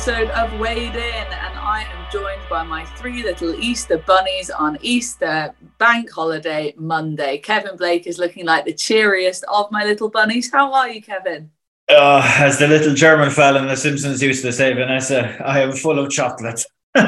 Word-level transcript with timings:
episode 0.00 0.30
of 0.30 0.58
Weighed-In, 0.58 0.96
and 0.96 1.58
I 1.58 1.82
am 1.82 2.10
joined 2.10 2.40
by 2.48 2.62
my 2.62 2.86
three 2.86 3.22
little 3.22 3.54
Easter 3.56 3.98
bunnies 3.98 4.48
on 4.48 4.78
Easter 4.80 5.54
bank 5.76 6.10
holiday 6.10 6.72
Monday. 6.78 7.36
Kevin 7.36 7.76
Blake 7.76 8.06
is 8.06 8.18
looking 8.18 8.46
like 8.46 8.64
the 8.64 8.72
cheeriest 8.72 9.44
of 9.46 9.70
my 9.70 9.84
little 9.84 10.08
bunnies. 10.08 10.50
How 10.50 10.72
are 10.72 10.88
you, 10.88 11.02
Kevin? 11.02 11.50
Oh, 11.90 12.22
as 12.38 12.58
the 12.58 12.66
little 12.66 12.94
German 12.94 13.28
fella 13.28 13.60
in 13.60 13.68
The 13.68 13.76
Simpsons 13.76 14.22
used 14.22 14.42
to 14.42 14.54
say, 14.54 14.72
Vanessa, 14.72 15.36
I 15.44 15.60
am 15.60 15.72
full 15.72 15.98
of 15.98 16.10
chocolate. 16.10 16.64
it's 16.94 17.04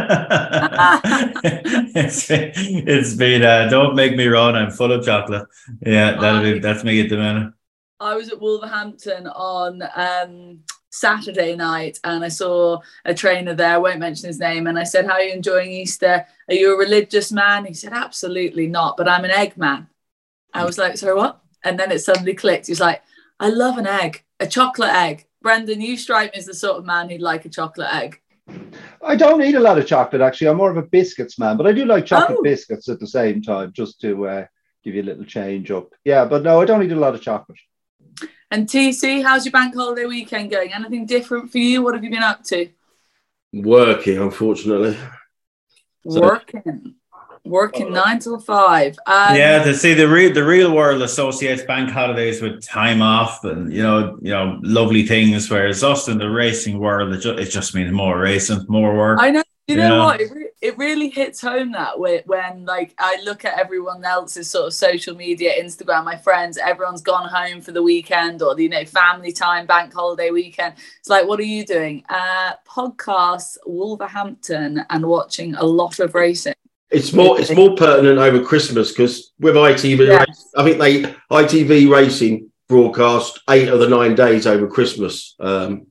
been, 2.28 2.52
it's 2.54 3.14
been 3.14 3.42
uh, 3.42 3.70
don't 3.70 3.94
make 3.94 4.16
me 4.16 4.26
run. 4.26 4.54
I'm 4.54 4.70
full 4.70 4.92
of 4.92 5.02
chocolate. 5.02 5.48
Yeah, 5.80 6.20
that'll 6.20 6.42
be 6.42 6.58
that's 6.58 6.84
me 6.84 7.00
at 7.00 7.08
the 7.08 7.16
minute. 7.16 7.54
I 8.00 8.16
was 8.16 8.28
at 8.28 8.38
Wolverhampton 8.38 9.28
on 9.28 9.82
um, 9.94 10.58
Saturday 10.92 11.56
night 11.56 11.98
and 12.04 12.22
I 12.22 12.28
saw 12.28 12.78
a 13.06 13.14
trainer 13.14 13.54
there, 13.54 13.74
I 13.74 13.78
won't 13.78 13.98
mention 13.98 14.26
his 14.26 14.38
name, 14.38 14.66
and 14.66 14.78
I 14.78 14.84
said, 14.84 15.06
How 15.06 15.14
are 15.14 15.22
you 15.22 15.32
enjoying 15.32 15.72
Easter? 15.72 16.26
Are 16.48 16.54
you 16.54 16.74
a 16.74 16.78
religious 16.78 17.32
man? 17.32 17.64
He 17.64 17.72
said, 17.72 17.94
Absolutely 17.94 18.66
not, 18.66 18.96
but 18.98 19.08
I'm 19.08 19.24
an 19.24 19.30
egg 19.30 19.56
man. 19.56 19.88
I 20.52 20.64
was 20.64 20.76
like, 20.76 20.98
Sorry, 20.98 21.14
what? 21.14 21.40
And 21.64 21.78
then 21.78 21.90
it 21.90 22.00
suddenly 22.00 22.34
clicked. 22.34 22.66
He's 22.66 22.80
like, 22.80 23.02
I 23.40 23.48
love 23.48 23.78
an 23.78 23.86
egg, 23.86 24.22
a 24.38 24.46
chocolate 24.46 24.90
egg. 24.92 25.26
Brendan, 25.40 25.80
you 25.80 25.96
strike 25.96 26.34
me 26.34 26.38
as 26.38 26.46
the 26.46 26.54
sort 26.54 26.76
of 26.76 26.84
man 26.84 27.08
who'd 27.08 27.22
like 27.22 27.46
a 27.46 27.48
chocolate 27.48 27.92
egg. 27.92 28.20
I 29.02 29.16
don't 29.16 29.42
eat 29.42 29.54
a 29.54 29.60
lot 29.60 29.78
of 29.78 29.86
chocolate 29.86 30.20
actually. 30.20 30.48
I'm 30.48 30.58
more 30.58 30.70
of 30.70 30.76
a 30.76 30.82
biscuits 30.82 31.38
man, 31.38 31.56
but 31.56 31.66
I 31.66 31.72
do 31.72 31.86
like 31.86 32.04
chocolate 32.04 32.38
oh. 32.38 32.42
biscuits 32.42 32.90
at 32.90 33.00
the 33.00 33.06
same 33.06 33.40
time, 33.40 33.72
just 33.72 33.98
to 34.02 34.26
uh, 34.26 34.46
give 34.84 34.94
you 34.94 35.02
a 35.02 35.04
little 35.04 35.24
change 35.24 35.70
up. 35.70 35.88
Yeah, 36.04 36.26
but 36.26 36.42
no, 36.42 36.60
I 36.60 36.66
don't 36.66 36.82
eat 36.82 36.92
a 36.92 36.96
lot 36.96 37.14
of 37.14 37.22
chocolate. 37.22 37.58
And 38.52 38.68
TC, 38.68 39.22
how's 39.22 39.46
your 39.46 39.52
bank 39.52 39.74
holiday 39.74 40.04
weekend 40.04 40.50
going? 40.50 40.74
Anything 40.74 41.06
different 41.06 41.50
for 41.50 41.56
you? 41.56 41.82
What 41.82 41.94
have 41.94 42.04
you 42.04 42.10
been 42.10 42.22
up 42.22 42.44
to? 42.44 42.68
Working, 43.54 44.18
unfortunately. 44.18 44.94
So, 46.06 46.20
Working. 46.20 46.96
Working 47.44 47.92
nine 47.92 48.18
till 48.18 48.38
five. 48.38 48.98
Um, 49.06 49.34
yeah, 49.34 49.64
to 49.64 49.74
see 49.74 49.94
the 49.94 50.06
real 50.06 50.32
the 50.32 50.44
real 50.44 50.72
world 50.72 51.02
associates 51.02 51.62
bank 51.62 51.90
holidays 51.90 52.40
with 52.40 52.62
time 52.62 53.02
off 53.02 53.42
and 53.42 53.72
you 53.72 53.82
know 53.82 54.16
you 54.22 54.30
know 54.30 54.60
lovely 54.62 55.04
things. 55.04 55.50
Whereas 55.50 55.82
us 55.82 56.06
in 56.06 56.18
the 56.18 56.30
racing 56.30 56.78
world, 56.78 57.12
it 57.12 57.20
just, 57.20 57.40
it 57.40 57.50
just 57.50 57.74
means 57.74 57.90
more 57.90 58.16
racing, 58.20 58.64
more 58.68 58.94
work. 58.96 59.18
I 59.20 59.30
know. 59.30 59.42
You 59.68 59.76
know 59.76 59.96
yeah. 59.96 60.04
what? 60.04 60.20
It, 60.20 60.32
re- 60.32 60.50
it 60.60 60.78
really 60.78 61.08
hits 61.08 61.40
home 61.40 61.72
that 61.72 61.98
way 61.98 62.22
when, 62.26 62.64
like, 62.64 62.94
I 62.98 63.20
look 63.24 63.44
at 63.44 63.58
everyone 63.58 64.04
else's 64.04 64.50
sort 64.50 64.66
of 64.66 64.74
social 64.74 65.14
media, 65.14 65.52
Instagram, 65.62 66.04
my 66.04 66.16
friends, 66.16 66.58
everyone's 66.58 67.00
gone 67.00 67.28
home 67.28 67.60
for 67.60 67.70
the 67.70 67.82
weekend 67.82 68.42
or, 68.42 68.58
you 68.58 68.68
know, 68.68 68.84
family 68.84 69.32
time, 69.32 69.66
bank 69.66 69.92
holiday 69.94 70.30
weekend. 70.30 70.74
It's 70.98 71.08
like, 71.08 71.28
what 71.28 71.38
are 71.38 71.44
you 71.44 71.64
doing? 71.64 72.04
Uh, 72.08 72.54
podcasts, 72.68 73.56
Wolverhampton, 73.64 74.84
and 74.90 75.06
watching 75.06 75.54
a 75.54 75.64
lot 75.64 76.00
of 76.00 76.14
racing. 76.14 76.54
It's 76.90 77.14
more 77.14 77.40
it's 77.40 77.50
more 77.50 77.74
pertinent 77.74 78.18
over 78.18 78.44
Christmas 78.44 78.90
because 78.90 79.32
with 79.40 79.54
ITV, 79.54 80.08
yes. 80.08 80.50
I 80.54 80.62
think 80.62 80.78
they 80.78 81.02
ITV 81.30 81.90
Racing 81.90 82.50
broadcast 82.68 83.40
eight 83.48 83.68
of 83.68 83.80
the 83.80 83.88
nine 83.88 84.14
days 84.14 84.46
over 84.46 84.66
Christmas. 84.66 85.34
Um, 85.40 85.86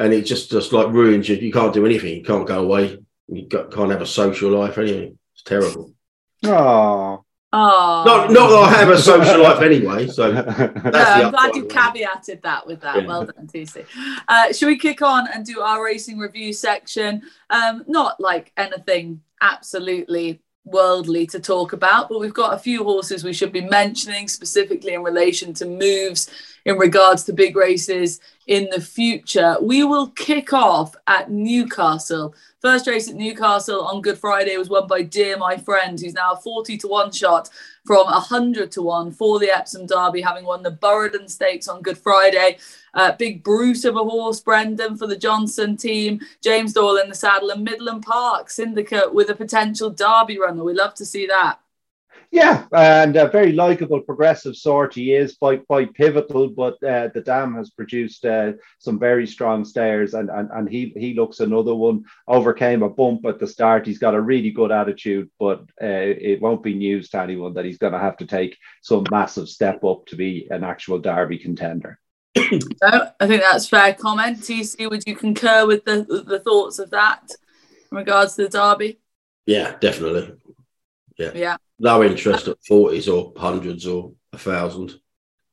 and 0.00 0.14
it 0.14 0.22
just 0.22 0.50
just 0.50 0.72
like 0.72 0.88
ruins 0.88 1.28
you. 1.28 1.36
You 1.36 1.52
can't 1.52 1.74
do 1.74 1.84
anything. 1.86 2.16
You 2.16 2.22
can't 2.22 2.48
go 2.48 2.62
away. 2.62 2.98
You 3.28 3.46
got, 3.46 3.70
can't 3.70 3.90
have 3.90 4.00
a 4.00 4.06
social 4.06 4.50
life. 4.50 4.78
Anything. 4.78 5.18
It's 5.34 5.42
terrible. 5.42 5.92
Oh. 6.44 7.24
Oh. 7.52 8.02
Not, 8.06 8.30
not 8.30 8.48
that 8.48 8.76
I 8.76 8.78
have 8.78 8.88
a 8.88 8.98
social 8.98 9.42
life 9.42 9.60
anyway. 9.60 10.06
So 10.06 10.32
no, 10.32 10.42
I'm 10.42 11.30
glad 11.30 11.54
you 11.54 11.64
caveated 11.64 12.42
that 12.42 12.66
with 12.66 12.80
that. 12.80 13.02
Yeah. 13.02 13.06
Well 13.06 13.26
done, 13.26 13.46
TC. 13.46 13.84
Uh, 14.26 14.52
should 14.52 14.66
we 14.66 14.78
kick 14.78 15.02
on 15.02 15.28
and 15.28 15.44
do 15.44 15.60
our 15.60 15.84
racing 15.84 16.18
review 16.18 16.52
section? 16.52 17.22
Um, 17.50 17.84
not 17.86 18.20
like 18.20 18.52
anything 18.56 19.20
absolutely 19.42 20.40
worldly 20.64 21.26
to 21.26 21.40
talk 21.40 21.72
about, 21.72 22.08
but 22.08 22.20
we've 22.20 22.34
got 22.34 22.54
a 22.54 22.58
few 22.58 22.84
horses 22.84 23.24
we 23.24 23.32
should 23.32 23.52
be 23.52 23.62
mentioning 23.62 24.28
specifically 24.28 24.94
in 24.94 25.02
relation 25.02 25.52
to 25.54 25.66
moves 25.66 26.30
in 26.64 26.78
regards 26.78 27.24
to 27.24 27.32
big 27.32 27.56
races 27.56 28.20
in 28.50 28.68
the 28.70 28.80
future. 28.80 29.56
We 29.62 29.84
will 29.84 30.08
kick 30.08 30.52
off 30.52 30.96
at 31.06 31.30
Newcastle. 31.30 32.34
First 32.58 32.88
race 32.88 33.08
at 33.08 33.14
Newcastle 33.14 33.82
on 33.82 34.02
Good 34.02 34.18
Friday 34.18 34.56
was 34.56 34.68
won 34.68 34.88
by 34.88 35.02
Dear 35.02 35.36
My 35.36 35.56
Friend, 35.56 35.98
who's 35.98 36.14
now 36.14 36.34
40 36.34 36.76
to 36.78 36.88
1 36.88 37.12
shot 37.12 37.48
from 37.86 38.06
100 38.06 38.72
to 38.72 38.82
1 38.82 39.12
for 39.12 39.38
the 39.38 39.56
Epsom 39.56 39.86
Derby, 39.86 40.20
having 40.20 40.44
won 40.44 40.64
the 40.64 40.72
Burradon 40.72 41.30
Stakes 41.30 41.68
on 41.68 41.80
Good 41.80 41.96
Friday. 41.96 42.58
Uh, 42.92 43.12
big 43.12 43.44
brute 43.44 43.84
of 43.84 43.94
a 43.94 44.00
horse, 44.02 44.40
Brendan, 44.40 44.96
for 44.96 45.06
the 45.06 45.16
Johnston 45.16 45.76
team. 45.76 46.20
James 46.42 46.72
Doyle 46.72 46.96
in 46.96 47.08
the 47.08 47.14
saddle 47.14 47.50
and 47.50 47.62
Midland 47.62 48.02
Park 48.02 48.50
Syndicate 48.50 49.14
with 49.14 49.30
a 49.30 49.34
potential 49.36 49.90
Derby 49.90 50.40
runner. 50.40 50.64
We 50.64 50.74
love 50.74 50.94
to 50.94 51.06
see 51.06 51.28
that. 51.28 51.60
Yeah, 52.32 52.66
and 52.70 53.16
a 53.16 53.26
very 53.26 53.50
likable, 53.50 54.00
progressive 54.00 54.54
sort 54.54 54.94
he 54.94 55.14
is, 55.14 55.34
quite 55.36 55.66
quite 55.66 55.92
pivotal. 55.94 56.48
But 56.48 56.74
uh, 56.74 57.08
the 57.12 57.22
dam 57.24 57.54
has 57.56 57.70
produced 57.70 58.24
uh, 58.24 58.52
some 58.78 59.00
very 59.00 59.26
strong 59.26 59.64
stayers, 59.64 60.14
and, 60.14 60.30
and 60.30 60.48
and 60.52 60.68
he 60.68 60.92
he 60.96 61.14
looks 61.14 61.40
another 61.40 61.74
one. 61.74 62.04
Overcame 62.28 62.84
a 62.84 62.88
bump 62.88 63.26
at 63.26 63.40
the 63.40 63.48
start. 63.48 63.84
He's 63.84 63.98
got 63.98 64.14
a 64.14 64.20
really 64.20 64.52
good 64.52 64.70
attitude, 64.70 65.28
but 65.40 65.62
uh, 65.82 66.14
it 66.30 66.40
won't 66.40 66.62
be 66.62 66.74
news 66.74 67.10
to 67.10 67.20
anyone 67.20 67.54
that 67.54 67.64
he's 67.64 67.78
going 67.78 67.94
to 67.94 67.98
have 67.98 68.16
to 68.18 68.26
take 68.26 68.56
some 68.80 69.04
massive 69.10 69.48
step 69.48 69.82
up 69.82 70.06
to 70.06 70.14
be 70.14 70.46
an 70.50 70.62
actual 70.62 71.00
Derby 71.00 71.38
contender. 71.38 71.98
so, 72.36 73.10
I 73.18 73.26
think 73.26 73.42
that's 73.42 73.66
fair 73.66 73.92
comment. 73.94 74.38
TC, 74.38 74.88
would 74.88 75.02
you 75.04 75.16
concur 75.16 75.66
with 75.66 75.84
the 75.84 76.04
the 76.04 76.38
thoughts 76.38 76.78
of 76.78 76.90
that 76.90 77.28
in 77.90 77.98
regards 77.98 78.36
to 78.36 78.44
the 78.44 78.50
Derby? 78.50 79.00
Yeah, 79.46 79.76
definitely. 79.80 80.36
Yeah. 81.18 81.32
Yeah. 81.34 81.56
No 81.80 82.04
interest 82.04 82.46
at 82.46 82.60
40s 82.70 83.10
or 83.12 83.32
hundreds 83.40 83.86
or 83.86 84.12
a 84.34 84.38
thousand. 84.38 85.00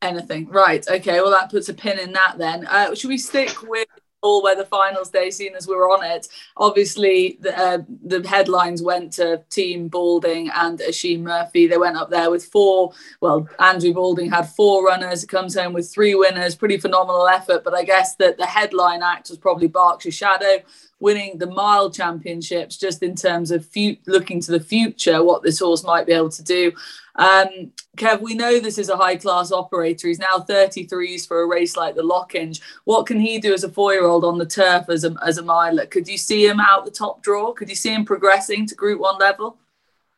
Anything. 0.02 0.50
Right. 0.50 0.86
Okay. 0.88 1.22
Well, 1.22 1.32
that 1.32 1.50
puts 1.50 1.70
a 1.70 1.74
pin 1.74 1.98
in 2.00 2.12
that 2.12 2.36
then. 2.38 2.68
Uh, 2.68 2.94
should 2.94 3.08
we 3.08 3.18
stick 3.18 3.64
with 3.64 3.88
all 4.22 4.44
weather 4.44 4.66
finals 4.66 5.10
day, 5.10 5.30
seeing 5.30 5.56
as 5.56 5.68
we 5.68 5.76
are 5.76 5.90
on 5.90 6.04
it? 6.04 6.28
Obviously, 6.58 7.38
the, 7.42 7.58
uh, 7.58 7.80
the 8.04 8.28
headlines 8.28 8.82
went 8.82 9.14
to 9.14 9.44
Team 9.50 9.88
Balding 9.88 10.50
and 10.56 10.82
Oisin 10.82 11.24
Murphy. 11.24 11.68
They 11.68 11.78
went 11.78 11.98
up 11.98 12.10
there 12.10 12.32
with 12.32 12.46
four. 12.46 12.94
Well, 13.22 13.48
Andrew 13.60 13.94
Balding 13.94 14.32
had 14.32 14.50
four 14.50 14.86
runners. 14.86 15.26
Comes 15.26 15.56
home 15.56 15.74
with 15.74 15.92
three 15.92 16.16
winners. 16.16 16.56
Pretty 16.56 16.78
phenomenal 16.78 17.28
effort. 17.28 17.64
But 17.64 17.74
I 17.74 17.84
guess 17.84 18.16
that 18.16 18.38
the 18.38 18.46
headline 18.46 19.04
act 19.04 19.30
was 19.30 19.38
probably 19.38 19.68
Berkshire 19.68 20.12
Shadow 20.12 20.64
winning 21.00 21.38
the 21.38 21.48
mile 21.48 21.92
championships 21.92 22.76
just 22.76 23.04
in 23.04 23.16
terms 23.16 23.52
of 23.52 23.68
looking 24.08 24.42
to 24.42 24.52
the 24.52 24.60
future 24.60 25.24
what 25.24 25.44
this 25.44 25.60
horse 25.60 25.84
might 25.84 26.08
be 26.08 26.14
able 26.14 26.30
to 26.30 26.44
do 26.44 26.72
um, 27.18 27.72
kev 27.96 28.22
we 28.22 28.36
know 28.36 28.60
this 28.60 28.78
is 28.78 28.90
a 28.90 28.98
high 28.98 29.16
class 29.16 29.52
operator 29.52 30.08
he's 30.08 30.20
now 30.20 30.38
33s 30.38 31.28
for 31.28 31.42
a 31.42 31.48
race 31.48 31.76
like 31.76 31.96
the 31.96 32.04
lockinge 32.04 32.62
what 32.86 33.06
can 33.06 33.20
he 33.20 33.40
do 33.40 33.54
as 33.54 33.64
a 33.64 33.70
four 33.70 33.94
year 33.94 34.06
old 34.06 34.24
on 34.24 34.38
the 34.38 34.46
turf 34.46 34.90
as 34.90 35.04
a, 35.04 35.16
as 35.26 35.38
a 35.38 35.44
miler 35.44 35.86
could 35.86 36.08
you 36.08 36.18
see 36.18 36.46
him 36.46 36.60
out 36.60 36.86
the 36.86 36.92
top 36.92 37.22
draw 37.24 37.52
could 37.52 37.70
you 37.70 37.76
see 37.76 37.94
him 37.94 38.06
progressing 38.06 38.66
to 38.66 38.76
group 38.76 39.00
one 39.00 39.18
level 39.18 39.58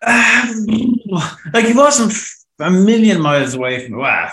um, 0.05 0.65
like 1.53 1.65
he 1.65 1.73
wasn't 1.73 2.13
a 2.59 2.69
million 2.69 3.21
miles 3.21 3.53
away 3.53 3.85
from 3.85 3.97
wow 3.97 4.31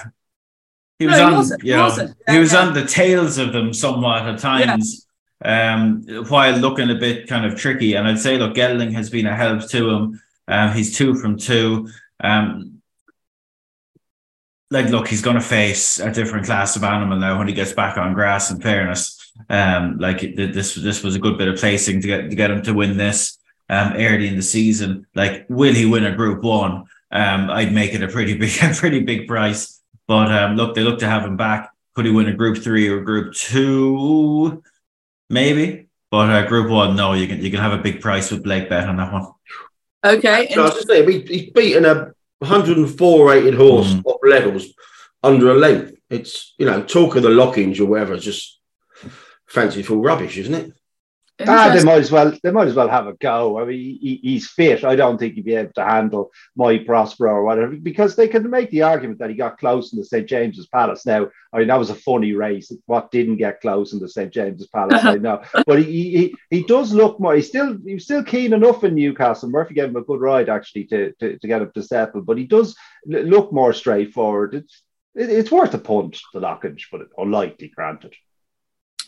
he 0.99 1.06
was 1.06 1.19
no, 1.19 1.25
on 1.26 1.60
he 1.60 1.69
you 1.69 1.76
know, 1.76 1.91
he, 1.91 2.00
yeah, 2.00 2.32
he 2.32 2.38
was 2.38 2.53
yeah. 2.53 2.60
on 2.60 2.75
the 2.75 2.84
tails 2.84 3.38
of 3.38 3.53
them 3.53 3.72
somewhat 3.72 4.26
at 4.26 4.38
times 4.38 5.06
um, 5.44 6.02
while 6.29 6.56
looking 6.56 6.91
a 6.91 6.94
bit 6.94 7.29
kind 7.29 7.44
of 7.44 7.56
tricky. 7.56 7.94
And 7.94 8.06
I'd 8.08 8.19
say, 8.19 8.38
look, 8.38 8.55
Gelding 8.55 8.93
has 8.93 9.11
been 9.11 9.26
a 9.26 9.35
help 9.35 9.69
to 9.69 9.91
him. 9.91 10.23
Um, 10.49 10.73
he's 10.73 10.96
two 10.96 11.14
from 11.14 11.37
two. 11.37 11.88
Um, 12.21 12.83
like, 14.71 14.89
look, 14.89 15.09
he's 15.09 15.23
going 15.23 15.37
to 15.37 15.43
face 15.43 16.01
a 16.01 16.11
different 16.11 16.47
class 16.47 16.77
of 16.77 16.83
animal 16.83 17.19
now 17.19 17.39
when 17.39 17.47
he 17.47 17.55
gets 17.55 17.73
back 17.73 17.97
on 17.97 18.15
grass. 18.15 18.51
In 18.51 18.61
fairness, 18.61 19.33
um, 19.49 19.99
like 19.99 20.21
this, 20.35 20.75
this 20.75 21.03
was 21.03 21.15
a 21.15 21.21
good 21.21 21.39
bit 21.39 21.49
of 21.49 21.59
placing 21.59 22.01
to 22.03 22.07
get 22.09 22.31
to 22.31 22.37
get 22.37 22.51
him 22.51 22.63
to 22.63 22.75
win 22.75 22.97
this 22.97 23.39
um, 23.69 23.93
early 23.95 24.29
in 24.29 24.37
the 24.37 24.43
season. 24.43 25.07
Like, 25.15 25.47
will 25.49 25.75
he 25.75 25.87
win 25.87 26.05
a 26.05 26.15
Group 26.15 26.43
One? 26.43 26.87
Um, 27.13 27.51
I'd 27.51 27.73
make 27.73 27.95
it 27.95 28.03
a 28.03 28.09
pretty 28.09 28.37
big, 28.37 28.53
a 28.63 28.75
pretty 28.75 29.01
big 29.01 29.29
price. 29.29 29.81
But 30.09 30.33
um, 30.33 30.57
look, 30.57 30.75
they 30.75 30.83
look 30.83 30.99
to 31.01 31.09
have 31.09 31.25
him 31.25 31.37
back. 31.37 31.71
Could 31.95 32.07
he 32.07 32.11
win 32.11 32.29
a 32.29 32.35
Group 32.35 32.59
Three 32.59 32.89
or 32.89 33.01
Group 33.03 33.35
Two? 33.35 34.63
maybe. 35.31 35.89
But 36.11 36.31
uh, 36.31 36.47
Group 36.47 36.71
One, 36.71 36.97
no, 36.97 37.15
you 37.15 37.27
can 37.27 37.43
you 37.43 37.51
can 37.51 37.61
have 37.61 37.73
a 37.73 37.83
big 37.83 38.01
price 38.01 38.31
with 38.31 38.45
Blake 38.45 38.69
Bet 38.69 38.89
on 38.89 38.97
that 38.97 39.13
one. 39.13 39.27
Okay. 40.06 40.49
So 40.53 40.61
I 40.61 40.64
was 40.64 40.75
just 40.75 40.88
say, 40.88 41.05
he's 41.05 41.50
beaten 41.50 41.85
a 41.85 42.12
104 42.38 43.29
rated 43.29 43.55
horse 43.55 43.93
mm. 43.93 44.11
up 44.11 44.20
levels 44.23 44.73
under 45.23 45.50
a 45.50 45.55
length. 45.55 45.94
It's 46.08 46.55
you 46.58 46.67
know 46.67 46.82
talk 46.82 47.17
of 47.17 47.23
the 47.23 47.31
lockings 47.31 47.81
or 47.81 47.87
whatever, 47.87 48.17
just 48.17 48.58
fanciful 49.47 50.00
rubbish, 50.00 50.38
isn't 50.38 50.55
it? 50.55 50.73
Ah, 51.41 51.71
they 51.75 51.85
might 51.85 51.99
as 51.99 52.11
well. 52.11 52.33
They 52.43 52.50
might 52.50 52.69
as 52.69 52.75
well 52.75 52.88
have 52.88 53.06
a 53.06 53.12
go. 53.12 53.59
I 53.61 53.67
mean, 53.67 53.79
he, 53.79 54.21
he's 54.23 54.49
fit. 54.49 54.85
I 54.85 54.97
don't 54.97 55.19
think 55.19 55.35
he'd 55.35 55.44
be 55.44 55.55
able 55.55 55.73
to 55.75 55.85
handle 55.85 56.31
my 56.55 56.79
Prospero 56.79 57.33
or 57.33 57.44
whatever 57.44 57.77
because 57.77 58.17
they 58.17 58.27
can 58.27 58.49
make 58.49 58.71
the 58.71 58.83
argument 58.83 59.19
that 59.19 59.29
he 59.29 59.37
got 59.37 59.59
close 59.59 59.93
in 59.93 59.99
the 59.99 60.05
St 60.05 60.27
James's 60.27 60.67
Palace. 60.67 61.05
Now, 61.05 61.29
I 61.53 61.59
mean, 61.59 61.69
that 61.69 61.79
was 61.79 61.91
a 61.91 61.94
funny 61.94 62.33
race. 62.33 62.73
What 62.87 63.11
didn't 63.11 63.37
get 63.37 63.61
close 63.61 63.93
in 63.93 63.99
the 63.99 64.09
St 64.09 64.33
James's 64.33 64.69
Palace, 64.69 65.05
I 65.05 65.15
know. 65.17 65.43
But 65.67 65.83
he, 65.83 66.17
he 66.17 66.35
he 66.49 66.62
does 66.62 66.94
look 66.94 67.21
more. 67.21 67.35
He's 67.35 67.49
still 67.49 67.77
he's 67.85 68.05
still 68.05 68.25
keen 68.25 68.55
enough 68.55 68.82
in 68.82 68.94
Newcastle. 68.94 69.50
Murphy 69.50 69.75
gave 69.75 69.91
him 69.91 69.97
a 69.97 70.03
good 70.03 70.21
ride 70.21 70.49
actually 70.49 70.85
to 70.85 71.12
to, 71.21 71.39
to 71.39 71.47
get 71.47 71.61
him 71.61 71.71
to 71.75 71.82
settle. 71.82 72.23
But 72.23 72.39
he 72.39 72.44
does 72.44 72.75
look 73.05 73.53
more 73.53 73.75
straightforward. 73.75 74.55
It's 74.55 74.82
it, 75.15 75.29
it's 75.29 75.50
worth 75.50 75.75
a 75.75 75.79
punt, 75.79 76.19
the 76.32 76.41
Lockinge, 76.41 76.87
but 76.91 77.09
unlikely, 77.19 77.73
granted. 77.75 78.15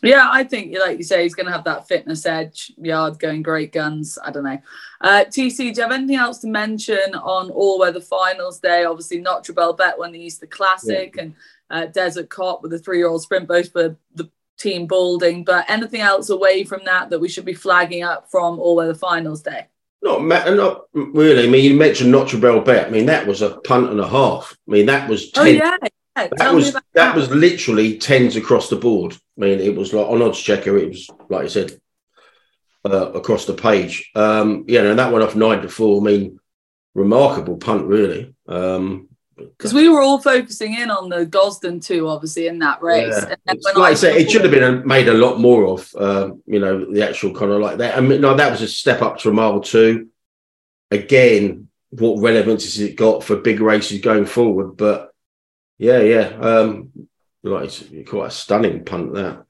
Yeah, 0.03 0.29
I 0.31 0.45
think, 0.45 0.77
like 0.79 0.99
you 0.99 1.05
say, 1.05 1.23
he's 1.23 1.35
going 1.35 1.47
to 1.47 1.53
have 1.53 1.65
that 1.65 1.89
fitness 1.89 2.25
edge, 2.25 2.73
yard 2.79 3.19
going 3.19 3.43
great 3.43 3.73
guns. 3.73 4.19
I 4.23 4.31
don't 4.31 4.45
know. 4.45 4.59
Uh, 5.01 5.25
TC, 5.27 5.57
do 5.57 5.65
you 5.65 5.83
have 5.83 5.93
anything 5.93 6.17
else 6.17 6.39
to 6.39 6.49
mention 6.49 7.15
on 7.15 7.51
All 7.51 7.81
Weather 7.81 8.01
Finals 8.01 8.61
Day? 8.61 8.85
Obviously, 8.85 9.21
Notre 9.21 9.53
Belt 9.53 9.81
won 9.99 10.13
the 10.13 10.21
Easter 10.21 10.47
Classic 10.47 11.15
yeah. 11.17 11.23
and 11.23 11.35
uh, 11.71 11.87
Desert 11.87 12.29
Cop 12.29 12.63
with 12.63 12.71
the 12.71 12.79
three 12.79 12.99
year 12.99 13.09
old 13.09 13.23
sprint, 13.23 13.49
both 13.49 13.73
for 13.73 13.97
the 14.15 14.31
team 14.57 14.87
Balding. 14.87 15.43
But 15.45 15.69
anything 15.69 16.01
else 16.01 16.31
away 16.31 16.63
from 16.65 16.85
that 16.85 17.11
that 17.11 17.19
we 17.19 17.29
should 17.29 17.45
be 17.45 17.55
flagging 17.55 18.05
up 18.05 18.31
from 18.31 18.61
All 18.61 18.77
Weather 18.77 18.95
Finals 18.95 19.43
Day? 19.43 19.67
Not, 20.01 20.23
not 20.23 20.85
really. 20.93 21.45
I 21.45 21.51
mean, 21.51 21.65
you 21.65 21.77
mentioned 21.77 22.13
Notre 22.13 22.39
Belt. 22.39 22.69
I 22.69 22.89
mean, 22.89 23.07
that 23.07 23.27
was 23.27 23.43
a 23.43 23.57
punt 23.59 23.91
and 23.91 23.99
a 23.99 24.07
half. 24.07 24.57
I 24.69 24.71
mean, 24.71 24.87
that 24.87 25.09
was 25.09 25.33
10, 25.33 25.45
oh, 25.45 25.49
yeah 25.49 25.77
that 26.39 26.55
was 26.55 26.73
that, 26.73 26.85
that 26.95 27.17
was 27.17 27.31
literally 27.31 27.99
tens 27.99 28.37
across 28.37 28.69
the 28.69 28.77
board. 28.77 29.15
I 29.15 29.41
mean, 29.41 29.61
it 29.61 29.75
was 29.75 29.93
like 29.93 30.07
on 30.07 30.23
odds 30.23 30.41
checker. 30.41 30.77
It 30.77 30.89
was 30.89 31.09
like 31.29 31.45
I 31.45 31.49
said 31.49 31.81
uh, 32.85 33.13
across 33.13 33.45
the 33.45 33.55
page. 33.55 34.11
Um, 34.15 34.65
yeah, 34.69 34.83
and 34.83 34.99
that 34.99 35.13
went 35.13 35.25
off 35.25 35.37
nine 35.37 35.63
to 35.63 35.69
four. 35.69 36.01
I 36.01 36.05
mean, 36.05 36.41
remarkable 36.95 37.57
punt, 37.57 37.87
really. 37.87 38.35
Um, 38.47 39.09
because 39.37 39.73
we 39.73 39.89
were 39.89 40.01
all 40.01 40.21
focusing 40.21 40.75
in 40.75 40.91
on 40.91 41.09
the 41.09 41.25
Gosden 41.25 41.81
two, 41.85 42.09
obviously, 42.09 42.49
in 42.49 42.59
that 42.59 42.83
race. 42.83 43.15
Yeah. 43.47 43.55
like 43.77 43.93
I 43.93 43.95
said, 43.95 44.17
it 44.17 44.31
should 44.31 44.43
have 44.43 44.51
been 44.51 44.87
made 44.87 45.09
a 45.09 45.15
lot 45.15 45.39
more 45.39 45.69
of, 45.69 45.95
uh, 45.97 46.31
you 46.47 46.59
know, 46.59 46.93
the 46.93 47.07
actual 47.09 47.33
kind 47.35 47.53
of 47.53 47.61
like 47.61 47.79
that. 47.79 47.97
I 47.97 48.01
mean, 48.01 48.21
no, 48.21 48.35
that 48.35 48.51
was 48.51 48.63
a 48.63 48.69
step 48.69 49.01
up 49.01 49.19
to 49.19 49.31
a 49.31 49.33
mile 49.33 49.61
two. 49.61 50.09
Again, 50.91 51.69
what 51.91 52.21
relevance 52.21 52.65
has 52.65 52.81
it 52.81 52.97
got 52.97 53.23
for 53.23 53.37
big 53.37 53.61
races 53.61 54.01
going 54.01 54.27
forward? 54.27 54.77
But 54.77 55.13
yeah, 55.79 56.01
yeah. 56.01 56.29
Um, 56.41 56.93
like 57.43 57.71
quite 58.07 58.27
a 58.27 58.31
stunning 58.31 58.85
punt 58.85 59.15
there. 59.15 59.47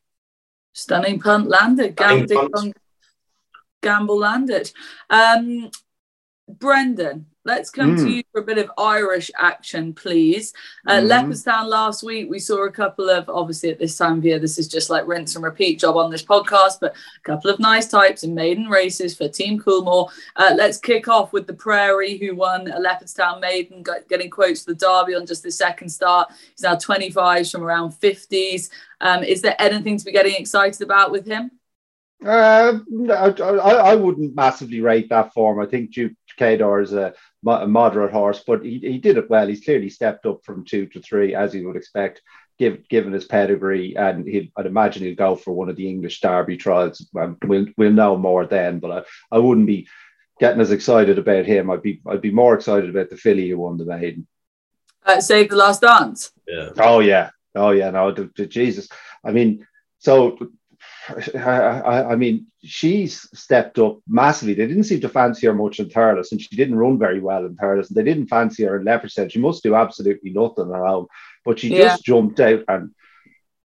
Stunning 0.72 1.18
punt 1.20 1.48
landed. 1.48 1.96
Gamble, 1.96 2.72
Gamble 3.82 4.18
landed. 4.18 4.70
Um, 5.10 5.70
Brendan, 6.48 7.26
Let's 7.44 7.70
come 7.70 7.96
mm. 7.96 8.04
to 8.04 8.10
you 8.10 8.22
for 8.30 8.40
a 8.40 8.44
bit 8.44 8.58
of 8.58 8.70
Irish 8.76 9.30
action, 9.38 9.94
please. 9.94 10.52
Uh, 10.86 11.00
mm. 11.00 11.08
Leopardstown 11.08 11.66
last 11.66 12.02
week, 12.02 12.28
we 12.28 12.38
saw 12.38 12.66
a 12.66 12.70
couple 12.70 13.08
of, 13.08 13.28
obviously 13.28 13.70
at 13.70 13.78
this 13.78 13.96
time 13.96 14.18
of 14.18 14.24
year, 14.24 14.38
this 14.38 14.58
is 14.58 14.68
just 14.68 14.90
like 14.90 15.06
rinse 15.06 15.34
and 15.34 15.44
repeat 15.44 15.80
job 15.80 15.96
on 15.96 16.10
this 16.10 16.24
podcast, 16.24 16.78
but 16.80 16.94
a 16.94 17.20
couple 17.22 17.50
of 17.50 17.58
nice 17.58 17.88
types 17.88 18.22
in 18.22 18.34
maiden 18.34 18.68
races 18.68 19.16
for 19.16 19.28
Team 19.28 19.58
Coolmore. 19.58 20.10
Uh, 20.36 20.54
let's 20.56 20.78
kick 20.78 21.08
off 21.08 21.32
with 21.32 21.46
the 21.46 21.54
Prairie, 21.54 22.18
who 22.18 22.34
won 22.34 22.68
a 22.68 22.80
Leopardstown 22.80 23.40
maiden, 23.40 23.84
getting 24.08 24.30
quotes 24.30 24.64
for 24.64 24.72
the 24.74 24.78
Derby 24.78 25.14
on 25.14 25.24
just 25.24 25.42
the 25.42 25.50
second 25.50 25.88
start. 25.88 26.28
He's 26.50 26.62
now 26.62 26.74
25s 26.74 27.50
from 27.50 27.62
around 27.62 27.92
50s. 27.92 28.68
Um, 29.00 29.22
is 29.22 29.42
there 29.42 29.56
anything 29.58 29.96
to 29.96 30.04
be 30.04 30.12
getting 30.12 30.34
excited 30.34 30.82
about 30.82 31.12
with 31.12 31.26
him? 31.26 31.52
Uh, 32.24 32.80
I, 33.10 33.28
I, 33.30 33.94
wouldn't 33.94 34.34
massively 34.34 34.80
rate 34.80 35.08
that 35.10 35.32
form. 35.32 35.60
I 35.60 35.66
think 35.66 35.92
Duke 35.92 36.14
Cador 36.36 36.80
is 36.80 36.92
a 36.92 37.14
a 37.46 37.66
moderate 37.66 38.12
horse, 38.12 38.42
but 38.46 38.64
he, 38.64 38.78
he 38.78 38.98
did 38.98 39.16
it 39.16 39.30
well. 39.30 39.46
He's 39.46 39.64
clearly 39.64 39.90
stepped 39.90 40.26
up 40.26 40.44
from 40.44 40.64
two 40.64 40.86
to 40.86 41.00
three, 41.00 41.34
as 41.34 41.54
you 41.54 41.66
would 41.66 41.76
expect, 41.76 42.22
give, 42.58 42.88
given 42.88 43.12
his 43.12 43.24
pedigree. 43.24 43.96
And 43.96 44.26
he 44.26 44.52
I'd 44.56 44.66
imagine 44.66 45.04
he'll 45.04 45.14
go 45.14 45.36
for 45.36 45.52
one 45.52 45.68
of 45.68 45.76
the 45.76 45.88
English 45.88 46.20
Derby 46.20 46.56
trials. 46.56 47.06
Um, 47.18 47.38
we'll, 47.44 47.66
we'll 47.76 47.92
know 47.92 48.16
more 48.16 48.46
then, 48.46 48.80
but 48.80 48.90
I, 49.30 49.36
I 49.36 49.38
wouldn't 49.38 49.66
be 49.66 49.88
getting 50.40 50.60
as 50.60 50.72
excited 50.72 51.18
about 51.18 51.46
him. 51.46 51.70
I'd 51.70 51.82
be 51.82 52.00
I'd 52.06 52.20
be 52.20 52.30
more 52.30 52.54
excited 52.54 52.90
about 52.90 53.10
the 53.10 53.16
filly 53.16 53.48
who 53.48 53.58
won 53.58 53.76
the 53.76 53.84
maiden. 53.84 54.26
Uh, 55.04 55.20
save 55.20 55.50
the 55.50 55.56
last 55.56 55.80
dance. 55.80 56.32
Yeah. 56.46 56.70
Oh 56.78 57.00
yeah. 57.00 57.30
Oh 57.54 57.70
yeah. 57.70 57.90
No, 57.90 58.12
the, 58.12 58.30
the 58.36 58.46
Jesus. 58.46 58.88
I 59.24 59.32
mean, 59.32 59.66
so 59.98 60.38
I, 61.34 62.04
I, 62.10 62.16
mean, 62.16 62.46
she's 62.62 63.28
stepped 63.38 63.78
up 63.78 63.98
massively. 64.08 64.54
They 64.54 64.66
didn't 64.66 64.84
seem 64.84 65.00
to 65.00 65.08
fancy 65.08 65.46
her 65.46 65.54
much 65.54 65.80
in 65.80 65.88
Thurles, 65.88 66.32
and 66.32 66.40
she 66.40 66.56
didn't 66.56 66.78
run 66.78 66.98
very 66.98 67.20
well 67.20 67.44
in 67.44 67.56
Thurles. 67.56 67.88
And 67.88 67.96
they 67.96 68.02
didn't 68.02 68.28
fancy 68.28 68.64
her 68.64 68.76
in 68.76 68.84
Leopardstown. 68.84 69.30
She 69.30 69.38
must 69.38 69.62
do 69.62 69.74
absolutely 69.74 70.30
nothing 70.30 70.66
around, 70.66 71.08
but 71.44 71.58
she 71.58 71.68
yeah. 71.68 71.88
just 71.88 72.04
jumped 72.04 72.40
out 72.40 72.62
and 72.68 72.90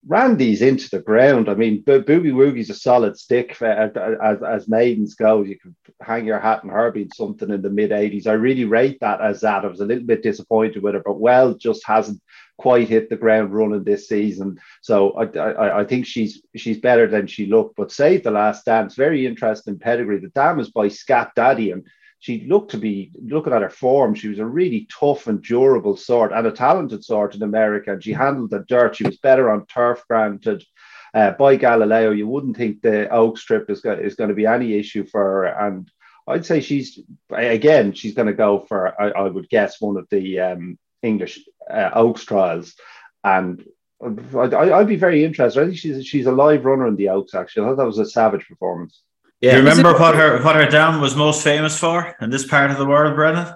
ran 0.06 0.36
these 0.36 0.62
into 0.62 0.88
the 0.90 1.00
ground. 1.00 1.48
I 1.48 1.54
mean, 1.54 1.82
Bo- 1.82 2.02
Boogie 2.02 2.32
Woogie's 2.32 2.70
a 2.70 2.74
solid 2.74 3.16
stick 3.16 3.54
for, 3.54 3.66
as, 3.66 4.42
as 4.42 4.68
maidens 4.68 5.14
go. 5.14 5.42
You 5.42 5.58
can 5.58 5.74
hang 6.02 6.26
your 6.26 6.38
hat 6.38 6.60
on 6.62 6.70
her 6.70 6.90
being 6.90 7.10
something 7.14 7.50
in 7.50 7.62
the 7.62 7.70
mid 7.70 7.90
80s. 7.90 8.26
I 8.26 8.32
really 8.32 8.64
rate 8.64 8.98
that 9.00 9.20
as 9.20 9.40
that. 9.40 9.64
I 9.64 9.68
was 9.68 9.80
a 9.80 9.86
little 9.86 10.04
bit 10.04 10.22
disappointed 10.22 10.82
with 10.82 10.94
her, 10.94 11.02
but 11.04 11.18
well, 11.18 11.54
just 11.54 11.86
hasn't 11.86 12.20
quite 12.56 12.88
hit 12.88 13.08
the 13.10 13.16
ground 13.16 13.52
running 13.52 13.84
this 13.84 14.08
season. 14.08 14.58
So 14.82 15.12
I, 15.12 15.38
I, 15.38 15.80
I 15.80 15.84
think 15.84 16.06
she's 16.06 16.42
she's 16.56 16.78
better 16.78 17.06
than 17.06 17.26
she 17.26 17.46
looked. 17.46 17.76
But 17.76 17.92
save 17.92 18.22
the 18.22 18.30
last 18.30 18.64
dance, 18.64 18.94
very 18.94 19.26
interesting 19.26 19.78
pedigree. 19.78 20.18
The 20.18 20.28
dam 20.28 20.60
is 20.60 20.70
by 20.70 20.88
Scat 20.88 21.32
Daddy, 21.34 21.72
and 21.72 21.86
she 22.24 22.46
looked 22.46 22.70
to 22.70 22.78
be 22.78 23.12
looking 23.22 23.52
at 23.52 23.60
her 23.60 23.68
form. 23.68 24.14
She 24.14 24.28
was 24.28 24.38
a 24.38 24.46
really 24.46 24.88
tough 24.90 25.26
and 25.26 25.42
durable 25.42 25.96
sort 25.96 26.32
and 26.32 26.46
a 26.46 26.52
talented 26.52 27.04
sort 27.04 27.34
in 27.34 27.42
America. 27.42 27.92
And 27.92 28.02
she 28.02 28.12
handled 28.12 28.50
the 28.50 28.64
dirt. 28.66 28.96
She 28.96 29.04
was 29.04 29.18
better 29.18 29.50
on 29.50 29.66
turf, 29.66 30.02
granted. 30.08 30.64
Uh, 31.12 31.32
by 31.32 31.56
Galileo, 31.56 32.12
you 32.12 32.26
wouldn't 32.26 32.56
think 32.56 32.80
the 32.80 33.10
Oaks 33.10 33.44
trip 33.44 33.68
is, 33.68 33.82
go- 33.82 33.92
is 33.92 34.14
going 34.14 34.30
to 34.30 34.34
be 34.34 34.46
any 34.46 34.72
issue 34.72 35.04
for 35.04 35.20
her. 35.20 35.44
And 35.44 35.90
I'd 36.26 36.46
say 36.46 36.60
she's 36.60 36.98
again, 37.30 37.92
she's 37.92 38.14
going 38.14 38.28
to 38.28 38.32
go 38.32 38.60
for 38.60 39.00
I, 39.00 39.10
I, 39.10 39.28
would 39.28 39.48
guess 39.50 39.80
one 39.80 39.98
of 39.98 40.08
the 40.10 40.40
um, 40.40 40.78
English 41.02 41.40
uh, 41.70 41.90
Oaks 41.94 42.24
trials, 42.24 42.74
and 43.22 43.64
I, 44.02 44.78
would 44.78 44.88
be 44.88 44.96
very 44.96 45.24
interested. 45.24 45.60
I 45.60 45.66
think 45.66 45.78
she's 45.78 46.06
she's 46.06 46.26
a 46.26 46.32
live 46.32 46.64
runner 46.64 46.86
in 46.86 46.96
the 46.96 47.08
Oaks. 47.10 47.34
Actually, 47.34 47.66
I 47.66 47.68
thought 47.70 47.76
that 47.78 47.86
was 47.86 47.98
a 47.98 48.06
savage 48.06 48.46
performance. 48.46 49.02
Yeah, 49.40 49.52
Do 49.52 49.56
you 49.58 49.68
remember 49.68 49.98
what 49.98 50.14
her 50.14 50.42
what 50.42 50.56
her 50.56 50.66
dam 50.66 51.00
was 51.00 51.16
most 51.16 51.42
famous 51.42 51.78
for 51.78 52.16
in 52.20 52.30
this 52.30 52.46
part 52.46 52.70
of 52.70 52.78
the 52.78 52.86
world, 52.86 53.14
Brendan? 53.14 53.54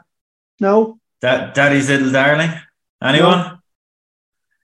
No. 0.60 0.98
That 1.20 1.54
Daddy's 1.54 1.88
little 1.88 2.12
darling. 2.12 2.52
Anyone? 3.02 3.38
No. 3.38 3.58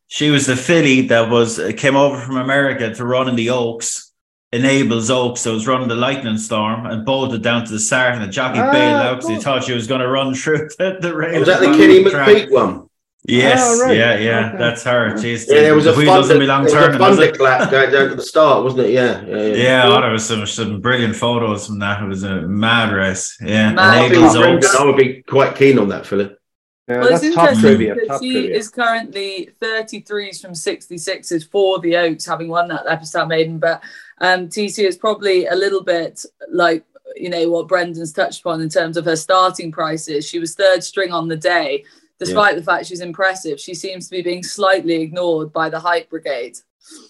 She 0.06 0.30
was 0.30 0.46
the 0.46 0.56
filly 0.56 1.02
that 1.08 1.30
was 1.30 1.60
came 1.76 1.96
over 1.96 2.20
from 2.20 2.36
America 2.36 2.94
to 2.94 3.04
run 3.04 3.28
in 3.28 3.36
the 3.36 3.50
Oaks 3.50 4.12
Enable's 4.54 5.10
Oaks, 5.10 5.40
so 5.40 5.52
was 5.52 5.66
running 5.66 5.88
the 5.88 5.96
lightning 5.96 6.38
storm 6.38 6.86
and 6.86 7.04
bolted 7.04 7.42
down 7.42 7.64
to 7.64 7.72
the 7.72 7.80
start, 7.80 8.14
and 8.14 8.22
the 8.22 8.28
jockey 8.28 8.60
ah, 8.60 8.70
bailed 8.70 9.02
out 9.02 9.16
because 9.16 9.28
he 9.28 9.36
thought 9.36 9.64
she 9.64 9.72
was 9.72 9.88
going 9.88 10.00
to 10.00 10.06
run 10.06 10.32
through 10.34 10.68
the, 10.78 10.96
the 11.00 11.14
rail. 11.14 11.40
Was 11.40 11.48
that 11.48 11.60
the 11.60 11.72
Kitty 11.76 12.04
McPeak 12.04 12.50
one? 12.52 12.88
Yes, 13.26 13.60
oh, 13.62 13.86
right. 13.86 13.96
yeah, 13.96 14.18
yeah, 14.18 14.48
okay. 14.48 14.58
that's 14.58 14.82
her. 14.82 15.14
Jeez, 15.14 15.46
yeah, 15.48 15.62
there 15.62 15.74
was 15.74 15.86
a 15.86 15.94
thunderclap 15.94 17.70
going 17.70 17.90
down 17.90 18.10
to 18.10 18.16
the 18.16 18.22
start, 18.22 18.64
wasn't 18.64 18.82
it? 18.82 18.90
Yeah, 18.90 19.24
yeah, 19.24 19.36
yeah. 19.36 19.54
yeah 19.54 19.82
oh, 19.86 20.00
there 20.02 20.10
was 20.10 20.26
some 20.26 20.46
some 20.46 20.82
brilliant 20.82 21.16
photos 21.16 21.66
from 21.66 21.78
that. 21.78 22.02
It 22.02 22.06
was 22.06 22.22
a 22.24 22.42
mad 22.42 22.92
race. 22.92 23.38
Yeah, 23.40 23.72
mad. 23.72 24.12
I, 24.12 24.78
I 24.78 24.84
would 24.84 24.96
be 24.98 25.22
quite 25.22 25.56
keen 25.56 25.78
on 25.78 25.88
that, 25.88 26.04
Philip. 26.04 26.38
Yeah, 26.86 26.98
well, 26.98 27.14
it's 27.14 27.22
interesting 27.22 27.78
because 27.78 28.20
he 28.20 28.32
trivia. 28.32 28.56
is 28.56 28.68
currently 28.68 29.48
33s 29.58 30.42
from 30.42 30.52
66s 30.52 31.50
for 31.50 31.78
the 31.78 31.96
Oaks, 31.96 32.26
having 32.26 32.48
won 32.48 32.68
that 32.68 32.84
Leopardstown 32.84 33.28
Maiden. 33.28 33.58
But 33.58 33.82
um, 34.18 34.48
TC 34.48 34.86
is 34.86 34.98
probably 34.98 35.46
a 35.46 35.54
little 35.54 35.82
bit 35.82 36.22
like 36.50 36.84
you 37.16 37.30
know 37.30 37.48
what 37.48 37.68
Brendan's 37.68 38.12
touched 38.12 38.40
upon 38.40 38.60
in 38.60 38.68
terms 38.68 38.98
of 38.98 39.06
her 39.06 39.16
starting 39.16 39.72
prices. 39.72 40.28
She 40.28 40.38
was 40.38 40.54
third 40.54 40.84
string 40.84 41.10
on 41.10 41.26
the 41.26 41.36
day, 41.38 41.84
despite 42.18 42.54
yeah. 42.54 42.58
the 42.58 42.64
fact 42.64 42.86
she's 42.86 43.00
impressive. 43.00 43.60
She 43.60 43.74
seems 43.74 44.06
to 44.06 44.10
be 44.10 44.22
being 44.22 44.42
slightly 44.42 45.02
ignored 45.02 45.52
by 45.52 45.68
the 45.68 45.80
hype 45.80 46.10
brigade. 46.10 46.58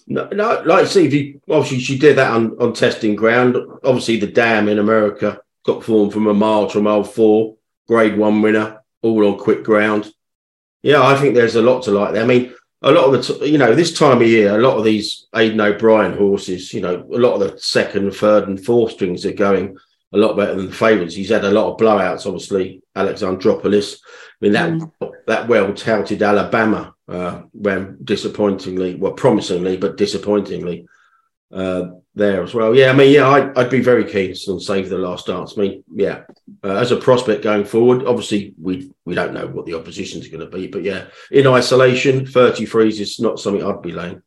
No, 0.07 0.27
no 0.29 0.63
like 0.65 0.87
see, 0.87 1.05
if 1.05 1.13
you 1.13 1.41
obviously 1.49 1.79
she 1.79 1.97
did 1.97 2.17
that 2.17 2.31
on, 2.31 2.55
on 2.59 2.73
testing 2.73 3.15
ground. 3.15 3.57
Obviously, 3.83 4.19
the 4.19 4.27
dam 4.27 4.69
in 4.69 4.79
America 4.79 5.41
got 5.65 5.83
formed 5.83 6.13
from 6.13 6.27
a 6.27 6.33
mile 6.33 6.69
to 6.69 6.79
a 6.79 6.81
mile 6.81 7.03
four, 7.03 7.57
grade 7.87 8.17
one 8.17 8.41
winner, 8.41 8.81
all 9.01 9.27
on 9.27 9.37
quick 9.37 9.63
ground. 9.63 10.11
Yeah, 10.81 11.01
I 11.01 11.15
think 11.15 11.33
there's 11.33 11.55
a 11.55 11.61
lot 11.61 11.83
to 11.83 11.91
like 11.91 12.13
there. 12.13 12.23
I 12.23 12.27
mean, 12.27 12.53
a 12.83 12.91
lot 12.91 13.05
of 13.05 13.11
the, 13.13 13.21
t- 13.21 13.51
you 13.51 13.57
know, 13.57 13.73
this 13.73 13.97
time 13.97 14.21
of 14.21 14.27
year, 14.27 14.55
a 14.55 14.61
lot 14.61 14.77
of 14.77 14.83
these 14.83 15.25
Aidan 15.35 15.59
O'Brien 15.59 16.15
horses, 16.15 16.71
you 16.71 16.81
know, 16.81 16.97
a 17.11 17.17
lot 17.17 17.33
of 17.33 17.39
the 17.39 17.59
second, 17.59 18.11
third, 18.11 18.47
and 18.47 18.63
fourth 18.63 18.93
strings 18.93 19.25
are 19.25 19.33
going 19.33 19.77
a 20.15 20.17
lot 20.17 20.37
better 20.37 20.55
than 20.55 20.67
the 20.67 20.71
favourites. 20.73 21.15
He's 21.15 21.29
had 21.29 21.45
a 21.45 21.51
lot 21.51 21.71
of 21.71 21.79
blowouts, 21.79 22.25
obviously. 22.25 22.81
Alexandroupolis. 22.95 23.97
I 23.97 24.37
mean, 24.41 24.53
that 24.53 24.71
mm. 24.71 25.11
that 25.27 25.47
well 25.47 25.73
touted 25.73 26.23
Alabama 26.23 26.95
uh, 27.07 27.43
ran 27.53 27.97
disappointingly, 28.03 28.95
well, 28.95 29.13
promisingly, 29.13 29.77
but 29.77 29.97
disappointingly. 29.97 30.87
Uh, 31.51 31.91
there 32.15 32.41
as 32.41 32.53
well. 32.53 32.73
Yeah, 32.73 32.91
I 32.91 32.93
mean, 32.93 33.13
yeah, 33.13 33.27
I'd, 33.27 33.57
I'd 33.57 33.69
be 33.69 33.81
very 33.81 34.05
keen 34.05 34.33
on 34.47 34.59
Save 34.59 34.89
the 34.89 34.97
Last 34.97 35.27
Dance. 35.27 35.55
I 35.57 35.61
mean, 35.61 35.83
yeah, 35.93 36.23
uh, 36.63 36.75
as 36.75 36.91
a 36.91 36.97
prospect 36.97 37.43
going 37.43 37.65
forward, 37.65 38.05
obviously 38.05 38.55
we 38.59 38.91
we 39.03 39.15
don't 39.15 39.33
know 39.33 39.47
what 39.47 39.65
the 39.65 39.73
opposition's 39.73 40.27
going 40.27 40.39
to 40.39 40.57
be, 40.57 40.67
but 40.67 40.83
yeah, 40.83 41.05
in 41.29 41.45
isolation, 41.45 42.25
33s 42.25 42.99
is 42.99 43.19
not 43.19 43.39
something 43.39 43.63
I'd 43.63 43.81
be 43.81 43.91
laying. 43.91 44.21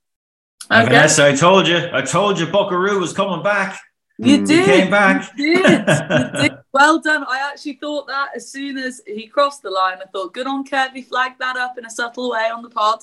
Okay. 0.71 0.85
Vanessa, 0.85 1.27
I 1.27 1.35
told 1.35 1.67
you, 1.67 1.89
I 1.93 2.03
told 2.03 2.39
you, 2.39 2.47
Buckaroo 2.47 2.99
was 2.99 3.15
coming 3.15 3.43
back. 3.43 3.81
You 4.19 4.45
did. 4.45 4.65
Came 4.67 4.91
back. 4.91 5.31
You 5.37 5.63
did. 5.63 5.87
you 5.87 6.43
did. 6.43 6.59
Well 6.71 7.01
done. 7.01 7.25
I 7.27 7.51
actually 7.51 7.73
thought 7.73 8.07
that 8.09 8.29
as 8.37 8.53
soon 8.53 8.77
as 8.79 9.01
he 9.05 9.27
crossed 9.27 9.63
the 9.63 9.71
line, 9.71 9.99
I 10.01 10.07
thought, 10.13 10.35
good 10.35 10.47
on 10.47 10.65
Kev. 10.65 10.93
He 10.93 11.03
flagged 11.03 11.41
that 11.41 11.57
up 11.57 11.77
in 11.77 11.85
a 11.85 11.91
subtle 11.91 12.31
way 12.31 12.51
on 12.55 12.63
the 12.63 12.69
pod. 12.69 13.01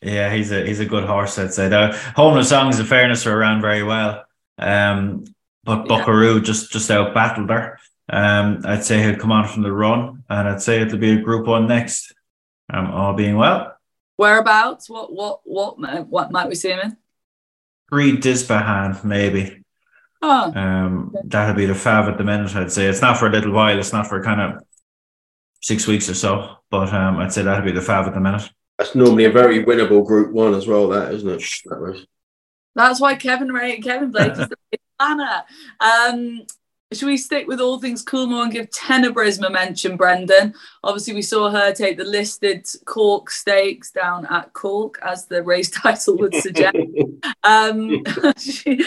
Yeah, 0.00 0.32
he's 0.32 0.52
a 0.52 0.64
he's 0.64 0.80
a 0.80 0.86
good 0.86 1.04
horse. 1.04 1.38
I'd 1.38 1.52
say. 1.52 1.68
The 1.68 1.98
Homeless 2.14 2.48
Songs, 2.48 2.78
in 2.78 2.86
fairness, 2.86 3.26
are 3.26 3.38
around 3.38 3.60
very 3.60 3.82
well. 3.82 4.24
Um, 4.56 5.24
but 5.64 5.88
Buckaroo 5.88 6.36
yeah. 6.36 6.42
just 6.42 6.70
just 6.70 6.90
out 6.90 7.12
battled 7.12 7.50
her. 7.50 7.78
Um, 8.08 8.62
I'd 8.64 8.84
say 8.84 9.02
he'll 9.02 9.18
come 9.18 9.32
on 9.32 9.48
from 9.48 9.62
the 9.62 9.72
run, 9.72 10.22
and 10.30 10.48
I'd 10.48 10.62
say 10.62 10.80
it'll 10.80 10.98
be 10.98 11.10
a 11.10 11.20
Group 11.20 11.46
One 11.46 11.66
next. 11.66 12.14
Um, 12.72 12.90
all 12.92 13.14
being 13.14 13.36
well. 13.36 13.76
Whereabouts? 14.16 14.88
What 14.88 15.12
what 15.12 15.40
what 15.44 15.78
what 16.08 16.30
might 16.30 16.48
we 16.48 16.54
see 16.54 16.70
him 16.70 16.80
in? 16.80 16.96
Prix 17.88 18.16
d'Ispahan, 18.16 19.04
maybe. 19.04 19.64
Oh, 20.22 20.52
um, 20.54 21.14
that'll 21.24 21.54
be 21.54 21.66
the 21.66 21.74
fav 21.74 22.10
at 22.10 22.18
the 22.18 22.24
minute. 22.24 22.54
I'd 22.56 22.72
say 22.72 22.86
it's 22.86 23.02
not 23.02 23.18
for 23.18 23.26
a 23.26 23.30
little 23.30 23.52
while. 23.52 23.78
It's 23.78 23.92
not 23.92 24.06
for 24.06 24.22
kind 24.22 24.40
of 24.40 24.62
six 25.60 25.86
weeks 25.86 26.08
or 26.08 26.14
so, 26.14 26.56
but 26.70 26.92
um, 26.92 27.18
I'd 27.18 27.32
say 27.32 27.42
that'll 27.42 27.64
be 27.64 27.72
the 27.72 27.80
fav 27.80 28.06
at 28.06 28.14
the 28.14 28.20
minute. 28.20 28.50
That's 28.78 28.94
normally 28.94 29.24
a 29.24 29.30
very 29.30 29.64
winnable 29.64 30.04
Group 30.04 30.32
One 30.32 30.54
as 30.54 30.66
well. 30.66 30.88
That 30.88 31.12
isn't 31.14 31.28
it? 31.28 31.44
That 31.66 31.80
was. 31.80 32.06
That's 32.74 33.00
why 33.00 33.14
Kevin 33.14 33.48
Ray 33.48 33.74
and 33.74 33.84
Kevin 33.84 34.10
Blake 34.10 34.32
is 34.32 34.48
the 34.48 34.78
planner. 34.98 35.44
Um, 35.80 36.46
should 36.92 37.06
we 37.06 37.16
stick 37.16 37.48
with 37.48 37.60
all 37.60 37.80
things 37.80 38.04
Coolmore 38.04 38.44
and 38.44 38.52
give 38.52 38.70
Tenebrism 38.70 39.44
a 39.44 39.50
mention, 39.50 39.96
Brendan? 39.96 40.54
Obviously, 40.84 41.14
we 41.14 41.22
saw 41.22 41.50
her 41.50 41.72
take 41.72 41.98
the 41.98 42.04
listed 42.04 42.64
Cork 42.84 43.28
Stakes 43.28 43.90
down 43.90 44.24
at 44.26 44.52
Cork, 44.52 45.00
as 45.02 45.26
the 45.26 45.42
race 45.42 45.68
title 45.82 46.16
would 46.18 46.34
suggest. 46.36 46.76
um, 47.42 48.04
she, 48.38 48.80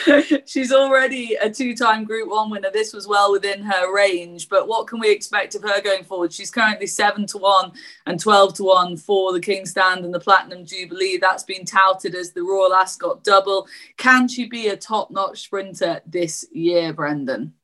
she's 0.45 0.71
already 0.71 1.35
a 1.35 1.49
two-time 1.49 2.05
Group 2.05 2.29
One 2.29 2.49
winner. 2.49 2.71
This 2.71 2.93
was 2.93 3.05
well 3.05 3.33
within 3.33 3.61
her 3.63 3.93
range, 3.93 4.47
but 4.47 4.69
what 4.69 4.87
can 4.87 5.01
we 5.01 5.11
expect 5.11 5.55
of 5.55 5.63
her 5.63 5.81
going 5.81 6.05
forward? 6.05 6.31
She's 6.31 6.51
currently 6.51 6.87
seven 6.87 7.27
to 7.27 7.37
one 7.37 7.73
and 8.05 8.17
twelve 8.17 8.53
to 8.55 8.63
one 8.63 8.95
for 8.95 9.33
the 9.33 9.41
King's 9.41 9.71
Stand 9.71 10.05
and 10.05 10.13
the 10.13 10.21
Platinum 10.21 10.65
Jubilee. 10.65 11.17
That's 11.17 11.43
been 11.43 11.65
touted 11.65 12.15
as 12.15 12.31
the 12.31 12.43
Royal 12.43 12.73
Ascot 12.73 13.25
double. 13.25 13.67
Can 13.97 14.29
she 14.29 14.47
be 14.47 14.69
a 14.69 14.77
top-notch 14.77 15.41
sprinter 15.41 15.99
this 16.07 16.45
year, 16.53 16.93
Brendan? 16.93 17.55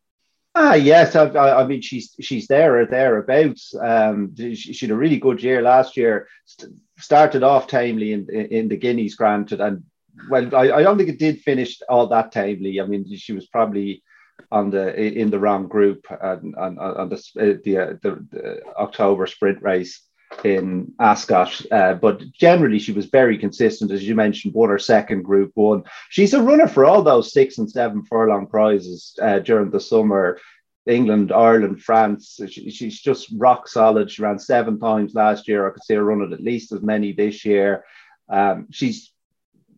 Ah, 0.58 0.74
yes. 0.74 1.16
I, 1.16 1.28
I, 1.28 1.68
mean, 1.68 1.82
she's 1.82 2.16
she's 2.22 2.48
there 2.48 2.80
or 2.80 2.86
thereabouts. 2.86 3.76
Um, 3.76 4.34
she, 4.38 4.56
she, 4.56 4.86
had 4.86 4.94
a 4.94 4.98
really 4.98 5.18
good 5.18 5.44
year 5.44 5.62
last 5.62 5.98
year. 5.98 6.28
St- 6.46 6.74
started 6.98 7.44
off 7.44 7.68
timely 7.68 8.14
in, 8.14 8.26
in, 8.32 8.46
in 8.46 8.68
the 8.70 8.78
Guineas, 8.78 9.16
granted, 9.16 9.60
and 9.60 9.84
well, 10.30 10.56
I, 10.56 10.72
I 10.72 10.84
don't 10.84 10.98
think 10.98 11.10
it 11.10 11.20
did 11.20 11.42
finish 11.42 11.82
all 11.90 12.08
that 12.08 12.32
timely. 12.32 12.80
I 12.80 12.86
mean, 12.86 13.06
she 13.18 13.34
was 13.34 13.48
probably 13.48 14.02
on 14.50 14.70
the 14.70 14.96
in 14.96 15.30
the 15.30 15.40
wrong 15.40 15.68
group 15.68 16.06
and 16.22 16.56
on, 16.56 16.80
on 16.80 17.10
the 17.10 17.62
the, 17.66 17.78
uh, 17.78 17.94
the, 18.02 18.26
the 18.32 18.62
October 18.78 19.28
sprint 19.28 19.62
race 19.62 20.02
in 20.44 20.94
Ascot, 21.00 21.62
uh, 21.72 21.94
but 21.94 22.22
generally 22.32 22.80
she 22.80 22.92
was 22.92 23.06
very 23.06 23.38
consistent, 23.38 23.92
as 23.92 24.08
you 24.08 24.16
mentioned. 24.16 24.54
Won 24.54 24.70
her 24.70 24.80
second 24.80 25.24
Group 25.24 25.52
One. 25.56 25.84
She's 26.10 26.34
a 26.34 26.42
runner 26.42 26.68
for 26.68 26.86
all 26.86 27.02
those 27.02 27.32
six 27.32 27.58
and 27.58 27.70
seven 27.70 28.04
furlong 28.04 28.48
prizes 28.48 29.18
uh, 29.22 29.40
during 29.40 29.72
the 29.72 29.80
summer. 29.80 30.40
England, 30.88 31.32
Ireland, 31.32 31.82
France. 31.82 32.40
She, 32.50 32.70
she's 32.70 33.00
just 33.00 33.30
rock 33.38 33.68
solid. 33.68 34.12
She 34.12 34.22
ran 34.22 34.38
seven 34.38 34.80
times 34.80 35.16
last 35.16 35.48
year. 35.48 35.68
I 35.68 35.72
could 35.72 35.84
see 35.84 35.96
her 35.96 36.04
running 36.04 36.34
at 36.34 36.44
least 36.44 36.72
as 36.72 36.82
many 36.82 37.12
this 37.12 37.44
year. 37.44 37.84
Um, 38.30 38.68
she's 38.72 39.12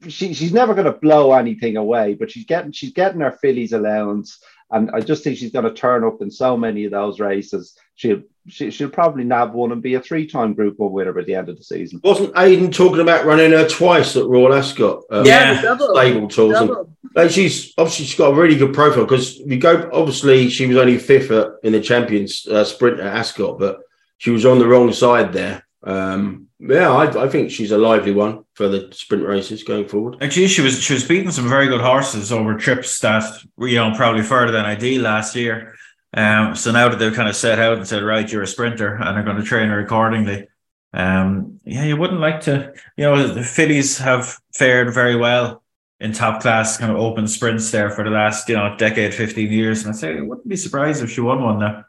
she, 0.07 0.33
she's 0.33 0.53
never 0.53 0.73
going 0.73 0.85
to 0.85 0.91
blow 0.91 1.33
anything 1.33 1.77
away, 1.77 2.13
but 2.13 2.29
she's 2.29 2.45
getting 2.45 2.71
she's 2.71 2.93
getting 2.93 3.21
her 3.21 3.31
fillies 3.31 3.73
allowance. 3.73 4.39
And 4.69 4.91
I 4.91 4.99
just 4.99 5.23
think 5.23 5.37
she's 5.37 5.51
going 5.51 5.65
to 5.65 5.73
turn 5.73 6.03
up 6.03 6.21
in 6.21 6.29
so 6.29 6.57
many 6.57 6.85
of 6.85 6.91
those 6.91 7.19
races. 7.19 7.77
She'll 7.95 8.21
she, 8.47 8.71
she'll 8.71 8.89
probably 8.89 9.23
nab 9.23 9.53
one 9.53 9.71
and 9.71 9.81
be 9.81 9.95
a 9.95 10.01
three-time 10.01 10.53
Group 10.53 10.79
One 10.79 10.91
winner 10.91 11.13
by 11.13 11.23
the 11.23 11.35
end 11.35 11.49
of 11.49 11.57
the 11.57 11.63
season. 11.63 11.99
Wasn't 12.03 12.37
Aidan 12.37 12.71
talking 12.71 13.01
about 13.01 13.25
running 13.25 13.51
her 13.51 13.67
twice 13.67 14.15
at 14.15 14.25
Royal 14.25 14.53
Ascot? 14.53 15.03
Um, 15.09 15.25
yeah, 15.25 15.61
double. 15.61 15.93
stable 15.93 16.27
tours. 16.27 16.87
Like 17.15 17.31
she's 17.31 17.73
obviously 17.77 18.05
she's 18.05 18.17
got 18.17 18.31
a 18.31 18.35
really 18.35 18.57
good 18.57 18.73
profile 18.73 19.03
because 19.03 19.41
we 19.45 19.57
go. 19.57 19.89
Obviously, 19.91 20.49
she 20.49 20.67
was 20.67 20.77
only 20.77 20.97
fifth 20.97 21.31
at, 21.31 21.51
in 21.63 21.73
the 21.73 21.81
Champions 21.81 22.45
uh, 22.47 22.63
Sprint 22.63 22.99
at 22.99 23.15
Ascot, 23.15 23.57
but 23.59 23.79
she 24.17 24.29
was 24.29 24.45
on 24.45 24.59
the 24.59 24.67
wrong 24.67 24.91
side 24.93 25.33
there. 25.33 25.65
Um, 25.83 26.46
yeah, 26.59 26.91
I, 26.91 27.25
I, 27.25 27.29
think 27.29 27.51
she's 27.51 27.71
a 27.71 27.77
lively 27.77 28.13
one 28.13 28.43
for 28.53 28.67
the 28.67 28.89
sprint 28.91 29.25
races 29.25 29.63
going 29.63 29.87
forward. 29.87 30.17
Actually, 30.21 30.47
she 30.47 30.61
was 30.61 30.81
she 30.81 30.93
was 30.93 31.07
beating 31.07 31.31
some 31.31 31.47
very 31.47 31.67
good 31.67 31.81
horses 31.81 32.31
over 32.31 32.55
trips 32.55 32.99
that 32.99 33.23
you 33.59 33.75
know 33.75 33.93
probably 33.95 34.23
further 34.23 34.51
than 34.51 34.65
ideal 34.65 35.03
last 35.03 35.35
year. 35.35 35.75
Um, 36.13 36.55
so 36.55 36.71
now 36.71 36.89
that 36.89 36.97
they've 36.97 37.13
kind 37.13 37.29
of 37.29 37.35
set 37.35 37.59
out 37.59 37.77
and 37.77 37.87
said, 37.87 38.01
right, 38.01 38.31
you're 38.31 38.41
a 38.41 38.47
sprinter, 38.47 38.95
and 38.95 39.15
they're 39.15 39.23
going 39.23 39.37
to 39.37 39.43
train 39.43 39.69
her 39.69 39.79
accordingly. 39.79 40.47
Um, 40.93 41.59
yeah, 41.63 41.83
you 41.83 41.97
wouldn't 41.97 42.21
like 42.21 42.41
to, 42.41 42.73
you 42.95 43.03
know, 43.03 43.27
the 43.27 43.43
fillies 43.43 43.99
have 43.99 44.39
fared 44.53 44.93
very 44.93 45.15
well 45.15 45.63
in 45.99 46.13
top 46.13 46.41
class 46.41 46.77
kind 46.77 46.91
of 46.91 46.97
open 46.97 47.27
sprints 47.27 47.69
there 47.71 47.89
for 47.89 48.03
the 48.03 48.09
last, 48.09 48.47
you 48.49 48.55
know, 48.55 48.75
decade, 48.77 49.13
15 49.13 49.51
years. 49.51 49.83
And 49.83 49.93
I'd 49.93 49.99
say 49.99 50.17
I 50.17 50.21
wouldn't 50.21 50.47
be 50.47 50.55
surprised 50.55 51.03
if 51.03 51.11
she 51.11 51.21
won 51.21 51.43
one 51.43 51.59
now. 51.59 51.85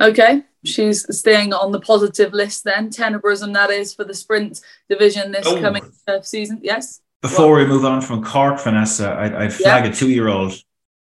Okay. 0.00 0.42
She's 0.64 1.06
staying 1.16 1.52
on 1.52 1.72
the 1.72 1.80
positive 1.80 2.32
list 2.32 2.64
then. 2.64 2.90
Tenebrism, 2.90 3.54
that 3.54 3.70
is, 3.70 3.94
for 3.94 4.04
the 4.04 4.14
sprint 4.14 4.60
division 4.88 5.32
this 5.32 5.46
oh. 5.46 5.60
coming 5.60 5.90
uh, 6.06 6.20
season. 6.20 6.60
Yes. 6.62 7.00
Before 7.22 7.52
what? 7.52 7.62
we 7.62 7.66
move 7.66 7.84
on 7.84 8.00
from 8.00 8.24
Cork, 8.24 8.60
Vanessa, 8.60 9.12
I'd, 9.12 9.34
I'd 9.34 9.52
flag 9.52 9.84
yeah. 9.84 9.90
a 9.90 9.94
two 9.94 10.10
year 10.10 10.28
old 10.28 10.54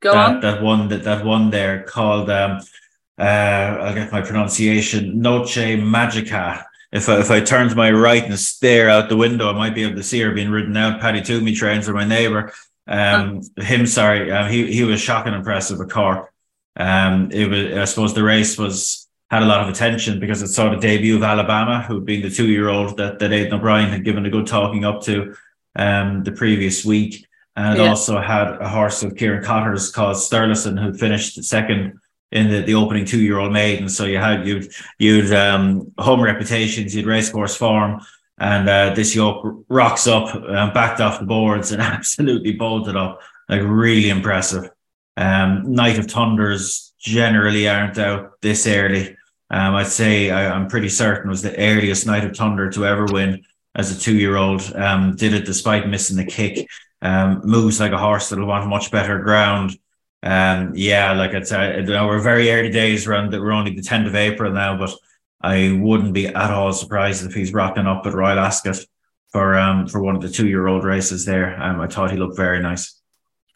Go 0.00 0.12
that, 0.12 0.36
on. 0.36 0.40
That 0.40 0.62
one 0.62 0.88
that 0.88 1.04
that 1.04 1.24
one 1.24 1.50
there 1.50 1.82
called 1.82 2.30
um 2.30 2.60
uh 3.18 3.22
I'll 3.22 3.94
get 3.94 4.12
my 4.12 4.22
pronunciation 4.22 5.20
Noche 5.20 5.56
Magica. 5.56 6.64
If 6.90 7.08
I, 7.08 7.18
if 7.18 7.30
I 7.30 7.40
turn 7.40 7.68
to 7.68 7.74
my 7.74 7.90
right 7.90 8.24
and 8.24 8.38
stare 8.38 8.88
out 8.88 9.10
the 9.10 9.16
window, 9.16 9.50
I 9.50 9.52
might 9.52 9.74
be 9.74 9.82
able 9.82 9.96
to 9.96 10.02
see 10.02 10.20
her 10.20 10.30
being 10.30 10.50
ridden 10.50 10.76
out. 10.76 11.00
Paddy 11.00 11.20
Twomey 11.20 11.54
trains 11.54 11.86
with 11.86 11.94
my 11.94 12.06
neighbour. 12.06 12.52
Um, 12.86 13.42
oh. 13.58 13.62
him, 13.62 13.86
sorry, 13.86 14.32
um, 14.32 14.50
he 14.50 14.72
he 14.72 14.84
was 14.84 15.00
shocking 15.00 15.34
impressive 15.34 15.80
at 15.80 15.90
Cork. 15.90 16.32
Um, 16.76 17.30
it 17.32 17.50
was 17.50 17.78
I 17.78 17.84
suppose 17.84 18.14
the 18.14 18.22
race 18.22 18.56
was 18.56 19.07
had 19.30 19.42
a 19.42 19.46
lot 19.46 19.60
of 19.60 19.68
attention 19.68 20.18
because 20.18 20.42
it 20.42 20.48
saw 20.48 20.70
the 20.70 20.80
debut 20.80 21.16
of 21.16 21.22
Alabama, 21.22 21.82
who'd 21.82 22.04
been 22.04 22.22
the 22.22 22.30
two 22.30 22.48
year 22.48 22.68
old 22.68 22.96
that 22.96 23.18
that 23.18 23.32
Aidan 23.32 23.54
O'Brien 23.54 23.90
had 23.90 24.04
given 24.04 24.26
a 24.26 24.30
good 24.30 24.46
talking 24.46 24.84
up 24.84 25.02
to 25.02 25.34
um 25.76 26.24
the 26.24 26.32
previous 26.32 26.84
week. 26.84 27.26
And 27.56 27.78
it 27.78 27.82
yeah. 27.82 27.88
also 27.88 28.20
had 28.20 28.48
a 28.60 28.68
horse 28.68 29.02
of 29.02 29.16
Kieran 29.16 29.42
Cotter's 29.42 29.90
called 29.90 30.16
Stirlison, 30.16 30.80
who 30.80 30.94
finished 30.94 31.42
second 31.42 31.98
in 32.30 32.50
the, 32.50 32.60
the 32.62 32.74
opening 32.74 33.04
two 33.04 33.20
year 33.20 33.38
old 33.38 33.52
maiden. 33.52 33.88
So 33.88 34.04
you 34.04 34.18
had 34.18 34.46
you'd 34.46 34.72
you'd 34.98 35.32
um, 35.32 35.92
home 35.98 36.22
reputations, 36.22 36.94
you'd 36.94 37.06
racecourse 37.06 37.56
form, 37.56 38.00
and 38.38 38.68
uh, 38.68 38.94
this 38.94 39.14
yoke 39.14 39.64
rocks 39.68 40.06
up, 40.06 40.34
um, 40.34 40.72
backed 40.72 41.00
off 41.00 41.20
the 41.20 41.26
boards, 41.26 41.72
and 41.72 41.82
absolutely 41.96 42.52
bolted 42.52 42.96
up. 42.96 43.20
Like 43.48 43.62
really 43.62 44.10
impressive. 44.10 44.70
Um, 45.16 45.72
Night 45.72 45.98
of 45.98 46.06
Thunders 46.06 46.92
generally 46.98 47.68
aren't 47.68 47.98
out 47.98 48.40
this 48.42 48.66
early. 48.66 49.16
Um, 49.50 49.74
I'd 49.74 49.86
say 49.86 50.30
I, 50.30 50.54
am 50.54 50.68
pretty 50.68 50.88
certain 50.88 51.30
was 51.30 51.42
the 51.42 51.58
earliest 51.58 52.06
Night 52.06 52.24
of 52.24 52.36
Thunder 52.36 52.70
to 52.70 52.86
ever 52.86 53.06
win 53.06 53.44
as 53.74 53.96
a 53.96 54.00
two 54.00 54.16
year 54.16 54.36
old. 54.36 54.62
Um, 54.74 55.16
did 55.16 55.32
it 55.32 55.46
despite 55.46 55.88
missing 55.88 56.16
the 56.16 56.24
kick 56.24 56.68
um, 57.02 57.42
moves 57.44 57.80
like 57.80 57.92
a 57.92 57.98
horse 57.98 58.28
that'll 58.28 58.46
want 58.46 58.68
much 58.68 58.90
better 58.90 59.18
ground. 59.20 59.78
Um, 60.22 60.72
yeah, 60.74 61.12
like 61.12 61.32
it's 61.32 61.52
uh, 61.52 61.76
you 61.78 61.84
know, 61.84 62.06
we're 62.06 62.20
very 62.20 62.50
early 62.50 62.70
days 62.70 63.06
around 63.06 63.32
that 63.32 63.40
we're 63.40 63.52
only 63.52 63.74
the 63.74 63.82
10th 63.82 64.08
of 64.08 64.16
April 64.16 64.52
now, 64.52 64.76
but 64.76 64.92
I 65.40 65.78
wouldn't 65.80 66.12
be 66.12 66.26
at 66.26 66.50
all 66.50 66.72
surprised 66.72 67.24
if 67.24 67.34
he's 67.34 67.52
rocking 67.52 67.86
up 67.86 68.04
at 68.06 68.14
Royal 68.14 68.38
Ascot 68.38 68.78
for 69.30 69.56
um 69.56 69.86
for 69.86 70.02
one 70.02 70.16
of 70.16 70.22
the 70.22 70.28
two 70.28 70.48
year 70.48 70.66
old 70.66 70.84
races 70.84 71.24
there. 71.24 71.60
Um, 71.62 71.80
I 71.80 71.86
thought 71.86 72.10
he 72.10 72.16
looked 72.16 72.36
very 72.36 72.60
nice. 72.60 73.00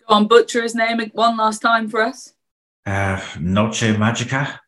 Go 0.07 0.15
on, 0.15 0.29
butcher 0.29 0.63
his 0.63 0.75
name 0.75 1.01
one 1.13 1.37
last 1.37 1.61
time 1.61 1.89
for 1.89 2.03
us. 2.03 2.35
Uh, 2.87 3.21
Noche 3.41 3.95
Magica. 3.95 4.59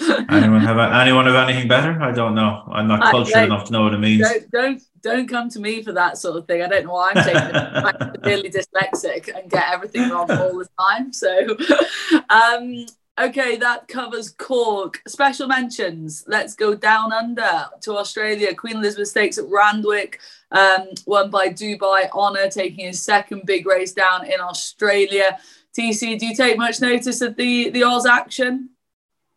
Anyone 0.00 0.60
have 0.60 0.78
anyone 0.78 1.26
have 1.26 1.48
anything 1.48 1.68
better? 1.68 2.00
I 2.02 2.12
don't 2.12 2.34
know. 2.34 2.68
I'm 2.72 2.88
not 2.88 3.10
cultured 3.10 3.44
enough 3.44 3.66
to 3.66 3.72
know 3.72 3.82
what 3.82 3.94
it 3.94 3.98
means. 3.98 4.22
Don't, 4.22 4.50
don't 4.50 4.82
don't 5.02 5.28
come 5.28 5.48
to 5.50 5.60
me 5.60 5.82
for 5.82 5.92
that 5.92 6.18
sort 6.18 6.36
of 6.36 6.46
thing. 6.46 6.62
I 6.62 6.68
don't 6.68 6.86
know 6.86 6.92
why 6.92 7.12
I'm 7.14 7.24
taking 7.24 7.54
I'm 7.54 8.12
really 8.22 8.50
dyslexic 8.50 9.34
and 9.36 9.50
get 9.50 9.72
everything 9.72 10.08
wrong 10.10 10.30
all 10.30 10.58
the 10.58 10.68
time. 10.78 11.12
So, 11.12 11.56
um, 12.30 12.86
Okay, 13.16 13.56
that 13.58 13.86
covers 13.86 14.30
Cork. 14.30 15.00
Special 15.06 15.46
mentions. 15.46 16.24
Let's 16.26 16.56
go 16.56 16.74
down 16.74 17.12
under 17.12 17.66
to 17.82 17.96
Australia. 17.96 18.52
Queen 18.56 18.76
Elizabeth 18.76 19.06
Stakes 19.06 19.38
at 19.38 19.44
Randwick, 19.48 20.18
um, 20.50 20.88
won 21.06 21.30
by 21.30 21.48
Dubai 21.48 22.08
Honor, 22.12 22.50
taking 22.50 22.86
his 22.86 23.00
second 23.00 23.42
big 23.46 23.66
race 23.66 23.92
down 23.92 24.26
in 24.26 24.40
Australia. 24.40 25.38
TC, 25.78 26.18
do 26.18 26.26
you 26.26 26.34
take 26.34 26.58
much 26.58 26.80
notice 26.80 27.20
of 27.20 27.36
the 27.36 27.70
the 27.70 27.84
Oz 27.84 28.04
action? 28.04 28.70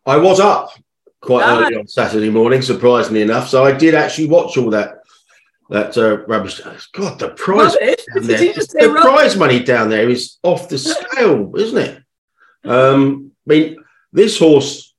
I 0.08 0.16
was 0.16 0.40
up 0.40 0.70
quite 1.20 1.44
oh. 1.44 1.64
early 1.64 1.76
on 1.76 1.86
Saturday 1.86 2.30
morning, 2.30 2.62
surprisingly 2.62 3.20
enough. 3.20 3.48
So 3.48 3.64
I 3.64 3.72
did 3.72 3.94
actually 3.94 4.28
watch 4.28 4.56
all 4.56 4.70
that 4.70 5.02
that 5.70 5.98
uh, 5.98 6.24
rubbish. 6.26 6.62
God, 6.92 7.18
the 7.18 7.28
prize 7.30 7.74
the 7.74 8.98
prize 9.02 9.36
money 9.36 9.62
down 9.62 9.90
there 9.90 10.08
is 10.08 10.38
off 10.42 10.70
the 10.70 10.78
scale, 10.78 11.54
isn't 11.56 11.78
it? 11.78 12.02
Um, 12.64 13.32
I 13.46 13.52
mean, 13.52 13.76
this 14.10 14.38
horse, 14.38 14.94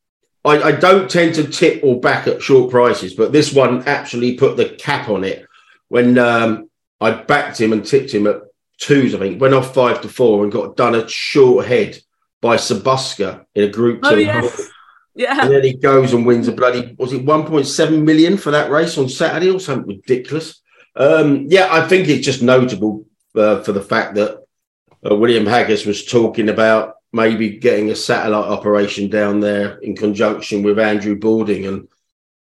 I, 0.46 0.62
I, 0.62 0.72
don't 0.72 1.10
tend 1.10 1.36
to 1.36 1.48
tip 1.48 1.84
or 1.84 2.00
back 2.00 2.28
at 2.28 2.42
short 2.42 2.72
prices, 2.72 3.16
but 3.16 3.32
this 3.32 3.52
one 3.52 3.84
actually 3.88 4.38
put 4.38 4.58
the 4.58 4.70
cap 4.70 5.10
on 5.10 5.24
it 5.24 5.46
when 5.88 6.18
um, 6.18 6.70
I 7.02 7.12
backed 7.12 7.60
him 7.60 7.74
and 7.74 7.84
tipped 7.84 8.14
him 8.14 8.28
at 8.28 8.42
twos. 8.78 9.16
I 9.16 9.20
think 9.20 9.42
went 9.42 9.56
off 9.56 9.74
five 9.74 10.02
to 10.02 10.08
four 10.08 10.44
and 10.44 10.52
got 10.52 10.78
done 10.78 10.94
a 10.94 11.08
short 11.08 11.66
head 11.66 11.98
by 12.42 12.58
Sabuska 12.58 13.46
in 13.56 13.64
a 13.64 13.70
group 13.70 14.02
oh, 14.04 14.16
two. 14.16 14.22
Yes. 14.22 14.70
Yeah. 15.20 15.42
And 15.44 15.54
then 15.54 15.66
he 15.66 15.74
goes 15.74 16.14
and 16.14 16.26
wins 16.26 16.48
a 16.48 16.54
bloody, 16.54 16.96
was 16.98 17.12
it 17.12 17.26
1.7 17.26 18.04
million 18.04 18.38
for 18.38 18.52
that 18.52 18.72
race 18.72 18.98
on 18.98 19.10
Saturday 19.10 19.50
or 19.50 19.60
something 19.60 19.98
ridiculous? 19.98 20.62
Um, 20.96 21.48
yeah, 21.50 21.68
I 21.70 21.90
think 21.90 22.08
it's 22.08 22.26
just 22.26 22.42
notable 22.42 23.06
uh, 23.36 23.62
for 23.62 23.74
the 23.74 23.82
fact 23.82 24.16
that 24.16 24.46
uh, 25.06 25.14
William 25.14 25.44
Haggas 25.44 25.86
was 25.86 26.06
talking 26.06 26.48
about 26.48 26.96
maybe 27.12 27.58
getting 27.58 27.90
a 27.90 27.98
satellite 27.98 28.50
operation 28.50 29.10
down 29.10 29.42
there 29.42 29.78
in 29.80 29.94
conjunction 29.94 30.64
with 30.64 30.80
Andrew 30.80 31.20
Balding. 31.20 31.66
And 31.66 31.90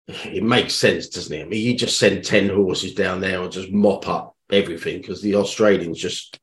it 0.09 0.43
makes 0.43 0.73
sense, 0.73 1.09
doesn't 1.09 1.37
it? 1.37 1.45
I 1.45 1.49
mean, 1.49 1.63
you 1.63 1.77
just 1.77 1.99
send 1.99 2.25
10 2.25 2.49
horses 2.49 2.95
down 2.95 3.21
there 3.21 3.43
and 3.43 3.53
just 3.53 3.71
mop 3.71 4.09
up 4.09 4.35
everything 4.51 5.03
because 5.03 5.21
the 5.21 5.35
Australians 5.35 5.99
just, 5.99 6.41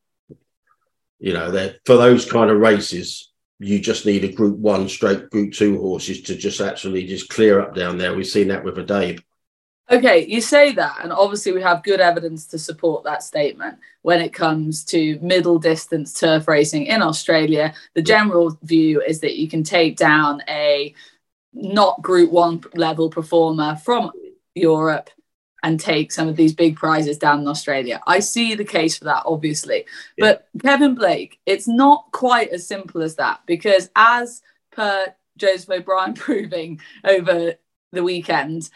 you 1.18 1.34
know, 1.34 1.50
they're 1.50 1.78
for 1.88 1.98
those 1.98 2.32
kind 2.32 2.52
of 2.52 2.60
races, 2.60 3.29
you 3.60 3.80
just 3.80 4.06
need 4.06 4.24
a 4.24 4.32
group 4.32 4.58
one 4.58 4.88
straight 4.88 5.30
group 5.30 5.54
two 5.54 5.80
horses 5.80 6.22
to 6.22 6.36
just 6.36 6.62
actually 6.62 7.06
just 7.06 7.30
clear 7.30 7.60
up 7.60 7.76
down 7.76 7.98
there. 7.98 8.16
We've 8.16 8.26
seen 8.26 8.48
that 8.48 8.64
with 8.64 8.78
Addeybb. 8.78 9.22
Okay, 9.92 10.28
you 10.28 10.40
say 10.40 10.72
that, 10.74 11.00
and 11.02 11.12
obviously 11.12 11.52
we 11.52 11.64
have 11.64 11.82
good 11.82 12.00
evidence 12.00 12.46
to 12.48 12.60
support 12.60 13.04
that 13.06 13.24
statement 13.24 13.80
when 14.04 14.22
it 14.22 14.32
comes 14.32 14.86
to 14.86 15.18
middle 15.20 15.58
distance 15.58 16.14
turf 16.14 16.48
racing 16.48 16.86
in 16.86 17.02
Australia. 17.02 17.74
The 17.96 18.04
general 18.04 18.58
view 18.62 19.02
is 19.02 19.20
that 19.22 19.38
you 19.38 19.50
can 19.50 19.64
take 19.64 19.98
down 19.98 20.44
a 20.48 20.94
not 21.54 22.02
Group 22.04 22.32
One 22.32 22.64
level 22.76 23.10
performer 23.10 23.78
from 23.78 24.12
Europe 24.54 25.10
and 25.64 25.80
take 25.80 26.12
some 26.12 26.28
of 26.28 26.36
these 26.36 26.54
big 26.54 26.76
prizes 26.76 27.18
down 27.18 27.42
in 27.42 27.48
Australia. 27.48 28.02
I 28.08 28.20
see 28.20 28.56
the 28.56 28.66
case 28.66 28.98
for 28.98 29.06
that, 29.06 29.24
obviously. 29.26 29.86
Yeah. 30.18 30.26
But 30.26 30.48
Kevin 30.62 30.96
Blake, 30.96 31.40
it's 31.46 31.68
not 31.68 32.06
quite 32.12 32.50
as 32.50 32.68
simple 32.68 33.02
as 33.02 33.16
that 33.16 33.42
because, 33.46 33.90
as 33.96 34.42
per 34.72 35.14
Joseph 35.38 35.70
O'Brien 35.70 36.14
proving 36.16 36.80
over 37.04 37.56
the 37.92 38.04
weekend, 38.04 38.70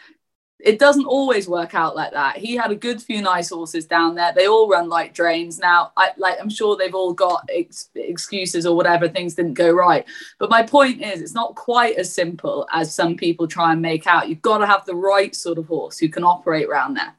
it 0.64 0.78
doesn't 0.78 1.04
always 1.04 1.46
work 1.46 1.74
out 1.74 1.94
like 1.94 2.12
that. 2.12 2.38
He 2.38 2.56
had 2.56 2.70
a 2.70 2.74
good 2.74 3.00
few 3.00 3.20
nice 3.20 3.50
horses 3.50 3.84
down 3.84 4.14
there. 4.14 4.32
They 4.32 4.46
all 4.46 4.66
run 4.66 4.88
like 4.88 5.12
drains. 5.12 5.58
Now, 5.58 5.92
I 5.96 6.12
like 6.16 6.38
I'm 6.40 6.48
sure 6.48 6.74
they've 6.76 6.94
all 6.94 7.12
got 7.12 7.48
ex- 7.52 7.90
excuses 7.94 8.64
or 8.64 8.74
whatever. 8.74 9.06
Things 9.06 9.34
didn't 9.34 9.54
go 9.54 9.70
right. 9.70 10.06
But 10.38 10.48
my 10.48 10.62
point 10.62 11.02
is, 11.02 11.20
it's 11.20 11.34
not 11.34 11.54
quite 11.54 11.96
as 11.96 12.12
simple 12.12 12.66
as 12.72 12.94
some 12.94 13.14
people 13.14 13.46
try 13.46 13.72
and 13.72 13.82
make 13.82 14.06
out. 14.06 14.30
You've 14.30 14.40
got 14.40 14.58
to 14.58 14.66
have 14.66 14.86
the 14.86 14.94
right 14.94 15.34
sort 15.36 15.58
of 15.58 15.66
horse 15.66 15.98
who 15.98 16.08
can 16.08 16.24
operate 16.24 16.66
around 16.66 16.94
there. 16.94 17.14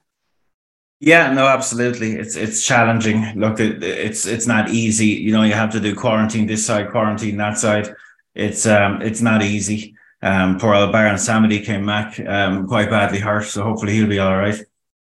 Yeah, 0.99 1.31
no, 1.31 1.45
absolutely. 1.45 2.13
It's 2.13 2.35
it's 2.35 2.65
challenging. 2.65 3.31
Look, 3.35 3.59
it, 3.59 3.83
it's 3.83 4.25
it's 4.25 4.47
not 4.47 4.69
easy. 4.69 5.07
You 5.07 5.33
know, 5.33 5.43
you 5.43 5.53
have 5.53 5.71
to 5.73 5.79
do 5.79 5.93
quarantine 5.93 6.47
this 6.47 6.65
side, 6.65 6.89
quarantine 6.89 7.37
that 7.37 7.59
side. 7.59 7.93
It's 8.33 8.65
um 8.65 9.03
it's 9.03 9.21
not 9.21 9.43
easy. 9.43 9.94
Um, 10.25 10.57
poor 10.57 10.73
old 10.73 10.91
Baron 10.91 11.17
Samedi 11.17 11.63
came 11.63 11.85
back 11.85 12.19
um, 12.19 12.67
quite 12.67 12.89
badly 12.89 13.19
hurt, 13.19 13.45
so 13.45 13.63
hopefully 13.63 13.93
he'll 13.93 14.07
be 14.07 14.19
all 14.19 14.35
right. 14.35 14.59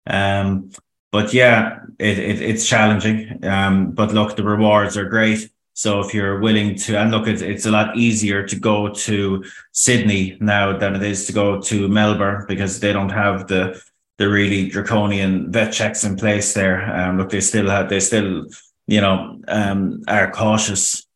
Um, 0.07 0.71
but 1.13 1.33
yeah, 1.33 1.79
it, 2.01 2.19
it 2.19 2.43
it's 2.43 2.69
challenging. 2.69 3.45
Um, 3.45 3.93
but 3.93 4.13
look, 4.13 4.35
the 4.35 4.43
rewards 4.43 4.97
are 4.97 5.09
great. 5.09 5.49
So 5.75 6.01
if 6.01 6.13
you're 6.13 6.41
willing 6.41 6.75
to, 6.75 6.99
and 6.99 7.11
look, 7.13 7.29
it's, 7.29 7.41
it's 7.41 7.67
a 7.67 7.71
lot 7.71 7.97
easier 7.97 8.47
to 8.47 8.57
go 8.59 8.89
to 8.89 9.45
Sydney 9.71 10.37
now 10.41 10.77
than 10.77 10.97
it 10.97 11.03
is 11.03 11.27
to 11.27 11.33
go 11.33 11.61
to 11.63 11.89
Melbourne 11.89 12.45
because 12.49 12.81
they 12.81 12.93
don't 12.93 13.09
have 13.11 13.47
the 13.47 13.81
the 14.19 14.29
really 14.29 14.69
draconian 14.69 15.51
vet 15.51 15.73
checks 15.73 16.05
in 16.05 16.17
place 16.17 16.53
there. 16.53 16.79
Um, 16.95 17.19
look, 17.19 17.31
they 17.31 17.41
still 17.41 17.69
have, 17.71 17.89
they 17.89 18.01
still, 18.01 18.47
you 18.87 19.01
know, 19.01 19.41
um, 19.49 20.03
are 20.07 20.31
cautious 20.31 21.07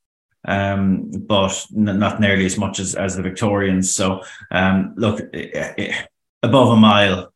um, 0.47 1.11
but 1.11 1.67
n- 1.77 1.99
not 1.99 2.21
nearly 2.21 2.47
as 2.47 2.57
much 2.57 2.79
as, 2.79 2.95
as 2.95 3.17
the 3.17 3.23
Victorians. 3.23 3.95
So, 3.95 4.23
um, 4.51 4.95
look, 4.97 5.21
above 6.43 6.69
a 6.69 6.77
mile, 6.77 7.33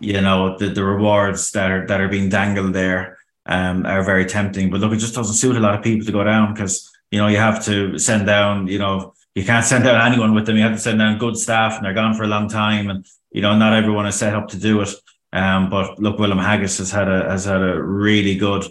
you 0.00 0.20
know, 0.20 0.58
the, 0.58 0.68
the 0.68 0.84
rewards 0.84 1.52
that 1.52 1.70
are 1.70 1.86
that 1.86 2.00
are 2.00 2.08
being 2.08 2.28
dangled 2.28 2.74
there 2.74 3.18
um, 3.46 3.86
are 3.86 4.02
very 4.02 4.26
tempting. 4.26 4.70
But 4.70 4.80
look, 4.80 4.92
it 4.92 4.96
just 4.96 5.14
doesn't 5.14 5.36
suit 5.36 5.56
a 5.56 5.60
lot 5.60 5.74
of 5.74 5.84
people 5.84 6.04
to 6.04 6.12
go 6.12 6.24
down 6.24 6.52
because 6.52 6.90
you 7.10 7.18
know 7.18 7.28
you 7.28 7.36
have 7.36 7.64
to 7.66 7.98
send 7.98 8.26
down, 8.26 8.66
you 8.66 8.78
know, 8.78 9.14
you 9.34 9.44
can't 9.44 9.64
send 9.64 9.84
down 9.84 10.04
anyone 10.12 10.34
with 10.34 10.46
them. 10.46 10.56
You 10.56 10.64
have 10.64 10.72
to 10.72 10.78
send 10.78 10.98
down 10.98 11.18
good 11.18 11.36
staff, 11.36 11.76
and 11.76 11.86
they're 11.86 11.94
gone 11.94 12.14
for 12.14 12.24
a 12.24 12.28
long 12.28 12.48
time, 12.48 12.90
and 12.90 13.06
you 13.30 13.42
know, 13.42 13.56
not 13.56 13.74
everyone 13.74 14.06
is 14.06 14.16
set 14.16 14.34
up 14.34 14.48
to 14.48 14.58
do 14.58 14.80
it. 14.80 14.90
Um, 15.32 15.70
but 15.70 15.98
look, 15.98 16.18
William 16.18 16.38
Haggas 16.38 16.78
has 16.78 16.90
had 16.90 17.08
a 17.08 17.30
has 17.30 17.44
had 17.44 17.62
a 17.62 17.80
really 17.80 18.36
good 18.36 18.64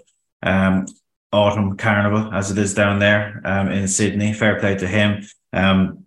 um, 0.44 0.86
autumn 1.32 1.78
carnival 1.78 2.34
as 2.34 2.52
it 2.52 2.58
is 2.58 2.74
down 2.74 3.00
there 3.00 3.42
um, 3.46 3.70
in 3.70 3.88
Sydney. 3.88 4.34
Fair 4.34 4.60
play 4.60 4.76
to 4.76 4.88
him. 4.88 5.24
Um, 5.54 6.06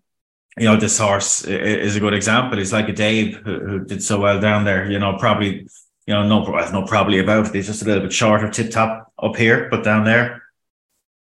you 0.56 0.66
know, 0.66 0.76
this 0.76 0.98
horse 0.98 1.44
is 1.44 1.96
a 1.96 2.00
good 2.00 2.14
example. 2.14 2.58
He's 2.58 2.72
like 2.72 2.86
Addeybb 2.86 3.42
who, 3.42 3.58
who 3.60 3.84
did 3.84 4.02
so 4.02 4.20
well 4.20 4.40
down 4.40 4.64
there. 4.64 4.88
You 4.88 4.98
know, 4.98 5.16
probably, 5.18 5.66
you 6.06 6.14
know, 6.14 6.26
no, 6.26 6.44
no 6.44 6.84
probably 6.86 7.18
about 7.18 7.48
it. 7.48 7.54
He's 7.54 7.66
just 7.66 7.82
a 7.82 7.84
little 7.84 8.02
bit 8.02 8.12
shorter 8.12 8.48
tip 8.50 8.70
top 8.70 9.12
up 9.20 9.36
here, 9.36 9.68
but 9.70 9.82
down 9.82 10.04
there, 10.04 10.42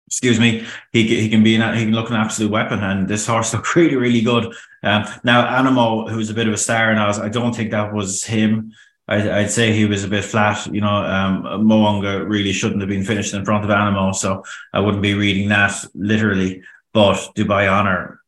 excuse 0.07 0.39
me, 0.39 0.65
he 0.91 1.07
he 1.21 1.29
can 1.29 1.43
be 1.43 1.55
an, 1.55 1.77
he 1.77 1.85
can 1.85 1.93
look 1.93 2.09
an 2.09 2.17
absolute 2.17 2.51
weapon. 2.51 2.83
And 2.83 3.07
this 3.07 3.25
horse 3.25 3.53
looked 3.53 3.73
really 3.75 3.95
really 3.95 4.21
good. 4.21 4.53
Um, 4.83 5.05
now 5.23 5.45
Anamoe, 5.45 6.09
who's 6.09 6.29
a 6.29 6.33
bit 6.33 6.47
of 6.47 6.53
a 6.53 6.57
star 6.57 6.93
now, 6.93 7.09
I 7.21 7.29
don't 7.29 7.55
think 7.55 7.71
that 7.71 7.93
was 7.93 8.25
him. 8.25 8.73
I'd, 9.07 9.27
I'd 9.27 9.51
say 9.51 9.73
he 9.73 9.85
was 9.85 10.03
a 10.03 10.07
bit 10.07 10.23
flat. 10.23 10.65
You 10.67 10.81
know, 10.81 10.87
um, 10.87 11.43
Mo'unga 11.65 12.27
really 12.27 12.53
shouldn't 12.53 12.81
have 12.81 12.89
been 12.89 13.03
finished 13.03 13.33
in 13.33 13.45
front 13.45 13.63
of 13.63 13.69
Anamoe, 13.69 14.15
so 14.15 14.43
I 14.73 14.79
wouldn't 14.79 15.03
be 15.03 15.13
reading 15.13 15.49
that 15.49 15.73
literally. 15.93 16.61
But 16.93 17.17
Dubai 17.35 17.71
Honor, 17.71 18.21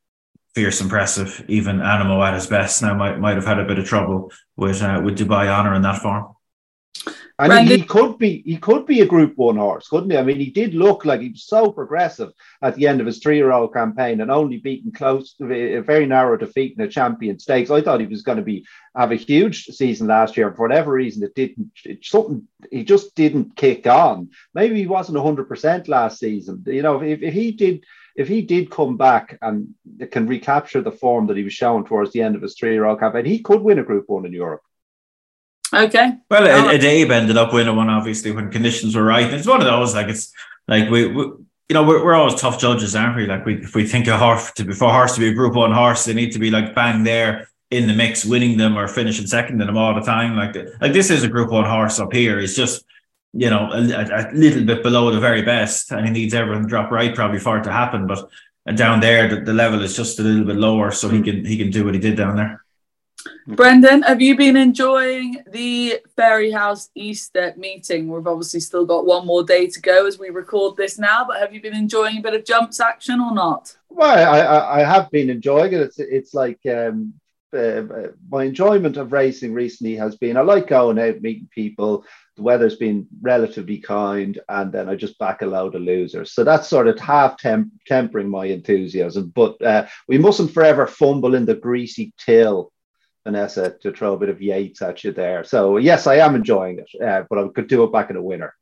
fierce, 0.55 0.81
impressive. 0.81 1.43
Even 1.47 1.77
Anamoe 1.79 2.25
at 2.25 2.33
his 2.33 2.47
best 2.47 2.81
now 2.81 2.93
might 2.93 3.19
might 3.19 3.35
have 3.35 3.45
had 3.45 3.59
a 3.59 3.65
bit 3.65 3.79
of 3.79 3.85
trouble 3.85 4.31
with 4.55 4.81
uh, 4.81 5.01
with 5.03 5.17
Dubai 5.17 5.53
Honor 5.53 5.75
in 5.75 5.81
that 5.83 6.01
form. 6.01 6.35
And 7.51 7.67
he, 7.67 7.77
he, 7.77 7.83
could 7.83 8.17
be 8.17 8.41
he 8.45 8.57
could 8.57 8.85
be 8.85 9.01
a 9.01 9.05
Group 9.05 9.33
One 9.37 9.57
horse, 9.57 9.87
couldn't 9.87 10.09
he? 10.09 10.17
I 10.17 10.23
mean, 10.23 10.37
he 10.37 10.51
did 10.51 10.73
look 10.73 11.05
like 11.05 11.21
he 11.21 11.29
was 11.29 11.45
so 11.45 11.71
progressive 11.71 12.31
at 12.61 12.75
the 12.75 12.87
end 12.87 12.99
of 12.99 13.07
his 13.07 13.19
three-year-old 13.19 13.73
campaign 13.73 14.21
and 14.21 14.29
only 14.29 14.57
beaten 14.57 14.91
close 14.91 15.35
a 15.41 15.79
very 15.79 16.05
narrow 16.05 16.37
defeat 16.37 16.75
in 16.77 16.83
a 16.83 16.87
champion 16.87 17.39
stakes. 17.39 17.71
I 17.71 17.81
thought 17.81 17.99
he 17.99 18.07
was 18.07 18.21
going 18.21 18.37
to 18.37 18.43
be 18.43 18.65
have 18.95 19.11
a 19.11 19.15
huge 19.15 19.65
season 19.65 20.07
last 20.07 20.37
year. 20.37 20.53
For 20.53 20.67
whatever 20.67 20.91
reason, 20.93 21.23
it 21.23 21.35
didn't. 21.35 21.71
It, 21.85 22.05
something 22.05 22.47
he 22.71 22.83
just 22.83 23.15
didn't 23.15 23.55
kick 23.55 23.87
on. 23.87 24.29
Maybe 24.53 24.75
he 24.75 24.87
wasn't 24.87 25.17
hundred 25.17 25.47
percent 25.47 25.87
last 25.87 26.19
season. 26.19 26.63
You 26.67 26.81
know, 26.81 27.01
if, 27.01 27.21
if 27.21 27.33
he 27.33 27.51
did 27.51 27.83
if 28.15 28.27
he 28.27 28.41
did 28.41 28.69
come 28.69 28.95
back 28.95 29.37
and 29.41 29.73
can 30.11 30.27
recapture 30.27 30.81
the 30.81 30.91
form 30.91 31.27
that 31.27 31.37
he 31.37 31.43
was 31.43 31.53
showing 31.53 31.85
towards 31.85 32.11
the 32.11 32.21
end 32.21 32.35
of 32.35 32.41
his 32.41 32.55
three-year-old 32.55 32.99
campaign, 32.99 33.25
he 33.25 33.39
could 33.39 33.61
win 33.61 33.79
a 33.79 33.83
Group 33.83 34.05
One 34.07 34.25
in 34.25 34.33
Europe. 34.33 34.61
Okay. 35.73 36.13
Well, 36.29 36.47
oh. 36.47 36.71
Addeybb 36.71 37.11
ended 37.11 37.37
up 37.37 37.53
winning 37.53 37.75
one, 37.75 37.89
obviously, 37.89 38.31
when 38.31 38.51
conditions 38.51 38.95
were 38.95 39.03
right. 39.03 39.25
And 39.25 39.33
it's 39.33 39.47
one 39.47 39.61
of 39.61 39.65
those, 39.65 39.95
like, 39.95 40.07
it's 40.07 40.31
like 40.67 40.89
we, 40.89 41.07
we 41.07 41.23
you 41.69 41.73
know, 41.73 41.83
we're, 41.83 42.03
we're 42.03 42.13
always 42.13 42.39
tough 42.39 42.59
judges, 42.59 42.95
aren't 42.95 43.15
we? 43.15 43.25
Like, 43.25 43.45
we, 43.45 43.55
if 43.55 43.73
we 43.73 43.87
think 43.87 44.07
a 44.07 44.17
horse 44.17 44.51
to 44.53 44.65
be, 44.65 44.73
for 44.73 44.89
a 44.89 44.91
horse 44.91 45.15
to 45.15 45.19
be 45.19 45.29
a 45.29 45.33
group 45.33 45.55
one 45.55 45.71
horse, 45.71 46.05
they 46.05 46.13
need 46.13 46.31
to 46.33 46.39
be 46.39 46.51
like 46.51 46.75
bang 46.75 47.03
there 47.03 47.47
in 47.71 47.87
the 47.87 47.93
mix, 47.93 48.25
winning 48.25 48.57
them 48.57 48.77
or 48.77 48.87
finishing 48.87 49.25
second 49.25 49.59
in 49.59 49.67
them 49.67 49.77
all 49.77 49.95
the 49.95 50.01
time. 50.01 50.35
Like, 50.35 50.55
like 50.81 50.93
this 50.93 51.09
is 51.09 51.23
a 51.23 51.27
group 51.27 51.51
one 51.51 51.65
horse 51.65 51.99
up 51.99 52.13
here. 52.13 52.39
It's 52.39 52.55
just, 52.55 52.85
you 53.33 53.49
know, 53.49 53.71
a, 53.71 53.77
a, 53.77 54.31
little 54.33 54.63
bit 54.63 54.83
below 54.83 55.09
the 55.09 55.19
very 55.19 55.41
best, 55.41 55.91
and 55.91 56.05
he 56.05 56.11
needs 56.11 56.33
everything 56.33 56.63
to 56.63 56.69
drop 56.69 56.91
right 56.91 57.15
probably 57.15 57.39
for 57.39 57.57
it 57.57 57.63
to 57.63 57.71
happen. 57.71 58.05
But 58.05 58.29
down 58.75 58.99
there, 58.99 59.27
the, 59.27 59.41
the 59.41 59.53
level 59.53 59.81
is 59.81 59.95
just 59.95 60.19
a 60.19 60.23
little 60.23 60.45
bit 60.45 60.57
lower, 60.57 60.91
so 60.91 61.09
he 61.09 61.17
hmm. 61.17 61.23
can 61.23 61.45
he 61.45 61.57
can 61.57 61.71
do 61.71 61.83
what 61.83 61.95
he 61.95 61.99
did 61.99 62.17
down 62.17 62.35
there. 62.35 62.62
Brendan, 63.47 64.01
have 64.03 64.21
you 64.21 64.35
been 64.37 64.57
enjoying 64.57 65.43
the 65.51 65.99
Fairyhouse 66.17 66.89
Easter 66.95 67.53
meeting? 67.57 68.07
We've 68.07 68.27
obviously 68.27 68.59
still 68.59 68.85
got 68.85 69.05
one 69.05 69.25
more 69.25 69.43
day 69.43 69.67
to 69.67 69.81
go 69.81 70.05
as 70.05 70.19
we 70.19 70.29
record 70.29 70.77
this 70.77 70.97
now, 70.97 71.25
but 71.25 71.39
have 71.39 71.53
you 71.53 71.61
been 71.61 71.75
enjoying 71.75 72.17
a 72.17 72.21
bit 72.21 72.33
of 72.33 72.45
jumps 72.45 72.79
action 72.79 73.19
or 73.19 73.33
not? 73.33 73.75
Well, 73.89 74.33
I, 74.33 74.81
I 74.81 74.83
have 74.83 75.11
been 75.11 75.29
enjoying 75.29 75.73
it. 75.73 75.81
It's 75.81 75.99
it's 75.99 76.33
like 76.33 76.59
um, 76.65 77.13
uh, 77.53 77.83
my 78.29 78.43
enjoyment 78.43 78.97
of 78.97 79.11
racing 79.11 79.53
recently 79.53 79.95
has 79.95 80.15
been 80.15 80.37
I 80.37 80.41
like 80.41 80.67
going 80.67 80.99
out 80.99 81.21
meeting 81.21 81.49
people. 81.53 82.05
The 82.35 82.41
weather's 82.41 82.77
been 82.77 83.07
relatively 83.21 83.77
kind, 83.77 84.39
and 84.49 84.71
then 84.71 84.89
I 84.89 84.95
just 84.95 85.19
back 85.19 85.43
a 85.43 85.45
load 85.45 85.75
of 85.75 85.81
losers. 85.81 86.33
So 86.33 86.43
that's 86.43 86.67
sort 86.67 86.87
of 86.87 86.99
half 86.99 87.37
temp- 87.37 87.71
tempering 87.85 88.27
my 88.27 88.45
enthusiasm. 88.45 89.31
But 89.35 89.61
uh, 89.61 89.85
we 90.07 90.17
mustn't 90.17 90.51
forever 90.51 90.87
fumble 90.87 91.35
in 91.35 91.45
the 91.45 91.53
greasy 91.53 92.11
till 92.17 92.71
Vanessa, 93.25 93.75
to 93.81 93.91
throw 93.91 94.13
a 94.13 94.17
bit 94.17 94.29
of 94.29 94.41
Yeats 94.41 94.81
at 94.81 95.03
you 95.03 95.11
there. 95.11 95.43
So 95.43 95.77
yes, 95.77 96.07
I 96.07 96.15
am 96.15 96.35
enjoying 96.35 96.79
it, 96.79 97.01
uh, 97.01 97.23
but 97.29 97.39
I 97.39 97.47
could 97.49 97.67
do 97.67 97.83
it 97.83 97.91
back 97.91 98.09
in 98.09 98.15
a 98.15 98.21
winner. 98.21 98.53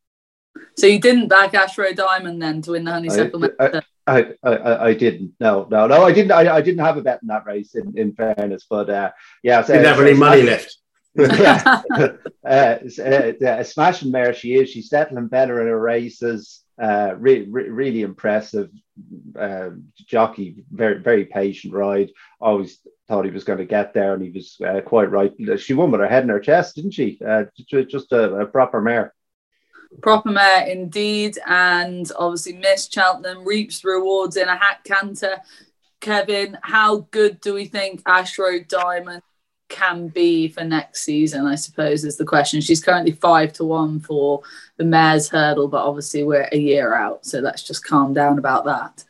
So 0.78 0.88
you 0.88 1.00
didn't 1.00 1.28
back 1.28 1.54
Ashroe 1.54 1.94
Diamond 1.94 2.42
then 2.42 2.62
to 2.64 2.72
win 2.72 2.84
the 2.84 2.92
honeysuckle? 2.92 3.50
I, 3.60 3.82
I, 4.08 4.34
I, 4.44 4.86
I, 4.88 4.94
didn't. 4.94 5.34
No, 5.40 5.68
no, 5.70 5.88
no. 5.88 6.04
I 6.04 6.12
didn't. 6.12 6.32
I, 6.32 6.56
I 6.56 6.62
didn't 6.62 6.84
have 6.84 6.98
a 6.98 7.02
bet 7.02 7.22
in 7.22 7.28
that 7.28 7.46
race. 7.46 7.76
In, 7.76 7.98
in 7.98 8.14
fairness, 8.14 8.66
but 8.70 8.90
uh, 8.90 9.12
yeah, 9.44 9.62
didn't 9.62 9.86
have 9.86 10.00
any 10.00 10.14
money 10.14 10.44
left. 10.44 10.78
yeah, 11.16 11.82
uh, 12.46 12.78
uh, 13.46 13.64
smashing 13.64 14.12
mare 14.12 14.34
she 14.34 14.56
is. 14.56 14.70
She's 14.70 14.90
settling 14.90 15.28
better 15.28 15.62
in 15.62 15.68
her 15.68 15.80
races. 15.80 16.62
Uh, 16.82 17.14
re- 17.18 17.48
re- 17.50 17.70
really 17.70 18.02
impressive 18.02 18.70
uh, 19.38 19.72
jockey. 20.08 20.64
Very 20.72 21.00
very 21.00 21.26
patient 21.26 21.74
ride. 21.74 22.12
Always 22.40 22.80
thought 23.12 23.26
he 23.26 23.32
was 23.32 23.44
going 23.44 23.60
to 23.60 23.66
get 23.66 23.94
there, 23.94 24.14
and 24.14 24.24
he 24.24 24.30
was 24.30 24.56
uh, 24.66 24.80
quite 24.80 25.12
right. 25.12 25.34
She 25.58 25.74
won 25.74 25.92
with 25.92 26.00
her 26.00 26.08
head 26.08 26.24
in 26.24 26.30
her 26.30 26.40
chest, 26.40 26.76
didn't 26.76 26.92
she? 26.92 27.20
Uh, 27.26 27.44
just 27.68 28.14
a, 28.14 28.36
a 28.36 28.46
proper 28.46 28.80
mare. 28.80 29.14
Proper 30.02 30.32
mare 30.32 30.66
indeed, 30.66 31.38
and 31.46 32.10
obviously 32.18 32.54
Miss 32.54 32.90
Cheltenham 32.90 33.44
reaps 33.46 33.84
rewards 33.84 34.38
in 34.38 34.48
a 34.48 34.56
hat 34.56 34.86
canter. 34.86 35.42
Kevin, 36.00 36.58
how 36.62 37.08
good 37.12 37.42
do 37.42 37.54
we 37.54 37.66
think 37.66 38.02
Ashroe 38.06 38.66
Diamond 38.66 39.24
can 39.68 40.08
be 40.08 40.48
for 40.48 40.64
next 40.64 41.02
season? 41.02 41.46
I 41.46 41.56
suppose 41.56 42.06
is 42.06 42.16
the 42.16 42.24
question. 42.24 42.62
She's 42.62 42.84
currently 42.84 43.12
five 43.12 43.52
to 43.54 43.66
one 43.66 44.00
for 44.00 44.42
the 44.78 44.86
mare's 44.86 45.28
hurdle, 45.28 45.68
but 45.68 45.86
obviously 45.86 46.24
we're 46.24 46.48
a 46.50 46.58
year 46.58 46.96
out, 46.96 47.26
so 47.26 47.40
let's 47.40 47.64
just 47.64 47.84
calm 47.84 48.14
down 48.14 48.40
about 48.40 48.64
that. 48.64 49.04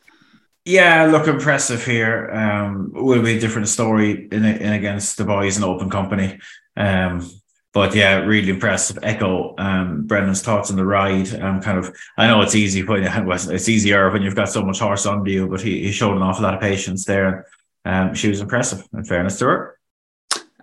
Yeah, 0.64 1.06
look 1.06 1.26
impressive 1.26 1.84
here. 1.84 2.30
Um, 2.30 2.92
will 2.92 3.22
be 3.22 3.36
a 3.36 3.40
different 3.40 3.68
story 3.68 4.28
in, 4.30 4.44
in 4.44 4.72
against 4.72 5.18
the 5.18 5.24
boys 5.24 5.56
in 5.56 5.64
open 5.64 5.90
company. 5.90 6.38
Um, 6.76 7.28
but 7.72 7.94
yeah, 7.94 8.18
really 8.18 8.50
impressive. 8.50 8.98
Echo 9.02 9.54
um, 9.58 10.06
Brendan's 10.06 10.42
thoughts 10.42 10.70
on 10.70 10.76
the 10.76 10.84
ride. 10.84 11.34
Um, 11.34 11.60
kind 11.60 11.78
of, 11.78 11.96
I 12.16 12.26
know 12.26 12.42
it's 12.42 12.54
easy 12.54 12.84
when 12.84 13.02
it's 13.30 13.68
easier 13.68 14.10
when 14.10 14.22
you've 14.22 14.36
got 14.36 14.50
so 14.50 14.62
much 14.62 14.78
horse 14.78 15.06
under 15.06 15.30
you, 15.30 15.48
but 15.48 15.60
he, 15.60 15.82
he 15.84 15.90
showed 15.90 16.16
an 16.16 16.22
awful 16.22 16.44
lot 16.44 16.54
of 16.54 16.60
patience 16.60 17.06
there. 17.06 17.46
Um, 17.84 18.14
she 18.14 18.28
was 18.28 18.40
impressive. 18.40 18.86
In 18.92 19.04
fairness 19.04 19.38
to 19.38 19.46
her. 19.46 19.78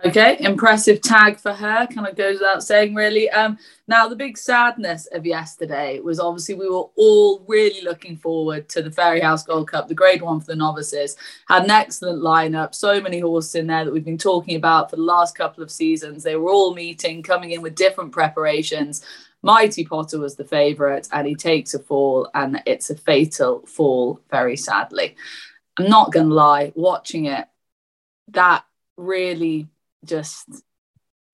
Okay, 0.05 0.37
impressive 0.39 1.01
tag 1.01 1.37
for 1.37 1.51
her. 1.51 1.85
Kind 1.87 2.07
of 2.07 2.15
goes 2.15 2.39
without 2.39 2.63
saying, 2.63 2.95
really. 2.95 3.29
Um, 3.31 3.57
now 3.85 4.07
the 4.07 4.15
big 4.15 4.37
sadness 4.37 5.07
of 5.07 5.25
yesterday 5.25 5.99
was 5.99 6.21
obviously 6.21 6.55
we 6.55 6.69
were 6.69 6.85
all 6.95 7.43
really 7.49 7.81
looking 7.81 8.15
forward 8.15 8.69
to 8.69 8.81
the 8.81 8.89
Fairyhouse 8.89 9.45
Gold 9.45 9.67
Cup, 9.67 9.89
the 9.89 9.93
Grade 9.93 10.21
One 10.21 10.39
for 10.39 10.45
the 10.45 10.55
novices. 10.55 11.17
Had 11.49 11.65
an 11.65 11.71
excellent 11.71 12.23
lineup, 12.23 12.73
so 12.73 13.01
many 13.01 13.19
horses 13.19 13.55
in 13.55 13.67
there 13.67 13.83
that 13.83 13.91
we've 13.91 14.05
been 14.05 14.17
talking 14.17 14.55
about 14.55 14.89
for 14.89 14.95
the 14.95 15.01
last 15.01 15.35
couple 15.35 15.61
of 15.61 15.69
seasons. 15.69 16.23
They 16.23 16.37
were 16.37 16.49
all 16.49 16.73
meeting, 16.73 17.21
coming 17.21 17.51
in 17.51 17.61
with 17.61 17.75
different 17.75 18.13
preparations. 18.13 19.03
Mighty 19.41 19.83
Potter 19.83 20.19
was 20.19 20.37
the 20.37 20.45
favourite, 20.45 21.09
and 21.11 21.27
he 21.27 21.35
takes 21.35 21.73
a 21.73 21.79
fall, 21.79 22.29
and 22.33 22.63
it's 22.65 22.89
a 22.89 22.95
fatal 22.95 23.65
fall, 23.65 24.21
very 24.31 24.55
sadly. 24.55 25.17
I'm 25.77 25.89
not 25.89 26.13
going 26.13 26.29
to 26.29 26.33
lie, 26.33 26.71
watching 26.73 27.25
it, 27.25 27.49
that 28.29 28.63
really 28.95 29.67
just 30.05 30.63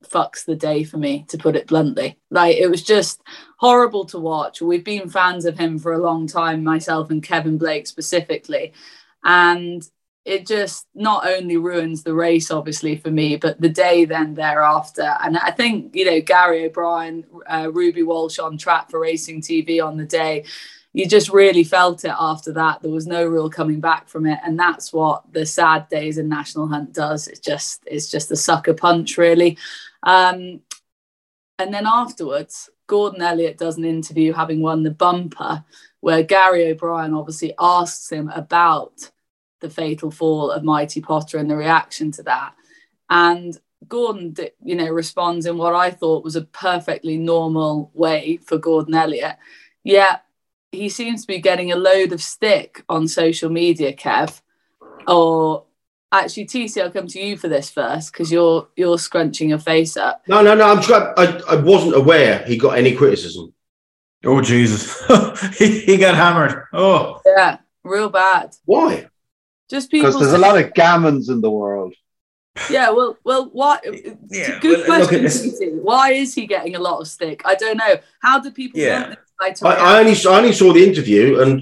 fucks 0.06 0.46
the 0.46 0.56
day 0.56 0.84
for 0.84 0.98
me 0.98 1.26
to 1.30 1.38
put 1.38 1.56
it 1.56 1.68
bluntly. 1.68 2.18
Like 2.30 2.58
it 2.58 2.70
was 2.70 2.84
just 2.84 3.22
horrible 3.58 4.06
to 4.06 4.20
watch. 4.20 4.62
We've 4.62 4.84
been 4.84 5.10
fans 5.10 5.46
of 5.46 5.58
him 5.58 5.80
for 5.80 5.94
a 5.94 6.02
long 6.02 6.28
time 6.28 6.64
myself 6.64 7.10
and 7.10 7.24
kevin 7.24 7.58
blake 7.58 7.88
specifically. 7.88 8.74
And 9.24 9.88
it 10.26 10.48
just 10.48 10.88
not 10.96 11.28
only 11.28 11.58
ruins 11.58 12.02
the 12.02 12.14
race 12.14 12.50
obviously 12.50 12.98
for 12.98 13.12
me 13.12 13.36
but 13.36 13.62
the 13.62 13.70
day 13.70 14.06
then 14.06 14.34
thereafter. 14.34 15.16
And 15.24 15.38
i 15.38 15.52
think 15.52 15.96
you 15.96 16.06
know 16.06 16.20
gary 16.20 16.66
o'brien 16.66 17.26
uh, 17.48 17.70
ruby 17.72 18.04
walsh 18.04 18.40
on 18.40 18.58
track 18.58 18.90
for 18.90 19.00
racing 19.00 19.42
tv 19.42 19.86
on 19.86 19.98
the 19.98 20.06
day 20.06 20.46
you 20.96 21.06
just 21.06 21.28
really 21.28 21.66
felt 21.66 22.06
it 22.06 22.14
after 22.18 22.54
that. 22.54 22.82
There 22.82 22.90
was 22.90 23.06
no 23.06 23.26
real 23.26 23.50
coming 23.50 23.82
back 23.82 24.08
from 24.08 24.26
it, 24.26 24.40
and 24.46 24.58
that's 24.58 24.94
what 24.94 25.24
the 25.34 25.46
sad 25.46 25.90
days 25.90 26.18
in 26.18 26.30
National 26.30 26.70
Hunt 26.70 26.94
does. 26.94 27.28
It's 27.28 27.42
just 27.42 27.84
it's 27.86 28.10
just 28.10 28.32
a 28.32 28.38
sucker 28.38 28.74
punch, 28.74 29.18
really. 29.18 29.58
Um, 30.04 30.62
and 31.60 31.74
then 31.74 31.86
afterwards, 31.86 32.70
Gordon 32.88 33.22
Elliott 33.22 33.58
does 33.58 33.76
an 33.78 33.84
interview 33.84 34.32
having 34.32 34.62
won 34.62 34.84
the 34.84 34.92
bumper, 34.92 35.66
where 36.00 36.24
Gary 36.24 36.72
O'Brien 36.72 37.14
obviously 37.14 37.54
asks 37.60 38.10
him 38.10 38.30
about 38.30 39.12
the 39.60 39.70
fatal 39.70 40.12
fall 40.12 40.50
of 40.50 40.64
Mighty 40.64 41.02
Potter 41.02 41.40
and 41.40 41.52
the 41.52 41.58
reaction 41.58 42.10
to 42.12 42.24
that, 42.24 42.54
and 43.10 43.60
Gordon, 43.90 44.34
you 44.64 44.76
know, 44.76 44.88
responds 44.88 45.46
in 45.46 45.58
what 45.58 45.76
I 45.76 45.92
thought 45.92 46.24
was 46.24 46.38
a 46.38 46.44
perfectly 46.44 47.18
normal 47.18 47.92
way 47.94 48.38
for 48.38 48.58
Gordon 48.58 48.96
Elliott. 48.96 49.36
Yeah, 49.84 50.20
he 50.76 50.90
seems 50.90 51.22
to 51.22 51.28
be 51.28 51.40
getting 51.40 51.72
a 51.72 51.76
load 51.76 52.12
of 52.12 52.22
stick 52.22 52.84
on 52.90 53.08
social 53.08 53.50
media, 53.50 53.94
Kev. 53.94 54.42
Or 55.08 55.66
actually, 56.12 56.46
TC, 56.46 56.82
I'll 56.82 56.92
come 56.92 57.08
to 57.08 57.20
you 57.20 57.38
for 57.38 57.48
this 57.48 57.70
first 57.70 58.12
because 58.12 58.32
you're 58.32 58.68
you're 58.76 58.98
scrunching 58.98 59.50
your 59.50 59.60
face 59.60 59.98
up. 59.98 60.24
No, 60.28 60.42
no, 60.42 60.56
no. 60.56 60.70
I'm 60.70 60.82
trying. 60.82 61.14
I, 61.18 61.42
I 61.50 61.56
wasn't 61.56 61.96
aware 61.96 62.44
he 62.46 62.58
got 62.58 62.78
any 62.78 62.96
criticism. 62.96 63.54
Oh 64.24 64.42
Jesus, 64.42 65.04
he, 65.58 65.82
he 65.82 65.98
got 65.98 66.16
hammered. 66.16 66.64
Oh 66.74 67.22
yeah, 67.26 67.60
real 67.84 68.10
bad. 68.10 68.56
Why? 68.66 69.08
Just 69.70 69.92
people. 69.92 70.10
Because 70.10 70.22
there's 70.22 70.34
a 70.34 70.38
lot 70.38 70.58
of 70.58 70.74
gammons 70.74 71.30
in 71.30 71.42
the 71.42 71.52
world. 71.52 71.94
Yeah, 72.70 72.92
well, 72.92 73.18
well, 73.24 73.50
what? 73.52 73.84
Yeah, 74.30 74.60
good 74.60 74.88
well, 74.88 75.06
question. 75.08 75.80
Why 75.84 76.12
is 76.12 76.34
he 76.34 76.48
getting 76.48 76.76
a 76.76 76.80
lot 76.80 77.02
of 77.02 77.08
stick? 77.08 77.42
I 77.46 77.56
don't 77.56 77.78
know. 77.78 77.96
How 78.22 78.40
do 78.40 78.50
people? 78.52 78.80
Yeah. 78.80 79.16
I, 79.40 79.54
I, 79.64 80.00
only 80.00 80.14
I 80.14 80.38
only 80.38 80.54
saw 80.54 80.74
the 80.74 80.86
interview 80.86 81.42
and. 81.42 81.62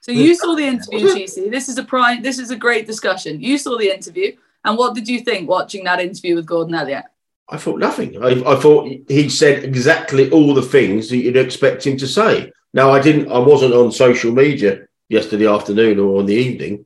So 0.00 0.12
you 0.12 0.34
saw 0.34 0.54
the 0.54 0.64
interview, 0.64 1.00
TC. 1.00 1.50
This 1.50 1.68
is 1.68 1.76
a 1.76 1.84
prime. 1.84 2.22
This 2.22 2.38
is 2.38 2.50
a 2.50 2.56
great 2.56 2.86
discussion. 2.86 3.42
You 3.42 3.58
saw 3.58 3.76
the 3.76 3.94
interview, 3.94 4.36
and 4.64 4.78
what 4.78 4.94
did 4.94 5.06
you 5.06 5.20
think 5.20 5.48
watching 5.48 5.84
that 5.84 6.00
interview 6.00 6.34
with 6.34 6.46
Gordon 6.46 6.74
Elliott? 6.74 7.04
I 7.50 7.58
thought 7.58 7.78
nothing. 7.78 8.22
I, 8.22 8.30
I 8.46 8.56
thought 8.56 8.88
he 9.08 9.28
said 9.28 9.64
exactly 9.64 10.30
all 10.30 10.54
the 10.54 10.62
things 10.62 11.08
that 11.08 11.18
you'd 11.18 11.36
expect 11.36 11.86
him 11.86 11.96
to 11.98 12.06
say. 12.06 12.52
Now 12.72 12.90
I 12.90 13.00
didn't. 13.00 13.30
I 13.30 13.38
wasn't 13.38 13.74
on 13.74 13.92
social 13.92 14.32
media 14.32 14.86
yesterday 15.08 15.46
afternoon 15.46 15.98
or 15.98 16.18
on 16.18 16.26
the 16.26 16.34
evening. 16.34 16.84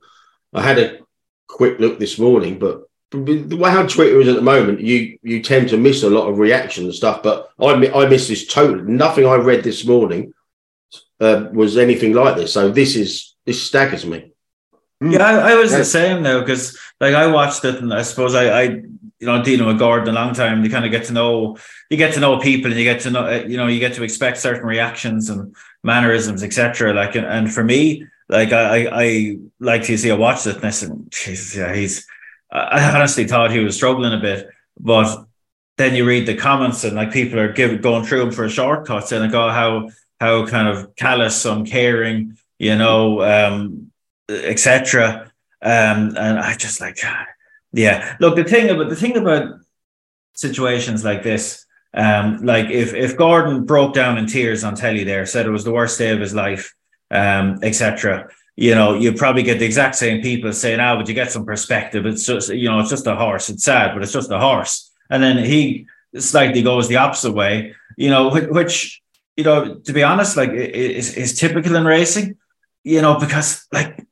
I 0.53 0.61
had 0.61 0.79
a 0.79 0.99
quick 1.47 1.79
look 1.79 1.99
this 1.99 2.19
morning, 2.19 2.59
but 2.59 2.83
how 3.13 3.85
Twitter 3.85 4.19
is 4.19 4.27
at 4.27 4.35
the 4.35 4.41
moment, 4.41 4.81
you 4.81 5.17
you 5.21 5.41
tend 5.41 5.69
to 5.69 5.77
miss 5.77 6.03
a 6.03 6.09
lot 6.09 6.27
of 6.27 6.39
reaction 6.39 6.85
and 6.85 6.93
stuff. 6.93 7.21
But 7.21 7.49
I 7.59 7.73
I 7.91 8.07
missed 8.07 8.29
this 8.29 8.47
totally. 8.47 8.91
Nothing 8.91 9.25
I 9.25 9.35
read 9.35 9.63
this 9.63 9.85
morning 9.85 10.33
uh, 11.19 11.47
was 11.51 11.77
anything 11.77 12.13
like 12.13 12.35
this. 12.35 12.53
So 12.53 12.71
this 12.71 12.95
is 12.95 13.35
this 13.45 13.61
staggers 13.61 14.05
me. 14.05 14.31
Yeah, 15.01 15.23
I, 15.23 15.51
I 15.51 15.55
was 15.55 15.71
the 15.71 15.85
same 15.85 16.23
though 16.23 16.41
because 16.41 16.77
like 16.99 17.13
I 17.13 17.27
watched 17.27 17.65
it 17.65 17.75
and 17.75 17.93
I 17.93 18.01
suppose 18.03 18.35
I, 18.35 18.45
I 18.47 18.63
you 18.63 19.27
know 19.27 19.43
dealing 19.43 19.67
with 19.67 19.79
Gordon 19.79 20.09
a 20.09 20.13
long 20.13 20.33
time. 20.33 20.63
You 20.63 20.71
kind 20.71 20.85
of 20.85 20.91
get 20.91 21.05
to 21.05 21.13
know 21.13 21.57
you 21.89 21.97
get 21.97 22.13
to 22.15 22.19
know 22.19 22.39
people 22.39 22.71
and 22.71 22.79
you 22.79 22.85
get 22.85 23.01
to 23.01 23.11
know 23.11 23.27
uh, 23.27 23.43
you 23.47 23.57
know 23.57 23.67
you 23.67 23.79
get 23.79 23.93
to 23.95 24.03
expect 24.03 24.37
certain 24.37 24.65
reactions 24.65 25.29
and 25.29 25.55
mannerisms 25.83 26.43
etc. 26.43 26.93
Like 26.93 27.15
and, 27.15 27.25
and 27.25 27.53
for 27.53 27.63
me, 27.63 28.07
like 28.29 28.53
I 28.53 28.85
I, 28.85 29.03
I 29.03 29.37
like 29.59 29.83
to 29.83 29.97
see 29.97 30.09
I 30.09 30.15
watched 30.15 30.47
it 30.47 30.55
and 30.55 30.65
I 30.65 30.71
said, 30.71 30.91
Jesus, 31.11 31.55
yeah, 31.55 31.73
he's 31.73 32.07
I 32.53 32.95
honestly 32.95 33.25
thought 33.25 33.51
he 33.51 33.59
was 33.59 33.75
struggling 33.75 34.13
a 34.13 34.19
bit, 34.19 34.47
but 34.79 35.25
then 35.77 35.95
you 35.95 36.05
read 36.05 36.27
the 36.27 36.35
comments 36.35 36.83
and 36.83 36.95
like 36.95 37.11
people 37.11 37.39
are 37.39 37.51
giving 37.51 37.81
going 37.81 38.05
through 38.05 38.21
him 38.21 38.31
for 38.31 38.47
shortcuts 38.47 39.11
and 39.11 39.23
I 39.23 39.27
go 39.27 39.49
how 39.49 39.89
how 40.19 40.45
kind 40.45 40.67
of 40.67 40.95
callous, 40.95 41.43
uncaring, 41.45 42.37
you 42.59 42.75
know, 42.75 43.23
um, 43.23 43.91
etc. 44.29 45.31
Um, 45.61 46.15
and 46.15 46.39
I 46.39 46.55
just 46.55 46.79
like, 46.79 46.99
yeah. 47.73 48.15
Look, 48.19 48.35
the 48.35 48.43
thing 48.43 48.69
about 48.69 48.89
the 48.89 48.95
thing 48.95 49.17
about 49.17 49.59
situations 50.35 51.03
like 51.03 51.23
this, 51.23 51.65
um, 51.95 52.45
like 52.45 52.69
if 52.69 52.93
if 52.93 53.17
Gordon 53.17 53.65
broke 53.65 53.95
down 53.95 54.19
in 54.19 54.27
tears 54.27 54.63
on 54.63 54.75
telly 54.75 55.03
there, 55.03 55.25
said 55.25 55.47
it 55.47 55.51
was 55.51 55.63
the 55.63 55.73
worst 55.73 55.97
day 55.97 56.11
of 56.11 56.19
his 56.19 56.35
life, 56.35 56.75
um, 57.09 57.59
etc 57.63 58.29
you 58.55 58.75
know, 58.75 58.93
you 58.93 59.13
probably 59.13 59.43
get 59.43 59.59
the 59.59 59.65
exact 59.65 59.95
same 59.95 60.21
people 60.21 60.53
saying, 60.53 60.79
"Ah, 60.79 60.93
oh, 60.93 60.97
would 60.97 61.07
you 61.07 61.15
get 61.15 61.31
some 61.31 61.45
perspective? 61.45 62.05
It's 62.05 62.25
just, 62.25 62.49
you 62.49 62.69
know, 62.69 62.79
it's 62.79 62.89
just 62.89 63.07
a 63.07 63.15
horse. 63.15 63.49
It's 63.49 63.63
sad, 63.63 63.93
but 63.93 64.03
it's 64.03 64.13
just 64.13 64.31
a 64.31 64.39
horse." 64.39 64.91
And 65.09 65.21
then 65.21 65.43
he 65.43 65.87
slightly 66.17 66.61
goes 66.61 66.87
the 66.87 66.97
opposite 66.97 67.31
way, 67.31 67.75
you 67.97 68.09
know, 68.09 68.29
which, 68.29 68.49
which 68.49 69.01
you 69.35 69.43
know, 69.43 69.75
to 69.75 69.93
be 69.93 70.03
honest, 70.03 70.37
like 70.37 70.51
is 70.51 71.15
is 71.15 71.37
typical 71.37 71.75
in 71.75 71.85
racing, 71.85 72.37
you 72.83 73.01
know, 73.01 73.19
because 73.19 73.65
like 73.71 74.05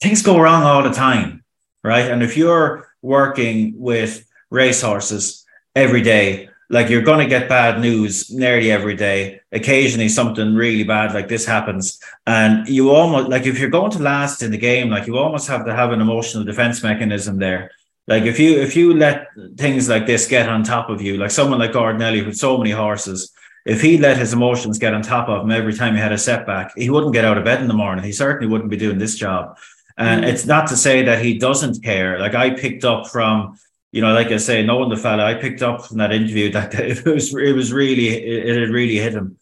things 0.00 0.22
go 0.22 0.40
wrong 0.40 0.62
all 0.64 0.82
the 0.82 0.90
time, 0.90 1.44
right? 1.82 2.10
And 2.10 2.22
if 2.22 2.36
you're 2.36 2.88
working 3.02 3.74
with 3.76 4.26
racehorses 4.50 5.44
every 5.74 6.02
day, 6.02 6.48
like 6.74 6.88
you're 6.90 7.02
going 7.02 7.20
to 7.20 7.34
get 7.36 7.48
bad 7.48 7.80
news 7.80 8.32
nearly 8.32 8.72
every 8.72 8.96
day. 8.96 9.40
Occasionally, 9.52 10.08
something 10.08 10.56
really 10.56 10.82
bad 10.82 11.14
like 11.14 11.28
this 11.28 11.46
happens, 11.46 12.00
and 12.26 12.68
you 12.68 12.90
almost 12.90 13.28
like 13.28 13.46
if 13.46 13.60
you're 13.60 13.70
going 13.78 13.92
to 13.92 14.02
last 14.02 14.42
in 14.42 14.50
the 14.50 14.58
game, 14.58 14.90
like 14.90 15.06
you 15.06 15.16
almost 15.16 15.46
have 15.46 15.64
to 15.66 15.74
have 15.74 15.92
an 15.92 16.00
emotional 16.00 16.42
defense 16.42 16.82
mechanism 16.82 17.38
there. 17.38 17.70
Like 18.08 18.24
if 18.24 18.40
you 18.40 18.60
if 18.60 18.74
you 18.74 18.92
let 18.92 19.28
things 19.56 19.88
like 19.88 20.06
this 20.06 20.26
get 20.26 20.48
on 20.48 20.64
top 20.64 20.90
of 20.90 21.00
you, 21.00 21.16
like 21.16 21.30
someone 21.30 21.60
like 21.60 21.72
Gordon 21.72 22.02
Elliott 22.02 22.26
with 22.26 22.36
so 22.36 22.58
many 22.58 22.72
horses, 22.72 23.32
if 23.64 23.80
he 23.80 23.96
let 23.96 24.18
his 24.18 24.32
emotions 24.32 24.76
get 24.78 24.94
on 24.94 25.02
top 25.02 25.28
of 25.28 25.42
him 25.42 25.52
every 25.52 25.74
time 25.74 25.94
he 25.94 26.00
had 26.00 26.12
a 26.12 26.18
setback, 26.18 26.72
he 26.76 26.90
wouldn't 26.90 27.14
get 27.14 27.24
out 27.24 27.38
of 27.38 27.44
bed 27.44 27.60
in 27.62 27.68
the 27.68 27.74
morning. 27.74 28.04
He 28.04 28.12
certainly 28.12 28.50
wouldn't 28.50 28.70
be 28.70 28.76
doing 28.76 28.98
this 28.98 29.14
job. 29.14 29.56
And 29.96 30.24
mm. 30.24 30.28
it's 30.28 30.44
not 30.44 30.66
to 30.70 30.76
say 30.76 31.04
that 31.04 31.24
he 31.24 31.38
doesn't 31.38 31.84
care. 31.84 32.18
Like 32.18 32.34
I 32.34 32.50
picked 32.50 32.84
up 32.84 33.06
from 33.06 33.56
you 33.94 34.00
know, 34.00 34.12
like 34.12 34.32
I 34.32 34.38
say, 34.38 34.66
knowing 34.66 34.88
the 34.88 34.96
fella, 34.96 35.24
I 35.24 35.34
picked 35.34 35.62
up 35.62 35.86
from 35.86 35.98
that 35.98 36.12
interview 36.12 36.50
that 36.56 36.74
it 36.74 37.04
was 37.06 37.32
it 37.32 37.54
was 37.54 37.72
really 37.72 38.08
it, 38.08 38.56
had 38.56 38.70
really 38.70 38.96
hit 38.96 39.14
him. 39.14 39.36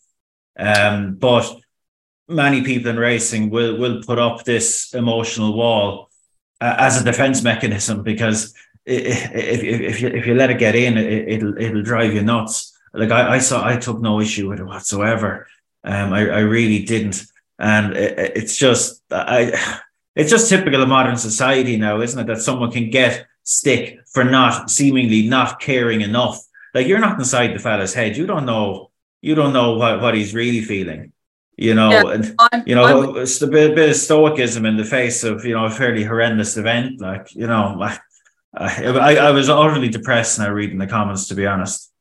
Um, 0.58 1.14
but 1.14 1.56
many 2.28 2.62
people 2.62 2.90
in 2.90 2.98
racing 2.98 3.48
will 3.48 3.78
will 3.78 4.02
put 4.02 4.18
up 4.18 4.44
this 4.44 4.92
emotional 4.92 5.56
wall 5.56 6.10
uh, 6.60 6.74
as 6.78 7.00
a 7.00 7.04
defense 7.04 7.42
mechanism 7.42 8.02
because 8.02 8.54
if, 8.84 9.32
if, 9.32 9.62
if, 9.62 10.00
you, 10.02 10.08
if 10.08 10.26
you 10.26 10.34
let 10.34 10.50
it 10.50 10.58
get 10.58 10.74
in, 10.74 10.98
it, 10.98 11.28
it'll 11.28 11.56
it'll 11.56 11.82
drive 11.82 12.12
you 12.12 12.22
nuts. 12.22 12.78
Like 12.92 13.10
I, 13.10 13.36
I 13.36 13.38
saw, 13.38 13.66
I 13.66 13.78
took 13.78 14.02
no 14.02 14.20
issue 14.20 14.50
with 14.50 14.60
it 14.60 14.66
whatsoever. 14.66 15.46
Um, 15.82 16.12
I, 16.12 16.28
I 16.28 16.40
really 16.40 16.84
didn't, 16.84 17.24
and 17.58 17.96
it, 17.96 18.36
it's 18.36 18.58
just 18.58 19.02
I, 19.10 19.80
it's 20.14 20.30
just 20.30 20.50
typical 20.50 20.82
of 20.82 20.90
modern 20.90 21.16
society 21.16 21.78
now, 21.78 22.02
isn't 22.02 22.20
it? 22.20 22.26
That 22.26 22.42
someone 22.42 22.70
can 22.70 22.90
get 22.90 23.26
stick 23.44 23.98
for 24.12 24.24
not 24.24 24.70
seemingly 24.70 25.28
not 25.28 25.60
caring 25.60 26.00
enough. 26.00 26.40
Like 26.74 26.86
you're 26.86 26.98
not 26.98 27.18
inside 27.18 27.54
the 27.54 27.58
fella's 27.58 27.94
head. 27.94 28.16
You 28.16 28.26
don't 28.26 28.46
know. 28.46 28.90
You 29.20 29.34
don't 29.34 29.52
know 29.52 29.74
what, 29.76 30.00
what 30.00 30.14
he's 30.14 30.34
really 30.34 30.62
feeling. 30.62 31.12
You 31.56 31.74
know, 31.74 31.90
yeah, 31.90 32.14
and 32.14 32.34
I'm, 32.38 32.62
you 32.66 32.74
know, 32.74 33.12
I'm, 33.12 33.16
it's 33.18 33.40
a 33.42 33.46
bit, 33.46 33.74
bit 33.74 33.90
of 33.90 33.96
stoicism 33.96 34.64
in 34.64 34.76
the 34.76 34.84
face 34.84 35.22
of 35.22 35.44
you 35.44 35.54
know 35.54 35.66
a 35.66 35.70
fairly 35.70 36.02
horrendous 36.02 36.56
event. 36.56 37.00
Like 37.00 37.34
you 37.34 37.46
know, 37.46 37.78
I, 37.80 37.98
I, 38.56 39.16
I 39.16 39.30
was 39.30 39.48
utterly 39.48 39.88
depressed 39.88 40.38
now 40.38 40.50
reading 40.50 40.78
the 40.78 40.86
comments. 40.86 41.28
To 41.28 41.34
be 41.34 41.46
honest. 41.46 41.91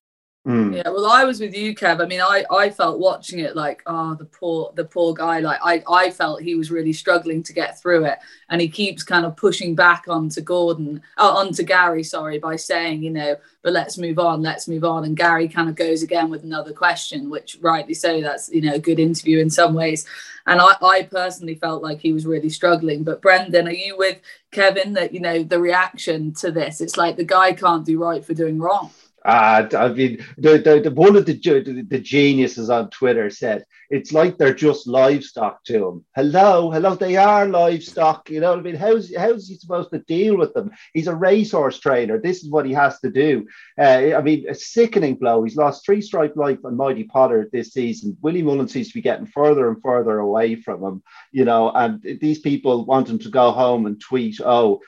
Mm. 0.47 0.75
Yeah, 0.75 0.89
well, 0.89 1.05
I 1.05 1.23
was 1.23 1.39
with 1.39 1.55
you, 1.55 1.75
Kev. 1.75 2.01
I 2.01 2.07
mean, 2.07 2.19
I, 2.19 2.43
I 2.49 2.71
felt 2.71 2.99
watching 2.99 3.39
it 3.39 3.55
like, 3.55 3.83
oh, 3.85 4.15
the 4.15 4.25
poor 4.25 4.71
the 4.73 4.83
poor 4.83 5.13
guy. 5.13 5.39
Like, 5.39 5.59
I, 5.63 5.83
I 5.87 6.09
felt 6.09 6.41
he 6.41 6.55
was 6.55 6.71
really 6.71 6.93
struggling 6.93 7.43
to 7.43 7.53
get 7.53 7.79
through 7.79 8.05
it, 8.05 8.17
and 8.49 8.59
he 8.59 8.67
keeps 8.67 9.03
kind 9.03 9.23
of 9.23 9.37
pushing 9.37 9.75
back 9.75 10.05
onto 10.07 10.41
Gordon, 10.41 11.03
uh, 11.19 11.29
onto 11.29 11.61
Gary, 11.61 12.01
sorry, 12.01 12.39
by 12.39 12.55
saying, 12.55 13.03
you 13.03 13.11
know, 13.11 13.35
but 13.61 13.73
let's 13.73 13.99
move 13.99 14.17
on, 14.17 14.41
let's 14.41 14.67
move 14.67 14.83
on. 14.83 15.03
And 15.03 15.15
Gary 15.15 15.47
kind 15.47 15.69
of 15.69 15.75
goes 15.75 16.01
again 16.01 16.31
with 16.31 16.43
another 16.43 16.73
question, 16.73 17.29
which 17.29 17.59
rightly 17.61 17.93
so. 17.93 18.19
That's 18.19 18.49
you 18.49 18.61
know 18.61 18.73
a 18.73 18.79
good 18.79 18.99
interview 18.99 19.37
in 19.37 19.49
some 19.51 19.75
ways. 19.75 20.07
And 20.47 20.59
I, 20.59 20.75
I 20.81 21.03
personally 21.03 21.53
felt 21.53 21.83
like 21.83 21.99
he 21.99 22.13
was 22.13 22.25
really 22.25 22.49
struggling. 22.49 23.03
But 23.03 23.21
Brendan, 23.21 23.67
are 23.67 23.71
you 23.71 23.95
with 23.95 24.17
Kevin 24.49 24.93
that 24.93 25.13
you 25.13 25.19
know 25.19 25.43
the 25.43 25.59
reaction 25.59 26.33
to 26.35 26.51
this? 26.51 26.81
It's 26.81 26.97
like 26.97 27.15
the 27.15 27.23
guy 27.23 27.53
can't 27.53 27.85
do 27.85 27.99
right 27.99 28.25
for 28.25 28.33
doing 28.33 28.57
wrong. 28.57 28.89
Uh, 29.23 29.67
I 29.77 29.89
mean, 29.89 30.25
the, 30.37 30.57
the, 30.57 30.81
the, 30.83 30.91
one 30.91 31.15
of 31.15 31.25
the, 31.25 31.33
the, 31.33 31.85
the 31.87 31.99
geniuses 31.99 32.69
on 32.69 32.89
Twitter 32.89 33.29
said 33.29 33.65
it's 33.91 34.11
like 34.11 34.37
they're 34.37 34.53
just 34.53 34.87
livestock 34.87 35.63
to 35.65 35.87
him. 35.87 36.05
Hello, 36.15 36.71
hello, 36.71 36.95
they 36.95 37.17
are 37.17 37.45
livestock. 37.45 38.29
You 38.29 38.39
know 38.39 38.53
I 38.53 38.61
mean? 38.61 38.75
How's 38.75 39.13
how's 39.15 39.47
he 39.47 39.55
supposed 39.55 39.91
to 39.91 39.99
deal 39.99 40.37
with 40.37 40.53
them? 40.53 40.71
He's 40.93 41.07
a 41.07 41.15
racehorse 41.15 41.79
trainer. 41.79 42.19
This 42.19 42.43
is 42.43 42.49
what 42.49 42.65
he 42.65 42.73
has 42.73 42.99
to 43.01 43.11
do. 43.11 43.45
Uh, 43.77 44.15
I 44.15 44.21
mean, 44.21 44.45
a 44.49 44.55
sickening 44.55 45.15
blow. 45.15 45.43
He's 45.43 45.57
lost 45.57 45.85
three 45.85 46.01
stripe 46.01 46.35
life 46.35 46.59
on 46.63 46.77
Mighty 46.77 47.03
Potter 47.03 47.49
this 47.51 47.73
season. 47.73 48.17
Willie 48.21 48.41
Mullins 48.41 48.71
seems 48.71 48.87
to 48.87 48.93
be 48.93 49.01
getting 49.01 49.27
further 49.27 49.69
and 49.69 49.81
further 49.83 50.17
away 50.19 50.55
from 50.55 50.83
him. 50.83 51.03
You 51.31 51.45
know, 51.45 51.69
and 51.71 52.01
these 52.21 52.39
people 52.39 52.85
want 52.85 53.09
him 53.09 53.19
to 53.19 53.29
go 53.29 53.51
home 53.51 53.85
and 53.85 54.01
tweet, 54.01 54.39
"Oh." 54.43 54.79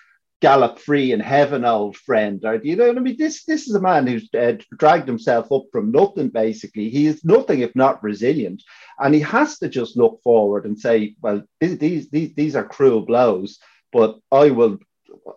Gallop 0.44 0.78
free 0.78 1.14
in 1.14 1.22
heaven, 1.22 1.64
old 1.64 1.96
friend. 1.96 2.44
Or, 2.44 2.56
you 2.56 2.76
know 2.76 2.90
what 2.90 2.98
I 2.98 3.00
mean? 3.00 3.16
This 3.18 3.46
this 3.46 3.66
is 3.70 3.76
a 3.76 3.82
man 3.82 4.06
who's 4.06 4.30
uh, 4.34 4.58
dragged 4.78 5.08
himself 5.08 5.50
up 5.54 5.64
from 5.72 5.94
nothing. 5.94 6.28
Basically, 6.28 6.90
he 6.90 7.08
is 7.08 7.24
nothing 7.24 7.62
if 7.62 7.74
not 7.76 8.04
resilient, 8.04 8.62
and 9.00 9.16
he 9.16 9.22
has 9.22 9.58
to 9.60 9.70
just 9.70 9.96
look 9.96 10.20
forward 10.22 10.66
and 10.66 10.78
say, 10.78 11.16
"Well, 11.22 11.44
these 11.62 12.10
these 12.10 12.34
these 12.34 12.56
are 12.58 12.68
cruel 12.76 13.06
blows, 13.06 13.58
but 13.94 14.20
I 14.34 14.50
will 14.50 14.80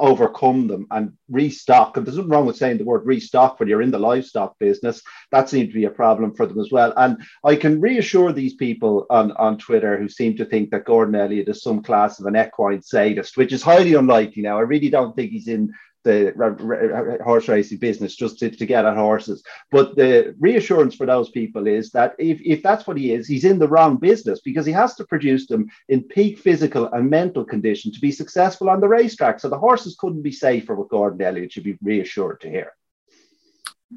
overcome 0.01 0.67
them 0.67 0.87
and 0.91 1.13
restock. 1.29 1.97
And 1.97 2.07
there's 2.07 2.17
nothing 2.17 2.31
wrong 2.31 2.47
with 2.47 2.57
saying 2.57 2.79
the 2.79 2.85
word 2.85 3.07
restock 3.07 3.59
when 3.59 3.69
you're 3.69 3.83
in 3.83 3.91
the 3.91 3.99
livestock 3.99 4.59
business. 4.59 5.03
That 5.33 5.49
seems 5.49 5.69
to 5.69 5.75
be 5.75 5.85
a 5.85 5.91
problem 5.91 6.35
for 6.35 6.47
them 6.47 6.61
as 6.61 6.71
well. 6.71 6.93
And 6.97 7.19
I 7.45 7.57
can 7.57 7.81
reassure 7.81 8.33
these 8.33 8.55
people 8.55 9.07
on, 9.11 9.33
on 9.33 9.59
Twitter 9.59 9.97
who 9.99 10.09
seem 10.09 10.37
to 10.37 10.45
think 10.45 10.71
that 10.71 10.85
Gordon 10.85 11.15
Elliott 11.15 11.49
is 11.49 11.63
some 11.63 11.83
class 11.83 12.19
of 12.21 12.27
an 12.27 12.37
equine 12.37 12.83
sadist, 12.83 13.37
which 13.37 13.53
is 13.53 13.63
highly 13.63 13.95
unlikely 13.95 14.43
now. 14.43 14.59
I 14.59 14.63
really 14.63 14.91
don't 14.91 15.15
think 15.15 15.31
he's 15.31 15.49
in 15.49 15.73
the 16.07 17.19
horse 17.23 17.49
racing 17.49 17.79
business 17.79 18.15
just 18.15 18.39
to, 18.39 18.49
to 18.49 18.65
get 18.65 18.85
at 18.85 18.97
horses. 18.97 19.43
But 19.71 19.97
the 19.97 20.35
reassurance 20.39 20.95
for 20.95 21.05
those 21.05 21.31
people 21.31 21.67
is 21.67 21.91
that 21.91 22.15
if, 22.19 22.41
if 22.43 22.63
that's 22.63 22.87
what 22.87 22.97
he 22.97 23.13
is, 23.13 23.27
he's 23.27 23.45
in 23.45 23.59
the 23.59 23.69
wrong 23.69 23.97
business 23.97 24.41
because 24.41 24.65
he 24.65 24.73
has 24.73 24.95
to 24.95 25.05
produce 25.05 25.47
them 25.47 25.67
in 25.89 26.05
peak 26.05 26.39
physical 26.39 26.89
and 26.93 27.11
mental 27.11 27.45
condition 27.45 27.93
to 27.93 28.01
be 28.01 28.13
successful 28.13 28.71
on 28.71 28.81
the 28.81 28.89
racetrack. 28.89 29.41
So 29.41 29.49
the 29.49 29.59
horses 29.59 29.97
couldn't 29.99 30.23
be 30.23 30.33
safer 30.33 30.75
with 30.75 30.89
Gordon 30.89 31.21
Elliott, 31.21 31.53
should 31.53 31.65
be 31.65 31.79
reassured 31.83 32.41
to 32.43 32.51
hear. 32.51 32.73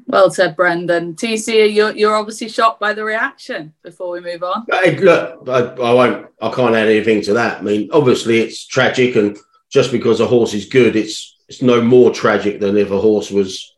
Well 0.06 0.30
said, 0.30 0.56
Brendan. 0.56 1.14
TC, 1.14 1.72
you're, 1.74 1.92
you're 1.92 2.14
obviously 2.14 2.48
shocked 2.48 2.80
by 2.80 2.92
the 2.92 3.04
reaction 3.04 3.74
before 3.82 4.10
we 4.10 4.20
move 4.20 4.42
on. 4.42 4.66
Hey, 4.70 4.96
look, 4.96 5.48
I, 5.48 5.60
I 5.60 5.92
won't, 5.92 6.26
I 6.40 6.50
can't 6.50 6.74
add 6.74 6.88
anything 6.88 7.22
to 7.22 7.34
that. 7.34 7.58
I 7.58 7.62
mean, 7.62 7.90
obviously 7.92 8.40
it's 8.40 8.66
tragic, 8.66 9.16
and 9.16 9.36
just 9.70 9.92
because 9.92 10.20
a 10.20 10.26
horse 10.26 10.54
is 10.54 10.66
good, 10.66 10.96
it's 10.96 11.39
it's 11.50 11.62
no 11.62 11.82
more 11.82 12.12
tragic 12.12 12.60
than 12.60 12.76
if 12.76 12.92
a 12.92 13.00
horse 13.00 13.28
was, 13.28 13.74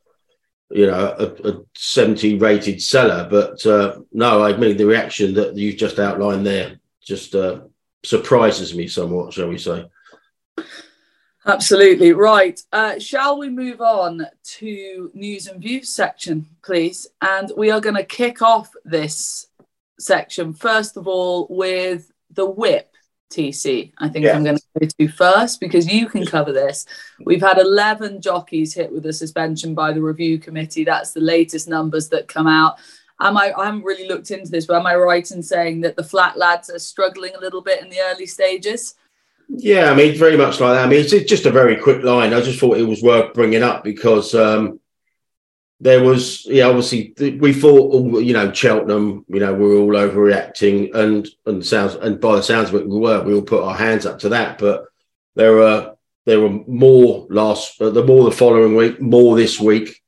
you 0.71 0.87
know, 0.87 1.17
a, 1.19 1.49
a 1.49 1.63
70 1.75 2.37
rated 2.37 2.83
seller. 2.83 3.27
But 3.31 3.65
uh, 3.65 4.01
no, 4.13 4.45
I 4.45 4.55
mean, 4.55 4.77
the 4.77 4.85
reaction 4.85 5.33
that 5.35 5.57
you've 5.57 5.79
just 5.79 5.99
outlined 5.99 6.45
there 6.45 6.79
just 7.03 7.35
uh, 7.35 7.61
surprises 8.05 8.75
me 8.75 8.89
somewhat, 8.89 9.33
shall 9.33 9.49
we 9.49 9.57
say. 9.57 9.87
Absolutely 11.47 12.13
right. 12.13 12.61
Uh, 12.75 12.99
shall 12.99 13.39
we 13.39 13.49
move 13.49 13.81
on 13.81 14.27
to 14.45 15.11
news 15.15 15.47
and 15.47 15.63
views 15.63 15.89
section, 15.89 16.47
please? 16.63 17.07
And 17.23 17.51
we 17.57 17.71
are 17.71 17.81
going 17.81 17.97
to 17.97 18.05
kick 18.05 18.43
off 18.43 18.71
this 18.85 19.47
section 19.99 20.53
first 20.53 20.99
of 20.99 21.09
all 21.09 21.47
with 21.49 22.13
the 22.31 22.45
whip. 22.45 22.92
TC, 23.33 23.93
I 23.99 24.09
think 24.09 24.25
yeah. 24.25 24.37
I'm 24.37 24.45
going 24.45 24.57
to 24.57 24.63
go 24.79 24.87
to 24.87 25.09
first 25.09 25.61
because 25.61 25.91
you 25.93 26.09
can 26.09 26.27
cover 26.27 26.53
this. 26.53 26.87
We've 27.25 27.41
had 27.41 27.59
11 27.59 28.21
jockeys 28.21 28.75
hit 28.75 28.93
with 28.93 29.07
a 29.07 29.13
suspension 29.13 29.75
by 29.75 29.93
the 29.93 30.03
review 30.03 30.39
committee. 30.39 30.85
That's 30.85 31.13
the 31.13 31.21
latest 31.21 31.69
numbers 31.69 32.09
that 32.11 32.29
come 32.29 32.47
out. 32.47 32.79
Am 33.21 33.37
I, 33.37 33.53
I 33.57 33.67
haven't 33.67 33.85
really 33.85 34.09
looked 34.09 34.31
into 34.31 34.51
this, 34.51 34.67
but 34.67 34.77
am 34.77 34.87
I 34.87 34.97
right 34.97 35.29
in 35.31 35.43
saying 35.43 35.81
that 35.83 35.97
the 35.97 36.05
flat 36.05 36.37
lads 36.37 36.71
are 36.71 36.79
struggling 36.79 37.35
a 37.35 37.41
little 37.41 37.63
bit 37.63 37.83
in 37.83 37.89
the 37.89 38.01
early 38.13 38.27
stages? 38.27 38.95
Yeah, 39.49 39.91
I 39.91 39.95
mean, 39.95 40.17
very 40.17 40.37
much 40.37 40.61
like 40.61 40.75
that. 40.75 40.85
I 40.85 40.89
mean, 40.89 41.01
it's 41.01 41.29
just 41.29 41.47
a 41.47 41.51
very 41.51 41.77
quick 41.77 42.03
line. 42.03 42.33
I 42.33 42.41
just 42.41 42.59
thought 42.59 42.79
it 42.79 42.85
was 42.87 43.03
worth 43.03 43.35
bringing 43.35 43.63
up 43.63 43.85
because 43.85 44.35
um, 44.35 44.81
there 45.83 46.01
was, 46.01 46.47
yeah, 46.47 46.67
obviously 46.67 47.13
we 47.41 47.53
thought, 47.53 48.23
you 48.23 48.33
know, 48.33 48.53
Cheltenham, 48.53 49.25
you 49.27 49.41
know, 49.41 49.53
we 49.53 49.65
are 49.65 49.79
all 49.79 49.91
overreacting, 49.91 50.95
and 50.95 51.29
and 51.45 51.67
sounds 51.67 51.97
and 51.97 52.21
by 52.21 52.37
the 52.37 52.43
sounds 52.43 52.69
of 52.69 52.77
it, 52.77 52.89
we 52.89 52.99
were. 53.01 53.21
We 53.25 53.35
all 53.35 53.43
put 53.43 53.65
our 53.65 53.75
hands 53.75 54.07
up 54.07 54.21
to 54.21 54.29
that, 54.29 54.59
but 54.59 54.85
there 55.35 55.55
were 55.55 55.97
there 56.25 56.39
were 56.39 56.51
more 56.69 57.27
last, 57.31 57.83
uh, 57.83 57.91
the 57.91 58.05
more 58.05 58.23
the 58.23 58.31
following 58.31 58.77
week, 58.77 59.01
more 59.01 59.35
this 59.35 59.59
week, 59.59 60.01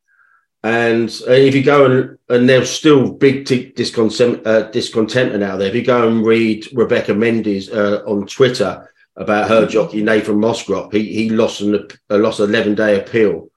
and 0.63 1.11
uh, 1.27 1.33
if 1.33 1.57
you 1.57 1.65
go 1.65 1.87
and 1.87 2.19
and 2.29 2.49
there's 2.49 2.71
still 2.71 3.11
big 3.11 3.45
t- 3.45 3.73
discontent 3.73 4.47
uh, 4.47 4.71
discontentment 4.71 5.43
out 5.43 5.59
there. 5.59 5.71
If 5.71 5.75
you 5.75 5.85
go 5.85 6.07
and 6.07 6.25
read 6.25 6.69
Rebecca 6.73 7.15
Menzies 7.15 7.69
uh, 7.69 8.05
on 8.07 8.29
Twitter 8.29 8.93
about 9.17 9.49
her 9.49 9.67
jockey 9.67 10.05
Nathan 10.05 10.39
Moscrop, 10.39 10.93
he 10.93 11.13
he 11.13 11.31
lost 11.31 11.63
an 11.63 11.89
uh, 12.11 12.17
lost 12.17 12.39
an 12.39 12.51
eleven 12.51 12.77
day 12.77 13.01
appeal 13.01 13.51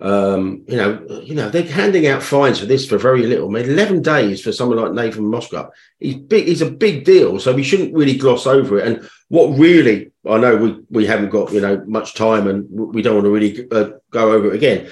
um, 0.00 0.64
you 0.66 0.76
know, 0.76 1.22
you 1.22 1.34
know, 1.34 1.48
they're 1.48 1.62
handing 1.62 2.06
out 2.06 2.22
fines 2.22 2.58
for 2.58 2.66
this 2.66 2.86
for 2.86 2.98
very 2.98 3.26
little. 3.26 3.48
I 3.48 3.52
mean, 3.52 3.70
11 3.70 4.02
days 4.02 4.42
for 4.42 4.52
someone 4.52 4.78
like 4.78 4.92
Nathan 4.92 5.24
Moscrop. 5.24 5.70
He's 6.00 6.16
big, 6.16 6.46
he's 6.46 6.62
a 6.62 6.70
big 6.70 7.04
deal. 7.04 7.38
So 7.38 7.54
we 7.54 7.62
shouldn't 7.62 7.94
really 7.94 8.16
gloss 8.16 8.46
over 8.46 8.78
it. 8.78 8.86
And 8.86 9.08
what 9.28 9.58
really 9.58 10.12
I 10.28 10.38
know 10.38 10.56
we 10.56 10.80
we 10.90 11.06
haven't 11.06 11.30
got 11.30 11.52
you 11.52 11.60
know 11.60 11.82
much 11.86 12.14
time, 12.14 12.46
and 12.48 12.66
we 12.70 13.02
don't 13.02 13.14
want 13.14 13.24
to 13.24 13.30
really 13.30 13.68
uh, 13.70 13.98
go 14.10 14.32
over 14.32 14.48
it 14.52 14.56
again. 14.56 14.90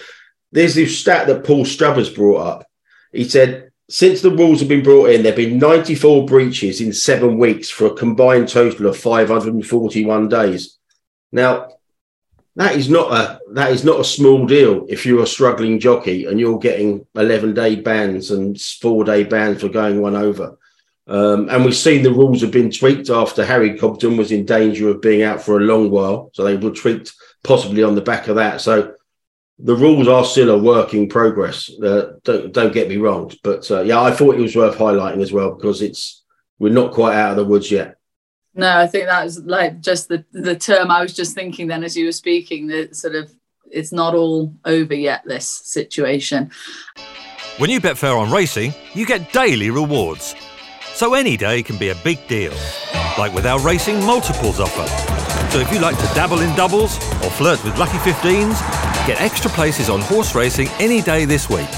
There's 0.50 0.74
this 0.74 0.98
stat 0.98 1.26
that 1.26 1.44
Paul 1.44 1.64
Struthers 1.64 2.10
brought 2.10 2.46
up. 2.46 2.66
He 3.12 3.24
said 3.24 3.70
since 3.88 4.22
the 4.22 4.30
rules 4.30 4.60
have 4.60 4.68
been 4.68 4.82
brought 4.82 5.10
in, 5.10 5.22
there 5.22 5.32
have 5.32 5.36
been 5.36 5.58
94 5.58 6.24
breaches 6.24 6.80
in 6.80 6.92
seven 6.92 7.38
weeks 7.38 7.68
for 7.68 7.86
a 7.86 7.94
combined 7.94 8.48
total 8.48 8.86
of 8.86 8.96
541 8.96 10.28
days. 10.28 10.78
Now, 11.30 11.68
that 12.56 12.76
is 12.76 12.88
not 12.90 13.12
a 13.12 13.40
that 13.52 13.72
is 13.72 13.84
not 13.84 14.00
a 14.00 14.04
small 14.04 14.46
deal 14.46 14.84
if 14.88 15.06
you're 15.06 15.22
a 15.22 15.26
struggling 15.26 15.80
jockey 15.80 16.26
and 16.26 16.38
you're 16.38 16.58
getting 16.58 17.06
11 17.14 17.54
day 17.54 17.76
bans 17.76 18.30
and 18.30 18.60
four 18.60 19.04
day 19.04 19.24
bans 19.24 19.60
for 19.60 19.68
going 19.68 20.00
one 20.00 20.16
over. 20.16 20.58
Um, 21.06 21.48
and 21.48 21.64
we've 21.64 21.74
seen 21.74 22.02
the 22.02 22.12
rules 22.12 22.42
have 22.42 22.50
been 22.50 22.70
tweaked 22.70 23.10
after 23.10 23.44
Harry 23.44 23.76
Cobden 23.76 24.16
was 24.16 24.30
in 24.30 24.44
danger 24.44 24.88
of 24.88 25.00
being 25.00 25.22
out 25.22 25.42
for 25.42 25.56
a 25.56 25.62
long 25.62 25.90
while. 25.90 26.30
So 26.34 26.44
they 26.44 26.56
were 26.56 26.70
tweaked 26.70 27.12
possibly 27.42 27.82
on 27.82 27.94
the 27.94 28.00
back 28.00 28.28
of 28.28 28.36
that. 28.36 28.60
So 28.60 28.94
the 29.58 29.74
rules 29.74 30.06
are 30.06 30.24
still 30.24 30.50
a 30.50 30.62
work 30.62 30.94
in 30.94 31.08
progress. 31.08 31.70
Uh, 31.70 32.14
don't, 32.22 32.52
don't, 32.52 32.72
get 32.72 32.88
me 32.88 32.98
wrong. 32.98 33.32
But 33.42 33.68
uh, 33.70 33.82
yeah, 33.82 34.00
I 34.00 34.12
thought 34.12 34.36
it 34.36 34.40
was 34.40 34.56
worth 34.56 34.76
highlighting 34.76 35.22
as 35.22 35.32
well 35.32 35.54
because 35.54 35.82
it's 35.82 36.22
we're 36.58 36.72
not 36.72 36.92
quite 36.92 37.16
out 37.16 37.32
of 37.32 37.36
the 37.36 37.44
woods 37.44 37.70
yet. 37.70 37.96
No, 38.54 38.76
I 38.76 38.86
think 38.86 39.06
that 39.06 39.24
was 39.24 39.40
like 39.40 39.80
just 39.80 40.08
the, 40.08 40.24
the 40.32 40.56
term 40.56 40.90
I 40.90 41.00
was 41.00 41.14
just 41.14 41.34
thinking 41.34 41.68
then 41.68 41.84
as 41.84 41.96
you 41.96 42.04
were 42.06 42.12
speaking, 42.12 42.66
that 42.68 42.94
sort 42.94 43.14
of 43.14 43.32
it's 43.70 43.92
not 43.92 44.14
all 44.14 44.54
over 44.64 44.94
yet, 44.94 45.22
this 45.24 45.48
situation. 45.48 46.50
When 47.58 47.70
you 47.70 47.80
Betfair 47.80 48.18
on 48.18 48.30
racing, 48.30 48.74
you 48.94 49.06
get 49.06 49.32
daily 49.32 49.70
rewards. 49.70 50.34
So 50.94 51.14
any 51.14 51.36
day 51.36 51.62
can 51.62 51.78
be 51.78 51.88
a 51.88 51.94
big 51.96 52.26
deal, 52.28 52.52
like 53.18 53.32
with 53.34 53.46
our 53.46 53.58
Racing 53.60 54.04
Multiples 54.04 54.60
offer. 54.60 54.86
So 55.50 55.58
if 55.58 55.72
you 55.72 55.80
like 55.80 55.96
to 55.96 56.14
dabble 56.14 56.40
in 56.40 56.54
doubles 56.54 56.96
or 56.96 57.30
flirt 57.30 57.62
with 57.64 57.78
lucky 57.78 57.98
15s, 57.98 59.06
get 59.06 59.20
extra 59.20 59.50
places 59.50 59.88
on 59.88 60.00
horse 60.02 60.34
racing 60.34 60.68
any 60.78 61.00
day 61.00 61.24
this 61.24 61.48
week. 61.48 61.68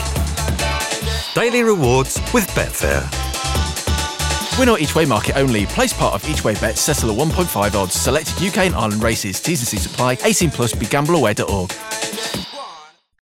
Daily 1.34 1.62
rewards 1.62 2.20
with 2.32 2.46
Betfair. 2.50 3.23
Winner 4.58 4.78
each 4.78 4.94
way 4.94 5.04
market 5.04 5.36
only. 5.36 5.66
Place 5.66 5.92
part 5.92 6.14
of 6.14 6.28
each 6.28 6.44
way 6.44 6.54
bets 6.54 6.80
settle 6.80 7.10
at 7.10 7.18
1.5 7.18 7.74
odds. 7.74 7.94
Selected 7.94 8.42
UK 8.42 8.58
and 8.66 8.74
Ireland 8.74 9.02
races. 9.02 9.40
T's 9.40 9.60
and 9.60 9.68
C's 9.68 9.86
apply. 9.86 10.18
18 10.22 10.50
plus. 10.50 10.72
BeGambleAware.org 10.74 11.72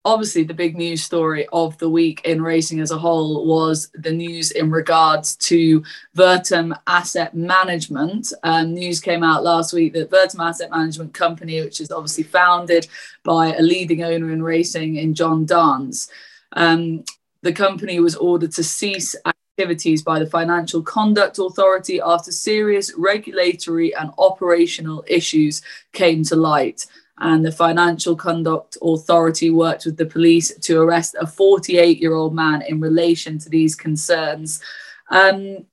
obviously 0.05 0.43
the 0.43 0.53
big 0.53 0.75
news 0.75 1.03
story 1.03 1.45
of 1.51 1.77
the 1.77 1.89
week 1.89 2.21
in 2.25 2.41
racing 2.41 2.79
as 2.79 2.91
a 2.91 2.97
whole 2.97 3.45
was 3.45 3.91
the 3.93 4.11
news 4.11 4.51
in 4.51 4.71
regards 4.71 5.35
to 5.35 5.83
Vertem 6.15 6.75
Asset 6.87 7.35
Management. 7.35 8.31
Um, 8.43 8.73
news 8.73 8.99
came 8.99 9.23
out 9.23 9.43
last 9.43 9.73
week 9.73 9.93
that 9.93 10.09
Vertem 10.09 10.39
Asset 10.39 10.71
Management 10.71 11.13
Company, 11.13 11.61
which 11.61 11.81
is 11.81 11.91
obviously 11.91 12.23
founded 12.23 12.87
by 13.23 13.53
a 13.53 13.61
leading 13.61 14.03
owner 14.03 14.31
in 14.31 14.41
racing 14.41 14.95
in 14.95 15.13
John 15.13 15.45
Dance, 15.45 16.09
um, 16.53 17.03
the 17.41 17.53
company 17.53 17.99
was 17.99 18.15
ordered 18.15 18.51
to 18.53 18.63
cease 18.63 19.15
activities 19.59 20.01
by 20.01 20.19
the 20.19 20.25
Financial 20.25 20.81
Conduct 20.81 21.37
Authority 21.37 21.99
after 21.99 22.31
serious 22.31 22.93
regulatory 22.97 23.93
and 23.93 24.09
operational 24.17 25.03
issues 25.05 25.61
came 25.91 26.23
to 26.23 26.37
light 26.37 26.85
and 27.17 27.43
the 27.43 27.51
Financial 27.51 28.15
Conduct 28.15 28.77
Authority 28.81 29.49
worked 29.49 29.83
with 29.85 29.97
the 29.97 30.05
police 30.05 30.55
to 30.59 30.81
arrest 30.81 31.17
a 31.19 31.27
48 31.27 31.99
year 31.99 32.13
old 32.13 32.33
man 32.33 32.61
in 32.61 32.79
relation 32.79 33.37
to 33.39 33.49
these 33.49 33.75
concerns. 33.75 34.61
Um, 35.09 35.65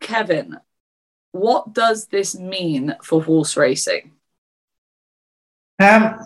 Kevin, 0.00 0.56
what 1.32 1.74
does 1.74 2.06
this 2.06 2.34
mean 2.34 2.96
for 3.02 3.22
horse 3.22 3.58
racing? 3.58 4.12
Um, 5.78 6.18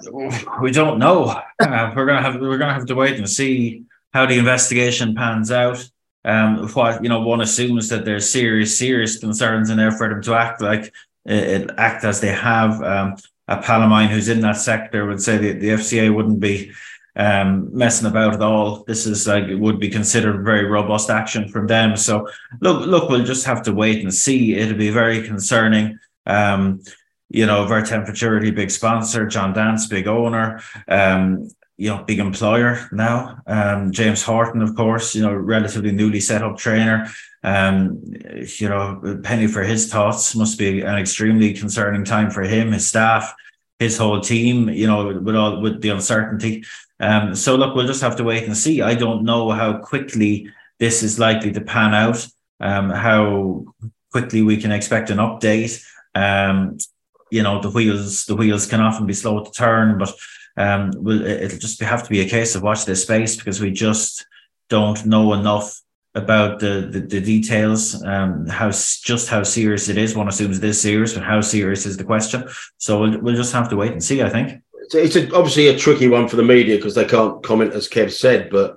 we 0.62 0.70
don't 0.70 1.00
know. 1.00 1.34
Uh, 1.60 1.92
we're 1.96 2.06
gonna 2.06 2.22
have 2.22 2.40
we're 2.40 2.58
gonna 2.58 2.72
have 2.72 2.86
to 2.86 2.94
wait 2.94 3.18
and 3.18 3.28
see 3.28 3.86
how 4.12 4.24
the 4.24 4.38
investigation 4.38 5.16
pans 5.16 5.50
out. 5.50 5.84
Um, 6.24 6.68
what 6.68 7.02
you 7.02 7.08
know, 7.08 7.20
one 7.20 7.40
assumes 7.40 7.88
that 7.88 8.04
there's 8.04 8.30
serious, 8.30 8.78
serious 8.78 9.18
concerns 9.18 9.70
in 9.70 9.76
there 9.76 9.92
for 9.92 10.08
them 10.08 10.22
to 10.22 10.34
act 10.34 10.60
like 10.60 10.92
it, 11.24 11.70
act 11.76 12.04
as 12.04 12.20
they 12.20 12.32
have. 12.32 12.82
Um, 12.82 13.16
a 13.48 13.60
pal 13.60 13.82
of 13.82 13.90
mine 13.90 14.08
who's 14.08 14.28
in 14.28 14.40
that 14.40 14.56
sector 14.56 15.04
would 15.06 15.20
say 15.20 15.36
that 15.36 15.60
the 15.60 15.70
FCA 15.70 16.14
wouldn't 16.14 16.40
be 16.40 16.72
um, 17.16 17.76
messing 17.76 18.06
about 18.06 18.34
at 18.34 18.42
all. 18.42 18.84
This 18.84 19.06
is 19.06 19.26
like 19.26 19.44
it 19.44 19.56
would 19.56 19.78
be 19.78 19.90
considered 19.90 20.44
very 20.44 20.64
robust 20.64 21.10
action 21.10 21.48
from 21.48 21.66
them. 21.66 21.96
So 21.96 22.28
look, 22.60 22.86
look, 22.86 23.10
we'll 23.10 23.24
just 23.24 23.46
have 23.46 23.62
to 23.64 23.72
wait 23.72 24.02
and 24.02 24.14
see. 24.14 24.54
It'll 24.54 24.78
be 24.78 24.90
very 24.90 25.22
concerning. 25.22 25.98
Um, 26.26 26.80
you 27.28 27.46
know, 27.46 27.64
Vertem 27.64 28.04
Futurity, 28.04 28.50
big 28.50 28.70
sponsor, 28.70 29.26
John 29.26 29.54
Dance, 29.54 29.86
big 29.86 30.06
owner, 30.06 30.60
um, 30.86 31.48
you 31.82 31.88
know, 31.88 32.04
big 32.04 32.20
employer 32.20 32.88
now. 32.92 33.42
Um, 33.44 33.90
James 33.90 34.22
Horton, 34.22 34.62
of 34.62 34.76
course, 34.76 35.16
you 35.16 35.22
know, 35.22 35.34
relatively 35.34 35.90
newly 35.90 36.20
set 36.20 36.44
up 36.44 36.56
trainer. 36.56 37.08
Um, 37.42 38.00
you 38.60 38.68
know, 38.68 39.18
penny 39.24 39.48
for 39.48 39.64
his 39.64 39.90
thoughts 39.90 40.36
must 40.36 40.60
be 40.60 40.82
an 40.82 40.96
extremely 40.96 41.52
concerning 41.54 42.04
time 42.04 42.30
for 42.30 42.42
him, 42.42 42.70
his 42.70 42.86
staff, 42.86 43.34
his 43.80 43.98
whole 43.98 44.20
team. 44.20 44.68
You 44.68 44.86
know, 44.86 45.18
with 45.18 45.34
all 45.34 45.60
with 45.60 45.82
the 45.82 45.88
uncertainty. 45.88 46.62
Um, 47.00 47.34
so 47.34 47.56
look, 47.56 47.74
we'll 47.74 47.88
just 47.88 48.02
have 48.02 48.14
to 48.18 48.24
wait 48.24 48.44
and 48.44 48.56
see. 48.56 48.80
I 48.80 48.94
don't 48.94 49.24
know 49.24 49.50
how 49.50 49.78
quickly 49.78 50.48
this 50.78 51.02
is 51.02 51.18
likely 51.18 51.50
to 51.50 51.60
pan 51.62 51.94
out. 51.94 52.24
Um, 52.60 52.90
how 52.90 53.64
quickly 54.12 54.42
we 54.42 54.56
can 54.56 54.70
expect 54.70 55.10
an 55.10 55.18
update. 55.18 55.84
Um, 56.14 56.78
you 57.32 57.42
know, 57.42 57.60
the 57.60 57.70
wheels 57.70 58.24
the 58.26 58.36
wheels 58.36 58.68
can 58.68 58.80
often 58.80 59.04
be 59.04 59.14
slow 59.14 59.42
to 59.42 59.50
turn, 59.50 59.98
but 59.98 60.14
um, 60.56 60.92
will 60.96 61.24
it'll 61.24 61.58
just 61.58 61.80
have 61.80 62.02
to 62.02 62.10
be 62.10 62.20
a 62.20 62.28
case 62.28 62.54
of 62.54 62.62
watch 62.62 62.84
this 62.84 63.02
space 63.02 63.36
because 63.36 63.60
we 63.60 63.70
just 63.70 64.26
don't 64.68 65.04
know 65.06 65.32
enough 65.32 65.80
about 66.14 66.58
the, 66.58 66.88
the, 66.90 67.00
the 67.00 67.20
details, 67.20 68.02
um, 68.04 68.46
how 68.46 68.68
just 68.68 69.28
how 69.28 69.42
serious 69.42 69.88
it 69.88 69.96
is. 69.96 70.14
One 70.14 70.28
assumes 70.28 70.58
it 70.58 70.64
is 70.64 70.80
serious, 70.80 71.14
but 71.14 71.22
how 71.22 71.40
serious 71.40 71.86
is 71.86 71.96
the 71.96 72.04
question? 72.04 72.44
So 72.76 73.00
we'll, 73.00 73.18
we'll 73.20 73.36
just 73.36 73.52
have 73.54 73.70
to 73.70 73.76
wait 73.76 73.92
and 73.92 74.04
see. 74.04 74.22
I 74.22 74.28
think 74.28 74.62
it's, 74.74 74.94
it's 74.94 75.16
a, 75.16 75.34
obviously 75.34 75.68
a 75.68 75.78
tricky 75.78 76.08
one 76.08 76.28
for 76.28 76.36
the 76.36 76.42
media 76.42 76.76
because 76.76 76.94
they 76.94 77.06
can't 77.06 77.42
comment, 77.42 77.72
as 77.72 77.88
Kev 77.88 78.10
said. 78.10 78.50
But 78.50 78.76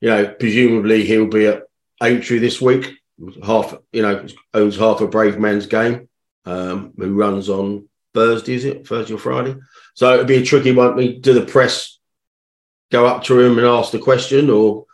you 0.00 0.08
know, 0.08 0.28
presumably 0.28 1.04
he'll 1.04 1.28
be 1.28 1.46
at 1.46 1.64
Aintree 2.02 2.38
this 2.38 2.60
week. 2.60 2.92
Half, 3.44 3.74
you 3.92 4.02
know, 4.02 4.26
owns 4.54 4.76
half 4.76 5.00
a 5.00 5.06
Bravemansgame, 5.06 6.08
um, 6.46 6.92
who 6.96 7.14
runs 7.14 7.48
on 7.48 7.88
Thursday, 8.14 8.54
is 8.54 8.64
it 8.64 8.86
Thursday 8.86 9.14
or 9.14 9.18
Friday? 9.18 9.56
So 9.94 10.14
it'd 10.14 10.26
be 10.26 10.36
a 10.36 10.44
tricky 10.44 10.72
one. 10.72 10.92
I 10.92 10.96
mean, 10.96 11.20
do 11.20 11.34
the 11.34 11.44
press 11.44 11.98
go 12.90 13.06
up 13.06 13.24
to 13.24 13.40
him 13.40 13.58
and 13.58 13.66
ask 13.66 13.90
the 13.90 13.98
question, 13.98 14.50
or 14.50 14.86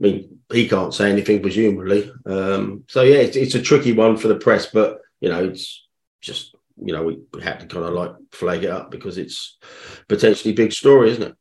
I 0.00 0.02
mean, 0.02 0.38
he 0.52 0.68
can't 0.68 0.92
say 0.92 1.10
anything, 1.10 1.40
presumably. 1.40 2.10
Um, 2.26 2.84
so 2.88 3.02
yeah, 3.02 3.16
it's, 3.16 3.36
it's, 3.36 3.54
a 3.54 3.62
tricky 3.62 3.92
one 3.92 4.16
for 4.16 4.28
the 4.28 4.36
press, 4.36 4.66
but 4.66 5.00
you 5.20 5.28
know, 5.28 5.44
it's 5.44 5.86
just 6.20 6.54
you 6.76 6.92
know 6.92 7.04
we, 7.04 7.20
we 7.32 7.42
had 7.42 7.60
to 7.60 7.66
kind 7.66 7.84
of 7.84 7.94
like 7.94 8.12
flag 8.32 8.64
it 8.64 8.70
up 8.70 8.90
because 8.90 9.16
it's 9.16 9.56
potentially 10.08 10.52
big 10.52 10.72
story, 10.72 11.10
isn't 11.10 11.22
it? 11.22 11.36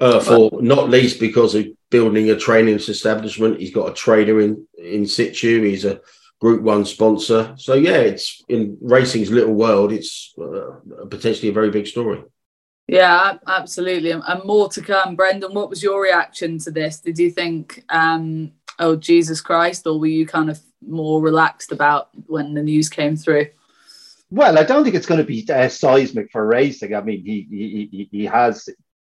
Uh, 0.00 0.18
for 0.18 0.60
not 0.60 0.90
least 0.90 1.20
because 1.20 1.54
of 1.54 1.66
building 1.88 2.28
a 2.28 2.36
training 2.36 2.74
establishment, 2.74 3.60
he's 3.60 3.72
got 3.72 3.88
a 3.88 3.94
trainer 3.94 4.40
in 4.40 4.66
in 4.76 5.06
situ. 5.06 5.62
He's 5.62 5.84
a 5.84 6.00
Group 6.40 6.62
One 6.62 6.84
sponsor. 6.84 7.54
So 7.56 7.74
yeah, 7.74 7.98
it's 7.98 8.42
in 8.48 8.76
racing's 8.80 9.30
little 9.30 9.54
world. 9.54 9.92
It's 9.92 10.34
uh, 10.36 11.06
potentially 11.08 11.48
a 11.48 11.52
very 11.52 11.70
big 11.70 11.86
story. 11.86 12.24
Yeah, 12.86 13.38
absolutely. 13.46 14.10
And 14.10 14.44
more 14.44 14.68
to 14.70 14.82
come. 14.82 15.16
Brendan, 15.16 15.54
what 15.54 15.70
was 15.70 15.82
your 15.82 16.02
reaction 16.02 16.58
to 16.60 16.70
this? 16.70 17.00
Did 17.00 17.18
you 17.18 17.30
think, 17.30 17.82
um, 17.88 18.52
oh, 18.78 18.96
Jesus 18.96 19.40
Christ, 19.40 19.86
or 19.86 19.98
were 19.98 20.06
you 20.06 20.26
kind 20.26 20.50
of 20.50 20.60
more 20.86 21.22
relaxed 21.22 21.72
about 21.72 22.10
when 22.26 22.52
the 22.52 22.62
news 22.62 22.88
came 22.90 23.16
through? 23.16 23.46
Well, 24.30 24.58
I 24.58 24.64
don't 24.64 24.84
think 24.84 24.96
it's 24.96 25.06
going 25.06 25.20
to 25.20 25.26
be 25.26 25.46
uh, 25.50 25.68
seismic 25.68 26.30
for 26.30 26.46
racing. 26.46 26.94
I 26.94 27.00
mean, 27.00 27.24
he 27.24 27.46
he 27.50 28.08
he 28.10 28.24
has 28.24 28.68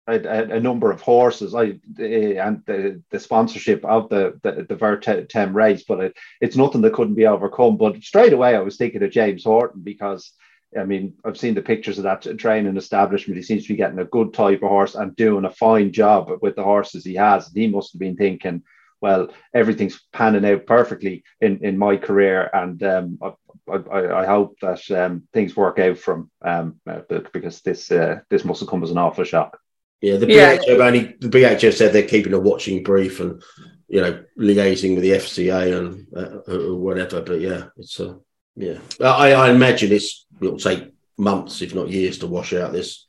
a, 0.07 0.57
a, 0.57 0.61
number 0.61 0.93
of 0.93 1.01
horses 1.01 1.55
I, 1.55 1.79
and 1.99 2.63
the, 2.67 3.03
the 3.11 3.19
sponsorship 3.19 3.85
of 3.85 4.09
the 4.09 4.39
the, 4.43 4.67
the 4.69 4.77
Vertem 4.77 5.55
race, 5.55 5.85
but 5.89 6.01
it, 6.01 6.17
it's 6.41 6.57
nothing 6.57 6.83
that 6.83 6.93
couldn't 6.93 7.15
be 7.15 7.27
overcome. 7.27 7.77
But 7.77 8.03
straight 8.03 8.33
away, 8.33 8.55
I 8.55 8.61
was 8.61 8.77
thinking 8.77 9.03
of 9.03 9.11
James 9.11 9.45
Horton 9.45 9.81
because 9.83 10.33
I 10.79 10.85
mean, 10.85 11.15
I've 11.25 11.39
seen 11.39 11.55
the 11.55 11.63
pictures 11.63 11.99
of 11.99 12.05
that 12.05 12.39
training 12.39 12.77
establishment. 12.77 13.37
He 13.37 13.43
seems 13.43 13.63
to 13.65 13.69
be 13.69 13.77
getting 13.77 13.99
a 13.99 14.05
good 14.05 14.35
type 14.35 14.63
of 14.63 14.69
horse 14.69 14.95
and 14.95 15.17
doing 15.17 15.45
a 15.45 15.51
fine 15.51 15.93
job 15.93 16.31
with 16.43 16.57
the 16.57 16.65
horses 16.65 17.05
he 17.05 17.15
has. 17.15 17.49
And 17.49 17.57
he 17.57 17.67
must 17.69 17.93
have 17.93 18.01
been 18.01 18.17
thinking, 18.17 18.63
well, 19.01 19.29
everything's 19.55 20.01
panning 20.13 20.45
out 20.45 20.67
perfectly 20.67 21.25
in, 21.41 21.65
in 21.65 21.79
my 21.79 21.97
career. 21.97 22.51
And 22.53 22.83
um, 22.83 23.19
I, 23.23 23.73
I, 23.73 24.23
I, 24.23 24.27
hope 24.27 24.59
that 24.61 24.91
um, 24.91 25.25
things 25.33 25.57
work 25.57 25.79
out 25.79 25.99
from 25.99 26.31
um, 26.43 26.81
uh, 26.87 27.01
because 27.33 27.61
this 27.63 27.91
uh, 27.91 28.21
this 28.31 28.45
must 28.45 28.61
have 28.61 28.69
come 28.69 28.83
as 28.83 28.91
an 28.91 28.99
awful 28.99 29.25
shock. 29.25 29.59
Yeah, 30.01 30.17
the 30.17 30.27
BHF 30.27 30.67
yeah. 30.67 30.85
only 30.85 31.17
the 31.21 31.29
BHF 31.29 31.75
said 31.75 31.93
they're 31.93 32.03
keeping 32.03 32.33
a 32.33 32.41
watching 32.41 32.83
brief 32.83 33.21
and 33.21 33.43
you 33.89 34.01
know 34.01 34.25
liaising 34.39 34.95
with 34.95 35.03
the 35.03 35.13
FCA 35.13 35.79
and 35.79 36.07
uh, 36.17 36.53
or 36.53 36.77
whatever. 36.77 37.23
But 37.23 37.41
yeah, 37.41 37.65
it's 37.77 37.99
a 38.01 38.11
uh, 38.11 38.15
yeah. 38.57 38.79
I, 39.01 39.33
I 39.33 39.51
imagine 39.51 39.93
it's 39.93 40.27
it'll 40.41 40.59
take 40.59 40.93
months, 41.17 41.63
if 41.63 41.75
not 41.75 41.89
years, 41.89 42.19
to 42.19 42.27
wash 42.27 42.53
out 42.53 42.73
this. 42.73 43.07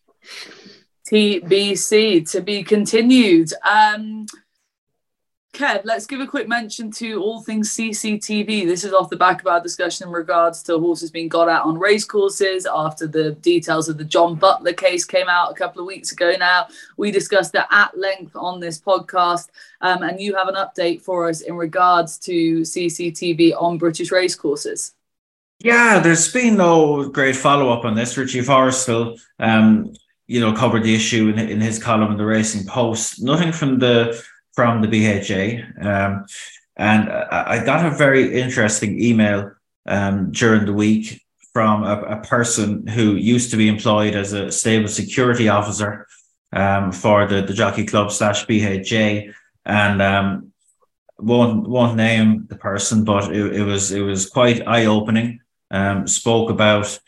TBC 1.09 2.29
to 2.31 2.41
be 2.41 2.63
continued. 2.63 3.53
Um, 3.63 4.25
Kev, 5.53 5.81
let's 5.85 6.05
give 6.05 6.19
a 6.19 6.27
quick 6.27 6.47
mention 6.47 6.91
to 6.91 7.19
all 7.23 7.41
things 7.41 7.75
CCTV. 7.75 8.67
This 8.67 8.83
is 8.83 8.93
off 8.93 9.09
the 9.09 9.15
back 9.15 9.39
of 9.39 9.47
our 9.47 9.59
discussion 9.59 10.07
in 10.07 10.13
regards 10.13 10.61
to 10.63 10.77
horses 10.77 11.09
being 11.09 11.29
got 11.29 11.49
out 11.49 11.65
on 11.65 11.79
racecourses 11.79 12.67
after 12.71 13.07
the 13.07 13.31
details 13.31 13.89
of 13.89 13.97
the 13.97 14.03
John 14.03 14.35
Butler 14.35 14.73
case 14.73 15.03
came 15.03 15.27
out 15.27 15.49
a 15.49 15.55
couple 15.55 15.81
of 15.81 15.87
weeks 15.87 16.11
ago 16.11 16.33
now. 16.37 16.67
We 16.97 17.09
discussed 17.09 17.55
it 17.55 17.65
at 17.71 17.97
length 17.97 18.35
on 18.35 18.59
this 18.59 18.79
podcast, 18.79 19.47
um, 19.81 20.03
and 20.03 20.19
you 20.21 20.35
have 20.35 20.47
an 20.47 20.55
update 20.55 21.01
for 21.01 21.27
us 21.27 21.41
in 21.41 21.55
regards 21.55 22.19
to 22.19 22.61
CCTV 22.61 23.59
on 23.59 23.79
British 23.79 24.11
racecourses. 24.11 24.93
Yeah, 25.59 25.99
there's 25.99 26.31
been 26.31 26.57
no 26.57 27.09
great 27.09 27.35
follow 27.35 27.69
up 27.69 27.83
on 27.83 27.95
this. 27.95 28.15
Richie 28.15 28.41
Forristal, 28.41 29.17
um, 29.39 29.91
you 30.27 30.39
know, 30.39 30.53
covered 30.53 30.83
the 30.83 30.93
issue 30.93 31.29
in, 31.29 31.39
in 31.39 31.59
his 31.59 31.81
column 31.81 32.11
in 32.11 32.17
the 32.17 32.25
Racing 32.25 32.67
Post. 32.67 33.23
Nothing 33.23 33.51
from 33.51 33.79
the 33.79 34.23
from 34.53 34.81
the 34.81 34.87
BHA. 34.87 35.87
Um, 35.87 36.25
and 36.75 37.09
I 37.09 37.63
got 37.63 37.85
a 37.85 37.95
very 37.95 38.39
interesting 38.39 39.01
email 39.01 39.51
um, 39.87 40.31
during 40.31 40.65
the 40.65 40.73
week 40.73 41.23
from 41.53 41.83
a, 41.83 42.01
a, 42.01 42.21
person 42.21 42.85
who 42.85 43.15
used 43.15 43.49
to 43.51 43.57
be 43.57 43.67
employed 43.67 44.15
as 44.15 44.33
a 44.33 44.51
stable 44.51 44.87
security 44.87 45.49
officer 45.49 46.07
um, 46.53 46.91
for 46.91 47.25
the, 47.25 47.41
the 47.41 47.53
Jockey 47.53 47.85
Club 47.85 48.11
slash 48.11 48.45
BHA. 48.45 49.31
And 49.65 50.01
um, 50.01 50.51
won't 51.17 51.67
won't 51.67 51.95
name 51.95 52.45
the 52.47 52.55
person, 52.55 53.03
but 53.03 53.35
it, 53.35 53.55
it 53.55 53.63
was 53.63 53.91
it 53.91 54.01
was 54.01 54.29
quite 54.29 54.67
eye 54.67 54.85
opening. 54.85 55.39
Um, 55.69 56.07
spoke 56.07 56.49
about 56.49 56.99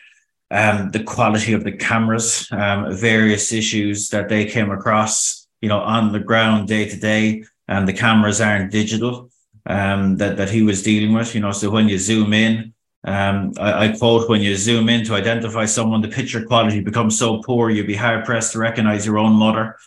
um, 0.51 0.91
the 0.91 1.03
quality 1.03 1.53
of 1.53 1.64
the 1.64 1.72
cameras, 1.72 2.47
um, 2.51 2.93
various 2.95 3.53
issues 3.53 4.10
that 4.10 4.28
they 4.28 4.45
came 4.45 4.72
across 4.72 5.39
you 5.62 5.70
know, 5.70 5.80
on 5.80 6.12
the 6.12 6.20
ground 6.20 6.68
day 6.68 6.88
to 6.88 6.97
day, 6.97 7.43
and 7.68 7.88
the 7.88 7.93
cameras 7.93 8.41
aren't 8.41 8.72
digital. 8.72 9.30
Um, 9.66 10.16
that 10.18 10.38
that 10.38 10.49
he 10.49 10.64
was 10.64 10.82
dealing 10.82 11.14
with, 11.14 11.36
you 11.36 11.41
know. 11.41 11.51
So 11.51 11.70
when 11.70 11.89
you 11.89 11.99
zoom 11.99 12.34
in, 12.34 12.74
um, 13.03 13.53
I, 13.60 13.88
I, 13.88 13.97
quote, 13.97 14.28
when 14.28 14.41
you 14.41 14.55
zoom 14.55 14.89
in 14.89 15.05
to 15.05 15.14
identify 15.14 15.66
someone, 15.66 16.01
the 16.01 16.07
picture 16.07 16.43
quality 16.45 16.80
becomes 16.80 17.20
so 17.20 17.43
poor 17.43 17.70
you'd 17.70 17.86
be 17.86 17.95
hard 17.95 18.26
pressed 18.26 18.53
to 18.53 18.60
recognize 18.60 19.05
your 19.05 19.20
own 19.20 19.34
mother. 19.34 19.78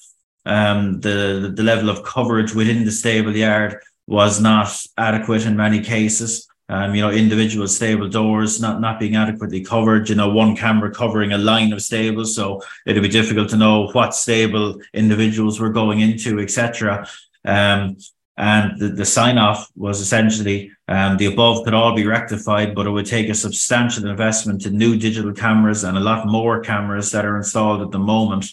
Um, 0.45 1.01
the 1.01 1.53
the 1.55 1.63
level 1.63 1.89
of 1.89 2.05
coverage 2.05 2.55
within 2.55 2.85
the 2.85 2.93
stable 2.93 3.35
yard 3.35 3.81
was 4.07 4.41
not 4.41 4.69
adequate 4.99 5.47
in 5.47 5.57
many 5.57 5.81
cases 5.81 6.47
um, 6.73 6.95
you 6.95 7.03
know, 7.03 7.11
individual 7.11 7.69
stable 7.69 8.09
doors 8.09 8.59
not, 8.59 8.81
not 8.81 8.99
being 8.99 9.15
adequately 9.15 9.63
covered, 9.63 10.09
you 10.09 10.15
know, 10.15 10.31
one 10.31 10.57
camera 10.57 10.91
covering 10.91 11.33
a 11.33 11.37
line 11.37 11.71
of 11.75 11.83
stables. 11.83 12.35
So 12.35 12.63
it'd 12.87 13.03
be 13.03 13.11
difficult 13.11 13.51
to 13.51 13.59
know 13.59 13.89
what 13.89 14.15
stable 14.15 14.81
individuals 14.95 15.61
were 15.61 15.69
going 15.69 16.01
into, 16.01 16.41
etc. 16.41 17.07
Um, 17.45 17.99
and 18.39 18.81
the, 18.81 18.89
the 18.89 19.05
sign 19.05 19.37
off 19.37 19.71
was 19.77 20.01
essentially 20.01 20.73
um, 20.89 21.19
the 21.19 21.27
above 21.27 21.63
could 21.65 21.75
all 21.75 21.95
be 21.95 22.07
rectified, 22.07 22.75
but 22.75 22.87
it 22.87 22.91
would 22.91 23.05
take 23.05 23.29
a 23.29 23.35
substantial 23.35 24.09
investment 24.09 24.63
to 24.63 24.71
new 24.71 24.97
digital 24.97 25.35
cameras 25.35 25.85
and 25.85 25.99
a 25.99 26.01
lot 26.01 26.27
more 26.27 26.63
cameras 26.63 27.11
that 27.11 27.27
are 27.27 27.37
installed 27.37 27.83
at 27.83 27.91
the 27.91 27.99
moment. 27.99 28.47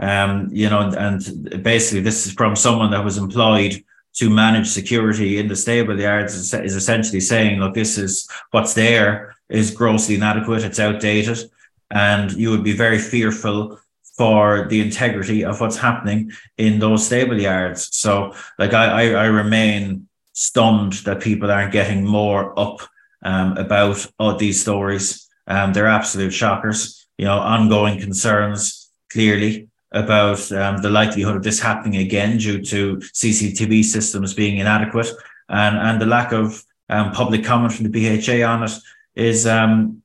Um, 0.00 0.48
you 0.50 0.68
know, 0.68 0.80
and, 0.80 0.96
and 0.96 1.62
basically 1.62 2.00
this 2.00 2.26
is 2.26 2.32
from 2.32 2.56
someone 2.56 2.90
that 2.90 3.04
was 3.04 3.16
employed 3.16 3.84
to 4.14 4.30
manage 4.30 4.68
security 4.68 5.38
in 5.38 5.48
the 5.48 5.56
stable 5.56 5.98
yards 5.98 6.34
is, 6.34 6.54
is 6.54 6.76
essentially 6.76 7.20
saying, 7.20 7.58
look, 7.58 7.74
this 7.74 7.98
is 7.98 8.28
what's 8.50 8.74
there 8.74 9.34
is 9.48 9.70
grossly 9.70 10.14
inadequate, 10.14 10.64
it's 10.64 10.80
outdated, 10.80 11.50
and 11.90 12.32
you 12.32 12.50
would 12.50 12.64
be 12.64 12.76
very 12.76 12.98
fearful 12.98 13.78
for 14.16 14.68
the 14.68 14.80
integrity 14.80 15.44
of 15.44 15.60
what's 15.60 15.76
happening 15.76 16.30
in 16.56 16.78
those 16.78 17.04
stable 17.04 17.40
yards. 17.40 17.94
So, 17.96 18.34
like, 18.58 18.72
I, 18.72 18.86
I, 18.86 19.24
I 19.24 19.26
remain 19.26 20.08
stunned 20.32 20.94
that 21.04 21.20
people 21.20 21.50
aren't 21.50 21.72
getting 21.72 22.04
more 22.04 22.58
up 22.58 22.80
um, 23.22 23.56
about 23.56 24.06
all 24.18 24.36
these 24.36 24.60
stories. 24.60 25.28
Um, 25.46 25.72
they're 25.72 25.88
absolute 25.88 26.32
shockers. 26.32 27.06
You 27.18 27.26
know, 27.26 27.38
ongoing 27.38 28.00
concerns 28.00 28.90
clearly 29.10 29.68
about 29.94 30.52
um, 30.52 30.82
the 30.82 30.90
likelihood 30.90 31.36
of 31.36 31.42
this 31.42 31.60
happening 31.60 32.00
again 32.00 32.36
due 32.36 32.60
to 32.62 32.96
CCTV 32.96 33.84
systems 33.84 34.34
being 34.34 34.58
inadequate 34.58 35.08
and, 35.48 35.76
and 35.76 36.00
the 36.00 36.06
lack 36.06 36.32
of 36.32 36.64
um, 36.88 37.12
public 37.12 37.44
comment 37.44 37.72
from 37.72 37.90
the 37.90 38.18
BHA 38.18 38.46
on 38.46 38.64
it 38.64 38.72
is 39.14 39.46
um, 39.46 40.02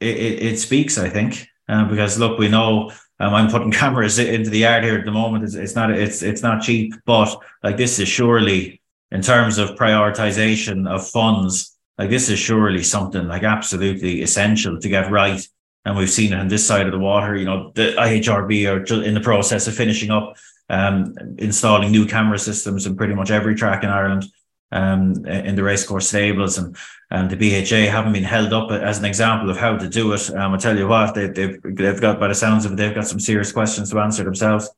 it, 0.00 0.42
it, 0.42 0.58
speaks, 0.58 0.98
I 0.98 1.08
think, 1.08 1.48
uh, 1.68 1.86
because 1.86 2.18
look, 2.18 2.38
we 2.38 2.48
know 2.48 2.90
um, 3.18 3.34
I'm 3.34 3.50
putting 3.50 3.70
cameras 3.82 4.18
into 4.18 4.50
the 4.50 4.58
yard 4.58 4.84
here 4.84 4.98
at 4.98 5.04
the 5.04 5.12
moment. 5.12 5.44
It's, 5.44 5.54
it's 5.54 5.74
not 5.74 5.90
it's 5.90 6.22
it's 6.22 6.42
not 6.42 6.62
cheap, 6.62 6.94
but 7.04 7.34
like 7.62 7.76
this 7.76 7.98
is 7.98 8.08
surely 8.08 8.80
in 9.10 9.22
terms 9.22 9.58
of 9.58 9.70
prioritization 9.70 10.88
of 10.88 11.06
funds, 11.08 11.76
like 11.98 12.10
this 12.10 12.28
is 12.28 12.38
surely 12.38 12.82
something 12.82 13.26
like 13.26 13.42
absolutely 13.42 14.22
essential 14.22 14.78
to 14.80 14.88
get 14.88 15.10
right 15.10 15.46
and 15.84 15.96
we've 15.96 16.10
seen 16.10 16.32
it 16.32 16.38
on 16.38 16.48
this 16.48 16.66
side 16.66 16.86
of 16.86 16.92
the 16.92 16.98
water. 16.98 17.36
You 17.36 17.46
know, 17.46 17.72
the 17.74 17.94
IHRB 17.98 18.68
are 18.70 19.02
in 19.02 19.14
the 19.14 19.20
process 19.20 19.66
of 19.66 19.74
finishing 19.74 20.10
up 20.10 20.36
um, 20.68 21.14
installing 21.38 21.90
new 21.90 22.06
camera 22.06 22.38
systems 22.38 22.86
in 22.86 22.96
pretty 22.96 23.14
much 23.14 23.30
every 23.30 23.54
track 23.54 23.82
in 23.82 23.90
Ireland 23.90 24.24
um, 24.72 25.26
in 25.26 25.56
the 25.56 25.64
racecourse 25.64 26.08
stables, 26.08 26.58
and 26.58 26.76
and 27.10 27.28
the 27.28 27.36
BHA 27.36 27.90
haven't 27.90 28.12
been 28.12 28.24
held 28.24 28.52
up 28.52 28.70
as 28.70 28.98
an 28.98 29.04
example 29.04 29.50
of 29.50 29.56
how 29.56 29.76
to 29.76 29.88
do 29.88 30.12
it. 30.12 30.30
Um, 30.30 30.54
I 30.54 30.58
tell 30.58 30.78
you 30.78 30.86
what, 30.86 31.14
they, 31.14 31.26
they've 31.26 31.58
they've 31.62 32.00
got 32.00 32.20
by 32.20 32.28
the 32.28 32.34
sounds 32.34 32.64
of 32.64 32.72
it, 32.72 32.76
they've 32.76 32.94
got 32.94 33.08
some 33.08 33.20
serious 33.20 33.50
questions 33.52 33.90
to 33.90 33.98
answer 33.98 34.22
themselves. 34.22 34.70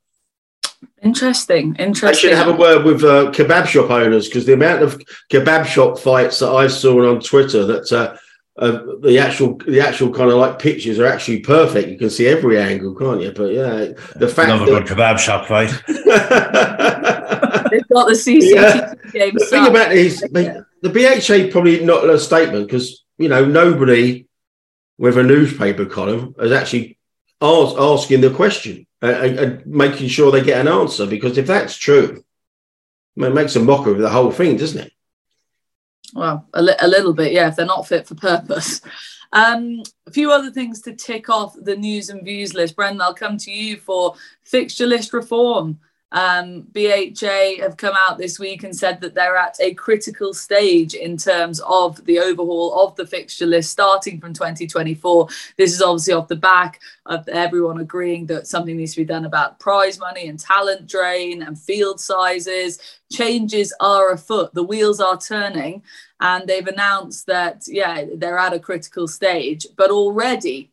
Interesting, 1.03 1.77
interesting. 1.77 2.09
I 2.09 2.13
should 2.13 2.33
have 2.33 2.49
a 2.49 2.59
word 2.59 2.85
with 2.85 3.05
uh, 3.05 3.31
kebab 3.33 3.67
shop 3.67 3.91
owners 3.91 4.29
because 4.29 4.47
the 4.47 4.55
amount 4.55 4.83
of 4.83 5.01
kebab 5.31 5.67
shop 5.67 5.99
fights 5.99 6.39
that 6.39 6.51
I 6.51 6.69
saw 6.69 7.11
on 7.11 7.21
Twitter 7.21 7.67
that. 7.67 7.93
Uh, 7.93 8.17
uh, 8.59 8.83
the 9.01 9.19
actual 9.19 9.57
the 9.67 9.81
actual 9.81 10.13
kind 10.13 10.31
of 10.31 10.37
like 10.37 10.59
pictures 10.59 10.99
are 10.99 11.07
actually 11.07 11.41
perfect. 11.41 11.89
You 11.89 11.99
can 11.99 12.11
see 12.11 12.27
every 12.27 12.59
angle, 12.59 12.95
can't 12.95 13.23
you? 13.23 13.33
But 13.33 13.53
yeah, 13.53 13.93
the 14.17 14.29
fact 14.29 14.51
Love 14.51 14.61
that, 14.61 14.69
a 14.69 14.81
good 14.81 14.87
kebab 14.87 15.19
shop 15.19 15.47
fight. 15.47 15.71
They've 17.71 17.89
got 17.89 18.09
the 18.09 18.15
CCTV 18.15 18.55
yeah. 18.55 18.95
game. 19.13 19.35
The 19.35 19.47
thing 19.47 19.67
about 19.67 19.93
it 19.93 19.99
is 19.99 20.21
the 20.21 20.65
BHA 20.83 21.51
probably 21.51 21.83
not 21.85 22.09
a 22.09 22.19
statement 22.19 22.67
because 22.67 23.05
you 23.17 23.29
know 23.29 23.45
nobody 23.45 24.27
with 24.99 25.17
a 25.17 25.23
newspaper 25.23 25.87
column 25.87 26.35
is 26.39 26.53
actually 26.53 26.99
ask, 27.41 27.77
asking 27.79 28.21
the 28.21 28.31
question 28.31 28.87
and, 29.01 29.39
and, 29.39 29.67
making 29.67 30.09
sure 30.09 30.31
they 30.31 30.43
get 30.43 30.61
an 30.61 30.69
answer. 30.69 31.07
Because 31.07 31.39
if 31.39 31.47
that's 31.47 31.77
true, 31.77 32.23
it 33.17 33.35
makes 33.35 33.57
a 33.57 33.61
mockery 33.61 33.95
of 33.95 33.99
the 33.99 34.11
whole 34.11 34.31
thing, 34.31 34.59
doesn't 34.59 34.87
it? 34.87 34.93
Well, 36.15 36.47
a, 36.55 36.63
li- 36.63 36.77
a 36.81 36.89
little 36.89 37.13
bit, 37.13 37.33
yeah, 37.33 37.49
if 37.49 37.57
they're 37.57 37.67
not 37.67 37.87
fit 37.87 38.07
for 38.07 38.15
purpose. 38.15 38.81
Um, 39.35 39.83
a 40.07 40.11
few 40.11 40.31
other 40.31 40.51
things 40.51 40.83
to 40.83 40.95
tick 40.95 41.31
off 41.31 41.55
the 41.59 41.75
news 41.75 42.11
and 42.11 42.23
views 42.23 42.53
list. 42.53 42.77
Brendan, 42.77 43.01
I'll 43.01 43.15
come 43.15 43.39
to 43.39 43.51
you 43.51 43.79
for 43.79 44.15
fixture 44.45 44.87
list 44.87 45.15
reform. 45.15 45.79
Um, 46.13 46.67
BHA 46.73 47.57
have 47.61 47.79
come 47.79 47.95
out 48.07 48.19
this 48.19 48.39
week 48.39 48.65
and 48.65 48.77
said 48.77 49.01
that 49.01 49.15
they're 49.15 49.37
at 49.37 49.57
a 49.61 49.73
critical 49.75 50.35
stage 50.35 50.95
in 50.95 51.17
terms 51.17 51.61
of 51.61 52.05
the 52.05 52.21
overhaul 52.21 52.79
of 52.79 52.95
the 52.97 53.07
fixture 53.07 53.47
list 53.47 53.71
starting 53.71 54.21
from 54.21 54.35
2024. 54.35 55.29
This 55.57 55.73
is 55.73 55.81
obviously 55.81 56.13
off 56.13 56.29
the 56.29 56.37
back 56.37 56.81
of 57.07 57.27
everyone 57.29 57.81
agreeing 57.81 58.27
that 58.27 58.47
something 58.47 58.77
needs 58.77 58.93
to 58.95 59.01
be 59.01 59.07
done 59.07 59.25
about 59.25 59.59
prize 59.59 59.99
money 59.99 60.29
and 60.29 60.39
talent 60.39 60.87
drain 60.87 61.43
and 61.43 61.59
field 61.59 61.99
sizes. 61.99 62.79
Changes 63.11 63.75
are 63.81 64.13
afoot, 64.13 64.53
the 64.53 64.63
wheels 64.63 65.01
are 65.01 65.19
turning, 65.19 65.83
and 66.21 66.47
they've 66.47 66.67
announced 66.67 67.27
that, 67.27 67.65
yeah, 67.67 68.05
they're 68.17 68.39
at 68.39 68.53
a 68.53 68.59
critical 68.59 69.09
stage, 69.09 69.67
but 69.77 69.91
already 69.91 70.72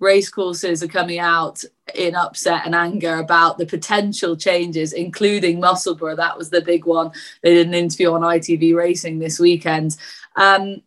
racecourses 0.00 0.82
are 0.82 0.88
coming 0.88 1.18
out 1.18 1.62
in 1.94 2.14
upset 2.14 2.62
and 2.64 2.74
anger 2.74 3.16
about 3.16 3.58
the 3.58 3.66
potential 3.66 4.36
changes, 4.36 4.92
including 4.92 5.60
Musselburgh. 5.60 6.16
That 6.16 6.38
was 6.38 6.50
the 6.50 6.62
big 6.62 6.86
one. 6.86 7.12
They 7.42 7.54
did 7.54 7.68
an 7.68 7.74
interview 7.74 8.12
on 8.12 8.22
ITV 8.22 8.74
Racing 8.74 9.18
this 9.18 9.38
weekend. 9.38 9.96
Um, 10.36 10.82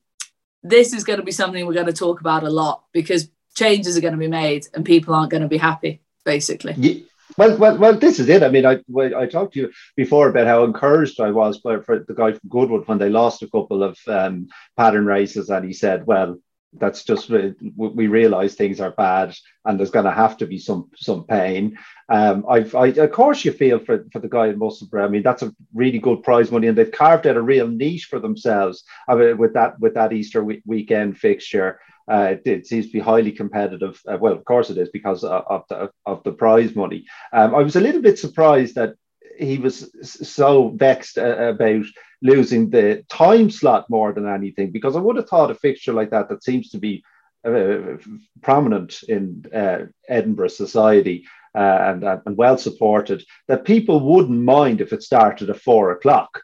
this 0.64 0.94
is 0.94 1.04
going 1.04 1.20
to 1.20 1.26
be 1.26 1.32
something 1.32 1.66
we're 1.66 1.74
going 1.74 1.86
to 1.86 1.94
talk 1.94 2.20
about 2.20 2.44
a 2.44 2.50
lot 2.50 2.84
because 2.92 3.30
changes 3.56 3.98
are 3.98 4.02
going 4.02 4.14
to 4.14 4.20
be 4.20 4.28
made 4.28 4.68
and 4.74 4.86
people 4.86 5.14
aren't 5.14 5.32
going 5.32 5.44
to 5.44 5.50
be 5.50 5.58
happy, 5.58 6.02
basically. 6.26 6.74
Yeah. 6.78 7.02
Well, 7.38 7.58
well, 7.58 7.78
well. 7.78 7.98
This 7.98 8.20
is 8.20 8.30
it. 8.30 8.44
I 8.44 8.50
mean, 8.50 8.66
I 8.66 8.80
I 8.96 9.26
talked 9.26 9.54
to 9.54 9.62
you 9.62 9.72
before 9.96 10.30
about 10.30 10.46
how 10.46 10.64
encouraged 10.64 11.20
I 11.20 11.32
was 11.32 11.58
by 11.60 11.80
for 11.80 12.00
the 12.00 12.14
guy 12.14 12.34
from 12.34 12.50
Goodwood 12.50 12.88
when 12.88 13.00
they 13.00 13.10
lost 13.10 13.42
a 13.42 13.50
couple 13.50 13.82
of 13.82 13.98
um, 14.08 14.50
pattern 14.78 15.06
races, 15.06 15.50
and 15.50 15.66
he 15.66 15.74
said, 15.74 16.06
"Well, 16.06 16.38
that's 16.80 17.04
just 17.04 17.30
we 17.30 18.08
realize 18.08 18.56
things 18.56 18.80
are 18.82 18.92
bad 18.92 19.36
and 19.66 19.80
there's 19.80 19.92
going 19.92 20.06
to 20.06 20.12
have 20.12 20.38
to 20.38 20.46
be 20.46 20.58
some 20.58 20.90
some 20.96 21.24
pain 21.26 21.78
um 22.10 22.46
I've, 22.50 22.74
I, 22.76 22.88
of 22.88 23.12
course 23.12 23.46
you 23.46 23.52
feel 23.52 23.80
for, 23.80 24.06
for 24.12 24.20
the 24.20 24.30
guy 24.30 24.48
in 24.48 24.60
Musselburgh 24.60 25.06
I 25.06 25.08
mean 25.08 25.24
that's 25.24 25.44
a 25.44 25.54
really 25.74 26.00
good 26.00 26.24
prize 26.24 26.52
money 26.52 26.68
and 26.68 26.78
they've 26.78 26.92
carved 26.92 27.28
out 27.28 27.38
a 27.38 27.42
real 27.42 27.68
niche 27.68 28.06
for 28.10 28.20
themselves 28.20 28.84
I 29.08 29.16
mean, 29.16 29.38
with 29.38 29.54
that 29.54 29.80
with 29.80 29.94
that 29.94 30.14
Easter 30.14 30.44
weekend 30.66 31.18
fixture 31.18 31.80
Uh, 32.12 32.36
it, 32.36 32.42
it, 32.46 32.68
seems 32.68 32.86
to 32.88 32.92
be 32.92 33.00
highly 33.00 33.32
competitive. 33.32 33.96
Uh, 34.06 34.18
well, 34.20 34.34
of 34.34 34.44
course 34.44 34.70
it 34.70 34.78
is 34.78 34.90
because 34.92 35.24
of, 35.24 35.42
of 35.48 35.62
the, 35.70 35.90
of 36.06 36.22
the 36.24 36.34
prize 36.34 36.76
money. 36.76 37.06
Um, 37.32 37.56
I 37.56 37.62
was 37.64 37.78
a 37.78 37.86
little 37.88 38.02
bit 38.02 38.20
surprised 38.20 38.76
that 38.76 38.96
he 39.38 39.58
was 39.58 39.92
so 40.02 40.70
vexed 40.70 41.18
uh, 41.18 41.54
about 41.54 41.86
losing 42.22 42.70
the 42.70 43.04
time 43.10 43.50
slot 43.50 43.90
more 43.90 44.14
than 44.14 44.28
anything 44.28 44.72
because 44.72 44.96
I 44.96 45.00
would 45.00 45.18
have 45.18 45.28
thought 45.28 45.52
a 45.52 45.56
fixture 45.56 45.94
like 45.94 46.12
that 46.12 46.30
that 46.30 46.44
seems 46.44 46.70
to 46.70 46.78
be 46.78 47.04
uh, 47.46 47.98
prominent 48.42 49.04
in 49.10 49.46
uh, 49.54 49.86
Edinburgh 50.08 50.48
society 50.48 51.26
uh, 51.56 51.58
and, 51.82 52.04
and 52.26 52.38
well 52.38 52.58
supported 52.58 53.24
that 53.48 53.66
people 53.66 54.00
wouldn't 54.00 54.42
mind 54.42 54.80
if 54.80 54.94
it 54.94 55.04
started 55.04 55.50
at 55.50 55.60
four 55.60 55.92
o'clock 55.92 56.42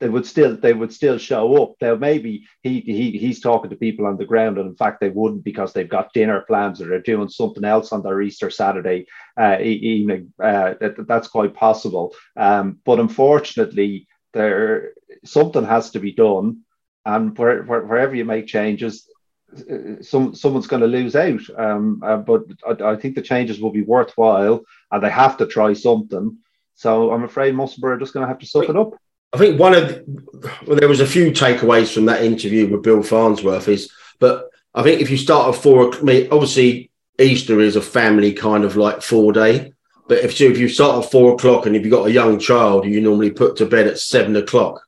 they 0.00 0.08
would 0.08 0.26
still 0.26 0.56
they 0.56 0.72
would 0.72 0.92
still 0.92 1.18
show 1.18 1.62
up. 1.62 1.74
Now 1.80 1.94
maybe 1.94 2.46
he 2.62 2.80
he 2.80 3.12
he's 3.12 3.40
talking 3.40 3.70
to 3.70 3.76
people 3.76 4.06
on 4.06 4.16
the 4.16 4.24
ground, 4.24 4.58
and 4.58 4.66
in 4.66 4.74
fact 4.74 5.00
they 5.00 5.10
wouldn't 5.10 5.44
because 5.44 5.72
they've 5.72 5.88
got 5.88 6.12
dinner 6.14 6.40
plans 6.40 6.80
or 6.80 6.88
they're 6.88 7.00
doing 7.00 7.28
something 7.28 7.64
else 7.64 7.92
on 7.92 8.02
their 8.02 8.20
Easter 8.22 8.50
Saturday 8.50 9.06
uh, 9.38 9.58
evening. 9.60 10.32
Uh, 10.42 10.74
that, 10.80 11.06
that's 11.06 11.28
quite 11.28 11.54
possible. 11.54 12.14
Um, 12.36 12.78
but 12.84 12.98
unfortunately, 12.98 14.08
there 14.32 14.92
something 15.24 15.64
has 15.64 15.90
to 15.90 16.00
be 16.00 16.12
done, 16.12 16.62
and 17.04 17.36
where, 17.36 17.62
where, 17.62 17.84
wherever 17.84 18.14
you 18.14 18.24
make 18.24 18.46
changes. 18.46 19.06
Uh, 19.52 20.00
some 20.00 20.34
someone's 20.34 20.68
going 20.68 20.80
to 20.80 20.86
lose 20.86 21.16
out, 21.16 21.40
um, 21.58 22.00
uh, 22.04 22.16
but 22.16 22.44
I, 22.66 22.92
I 22.92 22.96
think 22.96 23.16
the 23.16 23.22
changes 23.22 23.60
will 23.60 23.72
be 23.72 23.82
worthwhile, 23.82 24.62
and 24.90 25.02
they 25.02 25.10
have 25.10 25.36
to 25.38 25.46
try 25.46 25.74
something. 25.74 26.38
So 26.76 27.12
I'm 27.12 27.24
afraid 27.24 27.54
Musselburgh 27.54 27.96
are 27.96 28.00
just 28.00 28.14
going 28.14 28.22
to 28.22 28.28
have 28.28 28.38
to 28.38 28.46
suck 28.46 28.68
it 28.68 28.76
up. 28.76 28.94
I 29.32 29.38
think 29.38 29.60
one 29.60 29.74
of 29.74 29.88
the, 29.88 30.52
well, 30.66 30.76
there 30.76 30.88
was 30.88 31.00
a 31.00 31.06
few 31.06 31.30
takeaways 31.30 31.92
from 31.92 32.06
that 32.06 32.22
interview 32.22 32.68
with 32.68 32.82
Bill 32.82 33.02
Farnsworth 33.02 33.68
is, 33.68 33.90
but 34.18 34.50
I 34.74 34.82
think 34.82 35.00
if 35.00 35.10
you 35.10 35.16
start 35.16 35.54
at 35.54 35.60
four, 35.60 35.94
I 35.94 36.00
mean, 36.02 36.28
obviously 36.32 36.90
Easter 37.18 37.60
is 37.60 37.76
a 37.76 37.82
family 37.82 38.32
kind 38.32 38.64
of 38.64 38.76
like 38.76 39.02
four 39.02 39.32
day, 39.32 39.72
but 40.08 40.18
if 40.18 40.36
so, 40.36 40.44
if 40.44 40.58
you 40.58 40.68
start 40.68 41.04
at 41.04 41.10
four 41.12 41.34
o'clock 41.34 41.66
and 41.66 41.76
if 41.76 41.82
you've 41.82 41.92
got 41.92 42.08
a 42.08 42.12
young 42.12 42.38
child, 42.38 42.84
you 42.84 43.00
normally 43.00 43.30
put 43.30 43.56
to 43.56 43.66
bed 43.66 43.86
at 43.86 43.98
seven 43.98 44.34
o'clock. 44.34 44.84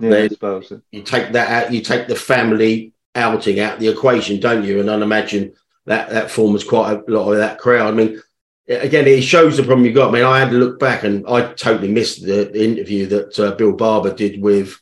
Yeah, 0.00 0.10
then 0.10 0.30
suppose 0.30 0.72
you 0.90 1.02
take 1.02 1.32
that 1.32 1.48
out, 1.48 1.72
you 1.72 1.80
take 1.80 2.08
the 2.08 2.16
family 2.16 2.92
outing 3.14 3.60
out 3.60 3.78
the 3.78 3.88
equation, 3.88 4.40
don't 4.40 4.64
you? 4.64 4.80
And 4.80 4.90
I 4.90 4.94
imagine 4.94 5.54
that 5.86 6.10
that 6.10 6.30
forms 6.30 6.64
quite 6.64 6.92
a 6.92 7.10
lot 7.10 7.30
of 7.30 7.38
that 7.38 7.58
crowd. 7.58 7.86
I 7.86 7.96
mean, 7.96 8.20
again, 8.68 9.06
it 9.06 9.22
shows 9.22 9.56
the 9.56 9.62
problem 9.62 9.84
you've 9.84 9.94
got. 9.94 10.08
I 10.08 10.12
mean, 10.12 10.24
I 10.24 10.38
had 10.38 10.50
to 10.50 10.58
look 10.58 10.78
back 10.78 11.04
and 11.04 11.26
I 11.28 11.52
totally 11.52 11.92
missed 11.92 12.24
the, 12.24 12.50
interview 12.62 13.06
that 13.06 13.38
uh, 13.38 13.54
Bill 13.54 13.72
Barber 13.72 14.14
did 14.14 14.40
with 14.40 14.78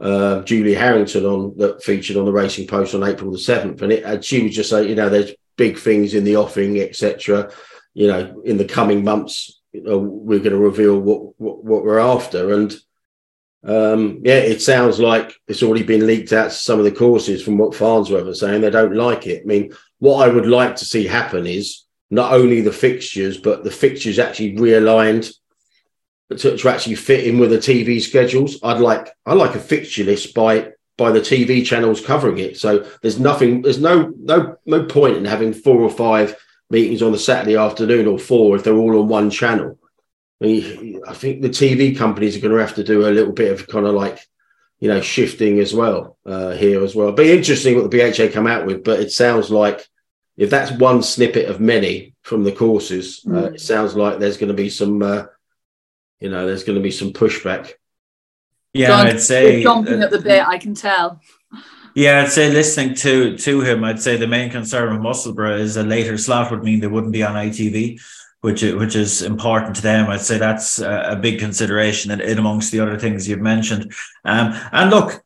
uh, 0.00 0.42
Julie 0.42 0.74
Harrington 0.74 1.24
on 1.24 1.56
that 1.58 1.82
featured 1.82 2.16
on 2.16 2.24
the 2.24 2.32
Racing 2.32 2.66
Post 2.66 2.94
on 2.94 3.04
April 3.04 3.30
the 3.30 3.38
seventh, 3.38 3.82
and 3.82 3.92
it 3.92 4.04
and 4.04 4.24
she 4.24 4.42
was 4.42 4.54
just 4.54 4.70
saying, 4.70 4.88
you 4.88 4.94
know, 4.94 5.08
there's 5.08 5.32
big 5.56 5.78
things 5.78 6.14
in 6.14 6.24
the 6.24 6.36
offing, 6.36 6.80
etc. 6.80 7.50
You 7.94 8.08
know, 8.08 8.42
in 8.44 8.56
the 8.56 8.64
coming 8.64 9.04
months, 9.04 9.60
you 9.72 9.82
know, 9.82 9.98
we're 9.98 10.38
going 10.38 10.52
to 10.52 10.58
reveal 10.58 10.98
what, 10.98 11.38
what, 11.40 11.62
what 11.62 11.84
we're 11.84 12.00
after, 12.00 12.52
and 12.54 12.74
um, 13.64 14.20
yeah, 14.24 14.38
it 14.38 14.60
sounds 14.60 14.98
like 14.98 15.34
it's 15.46 15.62
already 15.62 15.84
been 15.84 16.06
leaked 16.06 16.32
out 16.32 16.50
to 16.50 16.56
some 16.56 16.78
of 16.80 16.84
the 16.84 16.90
courses 16.90 17.42
from 17.42 17.58
what 17.58 17.74
Farnsworth 17.74 18.26
are 18.26 18.34
saying. 18.34 18.60
They 18.60 18.70
don't 18.70 18.96
like 18.96 19.26
it. 19.28 19.42
I 19.42 19.46
mean, 19.46 19.72
what 20.00 20.28
I 20.28 20.32
would 20.32 20.46
like 20.46 20.76
to 20.76 20.84
see 20.84 21.06
happen 21.06 21.46
is 21.46 21.84
not 22.12 22.34
only 22.34 22.60
the 22.60 22.70
fixtures, 22.70 23.38
but 23.38 23.64
the 23.64 23.70
fixtures 23.70 24.18
actually 24.18 24.54
realigned 24.56 25.32
to, 26.28 26.58
to 26.58 26.68
actually 26.68 26.94
fit 26.94 27.26
in 27.26 27.38
with 27.38 27.48
the 27.50 27.56
TV 27.56 28.02
schedules. 28.02 28.58
I'd 28.62 28.80
like 28.80 29.08
I 29.24 29.32
like 29.32 29.54
a 29.54 29.58
fixture 29.58 30.04
list 30.04 30.34
by 30.34 30.72
by 30.98 31.10
the 31.10 31.20
TV 31.20 31.64
channels 31.64 32.04
covering 32.04 32.36
it. 32.36 32.58
So 32.58 32.86
there's 33.00 33.18
nothing, 33.18 33.62
there's 33.62 33.80
no 33.80 34.12
no 34.18 34.58
no 34.66 34.84
point 34.84 35.16
in 35.16 35.24
having 35.24 35.54
four 35.54 35.80
or 35.80 35.88
five 35.88 36.36
meetings 36.68 37.00
on 37.00 37.12
the 37.12 37.18
Saturday 37.18 37.56
afternoon 37.56 38.06
or 38.06 38.18
four 38.18 38.56
if 38.56 38.62
they're 38.62 38.76
all 38.76 39.00
on 39.00 39.08
one 39.08 39.30
channel. 39.30 39.78
I, 40.42 40.44
mean, 40.44 41.00
I 41.08 41.14
think 41.14 41.40
the 41.40 41.48
TV 41.48 41.96
companies 41.96 42.36
are 42.36 42.40
going 42.40 42.52
to 42.52 42.60
have 42.60 42.74
to 42.74 42.84
do 42.84 43.06
a 43.06 43.10
little 43.16 43.32
bit 43.32 43.52
of 43.52 43.66
kind 43.68 43.86
of 43.86 43.94
like 43.94 44.18
you 44.80 44.88
know 44.88 45.00
shifting 45.00 45.60
as 45.60 45.72
well 45.72 46.18
uh, 46.26 46.50
here 46.50 46.84
as 46.84 46.94
well. 46.94 47.10
Be 47.12 47.32
interesting 47.32 47.74
what 47.74 47.90
the 47.90 47.96
BHA 47.96 48.34
come 48.34 48.46
out 48.46 48.66
with, 48.66 48.84
but 48.84 49.00
it 49.00 49.12
sounds 49.12 49.50
like 49.50 49.88
if 50.36 50.50
that's 50.50 50.72
one 50.72 51.02
snippet 51.02 51.48
of 51.48 51.60
many 51.60 52.14
from 52.22 52.44
the 52.44 52.52
courses, 52.52 53.22
mm. 53.26 53.36
uh, 53.36 53.52
it 53.52 53.60
sounds 53.60 53.94
like 53.94 54.18
there's 54.18 54.36
going 54.36 54.48
to 54.48 54.54
be 54.54 54.70
some, 54.70 55.02
uh, 55.02 55.24
you 56.20 56.30
know, 56.30 56.46
there's 56.46 56.64
going 56.64 56.76
to 56.78 56.82
be 56.82 56.90
some 56.90 57.12
pushback. 57.12 57.72
Yeah, 58.72 58.88
John, 58.88 59.06
I'd 59.06 59.20
say 59.20 59.62
jumping 59.62 60.00
uh, 60.00 60.06
at 60.06 60.10
the 60.10 60.20
bit. 60.20 60.46
I 60.46 60.58
can 60.58 60.74
tell. 60.74 61.20
Yeah, 61.94 62.22
I'd 62.22 62.32
say 62.32 62.50
listening 62.50 62.94
to 62.96 63.36
to 63.36 63.60
him, 63.60 63.84
I'd 63.84 64.00
say 64.00 64.16
the 64.16 64.26
main 64.26 64.50
concern 64.50 64.92
with 64.92 65.02
Musselburgh 65.02 65.60
is 65.60 65.76
a 65.76 65.82
later 65.82 66.16
slot 66.16 66.50
would 66.50 66.64
mean 66.64 66.80
they 66.80 66.86
wouldn't 66.86 67.12
be 67.12 67.22
on 67.22 67.34
ITV, 67.34 68.00
which 68.40 68.62
which 68.62 68.96
is 68.96 69.20
important 69.20 69.76
to 69.76 69.82
them. 69.82 70.08
I'd 70.08 70.22
say 70.22 70.38
that's 70.38 70.78
a, 70.78 71.10
a 71.10 71.16
big 71.16 71.38
consideration 71.38 72.10
in, 72.10 72.22
in, 72.22 72.38
amongst 72.38 72.72
the 72.72 72.80
other 72.80 72.98
things 72.98 73.28
you've 73.28 73.40
mentioned. 73.40 73.92
Um, 74.24 74.58
and 74.72 74.90
look, 74.90 75.22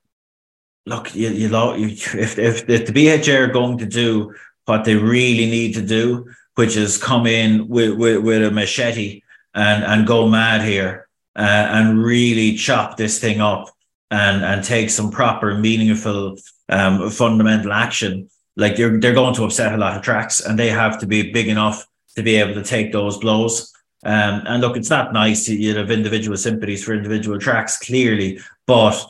look, 0.86 1.14
you, 1.14 1.28
you, 1.28 1.48
you 1.76 1.88
if, 1.90 2.36
if 2.36 2.68
if 2.68 2.86
the 2.86 2.92
BHA 2.92 3.44
are 3.44 3.52
going 3.52 3.78
to 3.78 3.86
do 3.86 4.34
what 4.66 4.84
they 4.84 4.96
really 4.96 5.46
need 5.46 5.74
to 5.74 5.82
do, 5.82 6.28
which 6.56 6.76
is 6.76 6.98
come 6.98 7.26
in 7.26 7.68
with, 7.68 7.94
with, 7.94 8.22
with 8.22 8.44
a 8.44 8.50
machete 8.50 9.22
and, 9.54 9.84
and 9.84 10.06
go 10.06 10.28
mad 10.28 10.62
here 10.62 11.08
uh, 11.36 11.40
and 11.40 12.02
really 12.02 12.56
chop 12.56 12.96
this 12.96 13.18
thing 13.18 13.40
up 13.40 13.70
and, 14.10 14.44
and 14.44 14.62
take 14.62 14.90
some 14.90 15.10
proper, 15.10 15.54
meaningful, 15.54 16.36
um, 16.68 17.08
fundamental 17.10 17.72
action. 17.72 18.28
Like 18.56 18.76
they're, 18.76 18.98
they're 19.00 19.14
going 19.14 19.34
to 19.34 19.44
upset 19.44 19.74
a 19.74 19.78
lot 19.78 19.96
of 19.96 20.02
tracks 20.02 20.40
and 20.44 20.58
they 20.58 20.68
have 20.68 20.98
to 21.00 21.06
be 21.06 21.32
big 21.32 21.48
enough 21.48 21.86
to 22.16 22.22
be 22.22 22.36
able 22.36 22.54
to 22.54 22.62
take 22.62 22.92
those 22.92 23.18
blows. 23.18 23.72
Um, 24.04 24.42
and 24.46 24.60
look, 24.60 24.76
it's 24.76 24.90
not 24.90 25.12
nice 25.12 25.46
to 25.46 25.54
you 25.54 25.76
have 25.76 25.90
individual 25.90 26.36
sympathies 26.36 26.84
for 26.84 26.94
individual 26.94 27.38
tracks, 27.38 27.78
clearly, 27.78 28.40
but 28.66 29.04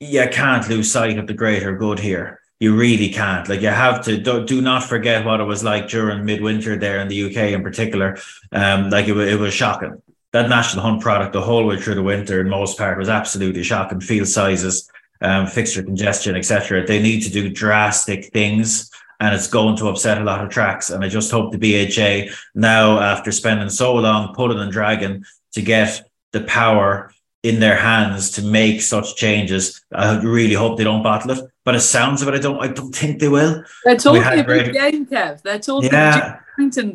you 0.00 0.26
can't 0.30 0.68
lose 0.68 0.90
sight 0.92 1.18
of 1.18 1.26
the 1.26 1.34
greater 1.34 1.76
good 1.76 1.98
here 1.98 2.40
you 2.58 2.74
really 2.74 3.10
can't. 3.10 3.48
Like 3.48 3.60
you 3.60 3.68
have 3.68 4.02
to 4.04 4.16
do, 4.16 4.44
do 4.44 4.62
not 4.62 4.82
forget 4.82 5.24
what 5.24 5.40
it 5.40 5.44
was 5.44 5.62
like 5.62 5.88
during 5.88 6.24
midwinter 6.24 6.76
there 6.76 7.00
in 7.00 7.08
the 7.08 7.24
UK 7.24 7.52
in 7.52 7.62
particular. 7.62 8.18
Um, 8.52 8.90
like 8.90 9.08
it, 9.08 9.16
it 9.16 9.38
was 9.38 9.52
shocking. 9.52 10.02
That 10.32 10.48
national 10.48 10.84
hunt 10.84 11.02
product 11.02 11.32
the 11.32 11.42
whole 11.42 11.66
way 11.66 11.78
through 11.78 11.96
the 11.96 12.02
winter 12.02 12.40
in 12.40 12.48
most 12.48 12.78
part 12.78 12.98
was 12.98 13.08
absolutely 13.08 13.62
shocking. 13.62 14.00
Field 14.00 14.28
sizes, 14.28 14.90
um, 15.20 15.46
fixture 15.46 15.82
congestion, 15.82 16.36
etc. 16.36 16.86
They 16.86 17.00
need 17.00 17.22
to 17.22 17.30
do 17.30 17.50
drastic 17.50 18.32
things 18.32 18.90
and 19.20 19.34
it's 19.34 19.48
going 19.48 19.76
to 19.76 19.88
upset 19.88 20.20
a 20.20 20.24
lot 20.24 20.44
of 20.44 20.50
tracks. 20.50 20.90
And 20.90 21.04
I 21.04 21.08
just 21.08 21.30
hope 21.30 21.52
the 21.52 21.58
BHA 21.58 22.32
now, 22.54 23.00
after 23.00 23.32
spending 23.32 23.70
so 23.70 23.94
long 23.94 24.34
pulling 24.34 24.58
and 24.58 24.72
dragging 24.72 25.24
to 25.52 25.62
get 25.62 26.08
the 26.32 26.42
power 26.42 27.12
in 27.42 27.60
their 27.60 27.76
hands 27.76 28.30
to 28.32 28.42
make 28.42 28.80
such 28.80 29.16
changes. 29.16 29.84
I 29.92 30.18
really 30.18 30.54
hope 30.54 30.78
they 30.78 30.84
don't 30.84 31.02
bottle 31.02 31.30
it. 31.32 31.40
But 31.64 31.74
it 31.74 31.80
sounds 31.80 32.22
of 32.22 32.28
it, 32.28 32.34
I 32.34 32.38
don't. 32.38 32.62
I 32.62 32.68
don't 32.68 32.94
think 32.94 33.18
they 33.18 33.28
will. 33.28 33.64
They're 33.84 33.96
talking 33.96 34.22
a 34.22 34.44
big 34.44 34.72
game, 34.72 35.06
Kev. 35.06 35.42
They're 35.42 35.58
talking 35.58 35.90
yeah. 35.90 36.38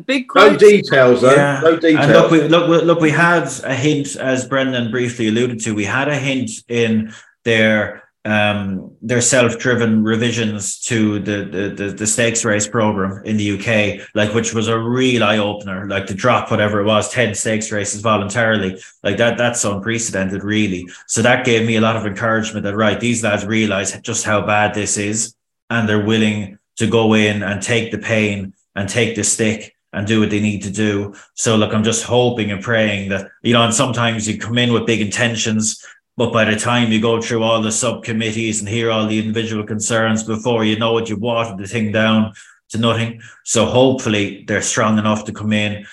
big. 0.06 0.26
No 0.34 0.56
details, 0.56 1.20
though. 1.20 1.34
Yeah. 1.34 1.60
No 1.62 1.76
details. 1.78 2.04
And 2.04 2.12
look, 2.12 2.30
we, 2.30 2.48
look, 2.48 2.84
look. 2.84 3.00
We 3.00 3.10
had 3.10 3.48
a 3.64 3.74
hint, 3.74 4.16
as 4.16 4.46
Brendan 4.46 4.90
briefly 4.90 5.28
alluded 5.28 5.60
to. 5.60 5.74
We 5.74 5.84
had 5.84 6.08
a 6.08 6.16
hint 6.16 6.50
in 6.68 7.12
their 7.44 8.01
um, 8.24 8.96
their 9.02 9.20
self-driven 9.20 10.04
revisions 10.04 10.78
to 10.78 11.18
the, 11.18 11.44
the, 11.44 11.68
the 11.74 11.92
the 11.92 12.06
stakes 12.06 12.44
race 12.44 12.68
program 12.68 13.24
in 13.24 13.36
the 13.36 13.58
UK, 13.58 14.08
like 14.14 14.32
which 14.32 14.54
was 14.54 14.68
a 14.68 14.78
real 14.78 15.24
eye 15.24 15.38
opener. 15.38 15.88
Like 15.88 16.06
to 16.06 16.14
drop 16.14 16.50
whatever 16.50 16.80
it 16.80 16.84
was, 16.84 17.08
ten 17.08 17.34
stakes 17.34 17.72
races 17.72 18.00
voluntarily, 18.00 18.80
like 19.02 19.16
that. 19.16 19.38
That's 19.38 19.64
unprecedented, 19.64 20.44
really. 20.44 20.86
So 21.08 21.20
that 21.22 21.44
gave 21.44 21.66
me 21.66 21.76
a 21.76 21.80
lot 21.80 21.96
of 21.96 22.06
encouragement 22.06 22.62
that 22.64 22.76
right, 22.76 23.00
these 23.00 23.24
lads 23.24 23.44
realize 23.44 23.98
just 24.00 24.24
how 24.24 24.46
bad 24.46 24.72
this 24.72 24.96
is, 24.98 25.34
and 25.68 25.88
they're 25.88 26.04
willing 26.04 26.58
to 26.76 26.86
go 26.86 27.14
in 27.14 27.42
and 27.42 27.60
take 27.60 27.90
the 27.90 27.98
pain 27.98 28.54
and 28.76 28.88
take 28.88 29.16
the 29.16 29.24
stick 29.24 29.74
and 29.92 30.06
do 30.06 30.20
what 30.20 30.30
they 30.30 30.40
need 30.40 30.62
to 30.62 30.70
do. 30.70 31.14
So 31.34 31.56
look, 31.56 31.74
I'm 31.74 31.84
just 31.84 32.04
hoping 32.04 32.52
and 32.52 32.62
praying 32.62 33.08
that 33.08 33.30
you 33.42 33.52
know, 33.52 33.62
and 33.62 33.74
sometimes 33.74 34.28
you 34.28 34.38
come 34.38 34.58
in 34.58 34.72
with 34.72 34.86
big 34.86 35.00
intentions 35.00 35.84
but 36.16 36.32
by 36.32 36.44
the 36.44 36.56
time 36.56 36.92
you 36.92 37.00
go 37.00 37.20
through 37.20 37.42
all 37.42 37.62
the 37.62 37.72
subcommittees 37.72 38.60
and 38.60 38.68
hear 38.68 38.90
all 38.90 39.06
the 39.06 39.18
individual 39.18 39.64
concerns 39.64 40.22
before 40.22 40.64
you 40.64 40.78
know 40.78 40.98
it, 40.98 41.08
you've 41.08 41.20
watered 41.20 41.58
the 41.58 41.66
thing 41.66 41.90
down 41.90 42.32
to 42.70 42.78
nothing. 42.78 43.20
So 43.44 43.64
hopefully 43.64 44.44
they're 44.46 44.62
strong 44.62 44.98
enough 44.98 45.24
to 45.26 45.32
come 45.32 45.52
in, 45.52 45.86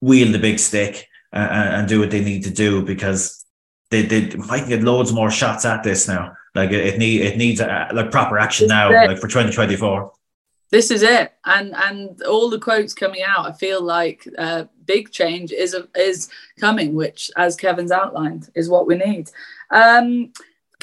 wield 0.00 0.32
the 0.32 0.38
big 0.38 0.58
stick, 0.58 1.08
uh, 1.32 1.36
and 1.36 1.88
do 1.88 2.00
what 2.00 2.10
they 2.10 2.22
need 2.22 2.44
to 2.44 2.50
do 2.50 2.82
because 2.82 3.44
they, 3.90 4.02
they 4.02 4.34
might 4.36 4.68
get 4.68 4.82
loads 4.82 5.12
more 5.12 5.30
shots 5.30 5.64
at 5.64 5.82
this 5.82 6.06
now. 6.06 6.36
Like 6.54 6.70
it, 6.70 6.86
it 6.86 6.98
need 6.98 7.22
it 7.22 7.36
needs 7.36 7.60
a, 7.60 7.88
like 7.92 8.12
proper 8.12 8.38
action 8.38 8.68
now, 8.68 8.90
like 8.90 9.18
for 9.18 9.26
2024 9.26 10.12
this 10.74 10.90
is 10.90 11.02
it 11.02 11.32
and 11.44 11.72
and 11.76 12.20
all 12.22 12.50
the 12.50 12.58
quotes 12.58 12.92
coming 12.92 13.22
out 13.22 13.46
i 13.46 13.52
feel 13.52 13.80
like 13.80 14.26
uh, 14.38 14.64
big 14.86 15.10
change 15.12 15.52
is 15.52 15.72
a, 15.72 15.86
is 15.94 16.28
coming 16.58 16.94
which 16.94 17.30
as 17.36 17.54
kevin's 17.54 17.92
outlined 17.92 18.50
is 18.56 18.68
what 18.68 18.86
we 18.86 18.96
need 18.96 19.30
um, 19.74 20.32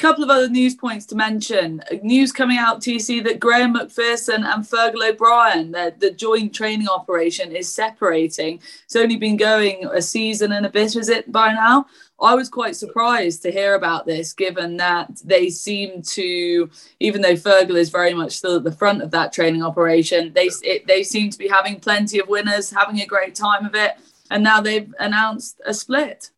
couple 0.02 0.24
of 0.24 0.30
other 0.30 0.48
news 0.48 0.74
points 0.74 1.06
to 1.06 1.14
mention. 1.14 1.80
News 2.02 2.32
coming 2.32 2.58
out, 2.58 2.80
TC, 2.80 3.22
that 3.22 3.38
Graeme 3.38 3.74
McPherson 3.74 4.44
and 4.44 4.64
Fergal 4.64 5.08
O'Brien, 5.08 5.70
the, 5.70 5.94
the 5.96 6.10
joint 6.10 6.52
training 6.52 6.88
operation 6.88 7.54
is 7.54 7.72
separating. 7.72 8.60
It's 8.84 8.96
only 8.96 9.14
been 9.16 9.36
going 9.36 9.86
a 9.86 10.02
season 10.02 10.50
and 10.50 10.66
a 10.66 10.68
bit, 10.68 10.96
is 10.96 11.08
it 11.08 11.30
by 11.30 11.52
now? 11.52 11.86
I 12.20 12.34
was 12.34 12.48
quite 12.48 12.74
surprised 12.74 13.42
to 13.42 13.52
hear 13.52 13.74
about 13.74 14.04
this, 14.04 14.32
given 14.32 14.76
that 14.78 15.20
they 15.24 15.50
seem 15.50 16.02
to, 16.02 16.68
even 16.98 17.22
though 17.22 17.34
Fergal 17.34 17.76
is 17.76 17.90
very 17.90 18.12
much 18.12 18.32
still 18.32 18.56
at 18.56 18.64
the 18.64 18.72
front 18.72 19.02
of 19.02 19.12
that 19.12 19.32
training 19.32 19.62
operation, 19.62 20.32
they 20.32 20.50
it, 20.62 20.84
they 20.88 21.04
seem 21.04 21.30
to 21.30 21.38
be 21.38 21.46
having 21.46 21.78
plenty 21.78 22.18
of 22.18 22.26
winners, 22.26 22.70
having 22.70 23.00
a 23.00 23.06
great 23.06 23.36
time 23.36 23.64
of 23.64 23.76
it, 23.76 23.92
and 24.32 24.42
now 24.42 24.60
they've 24.60 24.92
announced 24.98 25.60
a 25.64 25.72
split. 25.72 26.31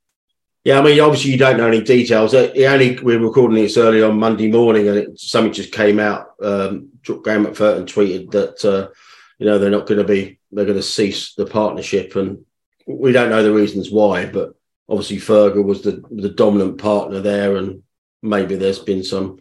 Yeah, 0.64 0.78
I 0.78 0.82
mean, 0.82 0.98
obviously 0.98 1.30
you 1.30 1.36
don't 1.36 1.58
know 1.58 1.68
any 1.68 1.82
details. 1.82 2.32
It 2.32 2.56
only 2.64 2.98
we 3.00 3.16
are 3.16 3.18
recording 3.18 3.62
this 3.62 3.76
early 3.76 4.02
on 4.02 4.18
Monday 4.18 4.50
morning, 4.50 4.88
and 4.88 4.96
it, 4.96 5.20
something 5.20 5.52
just 5.52 5.72
came 5.72 6.00
out. 6.00 6.34
Um, 6.42 6.88
Graeme 7.04 7.44
McPherson 7.44 7.84
tweeted 7.84 8.30
that 8.30 8.64
uh, 8.64 8.88
you 9.38 9.44
know 9.44 9.58
they're 9.58 9.70
not 9.70 9.86
going 9.86 9.98
to 9.98 10.06
be 10.10 10.38
they're 10.50 10.64
going 10.64 10.78
to 10.78 10.82
cease 10.82 11.34
the 11.34 11.44
partnership, 11.44 12.16
and 12.16 12.46
we 12.86 13.12
don't 13.12 13.28
know 13.28 13.42
the 13.42 13.52
reasons 13.52 13.90
why. 13.90 14.24
But 14.24 14.54
obviously 14.88 15.18
Fergal 15.18 15.64
was 15.64 15.82
the 15.82 16.02
the 16.10 16.30
dominant 16.30 16.78
partner 16.78 17.20
there, 17.20 17.56
and 17.56 17.82
maybe 18.22 18.56
there's 18.56 18.78
been 18.78 19.04
some 19.04 19.40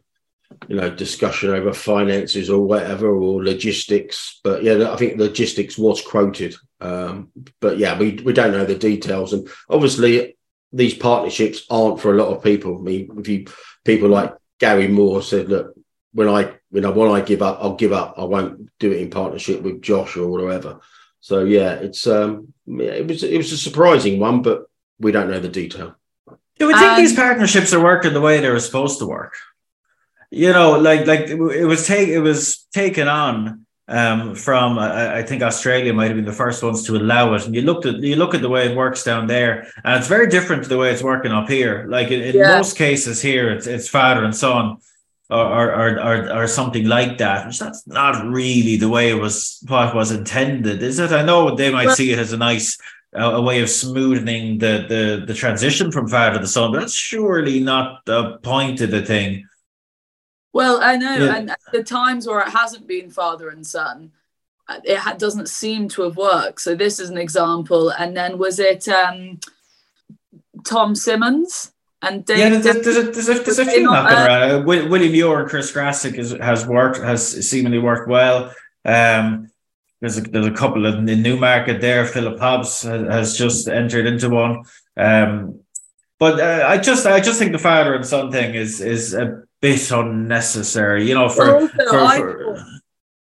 you 0.68 0.76
know 0.76 0.90
discussion 0.90 1.52
over 1.52 1.74
finances 1.74 2.50
or 2.50 2.66
whatever 2.66 3.16
or 3.16 3.42
logistics. 3.42 4.42
But 4.44 4.62
yeah, 4.62 4.92
I 4.92 4.98
think 4.98 5.18
logistics 5.18 5.78
was 5.78 6.02
quoted. 6.02 6.54
Um, 6.82 7.30
but 7.62 7.78
yeah, 7.78 7.98
we 7.98 8.16
we 8.26 8.34
don't 8.34 8.52
know 8.52 8.66
the 8.66 8.76
details, 8.76 9.32
and 9.32 9.48
obviously 9.70 10.36
these 10.74 10.96
partnerships 10.96 11.66
aren't 11.70 12.02
for 12.02 12.12
a 12.12 12.18
lot 12.18 12.36
of 12.36 12.44
people. 12.44 12.78
I 12.78 12.82
mean, 12.82 13.10
if 13.18 13.28
you 13.28 13.46
people 13.86 14.10
like 14.10 14.34
Gary 14.60 14.88
Moore 14.88 15.22
said, 15.22 15.48
look, 15.48 15.76
when 16.14 16.28
I 16.28 16.54
you 16.72 16.82
know 16.82 16.92
when 16.92 17.12
I 17.12 17.22
give 17.22 17.42
up, 17.42 17.60
I'll 17.62 17.76
give 17.76 17.94
up. 17.94 18.16
I 18.18 18.24
won't 18.24 18.70
do 18.80 18.92
it 18.92 19.02
in 19.02 19.10
partnership 19.10 19.62
with 19.62 19.82
Josh 19.82 20.18
or 20.18 20.28
whatever. 20.28 20.80
So 21.20 21.46
yeah, 21.46 21.74
it's 21.74 22.06
um 22.08 22.54
yeah, 22.66 22.92
it 22.92 23.08
was 23.08 23.24
it 23.24 23.38
was 23.38 23.52
a 23.52 23.58
surprising 23.58 24.20
one, 24.20 24.42
but 24.42 24.66
we 25.00 25.12
don't 25.12 25.30
know 25.30 25.40
the 25.40 25.50
detail. 25.50 25.96
Do 26.60 26.68
we 26.68 26.74
think 26.74 26.92
um, 26.92 26.98
these 26.98 27.16
partnerships 27.16 27.74
are 27.74 27.84
working 27.84 28.14
the 28.14 28.22
way 28.22 28.40
they 28.40 28.50
were 28.50 28.60
supposed 28.60 29.00
to 29.00 29.06
work? 29.06 29.36
You 30.32 30.52
know, 30.52 30.80
like 30.80 31.06
like 31.06 31.30
it 31.30 31.66
was 31.66 31.86
take 31.86 32.10
it 32.10 32.20
was 32.20 32.66
taken 32.74 33.08
on 33.08 33.63
um, 33.88 34.36
from 34.36 34.80
I, 34.80 35.18
I, 35.18 35.24
think 35.24 35.44
Australia 35.44 35.94
might 35.94 36.08
have 36.08 36.16
been 36.16 36.26
the 36.26 36.32
first 36.32 36.64
ones 36.64 36.84
to 36.84 36.96
allow 36.96 37.34
it. 37.34 37.46
And 37.46 37.54
you 37.54 37.64
looked 37.64 37.86
at 37.86 37.96
you 38.02 38.16
look 38.16 38.34
at 38.34 38.42
the 38.42 38.50
way 38.50 38.70
it 38.70 38.78
works 38.78 39.04
down 39.04 39.28
there, 39.28 39.68
and 39.84 40.00
it's 40.00 40.08
very 40.08 40.28
different 40.28 40.64
to 40.64 40.70
the 40.70 40.78
way 40.78 40.92
it's 40.92 41.04
working 41.04 41.32
up 41.32 41.50
here. 41.50 41.86
Like 41.90 42.10
in, 42.10 42.22
in 42.22 42.36
yeah. 42.36 42.58
most 42.58 42.78
cases 42.78 43.22
here, 43.22 43.52
it's 43.52 43.68
it's 43.68 43.90
father 43.90 44.24
and 44.24 44.36
son. 44.36 44.78
Or, 45.30 45.74
or, 45.74 46.00
or, 46.00 46.44
or 46.44 46.48
something 46.48 46.86
like 46.86 47.18
that, 47.18 47.48
which 47.48 47.58
that's 47.58 47.88
not 47.88 48.24
really 48.28 48.76
the 48.76 48.90
way 48.90 49.10
it 49.10 49.16
was 49.16 49.64
what 49.68 49.96
was 49.96 50.12
intended, 50.12 50.84
is 50.84 51.00
it? 51.00 51.12
I 51.12 51.24
know 51.24 51.56
they 51.56 51.72
might 51.72 51.88
well, 51.88 51.96
see 51.96 52.12
it 52.12 52.20
as 52.20 52.34
a 52.34 52.38
nice 52.38 52.78
a, 53.14 53.42
way 53.42 53.62
of 53.62 53.70
smoothing 53.70 54.60
the, 54.60 54.86
the 54.88 55.24
the 55.26 55.34
transition 55.34 55.92
from 55.92 56.08
father 56.08 56.40
to 56.40 56.46
son, 56.46 56.72
but 56.72 56.82
that's 56.82 56.94
surely 56.94 57.62
not 57.62 58.06
the 58.06 58.38
point 58.40 58.82
of 58.82 58.92
the 58.92 59.02
thing. 59.02 59.48
Well, 60.54 60.80
I 60.82 60.98
know, 60.98 61.18
yeah. 61.18 61.36
and 61.36 61.56
the 61.72 61.84
times 61.84 62.28
where 62.28 62.40
it 62.40 62.50
hasn't 62.50 62.88
been 62.88 63.10
father 63.10 63.50
and 63.50 63.66
son, 63.66 64.12
uh, 64.70 64.80
it 64.84 64.98
ha- 64.98 65.14
doesn't 65.14 65.50
seem 65.50 65.90
to 65.90 66.04
have 66.04 66.16
worked. 66.16 66.62
So 66.62 66.76
this 66.76 67.00
is 67.00 67.10
an 67.10 67.18
example. 67.18 67.90
And 67.90 68.16
then 68.16 68.38
was 68.38 68.60
it 68.60 68.88
um, 68.88 69.40
Tom 70.64 70.96
Simmons? 70.96 71.72
And 72.04 72.26
Dave, 72.26 72.38
yeah, 72.38 72.50
there's, 72.50 72.84
there's, 72.84 72.98
a, 72.98 73.04
there's, 73.04 73.30
a, 73.30 73.34
there's 73.36 73.60
a 73.60 73.66
few 73.66 73.84
knocking 73.84 74.18
uh, 74.18 74.26
around. 74.26 74.52
Uh, 74.52 74.64
Willie 74.66 75.12
Muir 75.12 75.40
and 75.40 75.50
Chris 75.50 75.72
Grassick 75.72 76.20
is, 76.20 76.32
has 76.34 76.68
worked, 76.68 76.98
has 76.98 77.50
seemingly 77.50 77.80
worked 77.80 78.10
well. 78.10 78.54
Um, 78.86 79.50
there's 80.02 80.18
a, 80.18 80.22
there's 80.22 80.48
a 80.48 80.52
couple 80.52 80.86
in 80.86 81.06
the 81.06 81.16
Newmarket 81.16 81.80
there. 81.80 82.06
Philip 82.06 82.38
Hobbs 82.40 82.84
has, 82.84 83.08
has 83.08 83.38
just 83.38 83.70
entered 83.70 84.06
into 84.06 84.30
one. 84.30 84.66
Um, 84.98 85.62
but 86.20 86.40
uh, 86.40 86.66
I 86.68 86.78
just 86.78 87.06
I 87.06 87.20
just 87.20 87.40
think 87.40 87.54
the 87.54 87.58
father 87.58 87.96
and 87.96 88.06
son 88.06 88.32
thing 88.32 88.54
is 88.54 88.82
is 88.82 89.14
a 89.14 89.43
bit 89.64 89.92
unnecessary, 89.92 91.08
you 91.08 91.16
know. 91.16 91.30
For, 91.30 91.56
also, 91.56 91.68
for, 91.68 91.84
for 91.86 92.56
thought, 92.58 92.66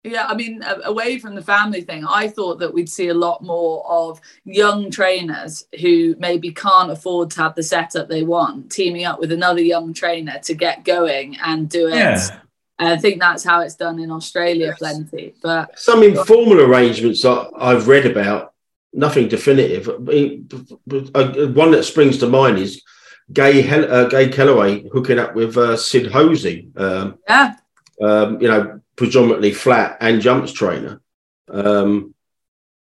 yeah, 0.03 0.27
I 0.27 0.35
mean, 0.35 0.63
away 0.85 1.17
from 1.17 1.33
the 1.33 1.41
family 1.41 1.81
thing, 1.81 2.05
I 2.05 2.27
thought 2.27 2.59
that 2.59 2.73
we'd 2.73 2.89
see 2.89 3.07
a 3.07 3.13
lot 3.13 3.43
more 3.43 3.85
of 3.89 4.21
young 4.45 4.91
trainers 4.91 5.65
who 5.81 6.15
maybe 6.19 6.51
can't 6.51 6.91
afford 6.91 7.31
to 7.31 7.41
have 7.41 7.55
the 7.55 7.63
setup 7.63 8.07
they 8.07 8.23
want, 8.23 8.71
teaming 8.71 9.03
up 9.03 9.19
with 9.19 9.31
another 9.31 9.61
young 9.61 9.93
trainer 9.93 10.39
to 10.43 10.53
get 10.53 10.85
going 10.85 11.37
and 11.43 11.67
do 11.69 11.87
it. 11.87 11.95
Yeah. 11.95 12.39
I 12.79 12.97
think 12.97 13.19
that's 13.19 13.43
how 13.43 13.61
it's 13.61 13.75
done 13.75 13.99
in 13.99 14.11
Australia, 14.11 14.67
yes. 14.67 14.77
plenty. 14.77 15.33
But 15.41 15.77
some 15.79 16.03
informal 16.03 16.61
arrangements 16.61 17.23
that 17.23 17.49
I've 17.57 17.87
read 17.87 18.05
about, 18.05 18.53
nothing 18.93 19.27
definitive. 19.27 19.89
Uh, 19.89 21.47
one 21.47 21.71
that 21.71 21.83
springs 21.83 22.19
to 22.19 22.27
mind 22.27 22.59
is 22.59 22.83
Gay 23.31 23.61
Hel- 23.61 23.91
uh, 23.91 24.07
Gay 24.07 24.29
Kelleway 24.29 24.89
hooking 24.91 25.19
up 25.19 25.35
with 25.35 25.57
uh, 25.57 25.75
Sid 25.77 26.11
Hosey. 26.11 26.69
Um, 26.75 27.19
yeah. 27.27 27.55
Um, 28.01 28.41
you 28.41 28.47
know, 28.47 28.81
predominantly 28.95 29.53
flat 29.53 29.97
and 30.01 30.21
jumps 30.21 30.51
trainer. 30.51 31.01
Um, 31.49 32.13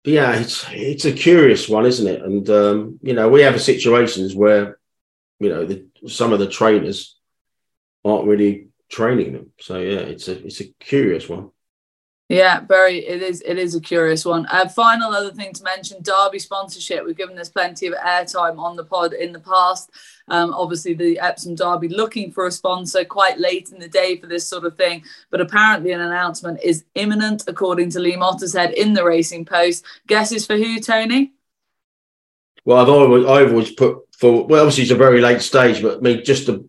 yeah, 0.04 0.36
it's 0.36 0.64
it's 0.70 1.04
a 1.04 1.12
curious 1.12 1.68
one, 1.68 1.84
isn't 1.84 2.06
it? 2.06 2.22
And 2.22 2.48
um, 2.50 2.98
you 3.02 3.12
know, 3.12 3.28
we 3.28 3.42
have 3.42 3.60
situations 3.60 4.34
where 4.34 4.78
you 5.40 5.48
know 5.48 5.64
the, 5.64 5.86
some 6.06 6.32
of 6.32 6.38
the 6.38 6.48
trainers 6.48 7.16
aren't 8.04 8.26
really 8.26 8.68
training 8.88 9.32
them. 9.32 9.52
So 9.60 9.78
yeah, 9.78 9.98
it's 9.98 10.28
a 10.28 10.44
it's 10.44 10.60
a 10.60 10.68
curious 10.78 11.28
one. 11.28 11.50
Yeah, 12.28 12.60
very. 12.60 13.06
It 13.06 13.22
is. 13.22 13.40
It 13.42 13.56
is 13.56 13.76
a 13.76 13.80
curious 13.80 14.24
one. 14.24 14.46
Uh, 14.46 14.66
final 14.66 15.12
other 15.12 15.30
thing 15.30 15.52
to 15.52 15.62
mention: 15.62 16.02
Derby 16.02 16.40
sponsorship. 16.40 17.04
We've 17.04 17.16
given 17.16 17.36
this 17.36 17.48
plenty 17.48 17.86
of 17.86 17.94
airtime 17.94 18.58
on 18.58 18.74
the 18.74 18.84
pod 18.84 19.12
in 19.12 19.32
the 19.32 19.38
past. 19.38 19.90
Um, 20.26 20.52
obviously, 20.52 20.94
the 20.94 21.20
Epsom 21.20 21.54
Derby 21.54 21.88
looking 21.88 22.32
for 22.32 22.46
a 22.46 22.50
sponsor 22.50 23.04
quite 23.04 23.38
late 23.38 23.70
in 23.70 23.78
the 23.78 23.88
day 23.88 24.16
for 24.16 24.26
this 24.26 24.46
sort 24.46 24.64
of 24.64 24.76
thing, 24.76 25.04
but 25.30 25.40
apparently 25.40 25.92
an 25.92 26.00
announcement 26.00 26.60
is 26.64 26.84
imminent, 26.96 27.44
according 27.46 27.90
to 27.90 28.00
Lee 28.00 28.16
Mottershead 28.16 28.74
in 28.74 28.92
the 28.92 29.04
Racing 29.04 29.44
Post. 29.44 29.84
Guesses 30.08 30.44
for 30.44 30.56
who, 30.56 30.80
Tony? 30.80 31.32
Well, 32.64 32.78
I've 32.78 32.88
always, 32.88 33.24
I've 33.24 33.50
always 33.52 33.70
put 33.70 33.98
for. 34.18 34.44
Well, 34.48 34.62
obviously, 34.62 34.82
it's 34.82 34.92
a 34.92 34.96
very 34.96 35.20
late 35.20 35.42
stage, 35.42 35.80
but 35.80 35.98
I 35.98 36.00
mean, 36.00 36.24
just 36.24 36.46
to 36.46 36.66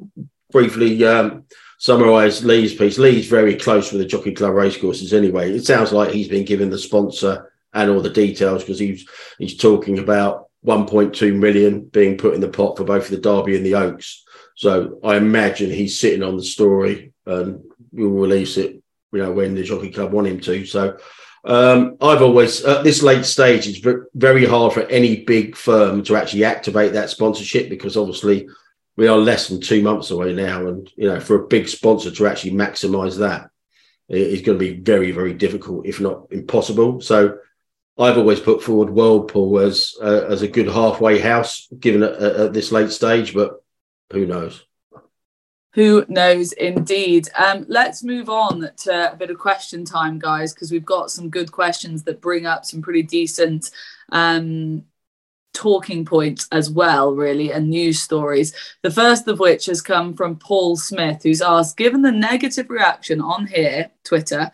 briefly. 0.51 1.03
Um, 1.03 1.45
summarise 1.77 2.43
Lee's 2.43 2.73
piece. 2.73 2.97
Lee's 2.97 3.27
very 3.27 3.55
close 3.55 3.91
with 3.91 4.01
the 4.01 4.07
Jockey 4.07 4.33
Club 4.33 4.53
racecourses 4.53 5.13
anyway. 5.13 5.51
It 5.51 5.65
sounds 5.65 5.91
like 5.91 6.11
he's 6.11 6.27
been 6.27 6.45
given 6.45 6.69
the 6.69 6.77
sponsor 6.77 7.51
and 7.73 7.89
all 7.89 8.01
the 8.01 8.09
details 8.09 8.63
because 8.63 8.79
he's 8.79 9.07
he's 9.37 9.57
talking 9.57 9.99
about 9.99 10.47
1.2 10.65 11.35
million 11.37 11.81
being 11.81 12.17
put 12.17 12.33
in 12.33 12.41
the 12.41 12.49
pot 12.49 12.77
for 12.77 12.83
both 12.83 13.07
the 13.09 13.17
Derby 13.17 13.55
and 13.55 13.65
the 13.65 13.75
Oaks. 13.75 14.23
So 14.55 14.99
I 15.03 15.15
imagine 15.15 15.69
he's 15.69 15.99
sitting 15.99 16.23
on 16.23 16.35
the 16.35 16.43
story 16.43 17.13
and 17.25 17.63
we'll 17.91 18.09
release 18.09 18.57
it, 18.57 18.81
you 19.11 19.19
know, 19.19 19.31
when 19.31 19.53
the 19.53 19.63
Jockey 19.63 19.91
Club 19.91 20.11
want 20.11 20.27
him 20.27 20.39
to. 20.41 20.65
So 20.65 20.97
um, 21.45 21.97
I've 22.01 22.23
always 22.23 22.65
at 22.65 22.83
this 22.83 23.03
late 23.03 23.25
stage, 23.25 23.67
it's 23.67 24.03
very 24.15 24.45
hard 24.45 24.73
for 24.73 24.81
any 24.81 25.23
big 25.23 25.55
firm 25.55 26.03
to 26.03 26.15
actually 26.15 26.43
activate 26.43 26.93
that 26.93 27.11
sponsorship 27.11 27.69
because 27.69 27.95
obviously 27.95 28.49
we 28.97 29.07
are 29.07 29.17
less 29.17 29.47
than 29.47 29.61
two 29.61 29.81
months 29.81 30.09
away 30.09 30.33
now, 30.33 30.67
and 30.67 30.91
you 30.95 31.07
know, 31.07 31.19
for 31.19 31.35
a 31.35 31.47
big 31.47 31.69
sponsor 31.69 32.11
to 32.11 32.27
actually 32.27 32.51
maximise 32.51 33.19
that 33.19 33.49
is 34.09 34.41
going 34.41 34.57
to 34.57 34.65
be 34.65 34.79
very, 34.79 35.11
very 35.11 35.33
difficult, 35.33 35.85
if 35.85 36.01
not 36.01 36.27
impossible. 36.31 36.99
So, 37.01 37.37
I've 37.99 38.17
always 38.17 38.39
put 38.39 38.63
forward 38.63 38.89
Whirlpool 38.89 39.59
as 39.59 39.93
uh, 40.01 40.25
as 40.29 40.41
a 40.41 40.47
good 40.47 40.67
halfway 40.67 41.19
house, 41.19 41.67
given 41.79 42.03
at, 42.03 42.13
at, 42.13 42.53
this 42.53 42.71
late 42.71 42.91
stage, 42.91 43.33
but 43.33 43.63
who 44.11 44.25
knows? 44.25 44.63
Who 45.73 46.05
knows, 46.07 46.53
indeed. 46.53 47.27
Um, 47.37 47.65
let's 47.67 48.03
move 48.03 48.29
on 48.29 48.69
to 48.77 49.13
a 49.13 49.15
bit 49.15 49.29
of 49.29 49.37
question 49.37 49.85
time, 49.85 50.17
guys, 50.17 50.53
because 50.53 50.71
we've 50.71 50.85
got 50.85 51.11
some 51.11 51.29
good 51.29 51.51
questions 51.51 52.03
that 52.03 52.21
bring 52.21 52.47
up 52.47 52.65
some 52.65 52.81
pretty 52.81 53.03
decent 53.03 53.69
um, 54.11 54.85
talking 55.57 56.05
points 56.05 56.47
as 56.51 56.69
well, 56.69 57.15
really, 57.15 57.51
and 57.51 57.67
news 57.67 57.99
stories. 57.99 58.53
The 58.83 58.91
first 58.91 59.27
of 59.27 59.39
which 59.39 59.65
has 59.65 59.81
come 59.81 60.13
from 60.13 60.35
Paul 60.35 60.77
Smith, 60.77 61.23
who's 61.23 61.41
asked 61.41 61.77
Given 61.77 62.03
the 62.03 62.11
negative 62.11 62.69
reaction 62.69 63.19
on 63.19 63.47
here, 63.47 63.89
Twitter, 64.03 64.51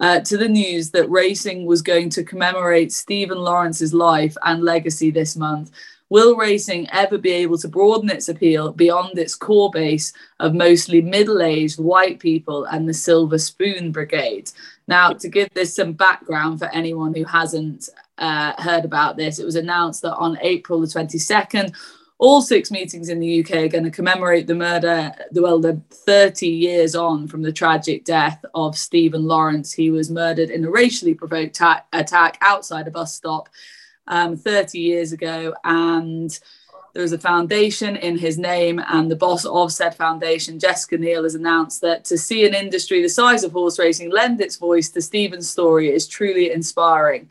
uh, 0.00 0.20
to 0.20 0.36
the 0.36 0.48
news 0.48 0.92
that 0.92 1.10
racing 1.10 1.66
was 1.66 1.82
going 1.82 2.08
to 2.10 2.22
commemorate 2.22 2.92
Stephen 2.92 3.38
Lawrence's 3.38 3.92
life 3.92 4.36
and 4.42 4.62
legacy 4.62 5.10
this 5.10 5.34
month, 5.34 5.72
will 6.08 6.36
racing 6.36 6.88
ever 6.92 7.18
be 7.18 7.32
able 7.32 7.58
to 7.58 7.66
broaden 7.66 8.08
its 8.08 8.28
appeal 8.28 8.70
beyond 8.70 9.18
its 9.18 9.34
core 9.34 9.70
base 9.72 10.12
of 10.38 10.54
mostly 10.54 11.00
middle 11.00 11.42
aged 11.42 11.80
white 11.80 12.20
people 12.20 12.64
and 12.66 12.88
the 12.88 12.94
Silver 12.94 13.38
Spoon 13.38 13.90
Brigade? 13.90 14.52
Now, 14.86 15.14
to 15.14 15.28
give 15.28 15.48
this 15.52 15.74
some 15.74 15.94
background 15.94 16.60
for 16.60 16.66
anyone 16.66 17.12
who 17.12 17.24
hasn't 17.24 17.88
uh, 18.18 18.60
heard 18.60 18.84
about 18.84 19.16
this, 19.16 19.38
it 19.38 19.44
was 19.44 19.56
announced 19.56 20.02
that 20.02 20.14
on 20.16 20.38
April 20.40 20.80
the 20.80 20.86
22nd, 20.86 21.74
all 22.18 22.40
six 22.40 22.70
meetings 22.70 23.08
in 23.08 23.18
the 23.18 23.40
UK 23.40 23.52
are 23.56 23.68
going 23.68 23.84
to 23.84 23.90
commemorate 23.90 24.46
the 24.46 24.54
murder, 24.54 25.12
well, 25.32 25.58
the 25.58 25.80
30 25.90 26.46
years 26.46 26.94
on 26.94 27.26
from 27.26 27.42
the 27.42 27.52
tragic 27.52 28.04
death 28.04 28.44
of 28.54 28.78
Stephen 28.78 29.24
Lawrence. 29.24 29.72
He 29.72 29.90
was 29.90 30.10
murdered 30.10 30.50
in 30.50 30.64
a 30.64 30.70
racially 30.70 31.14
provoked 31.14 31.56
ta- 31.56 31.84
attack 31.92 32.38
outside 32.40 32.86
a 32.86 32.90
bus 32.90 33.14
stop 33.14 33.48
um, 34.06 34.36
30 34.36 34.78
years 34.78 35.12
ago. 35.12 35.54
And 35.64 36.38
there 36.94 37.02
is 37.02 37.12
a 37.12 37.18
foundation 37.18 37.96
in 37.96 38.16
his 38.16 38.38
name, 38.38 38.80
and 38.86 39.10
the 39.10 39.16
boss 39.16 39.44
of 39.44 39.72
said 39.72 39.96
foundation, 39.96 40.60
Jessica 40.60 40.96
Neal, 40.96 41.24
has 41.24 41.34
announced 41.34 41.80
that 41.80 42.04
to 42.04 42.16
see 42.16 42.46
an 42.46 42.54
industry 42.54 43.02
the 43.02 43.08
size 43.08 43.42
of 43.42 43.50
horse 43.50 43.80
racing 43.80 44.10
lend 44.10 44.40
its 44.40 44.56
voice 44.56 44.90
to 44.90 45.02
Stephen's 45.02 45.50
story 45.50 45.92
is 45.92 46.06
truly 46.06 46.52
inspiring. 46.52 47.28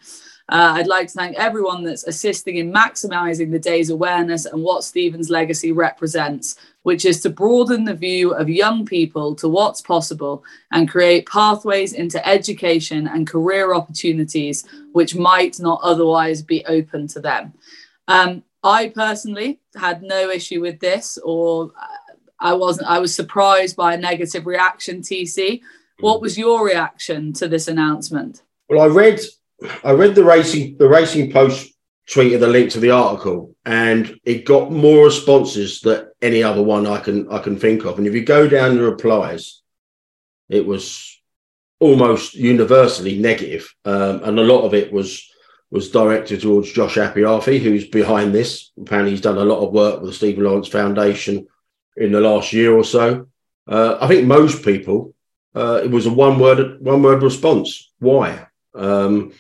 Uh, 0.54 0.74
I'd 0.76 0.86
like 0.86 1.08
to 1.08 1.14
thank 1.14 1.36
everyone 1.36 1.84
that's 1.84 2.04
assisting 2.04 2.58
in 2.58 2.72
maximising 2.72 3.50
the 3.50 3.58
day's 3.58 3.90
awareness 3.90 4.46
and 4.46 4.62
what 4.62 4.84
Stephen's 4.84 5.32
legacy 5.32 5.72
represents, 5.72 6.58
which 6.84 7.06
is 7.06 7.22
to 7.22 7.32
broaden 7.32 7.86
the 7.86 7.96
view 7.96 8.36
of 8.36 8.48
young 8.48 8.86
people 8.86 9.34
to 9.38 9.50
what's 9.50 9.82
possible 9.82 10.44
and 10.72 10.88
create 10.88 11.28
pathways 11.28 11.94
into 11.94 12.24
education 12.28 13.08
and 13.08 13.26
career 13.26 13.74
opportunities 13.74 14.64
which 14.92 15.16
might 15.16 15.60
not 15.60 15.80
otherwise 15.82 16.44
be 16.44 16.64
open 16.68 17.08
to 17.08 17.20
them. 17.20 17.52
Um, 18.08 18.44
I 18.64 18.90
personally 18.90 19.60
had 19.76 20.04
no 20.04 20.30
issue 20.30 20.62
with 20.62 20.80
this, 20.80 21.18
or 21.24 21.72
uh, 21.82 21.88
I 22.40 22.54
wasn't. 22.54 22.90
I 22.90 23.00
was 23.00 23.16
surprised 23.16 23.76
by 23.76 23.96
a 23.96 23.98
negative 23.98 24.46
reaction. 24.46 25.02
TC, 25.02 25.62
what 26.00 26.22
was 26.22 26.38
your 26.38 26.64
reaction 26.64 27.34
to 27.34 27.48
this 27.48 27.68
announcement? 27.68 28.44
Well, 28.70 28.82
I 28.82 28.86
read, 28.86 29.20
I 29.84 29.92
read 29.92 30.16
the 30.16 30.24
racing, 30.24 30.78
the 30.78 30.88
racing 30.88 31.32
post 31.32 31.74
tweeted 32.10 32.40
the 32.40 32.48
link 32.48 32.72
to 32.72 32.80
the 32.80 32.92
article, 32.92 33.56
and 33.66 34.20
it 34.26 34.46
got 34.46 34.72
more 34.72 35.06
responses 35.06 35.80
than 35.82 36.08
any 36.22 36.44
other 36.44 36.62
one 36.62 36.86
I 36.86 37.00
can 37.00 37.30
I 37.32 37.40
can 37.40 37.58
think 37.58 37.86
of. 37.86 37.98
And 37.98 38.08
if 38.08 38.14
you 38.14 38.24
go 38.24 38.48
down 38.48 38.76
the 38.76 38.84
replies, 38.84 39.62
it 40.50 40.66
was 40.66 41.20
almost 41.80 42.34
universally 42.34 43.18
negative, 43.18 43.74
um, 43.86 44.24
and 44.24 44.40
a 44.40 44.44
lot 44.44 44.64
of 44.64 44.74
it 44.74 44.92
was 44.92 45.30
was 45.72 45.90
directed 45.90 46.42
towards 46.42 46.72
Josh 46.72 46.98
Apiafi, 46.98 47.60
who's 47.60 47.88
behind 47.88 48.34
this. 48.34 48.72
Apparently, 48.80 49.12
he's 49.12 49.22
done 49.22 49.38
a 49.38 49.46
lot 49.46 49.66
of 49.66 49.74
work 49.74 50.02
with 50.02 50.12
the 50.12 50.16
Stephen 50.16 50.44
Lawrence 50.44 50.68
Foundation 50.68 51.48
in 51.98 52.12
the 52.12 52.22
last 52.22 52.54
year 52.54 52.76
or 52.76 52.84
so. 52.84 53.28
Uh, 53.68 53.98
I 54.00 54.08
think 54.08 54.28
most 54.28 54.64
people, 54.64 55.16
uh, 55.56 55.82
it 55.84 55.90
was 55.90 56.06
a 56.06 56.12
one 56.12 56.38
word 56.38 56.82
one 56.82 57.02
word 57.02 57.24
response. 57.24 57.92
Why? 58.00 58.48
Um, 58.76 59.34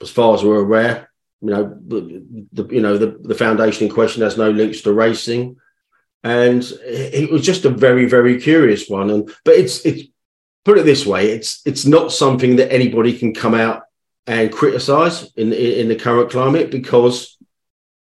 as 0.00 0.10
far 0.10 0.34
as 0.34 0.44
we're 0.44 0.60
aware, 0.60 1.10
you 1.40 1.50
know, 1.50 1.78
the, 1.86 2.66
you 2.70 2.80
know 2.80 2.98
the, 2.98 3.18
the 3.22 3.34
foundation 3.34 3.86
in 3.86 3.92
question 3.92 4.22
has 4.22 4.36
no 4.36 4.50
links 4.50 4.82
to 4.82 4.92
racing, 4.92 5.56
and 6.22 6.62
it 6.82 7.30
was 7.30 7.44
just 7.44 7.64
a 7.64 7.70
very 7.70 8.06
very 8.06 8.40
curious 8.40 8.88
one. 8.88 9.10
And 9.10 9.30
but 9.44 9.54
it's 9.54 9.84
it's 9.86 10.08
put 10.64 10.78
it 10.78 10.84
this 10.84 11.06
way, 11.06 11.30
it's 11.30 11.62
it's 11.64 11.86
not 11.86 12.12
something 12.12 12.56
that 12.56 12.72
anybody 12.72 13.16
can 13.18 13.34
come 13.34 13.54
out 13.54 13.82
and 14.26 14.52
criticize 14.52 15.32
in 15.34 15.52
in 15.52 15.88
the 15.88 15.96
current 15.96 16.30
climate 16.30 16.70
because 16.70 17.38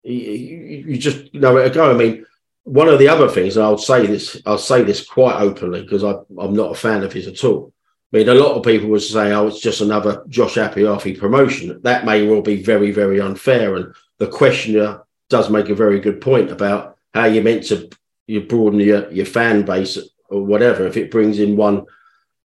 you, 0.02 0.84
you 0.88 0.98
just 0.98 1.32
know 1.34 1.54
where 1.54 1.68
to 1.68 1.74
go. 1.74 1.90
I 1.90 1.94
mean, 1.94 2.26
one 2.64 2.88
of 2.88 2.98
the 2.98 3.08
other 3.08 3.28
things, 3.28 3.56
and 3.56 3.64
I'll 3.64 3.78
say 3.78 4.06
this, 4.06 4.40
I'll 4.46 4.58
say 4.58 4.82
this 4.82 5.06
quite 5.06 5.40
openly 5.40 5.82
because 5.82 6.02
I'm 6.02 6.54
not 6.54 6.72
a 6.72 6.74
fan 6.74 7.02
of 7.02 7.12
his 7.12 7.26
at 7.26 7.44
all. 7.44 7.72
I 8.12 8.18
mean, 8.18 8.28
a 8.28 8.34
lot 8.34 8.56
of 8.56 8.64
people 8.64 8.88
would 8.90 9.02
say, 9.02 9.32
"Oh, 9.32 9.46
it's 9.46 9.60
just 9.60 9.80
another 9.80 10.24
Josh 10.28 10.56
Apiafi 10.56 11.18
promotion." 11.18 11.80
That 11.82 12.04
may 12.04 12.26
well 12.26 12.42
be 12.42 12.62
very, 12.62 12.90
very 12.90 13.20
unfair. 13.20 13.76
And 13.76 13.94
the 14.18 14.26
questioner 14.26 15.02
does 15.28 15.48
make 15.48 15.68
a 15.68 15.74
very 15.74 16.00
good 16.00 16.20
point 16.20 16.50
about 16.50 16.96
how 17.14 17.26
you're 17.26 17.44
meant 17.44 17.64
to 17.68 17.88
you 18.26 18.42
broaden 18.42 18.80
your 18.80 19.10
your 19.12 19.26
fan 19.26 19.62
base 19.62 19.98
or 20.28 20.44
whatever. 20.44 20.86
If 20.86 20.96
it 20.96 21.10
brings 21.10 21.38
in 21.38 21.56
one 21.56 21.86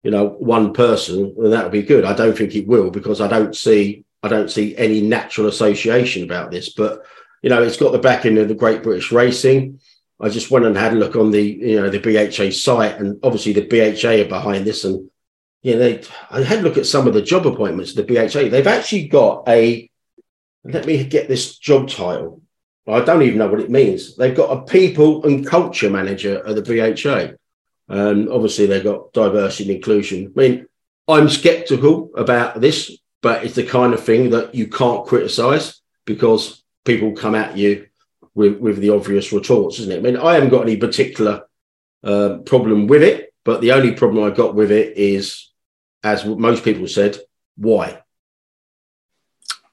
you 0.05 0.11
know, 0.11 0.27
one 0.37 0.71
person, 0.71 1.33
then 1.35 1.49
that 1.49 1.63
would 1.63 1.71
be 1.71 1.81
good. 1.81 2.05
I 2.05 2.13
don't 2.13 2.37
think 2.37 2.53
it 2.53 2.67
will 2.67 2.91
because 2.91 3.19
I 3.19 3.27
don't 3.27 3.55
see 3.55 4.05
I 4.21 4.27
don't 4.27 4.51
see 4.51 4.77
any 4.77 5.01
natural 5.01 5.47
association 5.47 6.23
about 6.23 6.51
this. 6.51 6.69
But 6.69 7.03
you 7.41 7.49
know, 7.49 7.63
it's 7.63 7.77
got 7.77 7.91
the 7.91 7.97
backing 7.97 8.37
of 8.37 8.47
the 8.47 8.53
Great 8.53 8.83
British 8.83 9.11
Racing. 9.11 9.79
I 10.21 10.29
just 10.29 10.51
went 10.51 10.65
and 10.65 10.77
had 10.77 10.93
a 10.93 10.95
look 10.95 11.15
on 11.15 11.31
the 11.31 11.41
you 11.41 11.81
know 11.81 11.89
the 11.89 11.97
BHA 11.97 12.51
site, 12.51 12.99
and 12.99 13.19
obviously 13.23 13.53
the 13.53 13.65
BHA 13.65 14.25
are 14.25 14.29
behind 14.29 14.65
this. 14.65 14.85
And 14.85 15.09
know, 15.73 15.79
they, 15.79 16.03
I 16.29 16.41
had 16.43 16.59
a 16.59 16.61
look 16.61 16.77
at 16.77 16.85
some 16.85 17.07
of 17.07 17.13
the 17.13 17.21
job 17.21 17.47
appointments. 17.47 17.97
At 17.97 18.05
the 18.05 18.13
BHA 18.13 18.49
they've 18.49 18.67
actually 18.67 19.07
got 19.07 19.47
a. 19.47 19.89
Let 20.63 20.85
me 20.85 21.03
get 21.03 21.27
this 21.27 21.57
job 21.57 21.89
title. 21.89 22.41
I 22.87 23.01
don't 23.01 23.23
even 23.23 23.39
know 23.39 23.47
what 23.47 23.59
it 23.59 23.69
means. 23.69 24.15
They've 24.15 24.35
got 24.35 24.55
a 24.55 24.61
people 24.61 25.25
and 25.25 25.45
culture 25.45 25.89
manager 25.89 26.45
at 26.45 26.55
the 26.55 26.61
BHA. 26.61 27.35
And 27.87 28.29
obviously, 28.29 28.65
they've 28.65 28.83
got 28.83 29.13
diversity 29.13 29.69
and 29.69 29.75
inclusion. 29.77 30.33
I 30.35 30.39
mean, 30.39 30.67
I'm 31.07 31.29
skeptical 31.29 32.11
about 32.15 32.61
this, 32.61 32.97
but 33.21 33.43
it's 33.43 33.55
the 33.55 33.65
kind 33.65 33.93
of 33.93 34.03
thing 34.03 34.31
that 34.31 34.55
you 34.55 34.67
can't 34.67 35.05
criticize 35.05 35.81
because 36.05 36.63
people 36.83 37.13
come 37.13 37.35
at 37.35 37.57
you 37.57 37.87
with, 38.33 38.57
with 38.57 38.77
the 38.77 38.89
obvious 38.89 39.31
retorts, 39.31 39.79
isn't 39.79 39.91
it? 39.91 39.97
I 39.97 40.01
mean, 40.01 40.17
I 40.17 40.33
haven't 40.33 40.49
got 40.49 40.63
any 40.63 40.77
particular 40.77 41.43
uh, 42.03 42.37
problem 42.45 42.87
with 42.87 43.03
it, 43.03 43.33
but 43.43 43.61
the 43.61 43.71
only 43.71 43.93
problem 43.93 44.23
I've 44.23 44.37
got 44.37 44.55
with 44.55 44.71
it 44.71 44.97
is, 44.97 45.51
as 46.05 46.23
most 46.23 46.63
people 46.63 46.87
said, 46.87 47.17
why? 47.57 48.03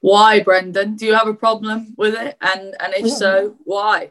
Why, 0.00 0.40
Brendan? 0.40 0.96
Do 0.96 1.06
you 1.06 1.14
have 1.14 1.28
a 1.28 1.34
problem 1.34 1.94
with 1.96 2.14
it? 2.14 2.36
And 2.40 2.74
and 2.80 2.94
if 2.94 3.10
so, 3.10 3.56
why? 3.64 4.10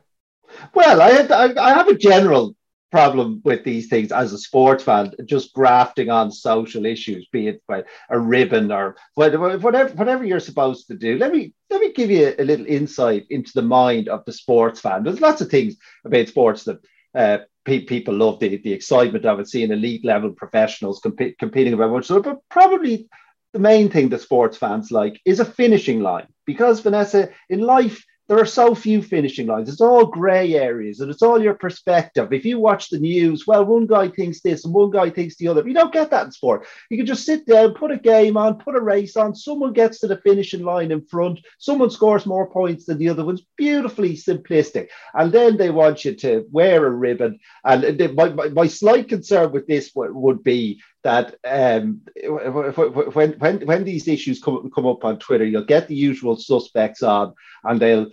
Well, 0.73 1.01
I, 1.01 1.09
I, 1.09 1.69
I 1.69 1.73
have 1.73 1.87
a 1.87 1.95
general 1.95 2.55
problem 2.91 3.41
with 3.43 3.63
these 3.63 3.87
things 3.87 4.11
as 4.11 4.33
a 4.33 4.37
sports 4.37 4.83
fan, 4.83 5.13
just 5.25 5.53
grafting 5.53 6.09
on 6.09 6.31
social 6.31 6.85
issues, 6.85 7.27
be 7.31 7.47
it 7.47 7.63
by 7.67 7.83
a 8.09 8.19
ribbon 8.19 8.71
or 8.71 8.97
whatever, 9.15 9.57
whatever 9.57 10.23
you're 10.25 10.41
supposed 10.41 10.87
to 10.87 10.95
do. 10.95 11.17
Let 11.17 11.31
me 11.31 11.53
let 11.69 11.81
me 11.81 11.91
give 11.91 12.11
you 12.11 12.35
a 12.37 12.43
little 12.43 12.67
insight 12.67 13.25
into 13.29 13.51
the 13.55 13.61
mind 13.63 14.09
of 14.09 14.23
the 14.25 14.33
sports 14.33 14.79
fan. 14.79 15.03
There's 15.03 15.21
lots 15.21 15.41
of 15.41 15.49
things 15.49 15.75
about 16.05 16.27
sports 16.27 16.65
that 16.65 16.79
uh, 17.15 17.39
pe- 17.65 17.85
people 17.85 18.13
love 18.13 18.39
the, 18.39 18.57
the 18.57 18.73
excitement 18.73 19.25
of 19.25 19.39
it, 19.39 19.47
seeing 19.47 19.71
elite 19.71 20.05
level 20.05 20.31
professionals 20.31 20.99
comp- 20.99 21.37
competing 21.39 21.73
about 21.73 21.91
much. 21.91 22.05
So, 22.05 22.21
but 22.21 22.37
probably 22.49 23.07
the 23.53 23.59
main 23.59 23.89
thing 23.89 24.09
that 24.09 24.21
sports 24.21 24.57
fans 24.57 24.91
like 24.91 25.19
is 25.25 25.39
a 25.39 25.45
finishing 25.45 26.01
line 26.01 26.27
because 26.45 26.79
Vanessa 26.79 27.29
in 27.49 27.59
life 27.59 28.03
there 28.31 28.39
are 28.39 28.45
so 28.45 28.73
few 28.73 29.01
finishing 29.01 29.47
lines. 29.47 29.67
It's 29.67 29.81
all 29.81 30.05
grey 30.05 30.55
areas 30.55 31.01
and 31.01 31.11
it's 31.11 31.21
all 31.21 31.43
your 31.43 31.53
perspective. 31.53 32.31
If 32.31 32.45
you 32.45 32.61
watch 32.61 32.87
the 32.87 32.97
news, 32.97 33.45
well, 33.45 33.65
one 33.65 33.87
guy 33.87 34.07
thinks 34.07 34.39
this 34.39 34.63
and 34.63 34.73
one 34.73 34.89
guy 34.89 35.09
thinks 35.09 35.35
the 35.35 35.49
other. 35.49 35.67
You 35.67 35.73
don't 35.73 35.91
get 35.91 36.11
that 36.11 36.27
in 36.27 36.31
sport. 36.31 36.65
You 36.89 36.95
can 36.95 37.05
just 37.05 37.25
sit 37.25 37.45
down, 37.45 37.73
put 37.73 37.91
a 37.91 37.97
game 37.97 38.37
on, 38.37 38.57
put 38.57 38.77
a 38.77 38.79
race 38.79 39.17
on. 39.17 39.35
Someone 39.35 39.73
gets 39.73 39.99
to 39.99 40.07
the 40.07 40.15
finishing 40.15 40.63
line 40.63 40.93
in 40.93 41.05
front. 41.07 41.41
Someone 41.59 41.89
scores 41.89 42.25
more 42.25 42.49
points 42.49 42.85
than 42.85 42.99
the 42.99 43.09
other 43.09 43.25
one's 43.25 43.43
beautifully 43.57 44.15
simplistic. 44.15 44.87
And 45.13 45.33
then 45.33 45.57
they 45.57 45.69
want 45.69 46.05
you 46.05 46.15
to 46.15 46.45
wear 46.51 46.85
a 46.85 46.89
ribbon. 46.89 47.37
And 47.65 48.15
my, 48.15 48.29
my, 48.29 48.47
my 48.47 48.67
slight 48.67 49.09
concern 49.09 49.51
with 49.51 49.67
this 49.67 49.91
would 49.93 50.41
be 50.41 50.81
that 51.03 51.35
um, 51.43 52.01
when, 52.23 53.33
when, 53.33 53.65
when 53.65 53.83
these 53.83 54.07
issues 54.07 54.41
come, 54.41 54.71
come 54.73 54.85
up 54.85 55.03
on 55.03 55.19
Twitter, 55.19 55.43
you'll 55.43 55.65
get 55.65 55.89
the 55.89 55.95
usual 55.95 56.37
suspects 56.37 57.03
on 57.03 57.33
and 57.63 57.79
they'll 57.79 58.07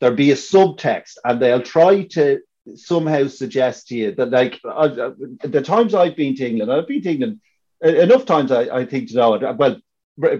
there'll 0.00 0.16
be 0.16 0.32
a 0.32 0.36
subtext 0.36 1.18
and 1.24 1.40
they'll 1.40 1.62
try 1.62 2.02
to 2.04 2.40
somehow 2.74 3.26
suggest 3.26 3.88
to 3.88 3.94
you 3.94 4.14
that 4.14 4.30
like 4.30 4.60
uh, 4.64 5.10
the 5.42 5.62
times 5.62 5.94
I've 5.94 6.16
been 6.16 6.34
to 6.36 6.46
England, 6.46 6.72
I've 6.72 6.88
been 6.88 7.02
to 7.02 7.10
England 7.10 7.40
enough 7.82 8.24
times 8.24 8.52
I, 8.52 8.62
I 8.62 8.86
think 8.86 9.08
to 9.08 9.16
know 9.16 9.34
it. 9.34 9.56
Well, 9.56 9.76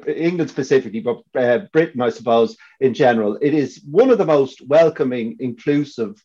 England 0.06 0.50
specifically, 0.50 1.00
but 1.00 1.22
uh, 1.34 1.60
Britain, 1.72 2.02
I 2.02 2.10
suppose, 2.10 2.56
in 2.80 2.92
general, 2.92 3.38
it 3.40 3.54
is 3.54 3.82
one 3.88 4.10
of 4.10 4.18
the 4.18 4.26
most 4.26 4.60
welcoming, 4.66 5.36
inclusive, 5.40 6.22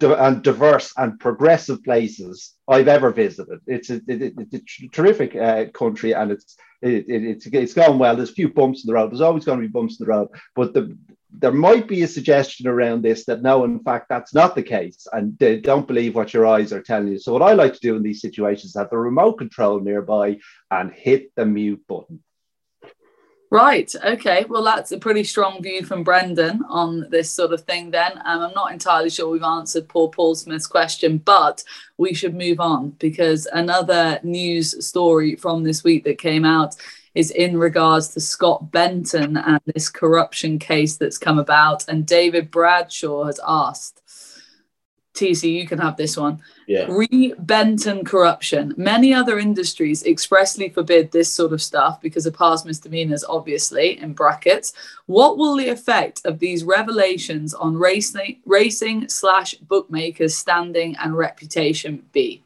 and 0.00 0.42
diverse 0.42 0.92
and 0.96 1.18
progressive 1.18 1.82
places 1.84 2.54
I've 2.68 2.88
ever 2.88 3.10
visited. 3.10 3.60
It's 3.66 3.90
a, 3.90 3.96
it, 4.06 4.34
it's 4.52 4.82
a 4.82 4.88
terrific 4.88 5.34
uh, 5.34 5.66
country, 5.66 6.12
and 6.12 6.32
it's 6.32 6.56
it, 6.82 7.06
it's 7.08 7.46
it's 7.46 7.74
going 7.74 7.98
well. 7.98 8.16
There's 8.16 8.30
a 8.30 8.34
few 8.34 8.52
bumps 8.52 8.84
in 8.84 8.88
the 8.88 8.94
road. 8.94 9.10
There's 9.10 9.20
always 9.20 9.44
going 9.44 9.60
to 9.60 9.66
be 9.66 9.72
bumps 9.72 9.98
in 9.98 10.06
the 10.06 10.12
road, 10.12 10.28
but 10.54 10.74
the 10.74 10.96
there 11.38 11.52
might 11.52 11.86
be 11.86 12.02
a 12.02 12.08
suggestion 12.08 12.66
around 12.66 13.02
this 13.02 13.24
that 13.26 13.42
no, 13.42 13.64
in 13.64 13.80
fact, 13.80 14.08
that's 14.08 14.34
not 14.34 14.54
the 14.54 14.62
case, 14.62 15.06
and 15.12 15.38
they 15.38 15.60
don't 15.60 15.86
believe 15.86 16.14
what 16.14 16.32
your 16.32 16.46
eyes 16.46 16.72
are 16.72 16.82
telling 16.82 17.08
you. 17.08 17.18
So, 17.18 17.32
what 17.32 17.42
I 17.42 17.52
like 17.52 17.74
to 17.74 17.80
do 17.80 17.96
in 17.96 18.02
these 18.02 18.20
situations 18.20 18.70
is 18.70 18.76
have 18.76 18.90
the 18.90 18.98
remote 18.98 19.34
control 19.34 19.80
nearby 19.80 20.38
and 20.70 20.92
hit 20.92 21.32
the 21.36 21.46
mute 21.46 21.82
button. 21.86 22.22
Right. 23.50 23.94
Okay. 24.04 24.44
Well, 24.48 24.64
that's 24.64 24.90
a 24.90 24.98
pretty 24.98 25.22
strong 25.22 25.62
view 25.62 25.84
from 25.84 26.02
Brendan 26.02 26.62
on 26.68 27.06
this 27.10 27.30
sort 27.30 27.52
of 27.52 27.62
thing. 27.62 27.92
Then 27.92 28.12
um, 28.24 28.42
I'm 28.42 28.54
not 28.54 28.72
entirely 28.72 29.08
sure 29.08 29.28
we've 29.28 29.42
answered 29.42 29.88
Paul 29.88 30.08
Paul 30.08 30.34
Smith's 30.34 30.66
question, 30.66 31.18
but 31.18 31.62
we 31.96 32.12
should 32.12 32.34
move 32.34 32.58
on 32.58 32.90
because 32.98 33.46
another 33.52 34.18
news 34.24 34.84
story 34.84 35.36
from 35.36 35.62
this 35.62 35.84
week 35.84 36.02
that 36.04 36.18
came 36.18 36.44
out 36.44 36.74
is 37.16 37.30
in 37.30 37.56
regards 37.56 38.08
to 38.08 38.20
Scott 38.20 38.70
Benton 38.70 39.38
and 39.38 39.60
this 39.64 39.88
corruption 39.88 40.58
case 40.58 40.96
that's 40.96 41.16
come 41.16 41.38
about. 41.38 41.88
And 41.88 42.06
David 42.06 42.50
Bradshaw 42.50 43.24
has 43.24 43.40
asked, 43.44 44.02
TC, 45.14 45.50
you 45.50 45.66
can 45.66 45.78
have 45.78 45.96
this 45.96 46.14
one. 46.18 46.42
Yeah. 46.66 46.84
Re 46.90 47.32
Benton 47.38 48.04
corruption. 48.04 48.74
Many 48.76 49.14
other 49.14 49.38
industries 49.38 50.04
expressly 50.04 50.68
forbid 50.68 51.10
this 51.10 51.32
sort 51.32 51.54
of 51.54 51.62
stuff 51.62 52.02
because 52.02 52.26
of 52.26 52.36
past 52.36 52.66
misdemeanors, 52.66 53.24
obviously, 53.24 53.98
in 53.98 54.12
brackets. 54.12 54.74
What 55.06 55.38
will 55.38 55.56
the 55.56 55.70
effect 55.70 56.20
of 56.26 56.38
these 56.38 56.64
revelations 56.64 57.54
on 57.54 57.78
racing, 57.78 58.42
racing 58.44 59.08
slash 59.08 59.54
bookmakers' 59.54 60.36
standing 60.36 60.96
and 60.96 61.16
reputation 61.16 62.04
be? 62.12 62.44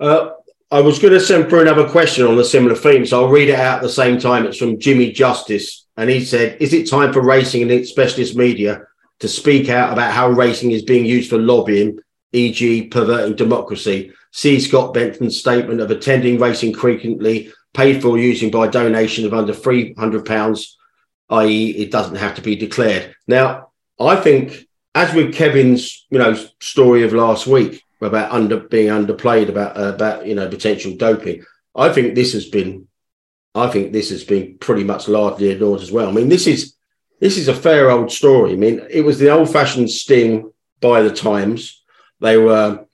Uh, 0.00 0.30
I 0.72 0.80
was 0.80 0.98
going 0.98 1.12
to 1.12 1.20
send 1.20 1.50
through 1.50 1.60
another 1.60 1.86
question 1.86 2.24
on 2.24 2.38
a 2.38 2.44
similar 2.44 2.74
theme, 2.74 3.04
so 3.04 3.22
I'll 3.22 3.30
read 3.30 3.50
it 3.50 3.60
out 3.60 3.76
at 3.76 3.82
the 3.82 3.90
same 3.90 4.18
time. 4.18 4.46
It's 4.46 4.56
from 4.56 4.80
Jimmy 4.80 5.12
Justice, 5.12 5.84
and 5.98 6.08
he 6.08 6.24
said, 6.24 6.56
"Is 6.62 6.72
it 6.72 6.88
time 6.88 7.12
for 7.12 7.20
racing 7.20 7.60
and 7.60 7.70
its 7.70 7.90
specialist 7.90 8.34
media 8.34 8.86
to 9.20 9.28
speak 9.28 9.68
out 9.68 9.92
about 9.92 10.12
how 10.12 10.30
racing 10.30 10.70
is 10.70 10.80
being 10.80 11.04
used 11.04 11.28
for 11.28 11.36
lobbying, 11.36 11.98
e.g., 12.32 12.84
perverting 12.84 13.36
democracy?" 13.36 14.12
See 14.30 14.58
Scott 14.60 14.94
Benton's 14.94 15.38
statement 15.38 15.82
of 15.82 15.90
attending 15.90 16.38
racing 16.38 16.74
frequently, 16.74 17.52
paid 17.74 18.00
for 18.00 18.16
using 18.16 18.50
by 18.50 18.66
donation 18.66 19.26
of 19.26 19.34
under 19.34 19.52
three 19.52 19.92
hundred 19.92 20.24
pounds, 20.24 20.78
i.e., 21.28 21.72
it 21.72 21.90
doesn't 21.90 22.16
have 22.16 22.36
to 22.36 22.40
be 22.40 22.56
declared. 22.56 23.14
Now, 23.28 23.72
I 24.00 24.16
think, 24.16 24.66
as 24.94 25.12
with 25.12 25.34
Kevin's, 25.34 26.06
you 26.08 26.18
know, 26.18 26.34
story 26.60 27.02
of 27.02 27.12
last 27.12 27.46
week 27.46 27.81
about 28.02 28.32
under 28.32 28.60
being 28.60 28.88
underplayed 28.88 29.48
about 29.48 29.76
uh, 29.76 29.94
about 29.94 30.26
you 30.26 30.34
know 30.34 30.48
potential 30.48 30.96
doping. 30.96 31.44
I 31.74 31.90
think 31.90 32.14
this 32.14 32.32
has 32.34 32.46
been, 32.46 32.88
I 33.54 33.68
think 33.68 33.92
this 33.92 34.10
has 34.10 34.24
been 34.24 34.58
pretty 34.58 34.84
much 34.84 35.08
largely 35.08 35.48
ignored 35.50 35.80
as 35.80 35.90
well. 35.90 36.08
I 36.08 36.12
mean, 36.12 36.28
this 36.28 36.46
is 36.46 36.74
this 37.20 37.38
is 37.38 37.48
a 37.48 37.54
fair 37.54 37.90
old 37.90 38.10
story. 38.10 38.52
I 38.52 38.56
mean, 38.56 38.84
it 38.90 39.02
was 39.02 39.18
the 39.18 39.30
old-fashioned 39.30 39.88
sting 39.90 40.52
by 40.80 41.02
the 41.02 41.14
Times. 41.14 41.82
They 42.20 42.36
were 42.36 42.84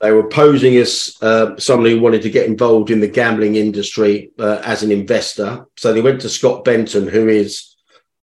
they 0.00 0.10
were 0.10 0.28
posing 0.28 0.76
as 0.76 1.16
uh, 1.22 1.56
somebody 1.56 1.94
who 1.94 2.00
wanted 2.02 2.22
to 2.22 2.30
get 2.30 2.46
involved 2.46 2.90
in 2.90 3.00
the 3.00 3.08
gambling 3.08 3.54
industry 3.54 4.32
uh, 4.38 4.60
as 4.64 4.82
an 4.82 4.92
investor. 4.92 5.66
So 5.76 5.92
they 5.92 6.02
went 6.02 6.20
to 6.22 6.28
Scott 6.28 6.64
Benton, 6.64 7.08
who 7.08 7.28
is 7.28 7.74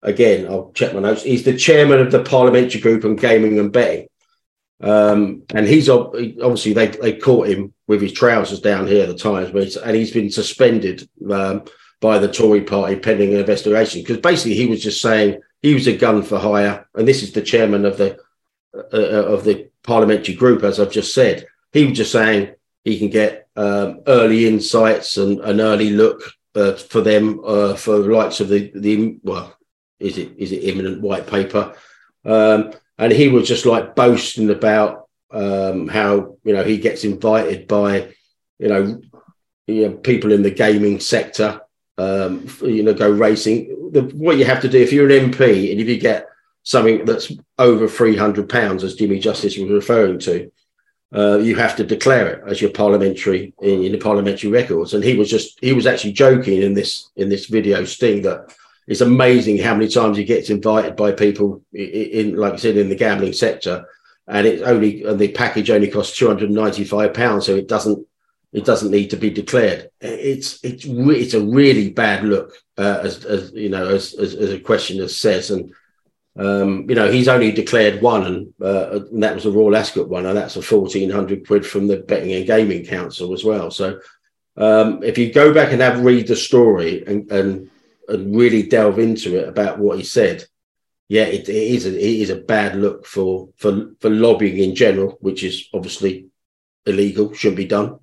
again, 0.01 0.45
I'll 0.47 0.71
check 0.73 0.93
my 0.93 0.99
notes. 0.99 1.23
He's 1.23 1.43
the 1.43 1.55
chairman 1.55 1.99
of 1.99 2.11
the 2.11 2.23
Parliamentary 2.23 2.81
Group 2.81 3.05
on 3.05 3.15
Gaming 3.15 3.59
and 3.59 3.71
Betting. 3.71 4.08
Um, 4.81 5.43
and 5.53 5.67
he's 5.67 5.89
obviously 5.89 6.73
they 6.73 6.87
they 6.87 7.13
caught 7.17 7.47
him 7.47 7.73
with 7.87 8.01
his 8.01 8.13
trousers 8.13 8.61
down 8.61 8.87
here 8.87 9.03
at 9.03 9.09
the 9.09 9.15
Times, 9.15 9.75
and 9.75 9.95
he's 9.95 10.11
been 10.11 10.31
suspended 10.31 11.09
um, 11.29 11.63
by 11.99 12.17
the 12.17 12.31
Tory 12.31 12.61
party 12.61 12.95
pending 12.95 13.33
an 13.33 13.41
investigation 13.41 14.01
because 14.01 14.17
basically 14.17 14.55
he 14.55 14.67
was 14.67 14.81
just 14.81 15.01
saying 15.01 15.41
he 15.61 15.73
was 15.73 15.87
a 15.87 15.97
gun 15.97 16.23
for 16.23 16.39
hire, 16.39 16.87
and 16.95 17.07
this 17.07 17.23
is 17.23 17.33
the 17.33 17.41
chairman 17.41 17.85
of 17.85 17.97
the 17.97 18.19
uh, 18.73 18.83
uh, 18.93 19.25
of 19.33 19.43
the 19.43 19.69
parliamentary 19.83 20.35
group, 20.35 20.63
as 20.63 20.79
I've 20.79 20.91
just 20.91 21.13
said. 21.13 21.45
He 21.73 21.85
was 21.85 21.97
just 21.97 22.11
saying 22.11 22.55
he 22.83 22.97
can 22.99 23.09
get 23.09 23.47
um, 23.55 24.01
early 24.07 24.47
insights 24.47 25.17
and 25.17 25.41
an 25.41 25.59
early 25.59 25.89
look 25.89 26.21
uh, 26.55 26.73
for 26.73 27.01
them 27.01 27.41
uh, 27.45 27.75
for 27.75 27.99
the 27.99 28.07
likes 28.07 28.39
of 28.39 28.47
the 28.47 28.71
the 28.75 29.17
well, 29.23 29.57
is 29.99 30.17
it 30.17 30.31
is 30.37 30.53
it 30.53 30.63
imminent 30.63 31.01
white 31.01 31.27
paper. 31.27 31.75
Um, 32.23 32.73
and 32.99 33.11
he 33.13 33.29
was 33.29 33.47
just 33.47 33.65
like 33.65 33.95
boasting 33.95 34.51
about 34.51 35.07
um, 35.31 35.87
how 35.87 36.37
you 36.43 36.53
know 36.53 36.63
he 36.63 36.77
gets 36.77 37.03
invited 37.03 37.67
by 37.67 38.09
you 38.59 38.67
know, 38.67 39.01
you 39.67 39.87
know 39.87 39.95
people 39.95 40.31
in 40.31 40.43
the 40.43 40.51
gaming 40.51 40.99
sector 40.99 41.61
um, 41.97 42.45
you 42.61 42.83
know 42.83 42.93
go 42.93 43.09
racing. 43.09 43.91
The, 43.91 44.01
what 44.01 44.37
you 44.37 44.45
have 44.45 44.61
to 44.61 44.69
do 44.69 44.79
if 44.79 44.93
you're 44.93 45.09
an 45.09 45.31
mp 45.31 45.71
and 45.71 45.81
if 45.81 45.87
you 45.87 45.97
get 45.97 46.27
something 46.61 47.05
that's 47.05 47.31
over 47.57 47.87
300 47.87 48.47
pounds 48.47 48.83
as 48.83 48.93
jimmy 48.93 49.17
justice 49.17 49.57
was 49.57 49.71
referring 49.71 50.19
to 50.19 50.51
uh, 51.15 51.39
you 51.39 51.55
have 51.55 51.75
to 51.75 51.83
declare 51.83 52.27
it 52.27 52.43
as 52.47 52.61
your 52.61 52.69
parliamentary 52.69 53.53
in, 53.61 53.83
in 53.83 53.91
the 53.91 53.97
parliamentary 53.97 54.51
records. 54.51 54.93
And 54.93 55.03
he 55.03 55.17
was 55.17 55.29
just 55.29 55.57
he 55.59 55.73
was 55.73 55.87
actually 55.87 56.13
joking 56.13 56.61
in 56.61 56.73
this 56.75 57.09
in 57.15 57.29
this 57.29 57.47
video 57.47 57.83
sting 57.83 58.21
that 58.23 58.55
it's 58.89 59.01
amazing 59.01 59.59
how 59.59 59.75
many 59.75 59.87
times 59.87 60.17
he 60.17 60.23
gets 60.23 60.49
invited 60.49 60.95
by 60.95 61.11
people 61.11 61.61
in, 61.71 61.89
in 62.19 62.35
like 62.35 62.53
I 62.53 62.55
said, 62.57 62.75
in 62.75 62.89
the 62.89 62.95
gambling 62.95 63.33
sector, 63.33 63.85
and 64.27 64.47
it 64.47 64.63
only 64.63 65.03
and 65.03 65.19
the 65.19 65.31
package 65.31 65.69
only 65.69 65.89
costs 65.91 66.17
two 66.17 66.27
hundred 66.27 66.49
ninety 66.49 66.83
five 66.83 67.13
pounds, 67.13 67.45
so 67.45 67.55
it 67.55 67.67
doesn't 67.67 68.05
it 68.51 68.65
doesn't 68.65 68.89
need 68.89 69.11
to 69.11 69.15
be 69.15 69.29
declared. 69.29 69.91
It's 70.01 70.59
it's 70.63 70.85
it's 70.87 71.35
a 71.35 71.39
really 71.39 71.91
bad 71.91 72.23
look, 72.23 72.53
uh, 72.79 73.01
as, 73.03 73.23
as 73.25 73.51
you 73.53 73.69
know, 73.69 73.87
as, 73.87 74.15
as, 74.15 74.33
as 74.33 74.51
a 74.51 74.59
questioner 74.59 75.07
says, 75.07 75.51
and 75.51 75.71
um, 76.35 76.89
you 76.89 76.95
know 76.95 77.11
he's 77.11 77.27
only 77.27 77.51
declared 77.51 78.01
one, 78.01 78.25
and, 78.25 78.53
uh, 78.59 79.01
and 79.11 79.21
that 79.21 79.35
was 79.35 79.45
a 79.45 79.51
Royal 79.51 79.75
Ascot 79.75 80.09
one, 80.09 80.25
and 80.25 80.35
that's 80.35 80.55
a 80.55 80.63
fourteen 80.63 81.11
hundred 81.11 81.45
quid 81.45 81.63
from 81.63 81.85
the 81.85 81.97
Betting 81.97 82.33
and 82.33 82.47
Gaming 82.47 82.85
Council 82.85 83.33
as 83.33 83.43
well. 83.43 83.69
So 83.69 83.99
um, 84.57 85.03
if 85.03 85.19
you 85.19 85.31
go 85.31 85.53
back 85.53 85.71
and 85.71 85.81
have 85.81 86.03
read 86.03 86.25
the 86.25 86.35
story 86.35 87.03
and, 87.05 87.31
and 87.31 87.69
and 88.09 88.35
really 88.35 88.63
delve 88.63 88.99
into 88.99 89.37
it 89.37 89.47
about 89.47 89.79
what 89.79 89.97
he 89.97 90.03
said, 90.03 90.45
yeah, 91.07 91.23
it, 91.23 91.49
it 91.49 91.55
is 91.55 91.85
a, 91.85 91.89
it 91.89 92.21
is 92.21 92.29
a 92.29 92.35
bad 92.35 92.75
look 92.75 93.05
for 93.05 93.49
for 93.57 93.91
for 93.99 94.09
lobbying 94.09 94.59
in 94.59 94.75
general, 94.75 95.17
which 95.21 95.43
is 95.43 95.67
obviously 95.73 96.27
illegal, 96.85 97.33
shouldn't 97.33 97.57
be 97.57 97.65
done, 97.65 97.99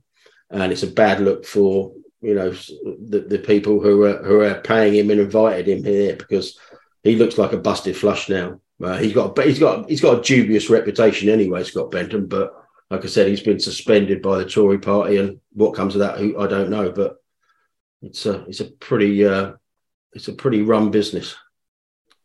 and 0.51 0.73
it's 0.73 0.83
a 0.83 0.89
bad 0.89 1.21
look 1.21 1.45
for 1.45 1.93
you 2.21 2.35
know 2.35 2.51
the, 2.51 3.25
the 3.29 3.39
people 3.39 3.81
who 3.81 4.03
are 4.05 4.23
who 4.23 4.41
are 4.41 4.61
paying 4.61 4.95
him 4.95 5.11
and 5.11 5.21
invited 5.21 5.69
him 5.69 5.85
here 5.85 6.17
because 6.17 6.59
he 7.05 7.15
looks 7.15 7.39
like 7.39 7.53
a 7.53 7.59
busted 7.59 7.97
flush 7.97 8.29
now. 8.29 8.61
Uh, 8.83 8.97
he's 8.97 9.13
got 9.13 9.39
he's 9.39 9.61
got 9.61 9.89
he's 9.89 10.01
got 10.01 10.19
a 10.19 10.23
dubious 10.23 10.69
reputation 10.69 11.29
anyway, 11.29 11.63
Scott 11.63 11.91
Benton, 11.91 12.27
but 12.27 12.53
like 12.91 13.05
I 13.05 13.09
said, 13.09 13.29
he's 13.29 13.41
been 13.41 13.61
suspended 13.61 14.23
by 14.23 14.39
the 14.39 14.45
Tory 14.45 14.79
party, 14.79 15.17
and 15.19 15.41
what 15.53 15.75
comes 15.75 15.95
of 15.95 16.01
that, 16.01 16.19
I 16.19 16.47
don't 16.47 16.71
know. 16.71 16.91
But 16.91 17.17
it's 18.03 18.27
a 18.27 18.45
it's 18.45 18.61
a 18.61 18.67
pretty 18.67 19.25
uh, 19.25 19.53
it's 20.17 20.29
a 20.29 20.33
pretty 20.33 20.63
rum 20.63 20.91
business. 20.91 21.37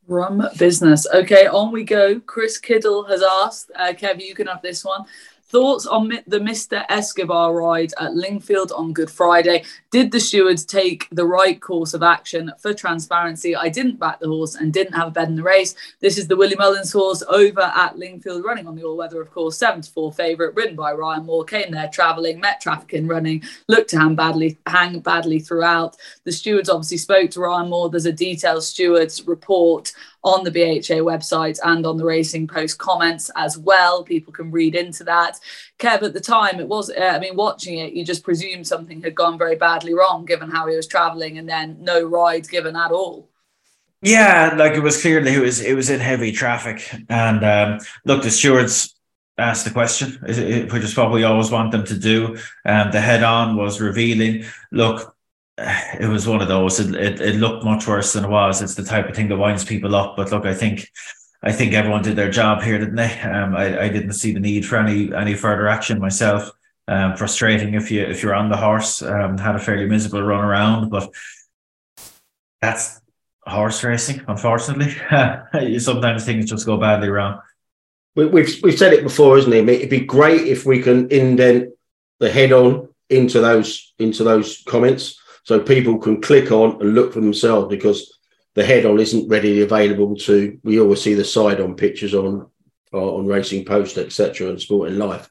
Rum 0.08 0.48
business. 0.58 1.06
Okay, 1.14 1.48
on 1.48 1.74
we 1.74 1.84
go. 1.84 2.22
Chris 2.22 2.58
Kiddle 2.58 3.04
has 3.04 3.22
asked, 3.22 3.70
uh, 3.76 3.94
Kev, 3.94 4.26
you 4.26 4.34
can 4.34 4.48
have 4.48 4.62
this 4.62 4.84
one. 4.86 5.04
Thoughts 5.52 5.86
on 5.86 6.08
the 6.28 6.40
Mr. 6.40 6.86
Escobar 6.88 7.54
ride 7.54 7.92
at 8.00 8.12
Lingfield 8.12 8.72
on 8.72 8.94
Good 8.94 9.12
Friday? 9.12 9.66
Did 9.90 10.14
the 10.14 10.20
stewards 10.22 10.64
take 10.64 11.10
the 11.12 11.26
right 11.26 11.62
course 11.62 11.94
of 11.94 12.02
action 12.02 12.54
for 12.58 12.74
transparency? 12.74 13.54
I 13.54 13.68
didn't 13.68 14.00
back 14.00 14.22
the 14.22 14.30
horse 14.30 14.56
and 14.56 14.72
didn't 14.72 14.94
have 14.94 15.10
a 15.10 15.12
bet 15.12 15.28
in 15.28 15.36
the 15.36 15.44
race. 15.44 15.76
This 16.00 16.18
is 16.18 16.30
the 16.30 16.38
Willie 16.38 16.56
Mullins 16.56 16.94
horse 16.94 17.22
over 17.28 17.60
at 17.60 17.98
Lingfield, 17.98 18.46
running 18.46 18.66
on 18.66 18.78
the 18.78 18.86
all 18.86 18.96
weather, 18.96 19.22
of 19.22 19.30
course, 19.30 19.58
7 19.58 19.82
to 19.82 19.92
4 19.92 20.14
favourite, 20.14 20.56
ridden 20.56 20.78
by 20.78 20.94
Ryan 20.94 21.26
Moore. 21.26 21.44
Came 21.44 21.72
there 21.72 21.90
travelling, 21.90 22.40
met 22.40 22.62
traffic 22.62 22.94
in 22.94 23.10
running, 23.10 23.44
looked 23.68 23.90
to 23.90 24.00
hang 24.00 24.16
badly, 24.16 24.58
hang 24.68 25.02
badly 25.02 25.40
throughout. 25.40 25.98
The 26.24 26.32
stewards 26.32 26.70
obviously 26.70 26.96
spoke 26.96 27.30
to 27.32 27.42
Ryan 27.42 27.70
Moore. 27.70 27.90
There's 27.90 28.06
a 28.06 28.14
detailed 28.14 28.64
stewards 28.64 29.28
report 29.28 29.92
on 30.24 30.44
the 30.44 30.52
BHA 30.52 31.02
website 31.02 31.60
and 31.64 31.86
on 31.86 31.98
the 31.98 32.06
Racing 32.06 32.48
Post 32.48 32.78
comments 32.78 33.32
as 33.36 33.58
well. 33.58 34.04
People 34.04 34.32
can 34.32 34.52
read 34.52 34.76
into 34.76 35.04
that. 35.04 35.40
Kev, 35.80 36.04
at 36.04 36.14
the 36.14 36.20
time, 36.20 36.60
it 36.60 36.68
was, 36.68 36.90
uh, 36.92 37.14
I 37.16 37.20
mean, 37.20 37.36
watching 37.36 37.80
it, 37.80 37.94
you 37.94 38.06
just 38.06 38.24
presumed 38.24 38.68
something 38.68 39.02
had 39.02 39.16
gone 39.16 39.38
very 39.38 39.56
badly 39.56 39.94
wrong 39.94 40.26
given 40.26 40.50
how 40.50 40.68
he 40.68 40.76
was 40.76 40.88
traveling 40.88 41.38
and 41.38 41.50
then 41.50 41.78
no 41.82 42.04
ride 42.04 42.48
given 42.48 42.76
at 42.76 42.92
all. 42.92 43.30
Yeah, 44.04 44.56
like 44.58 44.74
it 44.74 44.82
was 44.82 45.00
clear 45.00 45.24
that 45.24 45.32
it 45.32 45.40
was 45.40 45.62
it 45.62 45.76
was 45.76 45.92
in 45.92 46.00
heavy 46.00 46.32
traffic, 46.32 46.92
and 47.08 47.46
um, 47.46 47.80
look, 48.04 48.24
the 48.24 48.32
stewards 48.32 48.96
asked 49.38 49.66
the 49.66 49.72
question, 49.72 50.18
which 50.22 50.84
is 50.84 50.98
what 50.98 51.12
we 51.12 51.24
always 51.24 51.52
want 51.52 51.72
them 51.72 51.86
to 51.86 51.98
do. 51.98 52.38
Um, 52.66 52.92
the 52.92 53.00
head 53.00 53.22
on 53.22 53.58
was 53.58 53.80
revealing. 53.80 54.46
Look, 54.72 55.16
it 56.00 56.10
was 56.10 56.28
one 56.28 56.42
of 56.42 56.48
those. 56.48 56.80
It, 56.80 56.96
it, 56.96 57.22
it 57.22 57.36
looked 57.36 57.64
much 57.64 57.88
worse 57.88 58.14
than 58.14 58.26
it 58.26 58.30
was. 58.30 58.62
It's 58.62 58.76
the 58.76 58.84
type 58.84 59.10
of 59.10 59.16
thing 59.16 59.30
that 59.30 59.38
winds 59.38 59.64
people 59.64 59.96
up. 59.96 60.16
But 60.18 60.32
look, 60.32 60.46
I 60.46 60.54
think 60.54 60.90
I 61.44 61.52
think 61.52 61.74
everyone 61.74 62.04
did 62.04 62.16
their 62.16 62.32
job 62.32 62.62
here, 62.62 62.78
didn't 62.78 62.96
they? 62.96 63.20
Um, 63.22 63.56
I, 63.56 63.84
I 63.84 63.90
didn't 63.90 64.14
see 64.14 64.34
the 64.34 64.40
need 64.40 64.66
for 64.66 64.78
any 64.78 65.14
any 65.14 65.36
further 65.36 65.68
action 65.68 66.00
myself. 66.00 66.52
Um, 66.88 67.16
frustrating 67.16 67.74
if 67.76 67.92
you 67.92 68.02
if 68.02 68.24
you're 68.24 68.36
on 68.36 68.50
the 68.50 68.58
horse. 68.58 69.02
Um, 69.02 69.38
had 69.38 69.56
a 69.56 69.60
fairly 69.60 69.86
miserable 69.86 70.24
run 70.24 70.44
around, 70.44 70.90
but 70.90 71.12
that's 72.62 73.02
horse 73.46 73.84
racing. 73.84 74.22
Unfortunately, 74.28 74.92
sometimes 75.80 76.26
things 76.26 76.50
just 76.50 76.66
go 76.66 76.78
badly 76.78 77.10
wrong. 77.10 77.40
We, 78.16 78.26
we've 78.26 78.60
we've 78.64 78.78
said 78.78 78.94
it 78.94 79.04
before, 79.04 79.38
isn't 79.38 79.54
it? 79.54 79.68
It'd 79.68 79.90
be 79.90 80.02
great 80.02 80.48
if 80.48 80.66
we 80.66 80.82
can 80.82 81.10
indent 81.12 81.70
the 82.20 82.32
head 82.32 82.52
on 82.52 82.90
into 83.10 83.42
those 83.42 83.94
into 84.00 84.24
those 84.24 84.64
comments 84.66 85.21
so 85.44 85.60
people 85.60 85.98
can 85.98 86.22
click 86.22 86.52
on 86.52 86.82
and 86.82 86.94
look 86.94 87.14
for 87.14 87.22
themselves 87.22 87.70
because 87.70 88.20
the 88.56 88.66
head 88.66 88.86
on 88.86 89.00
isn't 89.00 89.30
readily 89.30 89.62
available 89.62 90.16
to. 90.16 90.60
We 90.64 90.80
always 90.80 91.02
see 91.02 91.14
the 91.14 91.26
side 91.26 91.62
on 91.62 91.76
pictures 91.76 92.14
on 92.14 92.48
uh, 92.94 93.16
on 93.16 93.26
Racing 93.26 93.66
Post, 93.66 93.98
etc., 93.98 94.50
and 94.50 94.62
Sporting 94.62 94.98
Life. 94.98 95.30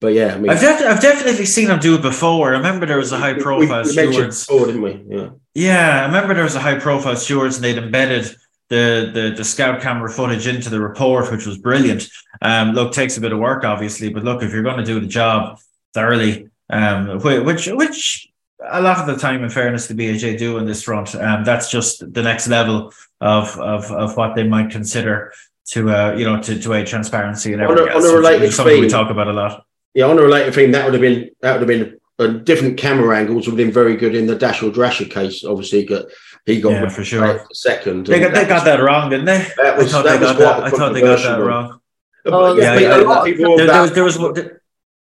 But 0.00 0.14
yeah, 0.14 0.34
I 0.34 0.38
mean, 0.38 0.50
I've, 0.50 0.60
def- 0.60 0.82
I've 0.82 1.00
definitely 1.00 1.46
seen 1.46 1.68
him 1.68 1.80
do 1.80 1.96
it 1.96 2.02
before. 2.02 2.54
I 2.54 2.58
remember 2.58 2.86
there 2.86 2.98
was 2.98 3.10
a 3.12 3.18
high 3.18 3.34
profile 3.34 3.82
we, 3.82 3.88
we 3.88 4.12
stewards. 4.12 4.46
Before, 4.46 4.66
didn't 4.66 4.82
we? 4.82 5.04
Yeah. 5.08 5.30
Yeah, 5.54 6.02
I 6.02 6.06
remember 6.06 6.34
there 6.34 6.44
was 6.44 6.54
a 6.54 6.60
high 6.60 6.78
profile 6.78 7.16
stewards 7.16 7.56
and 7.56 7.64
they'd 7.64 7.78
embedded 7.78 8.32
the 8.68 9.10
the 9.12 9.34
the 9.36 9.44
scout 9.44 9.80
camera 9.80 10.08
footage 10.08 10.46
into 10.46 10.70
the 10.70 10.80
report, 10.80 11.32
which 11.32 11.46
was 11.46 11.58
brilliant. 11.58 12.08
Um, 12.42 12.72
look, 12.72 12.92
takes 12.92 13.16
a 13.16 13.20
bit 13.20 13.32
of 13.32 13.40
work, 13.40 13.64
obviously, 13.64 14.08
but 14.10 14.22
look, 14.22 14.42
if 14.42 14.52
you're 14.52 14.62
going 14.62 14.76
to 14.76 14.84
do 14.84 15.00
the 15.00 15.06
job 15.06 15.58
thoroughly, 15.94 16.48
um, 16.70 17.18
which 17.20 17.66
which 17.66 18.27
a 18.70 18.80
lot 18.80 18.98
of 18.98 19.06
the 19.06 19.16
time, 19.16 19.42
in 19.42 19.50
fairness, 19.50 19.86
the 19.86 19.94
BAJ 19.94 20.38
do 20.38 20.58
on 20.58 20.66
this 20.66 20.82
front, 20.82 21.14
um, 21.14 21.44
that's 21.44 21.70
just 21.70 22.12
the 22.12 22.22
next 22.22 22.48
level 22.48 22.92
of 23.20 23.58
of 23.58 23.90
of 23.90 24.16
what 24.16 24.34
they 24.34 24.44
might 24.44 24.70
consider 24.70 25.32
to 25.72 25.90
uh 25.90 26.14
you 26.16 26.24
know 26.24 26.40
to 26.40 26.58
to 26.60 26.74
aid 26.74 26.86
transparency 26.86 27.52
and 27.52 27.62
everything. 27.62 27.88
On 27.88 27.92
a, 27.92 27.96
on 27.96 28.14
a 28.14 28.16
related 28.16 28.52
something 28.52 28.74
thing, 28.74 28.82
we 28.82 28.88
talk 28.88 29.10
about 29.10 29.28
a 29.28 29.32
lot. 29.32 29.64
Yeah, 29.94 30.06
on 30.06 30.18
a 30.18 30.22
related 30.22 30.54
thing, 30.54 30.70
that 30.72 30.84
would 30.84 30.94
have 30.94 31.00
been 31.00 31.30
that 31.40 31.52
would 31.58 31.68
have 31.68 31.68
been 31.68 31.98
a 32.20 32.28
different 32.28 32.76
camera 32.78 33.16
angles 33.16 33.46
would 33.46 33.52
have 33.58 33.64
been 33.66 33.72
very 33.72 33.96
good 33.96 34.14
in 34.14 34.26
the 34.26 34.36
Dashel 34.36 34.72
Drasher 34.72 35.10
case. 35.10 35.44
Obviously, 35.44 35.84
got 35.84 36.06
he 36.46 36.60
got 36.60 36.70
Yeah, 36.70 36.88
for 36.88 37.04
sure. 37.04 37.46
second. 37.52 38.06
They 38.06 38.20
got, 38.20 38.32
they 38.32 38.40
that 38.40 38.48
got 38.48 38.64
that 38.64 38.80
wrong, 38.80 39.10
didn't 39.10 39.26
they? 39.26 39.46
That 39.56 39.76
was- 39.76 39.92
I 39.94 40.02
thought 40.02 40.04
they 40.04 40.18
got 40.18 40.38
that. 40.38 40.62
I 40.64 40.70
thought 40.70 40.92
they 40.92 41.00
got 41.00 41.22
that 41.22 41.42
wrong. 41.42 41.80
Oh, 42.26 42.56
yeah, 42.56 42.74
yeah, 42.78 42.80
yeah. 42.80 42.96
lot 42.96 43.18
of 43.20 43.24
people 43.24 43.56
There, 43.56 43.66
there 43.66 43.82
was 43.82 43.92
there 43.92 44.04
was 44.04 44.18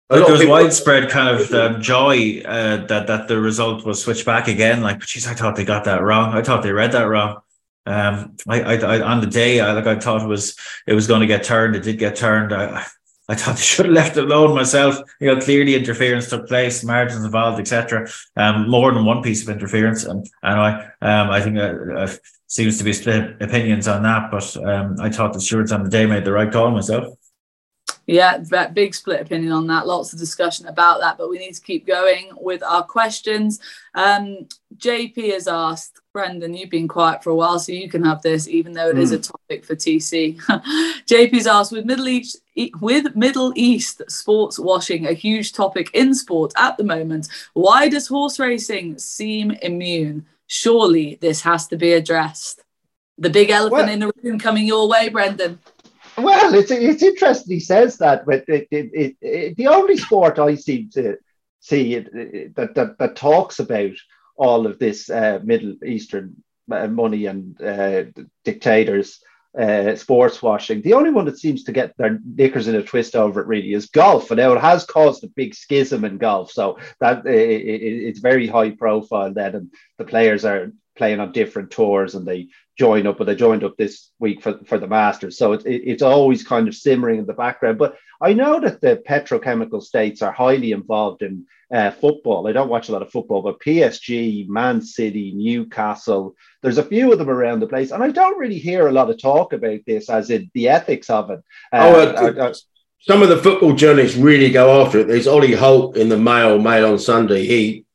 there 0.10 0.32
was 0.32 0.39
people- 0.39 0.51
widespread 0.51 1.10
kind 1.10 1.39
of 1.39 1.53
um, 1.53 1.82
joy 1.82 2.41
uh, 2.45 2.86
that 2.88 3.08
that 3.08 3.28
the 3.28 3.39
result 3.39 3.86
was 3.86 4.01
switched 4.01 4.26
back 4.26 4.47
again. 4.47 4.82
Like, 4.82 4.99
geez, 5.01 5.28
I 5.28 5.34
thought 5.34 5.55
they 5.55 5.66
got 5.66 5.84
that 5.86 6.01
wrong. 6.01 6.34
I 6.34 6.41
thought 6.41 6.64
they 6.64 6.72
read 6.72 6.93
that 6.93 7.03
wrong. 7.03 7.41
Um, 7.86 8.36
I, 8.47 8.62
I, 8.62 8.76
I 8.76 9.01
on 9.01 9.22
the 9.22 9.28
day, 9.28 9.60
I 9.60 9.74
like 9.74 9.88
I 9.88 9.99
thought 9.99 10.22
it 10.22 10.28
was 10.28 10.55
it 10.86 10.93
was 10.93 11.08
going 11.08 11.22
to 11.22 11.28
get 11.28 11.43
turned. 11.43 11.76
It 11.76 11.84
did 11.84 11.99
get 11.99 12.16
turned. 12.16 12.53
I, 12.53 12.86
I 13.30 13.36
thought 13.36 13.55
they 13.55 13.62
should 13.74 13.86
have 13.86 13.95
left 13.95 14.18
it 14.18 14.26
alone 14.26 14.55
myself. 14.55 14.97
You 15.20 15.28
know, 15.28 15.41
clearly 15.41 15.76
interference 15.76 16.30
took 16.30 16.47
place, 16.47 16.84
margins 16.84 17.26
involved, 17.26 17.60
etc. 17.60 18.10
Um, 18.36 18.70
more 18.70 18.93
than 18.93 19.05
one 19.05 19.22
piece 19.22 19.43
of 19.43 19.49
interference, 19.49 20.05
and 20.05 20.26
and 20.43 20.60
I 20.60 20.86
um 21.01 21.30
I 21.30 21.41
think 21.41 21.58
uh, 21.58 21.74
uh, 21.95 22.14
seems 22.47 22.78
to 22.78 22.84
be 22.84 22.93
split 22.93 23.41
opinions 23.41 23.88
on 23.88 24.03
that. 24.03 24.32
But 24.32 24.55
um, 24.66 24.95
I 24.99 25.10
thought 25.10 25.34
the 25.34 25.41
stewards 25.41 25.72
on 25.72 25.84
the 25.84 25.89
day 25.89 26.05
made 26.05 26.26
the 26.26 26.32
right 26.32 26.51
call 26.51 26.72
myself. 26.72 27.18
Yeah, 28.08 28.38
that 28.38 28.74
big 28.74 28.95
split 28.95 29.20
opinion 29.20 29.51
on 29.51 29.68
that. 29.68 29.86
Lots 29.86 30.14
of 30.14 30.20
discussion 30.20 30.68
about 30.68 31.01
that, 31.01 31.18
but 31.18 31.30
we 31.30 31.39
need 31.39 31.53
to 31.53 31.62
keep 31.62 31.86
going 31.86 32.30
with 32.39 32.64
our 32.64 32.82
questions. 32.82 33.60
Um, 33.95 34.47
JP 34.78 35.34
has 35.34 35.49
asked, 35.49 35.99
Brendan, 36.14 36.53
you've 36.53 36.70
been 36.70 36.88
quiet 36.88 37.22
for 37.22 37.32
a 37.32 37.36
while, 37.36 37.60
so 37.60 37.74
you 37.74 37.89
can 37.89 38.03
have 38.03 38.22
this, 38.22 38.47
even 38.47 38.72
though 38.72 38.88
it 38.88 38.97
is 38.97 39.12
a 39.12 39.20
topic 39.20 39.66
for 39.66 39.76
TC. 39.76 40.38
JP's 41.05 41.47
asked, 41.47 41.74
with 41.74 41.86
Middle 41.86 42.08
East 42.08 42.38
with 42.82 43.16
Middle 43.16 43.51
East 43.55 44.01
sports 44.10 44.58
washing 44.58 45.05
a 45.05 45.14
huge 45.14 45.53
topic 45.53 45.91
in 45.93 46.16
sport 46.16 46.53
at 46.58 46.78
the 46.78 46.84
moment, 46.86 47.28
why 47.53 47.89
does 47.89 48.08
horse 48.08 48.39
racing 48.39 48.97
seem 48.97 49.51
immune? 49.62 50.26
Surely 50.47 51.18
this 51.20 51.41
has 51.41 51.68
to 51.68 51.76
be 51.76 51.91
addressed. 51.91 52.64
The 53.18 53.30
big 53.30 53.49
elephant 53.49 53.74
Well- 53.74 53.89
in 53.89 53.99
the 53.99 54.12
room 54.24 54.39
coming 54.39 54.66
your 54.66 54.88
way, 54.88 55.10
Brendan. 55.10 55.60
Well, 56.18 56.55
it's 56.55 56.72
it's 56.72 57.03
interesting 57.03 57.53
he 57.53 57.59
says 57.59 57.97
that, 57.97 58.26
but 58.26 58.43
it, 58.47 58.68
it, 58.72 59.15
it, 59.22 59.57
the 59.57 59.68
only 59.68 59.97
sport 59.97 60.39
I 60.39 60.55
seem 60.55 60.89
to 60.91 61.18
see 61.59 61.99
that, 61.99 62.74
that 62.76 62.97
that 62.97 63.15
talks 63.15 63.59
about 63.59 63.91
all 64.36 64.65
of 64.65 64.80
this 64.80 65.09
uh, 65.09 65.39
Middle 65.43 65.76
Eastern 65.86 66.43
uh, 66.72 66.88
money 66.88 67.28
and 67.28 67.61
uh, 67.61 68.05
dictators, 68.43 69.20
uh, 69.57 69.95
sports 69.95 70.41
washing. 70.41 70.82
The 70.82 70.93
only 70.93 71.11
one 71.11 71.26
that 71.26 71.39
seems 71.39 71.63
to 71.65 71.72
get 71.72 71.95
their 71.97 72.20
knickers 72.26 72.68
in 72.68 72.76
a 72.76 72.84
twist 72.84 73.15
over 73.15 73.41
it 73.41 73.47
really 73.47 73.74
is 73.74 73.86
golf, 73.86 74.32
and 74.32 74.39
now 74.39 74.53
it 74.53 74.61
has 74.61 74.86
caused 74.86 75.24
a 75.24 75.28
big 75.28 75.53
schism 75.53 76.03
in 76.03 76.18
golf. 76.18 76.51
So 76.51 76.80
that 76.99 77.28
it, 77.28 77.61
it's 77.61 78.20
very 78.20 78.47
high 78.47 78.72
profile 78.72 79.34
then, 79.34 79.55
and 79.55 79.74
the 79.99 80.05
players 80.05 80.45
are 80.45 80.72
playing 80.95 81.20
on 81.20 81.32
different 81.32 81.70
tours 81.72 82.15
and 82.15 82.26
they 82.26 82.47
join 82.78 83.08
up, 83.08 83.18
but 83.18 83.26
they 83.26 83.36
joined 83.36 83.64
up 83.64 83.76
this 83.78 84.12
week 84.20 84.42
for, 84.42 84.60
for 84.66 84.78
the 84.78 84.88
Masters. 84.88 85.38
So 85.38 85.54
it, 85.54 85.66
it, 85.66 85.84
it's 85.86 86.04
always 86.04 86.44
kind 86.44 86.68
of 86.68 86.76
simmering 86.76 87.20
in 87.20 87.26
the 87.26 87.34
background. 87.34 87.78
But 87.78 87.98
I 88.22 88.34
know 88.34 88.60
that 88.60 88.82
the 88.82 89.02
petrochemical 89.08 89.82
states 89.82 90.22
are 90.22 90.32
highly 90.32 90.72
involved 90.72 91.22
in 91.24 91.46
uh, 91.74 91.92
football. 91.92 92.48
I 92.48 92.52
don't 92.52 92.70
watch 92.70 92.90
a 92.90 92.92
lot 92.92 93.02
of 93.02 93.12
football, 93.12 93.42
but 93.42 93.60
PSG, 93.60 94.48
Man 94.48 94.82
City, 94.82 95.34
Newcastle, 95.34 96.36
there's 96.62 96.78
a 96.78 96.84
few 96.84 97.12
of 97.12 97.18
them 97.18 97.30
around 97.30 97.60
the 97.60 97.68
place. 97.68 97.92
And 97.92 98.04
I 98.04 98.12
don't 98.12 98.38
really 98.38 98.60
hear 98.60 98.88
a 98.88 98.92
lot 98.92 99.10
of 99.10 99.20
talk 99.20 99.54
about 99.54 99.80
this 99.86 100.10
as 100.10 100.30
in 100.30 100.50
the 100.54 100.70
ethics 100.70 101.10
of 101.10 101.32
it. 101.32 101.44
Oh, 101.74 101.78
Uh, 101.78 102.06
uh, 102.06 102.22
uh, 102.22 102.44
uh, 102.50 102.54
some 103.02 103.22
of 103.22 103.30
the 103.30 103.38
football 103.38 103.74
journalists 103.74 104.18
really 104.18 104.52
go 104.52 104.82
after 104.84 105.00
it. 105.00 105.08
There's 105.08 105.28
Ollie 105.28 105.54
Holt 105.54 105.98
in 105.98 106.10
the 106.10 106.18
Mail, 106.18 106.60
Mail 106.60 106.92
on 106.92 107.00
Sunday. 107.00 107.46
He 107.46 107.86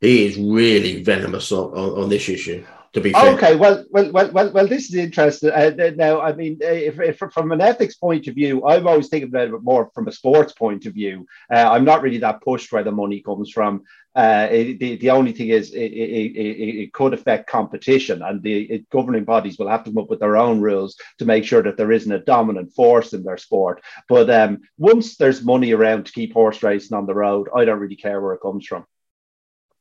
he 0.00 0.26
is 0.26 0.36
really 0.36 1.02
venomous 1.02 1.50
on, 1.52 1.70
on, 1.72 2.02
on 2.02 2.08
this 2.08 2.28
issue. 2.28 2.64
To 2.96 3.02
be 3.02 3.12
fair, 3.12 3.34
Okay, 3.34 3.56
well, 3.56 3.84
well, 3.90 4.10
well, 4.10 4.30
well, 4.32 4.50
well. 4.52 4.66
This 4.66 4.88
is 4.88 4.94
interesting. 4.94 5.50
Uh, 5.50 5.70
now, 5.96 6.22
I 6.22 6.32
mean, 6.32 6.58
uh, 6.64 6.68
if, 6.68 6.98
if 6.98 7.18
from 7.18 7.52
an 7.52 7.60
ethics 7.60 7.94
point 7.94 8.26
of 8.26 8.34
view, 8.34 8.66
I'm 8.66 8.86
always 8.86 9.08
thinking 9.08 9.28
about 9.28 9.48
it 9.48 9.62
more 9.62 9.90
from 9.94 10.08
a 10.08 10.12
sports 10.12 10.54
point 10.54 10.86
of 10.86 10.94
view. 10.94 11.26
Uh, 11.52 11.68
I'm 11.72 11.84
not 11.84 12.00
really 12.00 12.16
that 12.20 12.40
pushed 12.40 12.72
where 12.72 12.82
the 12.82 12.92
money 12.92 13.20
comes 13.20 13.50
from. 13.50 13.82
Uh, 14.14 14.48
it, 14.50 14.80
the, 14.80 14.96
the 14.96 15.10
only 15.10 15.32
thing 15.32 15.50
is, 15.50 15.74
it, 15.74 15.92
it, 15.92 16.84
it, 16.84 16.92
could 16.94 17.12
affect 17.12 17.50
competition, 17.50 18.22
and 18.22 18.42
the 18.42 18.82
governing 18.90 19.24
bodies 19.24 19.58
will 19.58 19.68
have 19.68 19.84
to 19.84 19.90
come 19.90 19.98
up 19.98 20.08
with 20.08 20.20
their 20.20 20.38
own 20.38 20.62
rules 20.62 20.96
to 21.18 21.26
make 21.26 21.44
sure 21.44 21.62
that 21.62 21.76
there 21.76 21.92
isn't 21.92 22.12
a 22.12 22.24
dominant 22.24 22.72
force 22.72 23.12
in 23.12 23.22
their 23.24 23.36
sport. 23.36 23.82
But 24.08 24.30
um, 24.30 24.60
once 24.78 25.18
there's 25.18 25.44
money 25.44 25.72
around 25.72 26.06
to 26.06 26.12
keep 26.12 26.32
horse 26.32 26.62
racing 26.62 26.96
on 26.96 27.04
the 27.04 27.14
road, 27.14 27.48
I 27.54 27.66
don't 27.66 27.78
really 27.78 27.94
care 27.94 28.22
where 28.22 28.32
it 28.32 28.40
comes 28.40 28.66
from. 28.66 28.86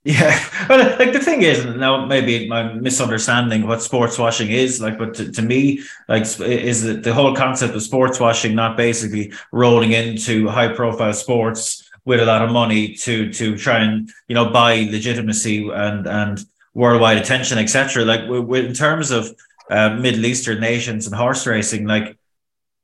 Yeah, 0.05 0.39
well, 0.69 0.97
like 0.99 1.13
the 1.13 1.19
thing 1.19 1.41
is, 1.41 1.65
now 1.65 2.05
maybe 2.05 2.49
I'm 2.51 2.83
misunderstanding 2.83 3.65
what 3.65 3.81
sports 3.81 4.19
washing 4.19 4.51
is 4.51 4.79
like, 4.79 4.99
but 4.99 5.15
to, 5.15 5.31
to 5.31 5.41
me, 5.41 5.81
like, 6.07 6.21
is 6.41 6.83
that 6.83 7.01
the 7.01 7.11
whole 7.11 7.35
concept 7.35 7.73
of 7.73 7.81
sports 7.81 8.19
washing 8.19 8.53
not 8.53 8.77
basically 8.77 9.33
rolling 9.51 9.93
into 9.93 10.47
high 10.47 10.71
profile 10.71 11.11
sports 11.11 11.89
with 12.05 12.19
a 12.19 12.25
lot 12.25 12.43
of 12.43 12.51
money 12.51 12.93
to 12.93 13.33
to 13.33 13.57
try 13.57 13.79
and 13.79 14.11
you 14.27 14.35
know 14.35 14.51
buy 14.51 14.87
legitimacy 14.91 15.67
and 15.73 16.05
and 16.05 16.45
worldwide 16.75 17.17
attention, 17.17 17.57
etc. 17.57 18.05
Like, 18.05 18.21
w- 18.21 18.41
w- 18.41 18.65
in 18.67 18.75
terms 18.75 19.09
of 19.09 19.35
uh, 19.71 19.89
Middle 19.95 20.25
Eastern 20.27 20.59
nations 20.61 21.07
and 21.07 21.15
horse 21.15 21.45
racing, 21.47 21.85
like. 21.87 22.17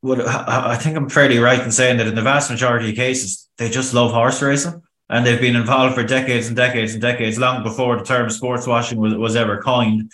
What 0.04 0.20
I 0.20 0.78
think 0.78 0.98
I'm 0.98 1.10
fairly 1.10 1.38
right 1.38 1.62
in 1.62 1.72
saying 1.72 1.98
that 1.98 2.08
in 2.08 2.16
the 2.16 2.24
vast 2.24 2.50
majority 2.50 2.90
of 2.90 2.96
cases, 2.96 3.48
they 3.58 3.70
just 3.70 3.94
love 3.94 4.12
horse 4.12 4.42
racing 4.42 4.82
and 5.12 5.26
they've 5.26 5.42
been 5.42 5.58
involved 5.58 5.94
for 5.94 6.04
decades 6.04 6.48
and 6.48 6.56
decades 6.56 6.94
and 6.94 7.02
decades, 7.02 7.38
long 7.38 7.64
before 7.64 7.98
the 7.98 8.04
term 8.04 8.30
sports 8.30 8.66
washing 8.66 8.98
was, 8.98 9.14
was 9.14 9.36
ever 9.36 9.62
coined. 9.62 10.10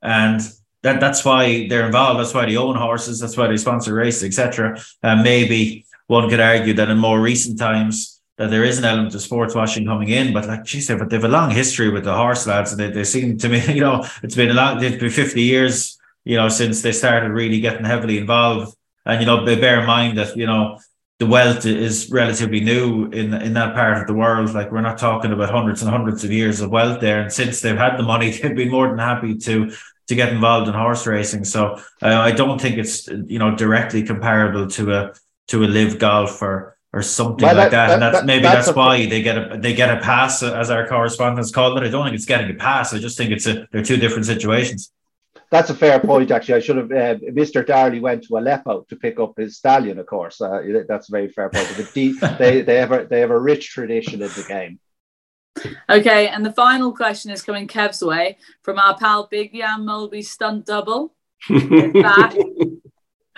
And 0.00 0.40
that 0.82 1.00
that's 1.00 1.22
why 1.22 1.68
they're 1.68 1.84
involved. 1.84 2.18
That's 2.18 2.32
why 2.32 2.46
they 2.46 2.56
own 2.56 2.74
horses. 2.74 3.20
That's 3.20 3.36
why 3.36 3.46
they 3.46 3.58
sponsor 3.58 3.92
races, 3.92 4.24
etc. 4.24 4.80
And 5.02 5.22
maybe 5.22 5.84
one 6.06 6.30
could 6.30 6.40
argue 6.40 6.72
that 6.74 6.88
in 6.88 6.96
more 6.96 7.20
recent 7.20 7.58
times 7.58 8.22
that 8.38 8.50
there 8.50 8.64
is 8.64 8.78
an 8.78 8.86
element 8.86 9.14
of 9.14 9.20
sports 9.20 9.54
washing 9.54 9.84
coming 9.84 10.08
in, 10.08 10.32
but 10.32 10.46
like, 10.46 10.64
geez, 10.64 10.86
they've, 10.86 11.08
they've 11.10 11.24
a 11.24 11.28
long 11.28 11.50
history 11.50 11.90
with 11.90 12.04
the 12.04 12.14
horse 12.14 12.46
lads. 12.46 12.72
And 12.72 12.80
they, 12.80 12.90
they 12.90 13.04
seem 13.04 13.36
to 13.38 13.50
me, 13.50 13.62
you 13.74 13.82
know, 13.82 14.06
it's 14.22 14.34
been 14.36 14.50
a 14.50 14.54
long, 14.54 14.82
it's 14.82 14.96
been 14.96 15.10
50 15.10 15.42
years, 15.42 15.98
you 16.24 16.36
know, 16.36 16.48
since 16.48 16.80
they 16.80 16.92
started 16.92 17.32
really 17.32 17.60
getting 17.60 17.84
heavily 17.84 18.16
involved. 18.16 18.74
And, 19.04 19.20
you 19.20 19.26
know, 19.26 19.44
bear 19.44 19.80
in 19.80 19.86
mind 19.86 20.16
that, 20.16 20.36
you 20.36 20.46
know, 20.46 20.78
the 21.18 21.26
wealth 21.26 21.66
is 21.66 22.10
relatively 22.10 22.60
new 22.60 23.06
in 23.10 23.34
in 23.34 23.52
that 23.54 23.74
part 23.74 23.98
of 23.98 24.06
the 24.06 24.14
world. 24.14 24.54
Like 24.54 24.70
we're 24.70 24.80
not 24.80 24.98
talking 24.98 25.32
about 25.32 25.50
hundreds 25.50 25.82
and 25.82 25.90
hundreds 25.90 26.22
of 26.24 26.30
years 26.30 26.60
of 26.60 26.70
wealth 26.70 27.00
there. 27.00 27.20
And 27.22 27.32
since 27.32 27.60
they've 27.60 27.76
had 27.76 27.96
the 27.96 28.04
money, 28.04 28.30
they've 28.42 28.54
been 28.54 28.70
more 28.70 28.88
than 28.88 28.98
happy 28.98 29.36
to 29.38 29.72
to 30.08 30.14
get 30.14 30.32
involved 30.32 30.68
in 30.68 30.74
horse 30.74 31.06
racing. 31.06 31.44
So 31.44 31.74
uh, 32.02 32.06
I 32.28 32.30
don't 32.30 32.60
think 32.60 32.78
it's 32.78 33.08
you 33.08 33.38
know 33.38 33.54
directly 33.56 34.02
comparable 34.04 34.68
to 34.68 34.92
a 34.94 35.12
to 35.48 35.64
a 35.64 35.66
live 35.66 35.98
golf 35.98 36.40
or 36.40 36.76
or 36.92 37.02
something 37.02 37.44
Well, 37.44 37.54
like 37.56 37.70
that- 37.72 37.88
that. 37.88 37.94
And 37.94 38.02
that- 38.02 38.12
that's 38.12 38.20
that- 38.20 38.26
maybe 38.26 38.42
that's 38.44 38.66
that's, 38.66 38.76
why 38.76 39.06
they 39.06 39.20
get 39.20 39.36
a 39.36 39.58
they 39.58 39.74
get 39.74 39.90
a 39.96 40.00
pass 40.00 40.42
as 40.42 40.70
our 40.70 40.86
correspondents 40.86 41.50
called 41.50 41.76
it. 41.78 41.84
I 41.84 41.90
don't 41.90 42.04
think 42.04 42.14
it's 42.14 42.26
getting 42.26 42.50
a 42.50 42.54
pass. 42.54 42.94
I 42.94 42.98
just 42.98 43.16
think 43.18 43.32
it's 43.32 43.46
a 43.46 43.66
they're 43.72 43.82
two 43.82 43.96
different 43.96 44.26
situations. 44.26 44.92
That's 45.50 45.70
a 45.70 45.74
fair 45.74 45.98
point, 45.98 46.30
actually. 46.30 46.54
I 46.54 46.60
should 46.60 46.76
have. 46.76 46.92
Uh, 46.92 47.14
Mr. 47.30 47.66
Darley 47.66 48.00
went 48.00 48.24
to 48.24 48.36
Aleppo 48.36 48.84
to 48.88 48.96
pick 48.96 49.18
up 49.18 49.34
his 49.38 49.56
stallion, 49.56 49.98
of 49.98 50.06
course. 50.06 50.40
Uh, 50.40 50.82
that's 50.86 51.08
a 51.08 51.12
very 51.12 51.28
fair 51.28 51.48
point. 51.48 51.72
But 51.76 51.92
deep, 51.94 52.20
they 52.38 52.60
they 52.60 52.76
have 52.76 52.92
a 52.92 53.06
they 53.06 53.20
have 53.20 53.30
a 53.30 53.38
rich 53.38 53.70
tradition 53.70 54.20
in 54.20 54.28
the 54.28 54.44
game. 54.46 54.78
Okay, 55.88 56.28
and 56.28 56.44
the 56.44 56.52
final 56.52 56.92
question 56.92 57.30
is 57.30 57.42
coming 57.42 57.66
Kev's 57.66 58.02
way 58.02 58.36
from 58.62 58.78
our 58.78 58.96
pal 58.96 59.26
Big 59.30 59.54
Yam 59.54 59.86
Mulby 59.86 60.24
stunt 60.24 60.66
double. 60.66 61.14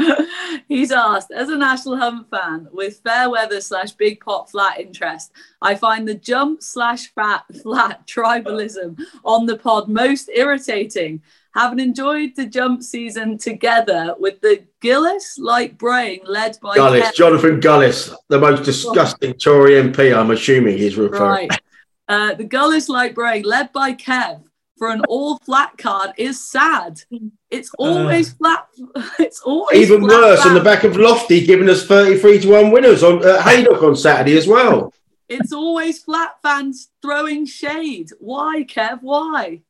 He's 0.69 0.93
asked, 0.93 1.31
as 1.31 1.49
a 1.49 1.57
National 1.57 1.97
Hunt 1.97 2.31
fan 2.31 2.69
with 2.73 3.01
fair 3.05 3.31
weather 3.31 3.61
slash 3.61 3.93
big 3.93 4.21
pot 4.21 4.51
flat 4.51 4.81
interest, 4.81 5.33
I 5.61 5.75
find 5.75 6.07
the 6.07 6.15
jump 6.15 6.63
slash 6.63 7.13
fat 7.15 7.45
flat 7.63 8.07
tribalism 8.07 9.01
on 9.25 9.47
the 9.47 9.57
pod 9.57 9.89
most 9.89 10.29
irritating. 10.35 11.23
Having 11.55 11.81
enjoyed 11.81 12.37
the 12.37 12.47
jump 12.47 12.81
season 12.81 13.37
together 13.37 14.15
with 14.21 14.41
the 14.41 14.63
Gullis 14.81 15.37
like 15.37 15.77
brain 15.77 16.21
led 16.25 16.57
by 16.63 16.77
Gullis, 16.77 17.03
Kev- 17.03 17.15
Jonathan 17.15 17.61
Gullis, 17.61 18.15
the 18.29 18.39
most 18.39 18.63
disgusting 18.63 19.35
Tory 19.35 19.73
MP. 19.73 20.17
I'm 20.17 20.31
assuming 20.31 20.79
he's 20.79 20.97
referring. 20.97 21.49
Right. 21.49 21.61
Uh, 22.09 22.35
the 22.35 22.45
Gullis 22.45 22.89
like 22.89 23.17
brain, 23.17 23.43
led 23.43 23.73
by 23.73 23.95
Kev, 23.95 24.45
for 24.81 24.89
an 24.89 25.03
all 25.11 25.37
flat 25.45 25.77
card 25.77 26.13
is 26.17 26.43
sad. 26.43 27.03
It's 27.51 27.71
always 27.79 28.33
uh, 28.33 28.37
flat. 28.39 28.67
It's 29.19 29.43
always 29.43 29.79
even 29.79 30.05
worse 30.05 30.41
on 30.47 30.55
the 30.55 30.63
back 30.63 30.85
of 30.85 30.97
Lofty 30.97 31.45
giving 31.45 31.69
us 31.69 31.87
33 31.87 32.41
to 32.41 32.49
1 32.49 32.71
winners 32.71 33.03
on 33.03 33.23
uh, 33.23 33.43
Haydock 33.43 33.83
on 33.83 33.95
Saturday 33.95 34.39
as 34.39 34.49
well. 34.49 34.91
It's 35.29 35.53
always 35.53 36.03
flat 36.03 36.37
fans 36.43 36.89
throwing 37.03 37.45
shade. 37.45 38.09
Why, 38.21 38.65
Kev? 38.67 39.01
Why? 39.03 39.61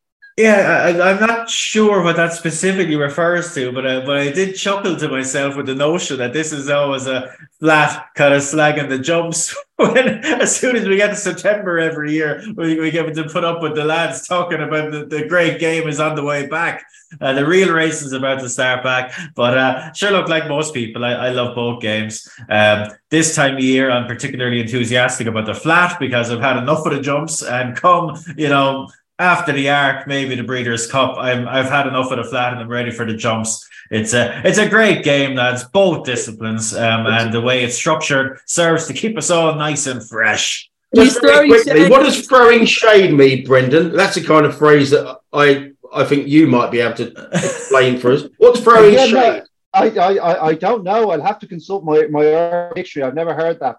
Yeah, 0.40 0.94
I, 1.02 1.10
am 1.10 1.20
not 1.20 1.50
sure 1.50 2.02
what 2.02 2.16
that 2.16 2.32
specifically 2.32 2.96
refers 2.96 3.52
to, 3.54 3.72
but 3.72 3.86
uh, 3.86 4.00
but 4.06 4.16
I 4.16 4.32
did 4.32 4.56
chuckle 4.56 4.96
to 4.96 5.08
myself 5.08 5.54
with 5.54 5.66
the 5.66 5.74
notion 5.74 6.16
that 6.16 6.32
this 6.32 6.50
is 6.50 6.70
always 6.70 7.06
a 7.06 7.30
flat 7.58 8.06
kind 8.14 8.32
of 8.32 8.42
slag 8.42 8.76
slagging 8.76 8.88
the 8.88 8.98
jumps. 8.98 9.54
when 9.76 10.24
as 10.24 10.56
soon 10.56 10.76
as 10.76 10.88
we 10.88 10.96
get 10.96 11.08
to 11.08 11.16
September 11.16 11.78
every 11.78 12.12
year, 12.12 12.42
we, 12.56 12.80
we 12.80 12.90
get 12.90 13.14
to 13.14 13.24
put 13.24 13.44
up 13.44 13.60
with 13.60 13.74
the 13.74 13.84
lads 13.84 14.26
talking 14.26 14.62
about 14.62 14.92
the, 14.92 15.04
the 15.04 15.28
great 15.28 15.60
game 15.60 15.86
is 15.86 16.00
on 16.00 16.16
the 16.16 16.24
way 16.24 16.46
back. 16.46 16.86
Uh, 17.20 17.32
the 17.32 17.44
real 17.44 17.72
race 17.72 18.02
is 18.02 18.12
about 18.12 18.40
to 18.40 18.48
start 18.48 18.82
back. 18.82 19.12
But 19.34 19.58
uh, 19.58 19.92
sure, 19.92 20.12
look, 20.12 20.28
like 20.28 20.48
most 20.48 20.72
people, 20.72 21.04
I, 21.04 21.12
I 21.12 21.28
love 21.30 21.54
both 21.54 21.82
games. 21.82 22.28
Um, 22.48 22.88
this 23.10 23.34
time 23.34 23.56
of 23.56 23.62
year, 23.62 23.90
I'm 23.90 24.06
particularly 24.06 24.60
enthusiastic 24.60 25.26
about 25.26 25.46
the 25.46 25.54
flat 25.54 25.98
because 25.98 26.30
I've 26.30 26.40
had 26.40 26.56
enough 26.56 26.86
of 26.86 26.92
the 26.92 27.00
jumps 27.00 27.42
and 27.42 27.76
come, 27.76 28.16
you 28.36 28.48
know, 28.48 28.88
after 29.20 29.52
the 29.52 29.68
arc, 29.68 30.06
maybe 30.06 30.34
the 30.34 30.42
Breeders' 30.42 30.90
Cup. 30.90 31.16
I'm 31.18 31.46
I've 31.46 31.68
had 31.68 31.86
enough 31.86 32.10
of 32.10 32.16
the 32.16 32.24
flat 32.24 32.52
and 32.52 32.62
I'm 32.62 32.68
ready 32.68 32.90
for 32.90 33.04
the 33.04 33.14
jumps. 33.14 33.68
It's 33.90 34.14
a 34.14 34.40
it's 34.44 34.58
a 34.58 34.68
great 34.68 35.04
game, 35.04 35.36
lads. 35.36 35.64
Both 35.64 36.06
disciplines, 36.06 36.74
um, 36.74 37.06
and 37.06 37.32
the 37.32 37.40
way 37.40 37.62
it's 37.62 37.76
structured 37.76 38.40
serves 38.46 38.86
to 38.86 38.94
keep 38.94 39.18
us 39.18 39.30
all 39.30 39.54
nice 39.54 39.86
and 39.86 40.02
fresh. 40.06 40.70
Just 40.94 41.20
very 41.20 41.48
quickly, 41.48 41.88
what 41.88 42.02
does 42.02 42.26
throwing 42.26 42.64
shade 42.64 43.12
mean, 43.12 43.44
Brendan? 43.44 43.94
That's 43.94 44.14
the 44.14 44.24
kind 44.24 44.46
of 44.46 44.56
phrase 44.56 44.90
that 44.90 45.18
I 45.32 45.72
I 45.92 46.04
think 46.04 46.26
you 46.26 46.46
might 46.46 46.70
be 46.70 46.80
able 46.80 46.96
to 46.96 47.28
explain 47.32 47.98
for 47.98 48.12
us. 48.12 48.24
What's 48.38 48.60
throwing 48.64 48.94
yeah, 48.94 49.06
shade? 49.06 49.12
No, 49.14 49.44
I, 49.74 49.88
I 50.18 50.46
I 50.48 50.54
don't 50.54 50.82
know. 50.82 51.10
I'll 51.10 51.22
have 51.22 51.38
to 51.40 51.46
consult 51.46 51.84
my 51.84 52.06
my 52.06 52.70
history. 52.74 53.02
I've 53.02 53.14
never 53.14 53.34
heard 53.34 53.60
that. 53.60 53.76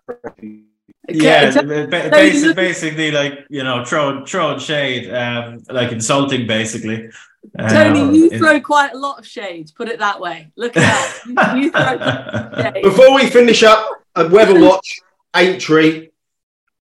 Yeah, 1.09 1.49
basically, 1.61 2.53
basically, 2.53 3.11
like 3.11 3.45
you 3.49 3.63
know, 3.63 3.83
throw 3.83 4.25
throw 4.25 4.57
shade, 4.59 5.11
um, 5.11 5.63
like 5.69 5.91
insulting, 5.91 6.45
basically. 6.47 7.09
Tony, 7.57 8.01
um, 8.01 8.13
you 8.13 8.37
throw 8.37 8.61
quite 8.61 8.93
a 8.93 8.97
lot 8.97 9.17
of 9.17 9.25
shade. 9.25 9.71
Put 9.75 9.89
it 9.89 9.99
that 9.99 10.19
way. 10.19 10.51
Look 10.55 10.77
at 10.77 10.81
that. 11.25 11.55
You, 11.55 11.63
you 11.63 11.71
throw 11.71 12.81
Before 12.83 13.15
we 13.15 13.27
finish 13.29 13.63
up, 13.63 14.03
a 14.15 14.27
weather 14.27 14.59
watch 14.67 15.01
entry 15.33 16.11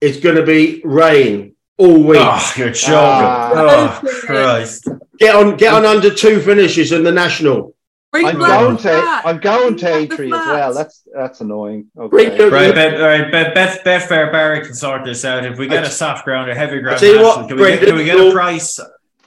is 0.01 0.19
going 0.19 0.37
to 0.37 0.45
be 0.45 0.83
rain 0.85 1.55
all 1.79 2.03
week. 2.03 2.21
Oh, 2.21 2.53
you're 2.57 2.71
joking. 2.71 2.95
Uh, 2.95 4.01
oh, 4.03 4.21
Christ. 4.21 4.89
Get 5.19 5.35
on, 5.35 5.57
get 5.57 5.73
on 5.73 5.85
under 5.85 6.15
two 6.15 6.41
finishes 6.41 6.93
in 6.93 7.05
the 7.05 7.13
national. 7.13 7.75
Bring 8.13 8.27
I'm 8.27 8.39
going 8.39 8.77
to 8.79 9.21
I'm 9.25 9.39
going 9.39 9.77
to 9.77 9.95
Aintree 9.95 10.33
as 10.33 10.47
well. 10.47 10.75
That's 10.75 11.07
that's 11.15 11.41
annoying. 11.41 11.87
Okay. 11.97 12.49
Right, 12.49 12.75
bet, 12.75 13.01
right, 13.01 13.31
bet, 13.31 13.55
bet, 13.55 13.85
Betfair 13.85 14.33
Barry 14.33 14.65
can 14.65 14.75
sort 14.75 15.05
this 15.05 15.25
out. 15.25 15.47
If 15.47 15.59
we 15.59 15.69
get 15.69 15.85
a 15.85 15.91
soft 15.91 16.25
ground 16.25 16.51
or 16.51 16.55
heavy 16.55 16.81
ground, 16.81 17.01
national, 17.01 17.23
what, 17.23 17.49
can, 17.49 17.57
we 17.57 17.67
get, 17.69 17.81
can 17.83 17.95
we 17.95 18.05
get 18.05 18.19
a 18.19 18.33
price? 18.33 18.81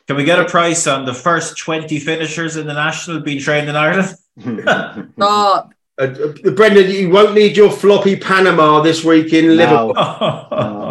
Can 0.05 0.17
we 0.17 0.25
get 0.25 0.37
a 0.37 0.45
price 0.45 0.85
on 0.85 1.05
the 1.05 1.13
first 1.13 1.57
20 1.57 1.97
finishers 1.99 2.57
in 2.57 2.67
the 2.67 2.73
national 2.73 3.21
being 3.21 3.39
trained 3.39 3.69
in 3.69 3.75
Ireland? 3.77 4.17
Stop. 5.13 5.73
Uh, 5.97 6.03
uh, 6.03 6.51
Brendan, 6.51 6.89
you 6.89 7.09
won't 7.09 7.35
need 7.35 7.55
your 7.55 7.71
floppy 7.71 8.17
Panama 8.17 8.81
this 8.81 9.03
week 9.03 9.31
in 9.31 9.47
no. 9.47 9.53
Liverpool. 9.53 9.93
no, 9.95 10.47
no, 10.51 10.57
no. 10.57 10.82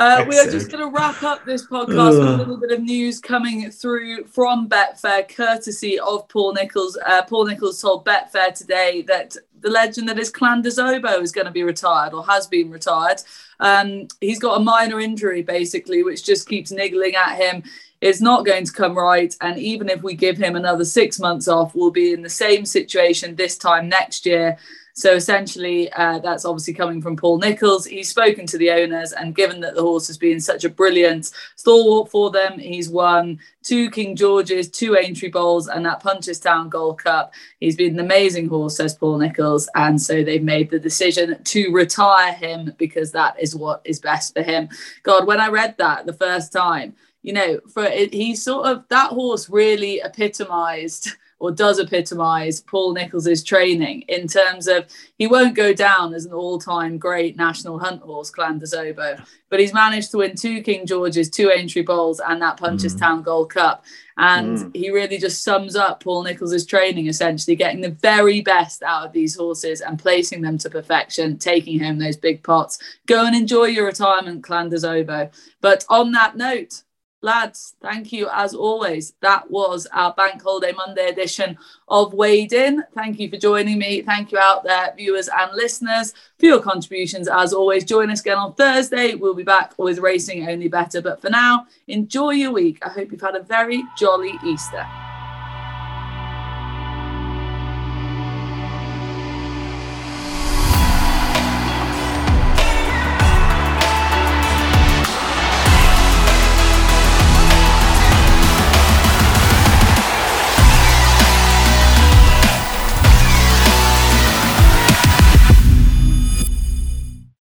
Uh, 0.00 0.24
we 0.26 0.38
are 0.38 0.50
just 0.50 0.70
going 0.70 0.82
to 0.82 0.90
wrap 0.96 1.22
up 1.22 1.44
this 1.44 1.66
podcast 1.66 2.18
with 2.18 2.28
a 2.28 2.36
little 2.38 2.56
bit 2.56 2.70
of 2.72 2.80
news 2.80 3.20
coming 3.20 3.70
through 3.70 4.24
from 4.24 4.66
Betfair, 4.66 5.28
courtesy 5.28 6.00
of 6.00 6.26
Paul 6.30 6.54
Nicholls. 6.54 6.96
Uh, 7.04 7.20
Paul 7.22 7.44
Nicholls 7.44 7.82
told 7.82 8.06
Betfair 8.06 8.54
today 8.54 9.02
that 9.02 9.36
the 9.60 9.68
legend 9.68 10.08
that 10.08 10.18
is 10.18 10.30
Clan 10.30 10.62
Des 10.62 10.80
Obeaux 10.80 11.20
is 11.20 11.32
going 11.32 11.46
to 11.46 11.52
be 11.52 11.64
retired 11.64 12.14
or 12.14 12.24
has 12.24 12.46
been 12.46 12.70
retired. 12.70 13.20
Um, 13.60 14.08
he's 14.22 14.38
got 14.38 14.58
a 14.58 14.64
minor 14.64 15.00
injury, 15.00 15.42
basically, 15.42 16.02
which 16.02 16.24
just 16.24 16.48
keeps 16.48 16.72
niggling 16.72 17.14
at 17.14 17.36
him 17.36 17.62
it's 18.00 18.20
not 18.20 18.46
going 18.46 18.64
to 18.64 18.72
come 18.72 18.96
right. 18.96 19.36
And 19.42 19.58
even 19.58 19.90
if 19.90 20.02
we 20.02 20.14
give 20.14 20.38
him 20.38 20.56
another 20.56 20.84
six 20.84 21.18
months 21.18 21.48
off, 21.48 21.74
we'll 21.74 21.90
be 21.90 22.14
in 22.14 22.22
the 22.22 22.30
same 22.30 22.64
situation 22.64 23.34
this 23.34 23.58
time 23.58 23.88
next 23.88 24.24
year. 24.24 24.56
So 25.00 25.14
essentially, 25.14 25.90
uh, 25.94 26.18
that's 26.18 26.44
obviously 26.44 26.74
coming 26.74 27.00
from 27.00 27.16
Paul 27.16 27.38
Nicholls. 27.38 27.86
He's 27.86 28.10
spoken 28.10 28.44
to 28.44 28.58
the 28.58 28.70
owners, 28.70 29.14
and 29.14 29.34
given 29.34 29.58
that 29.60 29.74
the 29.74 29.80
horse 29.80 30.06
has 30.08 30.18
been 30.18 30.40
such 30.40 30.64
a 30.64 30.68
brilliant 30.68 31.30
stalwart 31.56 32.10
for 32.10 32.30
them, 32.30 32.58
he's 32.58 32.90
won 32.90 33.38
two 33.62 33.88
King 33.88 34.14
Georges, 34.14 34.68
two 34.68 34.98
Aintree 34.98 35.30
Bowls, 35.30 35.68
and 35.68 35.86
that 35.86 36.02
Punchestown 36.02 36.68
Gold 36.68 37.02
Cup. 37.02 37.32
He's 37.60 37.76
been 37.76 37.94
an 37.94 38.04
amazing 38.04 38.50
horse, 38.50 38.76
says 38.76 38.94
Paul 38.94 39.16
Nicholls, 39.16 39.70
and 39.74 39.98
so 39.98 40.22
they've 40.22 40.42
made 40.42 40.68
the 40.68 40.78
decision 40.78 41.42
to 41.44 41.72
retire 41.72 42.34
him 42.34 42.74
because 42.76 43.10
that 43.12 43.40
is 43.40 43.56
what 43.56 43.80
is 43.86 44.00
best 44.00 44.34
for 44.34 44.42
him. 44.42 44.68
God, 45.02 45.26
when 45.26 45.40
I 45.40 45.48
read 45.48 45.76
that 45.78 46.04
the 46.04 46.12
first 46.12 46.52
time, 46.52 46.94
you 47.22 47.32
know, 47.32 47.58
for 47.72 47.84
it, 47.84 48.12
he 48.12 48.36
sort 48.36 48.66
of 48.66 48.84
that 48.88 49.12
horse 49.12 49.48
really 49.48 50.02
epitomized 50.02 51.08
or 51.40 51.50
does 51.50 51.80
epitomize 51.80 52.60
Paul 52.60 52.92
Nicholls' 52.92 53.42
training 53.42 54.02
in 54.02 54.28
terms 54.28 54.68
of 54.68 54.84
he 55.18 55.26
won't 55.26 55.56
go 55.56 55.72
down 55.72 56.14
as 56.14 56.26
an 56.26 56.32
all-time 56.32 56.98
great 56.98 57.36
national 57.36 57.78
hunt 57.78 58.02
horse, 58.02 58.30
Clan 58.30 58.58
Des 58.58 58.76
Obeaux, 58.76 59.20
but 59.48 59.58
he's 59.58 59.72
managed 59.72 60.10
to 60.10 60.18
win 60.18 60.36
two 60.36 60.62
King 60.62 60.86
Georges, 60.86 61.30
two 61.30 61.50
Aintree 61.50 61.82
Bowls, 61.82 62.20
and 62.20 62.40
that 62.42 62.58
Punchestown 62.58 63.20
mm. 63.20 63.24
Gold 63.24 63.50
Cup. 63.50 63.84
And 64.18 64.58
mm. 64.58 64.76
he 64.76 64.90
really 64.90 65.16
just 65.16 65.42
sums 65.42 65.76
up 65.76 66.04
Paul 66.04 66.24
Nicholls' 66.24 66.66
training, 66.66 67.06
essentially 67.06 67.56
getting 67.56 67.80
the 67.80 67.90
very 67.90 68.42
best 68.42 68.82
out 68.82 69.06
of 69.06 69.12
these 69.12 69.34
horses 69.34 69.80
and 69.80 69.98
placing 69.98 70.42
them 70.42 70.58
to 70.58 70.68
perfection, 70.68 71.38
taking 71.38 71.80
home 71.80 71.98
those 71.98 72.18
big 72.18 72.42
pots. 72.42 72.78
Go 73.06 73.24
and 73.24 73.34
enjoy 73.34 73.64
your 73.64 73.86
retirement, 73.86 74.44
Clan 74.44 74.68
Des 74.68 74.86
Obeaux. 74.86 75.30
But 75.62 75.86
on 75.88 76.12
that 76.12 76.36
note, 76.36 76.82
lads, 77.22 77.74
thank 77.80 78.12
you 78.12 78.28
as 78.32 78.54
always. 78.54 79.14
That 79.20 79.50
was 79.50 79.86
our 79.92 80.12
Bank 80.14 80.42
Holiday 80.42 80.72
Monday 80.72 81.08
edition 81.08 81.58
of 81.88 82.14
Weighed 82.14 82.52
In. 82.52 82.84
Thank 82.94 83.18
you 83.18 83.28
for 83.28 83.36
joining 83.36 83.78
me. 83.78 84.02
Thank 84.02 84.32
you 84.32 84.38
out 84.38 84.64
there, 84.64 84.94
viewers 84.96 85.28
and 85.28 85.52
listeners, 85.54 86.14
for 86.38 86.46
your 86.46 86.60
contributions. 86.60 87.28
As 87.28 87.52
always, 87.52 87.84
join 87.84 88.10
us 88.10 88.20
again 88.20 88.38
on 88.38 88.54
Thursday. 88.54 89.14
We'll 89.14 89.34
be 89.34 89.42
back 89.42 89.78
with 89.78 89.98
Racing 89.98 90.48
Only 90.48 90.68
Better. 90.68 91.02
But 91.02 91.20
for 91.20 91.30
now, 91.30 91.66
enjoy 91.88 92.30
your 92.30 92.52
week. 92.52 92.78
I 92.82 92.88
hope 92.88 93.12
you've 93.12 93.20
had 93.20 93.36
a 93.36 93.42
very 93.42 93.82
jolly 93.98 94.34
Easter. 94.44 94.86